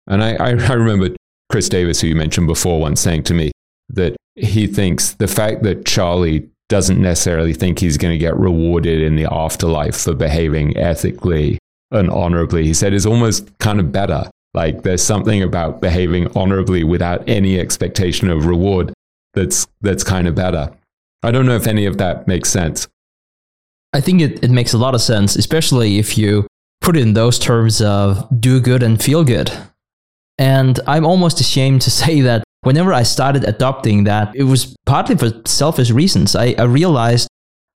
And 0.06 0.22
I, 0.22 0.34
I, 0.34 0.48
I 0.50 0.72
remember 0.72 1.14
Chris 1.50 1.68
Davis, 1.68 2.00
who 2.00 2.08
you 2.08 2.14
mentioned 2.16 2.46
before, 2.46 2.80
once 2.80 3.00
saying 3.00 3.24
to 3.24 3.34
me 3.34 3.52
that 3.90 4.16
he 4.36 4.66
thinks 4.66 5.12
the 5.14 5.28
fact 5.28 5.62
that 5.64 5.84
Charlie 5.84 6.48
doesn't 6.68 7.02
necessarily 7.02 7.52
think 7.52 7.78
he's 7.78 7.98
going 7.98 8.12
to 8.12 8.18
get 8.18 8.36
rewarded 8.36 9.02
in 9.02 9.16
the 9.16 9.26
afterlife 9.30 9.96
for 9.96 10.14
behaving 10.14 10.76
ethically 10.76 11.58
and 11.90 12.08
honorably, 12.10 12.64
he 12.64 12.72
said 12.72 12.94
is 12.94 13.06
almost 13.06 13.56
kind 13.58 13.80
of 13.80 13.90
better. 13.90 14.30
Like 14.54 14.82
there's 14.82 15.02
something 15.02 15.42
about 15.42 15.80
behaving 15.80 16.28
honorably 16.36 16.84
without 16.84 17.28
any 17.28 17.58
expectation 17.58 18.30
of 18.30 18.46
reward 18.46 18.92
that's 19.34 19.66
that's 19.80 20.04
kind 20.04 20.26
of 20.26 20.34
better. 20.34 20.72
I 21.22 21.30
don't 21.30 21.46
know 21.46 21.56
if 21.56 21.66
any 21.66 21.86
of 21.86 21.98
that 21.98 22.26
makes 22.26 22.48
sense. 22.48 22.88
I 23.92 24.00
think 24.00 24.20
it, 24.20 24.42
it 24.44 24.50
makes 24.50 24.72
a 24.72 24.78
lot 24.78 24.94
of 24.94 25.02
sense, 25.02 25.36
especially 25.36 25.98
if 25.98 26.16
you 26.16 26.46
put 26.80 26.96
it 26.96 27.02
in 27.02 27.14
those 27.14 27.38
terms 27.38 27.80
of 27.80 28.26
do 28.40 28.60
good 28.60 28.82
and 28.82 29.02
feel 29.02 29.24
good. 29.24 29.52
And 30.38 30.80
I'm 30.86 31.04
almost 31.04 31.40
ashamed 31.40 31.82
to 31.82 31.90
say 32.02 32.20
that 32.22 32.44
whenever 32.62 32.92
I 32.92 33.02
started 33.02 33.44
adopting 33.44 34.04
that, 34.04 34.34
it 34.34 34.44
was 34.44 34.76
partly 34.86 35.16
for 35.16 35.30
selfish 35.46 35.90
reasons. 35.90 36.36
I, 36.36 36.54
I 36.58 36.64
realized 36.64 37.28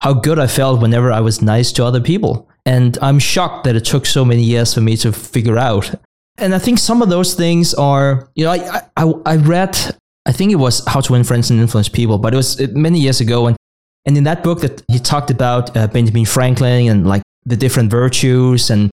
how 0.02 0.14
good 0.14 0.38
I 0.38 0.48
felt 0.48 0.82
whenever 0.82 1.12
I 1.12 1.22
was 1.22 1.42
nice 1.42 1.72
to 1.74 1.86
other 1.86 2.02
people. 2.02 2.50
And 2.66 2.98
I'm 3.02 3.20
shocked 3.20 3.64
that 3.66 3.76
it 3.76 3.86
took 3.86 4.06
so 4.06 4.26
many 4.26 4.44
years 4.44 4.74
for 4.74 4.82
me 4.82 4.98
to 4.98 5.12
figure 5.12 5.58
out. 5.58 5.94
And 6.38 6.54
I 6.54 6.60
think 6.60 6.80
some 6.80 7.02
of 7.02 7.10
those 7.10 7.36
things 7.36 7.74
are, 7.74 8.30
you 8.36 8.44
know, 8.44 8.52
I, 8.52 8.82
I, 8.98 9.14
I 9.26 9.36
read, 9.38 9.78
I 10.26 10.32
think 10.32 10.52
it 10.52 10.56
was 10.56 10.86
How 10.88 11.00
to 11.02 11.12
Win 11.14 11.24
Friends 11.24 11.50
and 11.52 11.60
Influence 11.60 11.90
People, 11.90 12.18
but 12.18 12.34
it 12.34 12.38
was 12.38 12.60
many 12.72 13.00
years 13.00 13.22
ago. 13.22 13.48
And, 13.48 13.58
and 14.06 14.18
in 14.18 14.26
that 14.26 14.44
book 14.44 14.62
that 14.62 14.84
he 14.90 15.00
talked 15.00 15.32
about 15.32 15.76
uh, 15.78 15.88
Benjamin 15.88 16.26
Franklin 16.26 16.90
and 16.90 17.08
like 17.08 17.23
the 17.46 17.56
different 17.56 17.92
virtues 17.92 18.70
and 18.70 18.90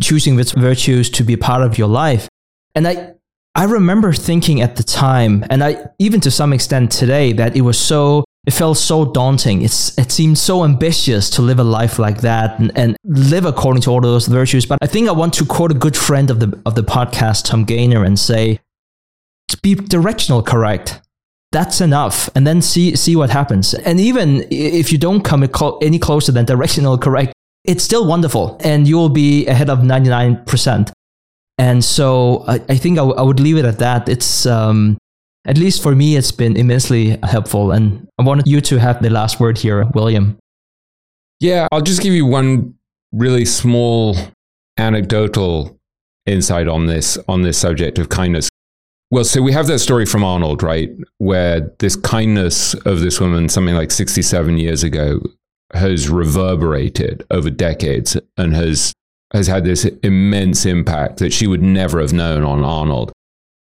choosing 0.00 0.36
which 0.36 0.52
virtues 0.52 1.10
to 1.10 1.24
be 1.24 1.36
part 1.36 1.62
of 1.62 1.78
your 1.78 1.88
life. 1.88 2.28
And 2.74 2.88
I, 2.88 3.14
I 3.54 3.64
remember 3.64 4.12
thinking 4.12 4.60
at 4.60 4.76
the 4.76 4.82
time, 4.82 5.44
and 5.48 5.62
I 5.62 5.86
even 5.98 6.20
to 6.20 6.30
some 6.30 6.52
extent 6.52 6.90
today, 6.90 7.32
that 7.34 7.56
it 7.56 7.60
was 7.60 7.78
so 7.78 8.24
it 8.46 8.52
felt 8.52 8.76
so 8.76 9.04
daunting. 9.04 9.62
It's 9.62 9.96
it 9.96 10.10
seemed 10.10 10.38
so 10.38 10.64
ambitious 10.64 11.30
to 11.30 11.42
live 11.42 11.58
a 11.60 11.64
life 11.64 11.98
like 11.98 12.20
that 12.22 12.58
and, 12.58 12.76
and 12.76 12.96
live 13.04 13.46
according 13.46 13.82
to 13.82 13.90
all 13.90 14.00
those 14.00 14.26
virtues. 14.26 14.66
But 14.66 14.78
I 14.82 14.86
think 14.86 15.08
I 15.08 15.12
want 15.12 15.34
to 15.34 15.46
quote 15.46 15.70
a 15.70 15.74
good 15.74 15.96
friend 15.96 16.30
of 16.30 16.40
the 16.40 16.60
of 16.66 16.74
the 16.74 16.82
podcast, 16.82 17.44
Tom 17.44 17.64
Gayner, 17.64 18.04
and 18.04 18.18
say, 18.18 18.60
be 19.62 19.74
directional 19.74 20.42
correct. 20.42 21.00
That's 21.52 21.80
enough, 21.80 22.28
and 22.34 22.44
then 22.44 22.60
see 22.60 22.96
see 22.96 23.14
what 23.14 23.30
happens. 23.30 23.72
And 23.74 24.00
even 24.00 24.46
if 24.50 24.90
you 24.90 24.98
don't 24.98 25.22
come 25.22 25.48
any 25.80 25.98
closer 26.00 26.32
than 26.32 26.44
directional 26.44 26.98
correct, 26.98 27.32
it's 27.64 27.82
still 27.82 28.06
wonderful, 28.06 28.58
and 28.62 28.86
you 28.86 28.96
will 28.96 29.08
be 29.08 29.46
ahead 29.46 29.70
of 29.70 29.82
ninety 29.82 30.10
nine 30.10 30.44
percent. 30.44 30.92
And 31.58 31.84
so 31.84 32.44
I, 32.48 32.54
I 32.68 32.76
think 32.76 32.98
I, 32.98 33.02
w- 33.02 33.16
I 33.16 33.22
would 33.22 33.38
leave 33.40 33.56
it 33.56 33.64
at 33.64 33.78
that. 33.78 34.08
It's, 34.08 34.44
um, 34.44 34.98
at 35.44 35.56
least 35.56 35.82
for 35.82 35.94
me, 35.94 36.16
it's 36.16 36.32
been 36.32 36.56
immensely 36.56 37.16
helpful. 37.22 37.70
And 37.70 38.08
I 38.18 38.24
wanted 38.24 38.46
you 38.48 38.60
to 38.62 38.78
have 38.78 39.00
the 39.02 39.10
last 39.10 39.38
word 39.38 39.58
here, 39.58 39.84
William. 39.94 40.36
Yeah, 41.38 41.68
I'll 41.70 41.80
just 41.80 42.02
give 42.02 42.12
you 42.12 42.26
one 42.26 42.74
really 43.12 43.44
small 43.44 44.16
anecdotal 44.78 45.78
insight 46.26 46.66
on 46.66 46.86
this 46.86 47.18
on 47.28 47.42
this 47.42 47.58
subject 47.58 47.98
of 47.98 48.08
kindness. 48.08 48.48
Well, 49.10 49.24
so 49.24 49.42
we 49.42 49.52
have 49.52 49.68
that 49.68 49.78
story 49.78 50.06
from 50.06 50.24
Arnold, 50.24 50.62
right, 50.62 50.90
where 51.18 51.70
this 51.78 51.94
kindness 51.94 52.74
of 52.74 53.00
this 53.00 53.20
woman, 53.20 53.48
something 53.48 53.74
like 53.74 53.92
67 53.92 54.58
years 54.58 54.82
ago, 54.82 55.20
has 55.74 56.08
reverberated 56.08 57.24
over 57.30 57.50
decades 57.50 58.16
and 58.36 58.54
has 58.54 58.92
has 59.32 59.48
had 59.48 59.64
this 59.64 59.84
immense 60.04 60.64
impact 60.64 61.18
that 61.18 61.32
she 61.32 61.46
would 61.46 61.62
never 61.62 62.00
have 62.00 62.12
known 62.12 62.44
on 62.44 62.62
Arnold. 62.62 63.12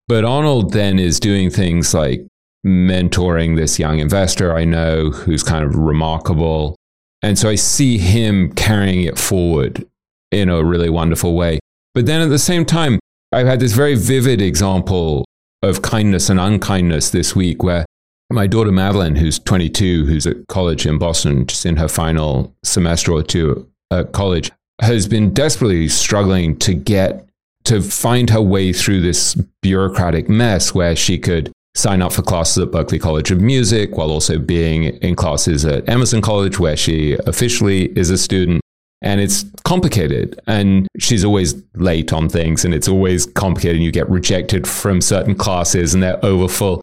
But 0.07 0.23
Arnold 0.23 0.71
then 0.71 0.97
is 0.99 1.19
doing 1.19 1.49
things 1.49 1.93
like 1.93 2.26
mentoring 2.65 3.55
this 3.55 3.77
young 3.80 3.99
investor 3.99 4.55
I 4.55 4.65
know 4.65 5.11
who's 5.11 5.43
kind 5.43 5.63
of 5.63 5.76
remarkable. 5.76 6.76
And 7.21 7.38
so 7.38 7.49
I 7.49 7.55
see 7.55 7.97
him 7.97 8.53
carrying 8.53 9.03
it 9.03 9.17
forward 9.17 9.85
in 10.31 10.49
a 10.49 10.63
really 10.63 10.89
wonderful 10.89 11.35
way. 11.35 11.59
But 11.93 12.05
then 12.05 12.21
at 12.21 12.30
the 12.30 12.39
same 12.39 12.65
time, 12.65 12.99
I've 13.31 13.47
had 13.47 13.59
this 13.59 13.73
very 13.73 13.95
vivid 13.95 14.41
example 14.41 15.26
of 15.61 15.81
kindness 15.81 16.30
and 16.30 16.39
unkindness 16.39 17.09
this 17.09 17.35
week 17.35 17.63
where 17.63 17.85
my 18.31 18.47
daughter 18.47 18.72
Madeline, 18.72 19.15
who's 19.15 19.39
22, 19.39 20.06
who's 20.06 20.27
at 20.27 20.47
college 20.47 20.85
in 20.85 20.97
Boston, 20.97 21.47
just 21.47 21.65
in 21.65 21.77
her 21.77 21.88
final 21.88 22.53
semester 22.64 23.11
or 23.11 23.23
two 23.23 23.68
at 23.91 24.11
college, 24.11 24.51
has 24.81 25.07
been 25.07 25.34
desperately 25.34 25.88
struggling 25.88 26.57
to 26.60 26.73
get 26.73 27.27
to 27.65 27.81
find 27.81 28.30
her 28.30 28.41
way 28.41 28.72
through 28.72 29.01
this 29.01 29.35
bureaucratic 29.61 30.30
mess 30.30 30.73
where 30.73 30.95
she 30.95 31.18
could 31.18 31.51
sign 31.76 32.01
up 32.01 32.14
for 32.14 32.22
classes 32.22 32.64
at 32.64 32.72
Berklee 32.72 33.01
College 33.01 33.31
of 33.31 33.41
Music 33.41 33.95
while 33.97 34.11
also 34.11 34.38
being 34.38 34.85
in 34.85 35.15
classes 35.15 35.65
at 35.65 35.88
Emerson 35.89 36.22
College 36.22 36.60
where 36.60 36.77
she 36.77 37.18
officially 37.26 37.85
is 37.97 38.10
a 38.10 38.18
student. 38.18 38.61
And 39.01 39.22
it's 39.22 39.45
complicated. 39.64 40.39
And 40.45 40.88
she's 40.97 41.23
always 41.23 41.61
late 41.76 42.11
on 42.11 42.27
things 42.27 42.65
and 42.65 42.73
it's 42.73 42.88
always 42.88 43.26
complicated. 43.26 43.77
And 43.77 43.85
you 43.85 43.91
get 43.91 44.10
rejected 44.10 44.68
from 44.68 44.99
certain 44.99 45.35
classes 45.35 45.93
and 45.93 46.03
they're 46.03 46.23
overfull. 46.23 46.81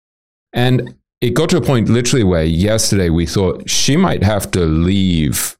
And 0.55 0.95
it 1.21 1.35
got 1.35 1.49
to 1.51 1.57
a 1.57 1.61
point 1.61 1.89
literally 1.89 2.25
where 2.25 2.45
yesterday 2.45 3.11
we 3.11 3.27
thought 3.27 3.69
she 3.69 3.97
might 3.97 4.23
have 4.23 4.51
to 4.53 4.61
leave 4.61 5.57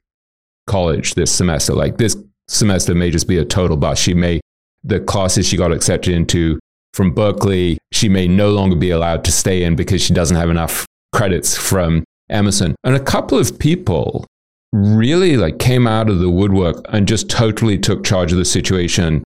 college 0.67 1.15
this 1.15 1.33
semester. 1.33 1.73
Like 1.73 1.97
this 1.97 2.17
semester 2.49 2.95
may 2.95 3.11
just 3.11 3.29
be 3.29 3.39
a 3.39 3.45
total 3.45 3.77
bust. 3.77 4.03
She 4.03 4.15
may, 4.15 4.41
the 4.85 5.01
classes 5.01 5.47
she 5.47 5.57
got 5.57 5.73
accepted 5.73 6.15
into 6.15 6.59
from 6.93 7.15
Berklee, 7.15 7.79
she 7.93 8.09
may 8.09 8.29
no 8.29 8.51
longer 8.51 8.77
be 8.77 8.91
allowed 8.91 9.25
to 9.25 9.33
stay 9.33 9.63
in 9.63 9.77
because 9.77 10.03
she 10.03 10.15
doesn't 10.15 10.37
have 10.37 10.51
enough 10.51 10.87
credits 11.15 11.57
from 11.57 12.05
Emerson. 12.29 12.75
And 12.85 12.95
a 12.95 13.01
couple 13.01 13.39
of 13.39 13.59
people 13.59 14.27
really 14.73 15.37
like 15.37 15.59
came 15.59 15.87
out 15.87 16.11
of 16.11 16.19
the 16.19 16.31
woodwork 16.31 16.85
and 16.91 17.09
just 17.09 17.31
totally 17.31 17.79
took 17.79 18.05
charge 18.05 18.33
of 18.33 18.39
the 18.39 18.45
situation 18.45 19.25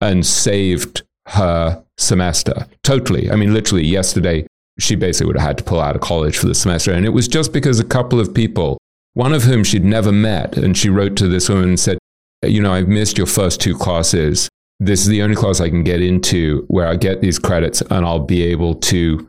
and 0.00 0.24
saved 0.24 1.02
her 1.28 1.82
semester. 1.98 2.66
Totally. 2.82 3.30
I 3.30 3.36
mean, 3.36 3.52
literally 3.52 3.84
yesterday, 3.84 4.46
she 4.78 4.94
basically 4.94 5.26
would 5.26 5.36
have 5.36 5.46
had 5.46 5.58
to 5.58 5.64
pull 5.64 5.80
out 5.80 5.94
of 5.94 6.00
college 6.00 6.38
for 6.38 6.46
the 6.46 6.54
semester. 6.54 6.92
And 6.92 7.04
it 7.04 7.10
was 7.10 7.28
just 7.28 7.52
because 7.52 7.80
a 7.80 7.84
couple 7.84 8.20
of 8.20 8.32
people, 8.32 8.78
one 9.14 9.32
of 9.32 9.42
whom 9.42 9.64
she'd 9.64 9.84
never 9.84 10.12
met, 10.12 10.56
and 10.56 10.76
she 10.76 10.88
wrote 10.88 11.16
to 11.16 11.28
this 11.28 11.48
woman 11.48 11.70
and 11.70 11.80
said, 11.80 11.98
you 12.42 12.62
know, 12.62 12.72
I've 12.72 12.88
missed 12.88 13.18
your 13.18 13.26
first 13.26 13.60
two 13.60 13.76
classes. 13.76 14.48
This 14.78 15.00
is 15.00 15.08
the 15.08 15.22
only 15.22 15.34
class 15.34 15.60
I 15.60 15.68
can 15.68 15.82
get 15.82 16.00
into 16.00 16.64
where 16.68 16.86
I 16.86 16.94
get 16.94 17.20
these 17.20 17.38
credits 17.38 17.80
and 17.80 18.06
I'll 18.06 18.20
be 18.20 18.42
able 18.44 18.76
to 18.76 19.28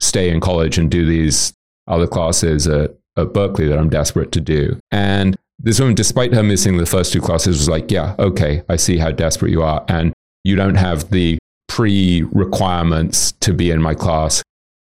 stay 0.00 0.28
in 0.28 0.40
college 0.40 0.76
and 0.76 0.90
do 0.90 1.06
these 1.06 1.54
other 1.88 2.06
classes 2.06 2.66
at, 2.66 2.90
at 3.16 3.28
Berklee 3.28 3.68
that 3.68 3.78
I'm 3.78 3.88
desperate 3.88 4.32
to 4.32 4.40
do. 4.40 4.78
And 4.90 5.36
this 5.58 5.80
woman, 5.80 5.94
despite 5.94 6.34
her 6.34 6.42
missing 6.42 6.76
the 6.76 6.86
first 6.86 7.12
two 7.12 7.20
classes, 7.20 7.56
was 7.56 7.68
like, 7.68 7.90
yeah, 7.90 8.14
okay, 8.18 8.62
I 8.68 8.76
see 8.76 8.98
how 8.98 9.12
desperate 9.12 9.52
you 9.52 9.62
are. 9.62 9.84
And 9.88 10.12
you 10.44 10.56
don't 10.56 10.74
have 10.74 11.10
the 11.10 11.38
pre 11.68 12.22
requirements 12.32 13.32
to 13.40 13.54
be 13.54 13.70
in 13.70 13.80
my 13.80 13.94
class. 13.94 14.42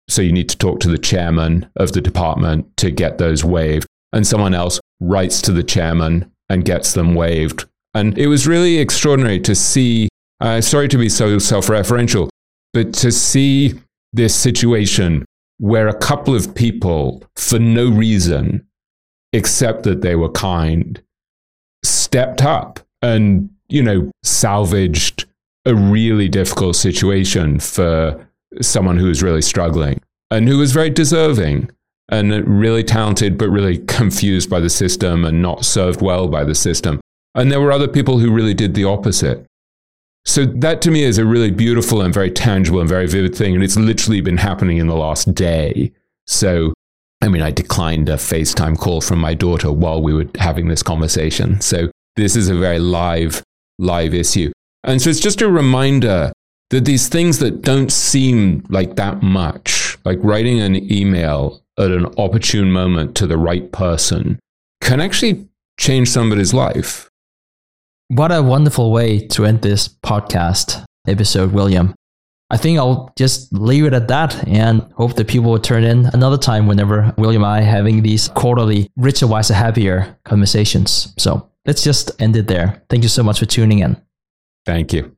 So 0.07 0.21
you 0.21 0.31
need 0.31 0.49
to 0.49 0.57
talk 0.57 0.79
to 0.81 0.89
the 0.89 0.97
chairman 0.97 1.69
of 1.75 1.93
the 1.93 2.01
department 2.01 2.75
to 2.77 2.91
get 2.91 3.17
those 3.17 3.43
waived. 3.43 3.87
And 4.13 4.25
someone 4.25 4.53
else 4.53 4.79
writes 4.99 5.41
to 5.43 5.51
the 5.51 5.63
chairman 5.63 6.31
and 6.49 6.63
gets 6.63 6.93
them 6.93 7.15
waived. 7.15 7.65
And 7.93 8.17
it 8.17 8.27
was 8.27 8.47
really 8.47 8.77
extraordinary 8.77 9.39
to 9.41 9.55
see. 9.55 10.09
Uh, 10.41 10.61
sorry 10.61 10.87
to 10.89 10.97
be 10.97 11.09
so 11.09 11.39
self 11.39 11.67
referential, 11.67 12.29
but 12.73 12.93
to 12.95 13.11
see 13.11 13.73
this 14.13 14.35
situation 14.35 15.25
where 15.57 15.87
a 15.87 15.97
couple 15.97 16.35
of 16.35 16.53
people, 16.53 17.23
for 17.35 17.59
no 17.59 17.89
reason 17.89 18.65
except 19.33 19.83
that 19.83 20.01
they 20.01 20.15
were 20.15 20.29
kind, 20.29 21.01
stepped 21.83 22.41
up 22.41 22.79
and, 23.01 23.49
you 23.67 23.81
know, 23.81 24.11
salvaged 24.23 25.25
a 25.65 25.75
really 25.75 26.29
difficult 26.29 26.75
situation 26.75 27.59
for 27.59 28.27
someone 28.61 28.97
who 28.97 29.07
was 29.07 29.23
really 29.23 29.41
struggling 29.41 30.01
and 30.31 30.47
who 30.47 30.57
was 30.57 30.71
very 30.71 30.89
deserving 30.89 31.69
and 32.09 32.31
really 32.47 32.83
talented, 32.83 33.37
but 33.37 33.49
really 33.49 33.79
confused 33.79 34.49
by 34.49 34.59
the 34.59 34.69
system 34.69 35.25
and 35.25 35.41
not 35.41 35.65
served 35.65 36.01
well 36.01 36.27
by 36.27 36.43
the 36.43 36.55
system. 36.55 36.99
And 37.33 37.51
there 37.51 37.61
were 37.61 37.71
other 37.71 37.87
people 37.87 38.19
who 38.19 38.31
really 38.31 38.53
did 38.53 38.75
the 38.75 38.85
opposite. 38.85 39.45
So 40.23 40.45
that 40.45 40.81
to 40.83 40.91
me 40.91 41.03
is 41.03 41.17
a 41.17 41.25
really 41.25 41.51
beautiful 41.51 42.01
and 42.01 42.13
very 42.13 42.31
tangible 42.31 42.79
and 42.79 42.89
very 42.89 43.07
vivid 43.07 43.35
thing. 43.35 43.53
And 43.53 43.63
it's 43.63 43.77
literally 43.77 44.21
been 44.21 44.37
happening 44.37 44.77
in 44.77 44.87
the 44.87 44.95
last 44.95 45.35
day. 45.35 45.91
So, 46.27 46.73
I 47.21 47.27
mean, 47.27 47.41
I 47.41 47.51
declined 47.51 48.09
a 48.09 48.15
FaceTime 48.15 48.77
call 48.77 49.01
from 49.01 49.19
my 49.19 49.33
daughter 49.33 49.71
while 49.71 50.01
we 50.01 50.13
were 50.13 50.25
having 50.37 50.67
this 50.67 50.81
conversation. 50.81 51.61
So 51.61 51.91
this 52.15 52.35
is 52.35 52.49
a 52.49 52.55
very 52.55 52.79
live, 52.79 53.43
live 53.77 54.13
issue. 54.13 54.51
And 54.83 55.01
so 55.01 55.09
it's 55.09 55.19
just 55.19 55.41
a 55.41 55.49
reminder 55.49 56.31
that 56.69 56.85
these 56.85 57.07
things 57.07 57.39
that 57.39 57.61
don't 57.61 57.91
seem 57.91 58.65
like 58.69 58.95
that 58.95 59.21
much 59.21 59.85
like 60.05 60.19
writing 60.21 60.61
an 60.61 60.91
email 60.91 61.63
at 61.77 61.91
an 61.91 62.05
opportune 62.17 62.71
moment 62.71 63.15
to 63.17 63.27
the 63.27 63.37
right 63.37 63.71
person, 63.71 64.39
can 64.81 65.01
actually 65.01 65.47
change 65.77 66.07
somebody's 66.07 66.53
life. 66.53 67.09
What 68.07 68.31
a 68.31 68.41
wonderful 68.41 68.91
way 68.91 69.27
to 69.29 69.45
end 69.45 69.61
this 69.61 69.87
podcast 69.87 70.85
episode, 71.07 71.51
William. 71.51 71.95
I 72.51 72.57
think 72.57 72.77
I'll 72.77 73.11
just 73.17 73.51
leave 73.51 73.85
it 73.85 73.93
at 73.93 74.07
that 74.09 74.47
and 74.47 74.83
hope 74.93 75.15
that 75.15 75.27
people 75.27 75.49
will 75.49 75.59
turn 75.59 75.83
in 75.83 76.05
another 76.13 76.37
time 76.37 76.67
whenever 76.67 77.11
William 77.17 77.43
and 77.43 77.51
I 77.51 77.61
are 77.61 77.63
having 77.63 78.03
these 78.03 78.27
quarterly 78.29 78.91
richer, 78.95 79.25
wiser, 79.25 79.55
happier 79.55 80.15
conversations. 80.23 81.13
So 81.17 81.49
let's 81.65 81.83
just 81.83 82.11
end 82.21 82.35
it 82.35 82.47
there. 82.47 82.83
Thank 82.87 83.01
you 83.01 83.09
so 83.09 83.23
much 83.23 83.39
for 83.39 83.47
tuning 83.47 83.79
in. 83.79 83.99
Thank 84.63 84.93
you. 84.93 85.17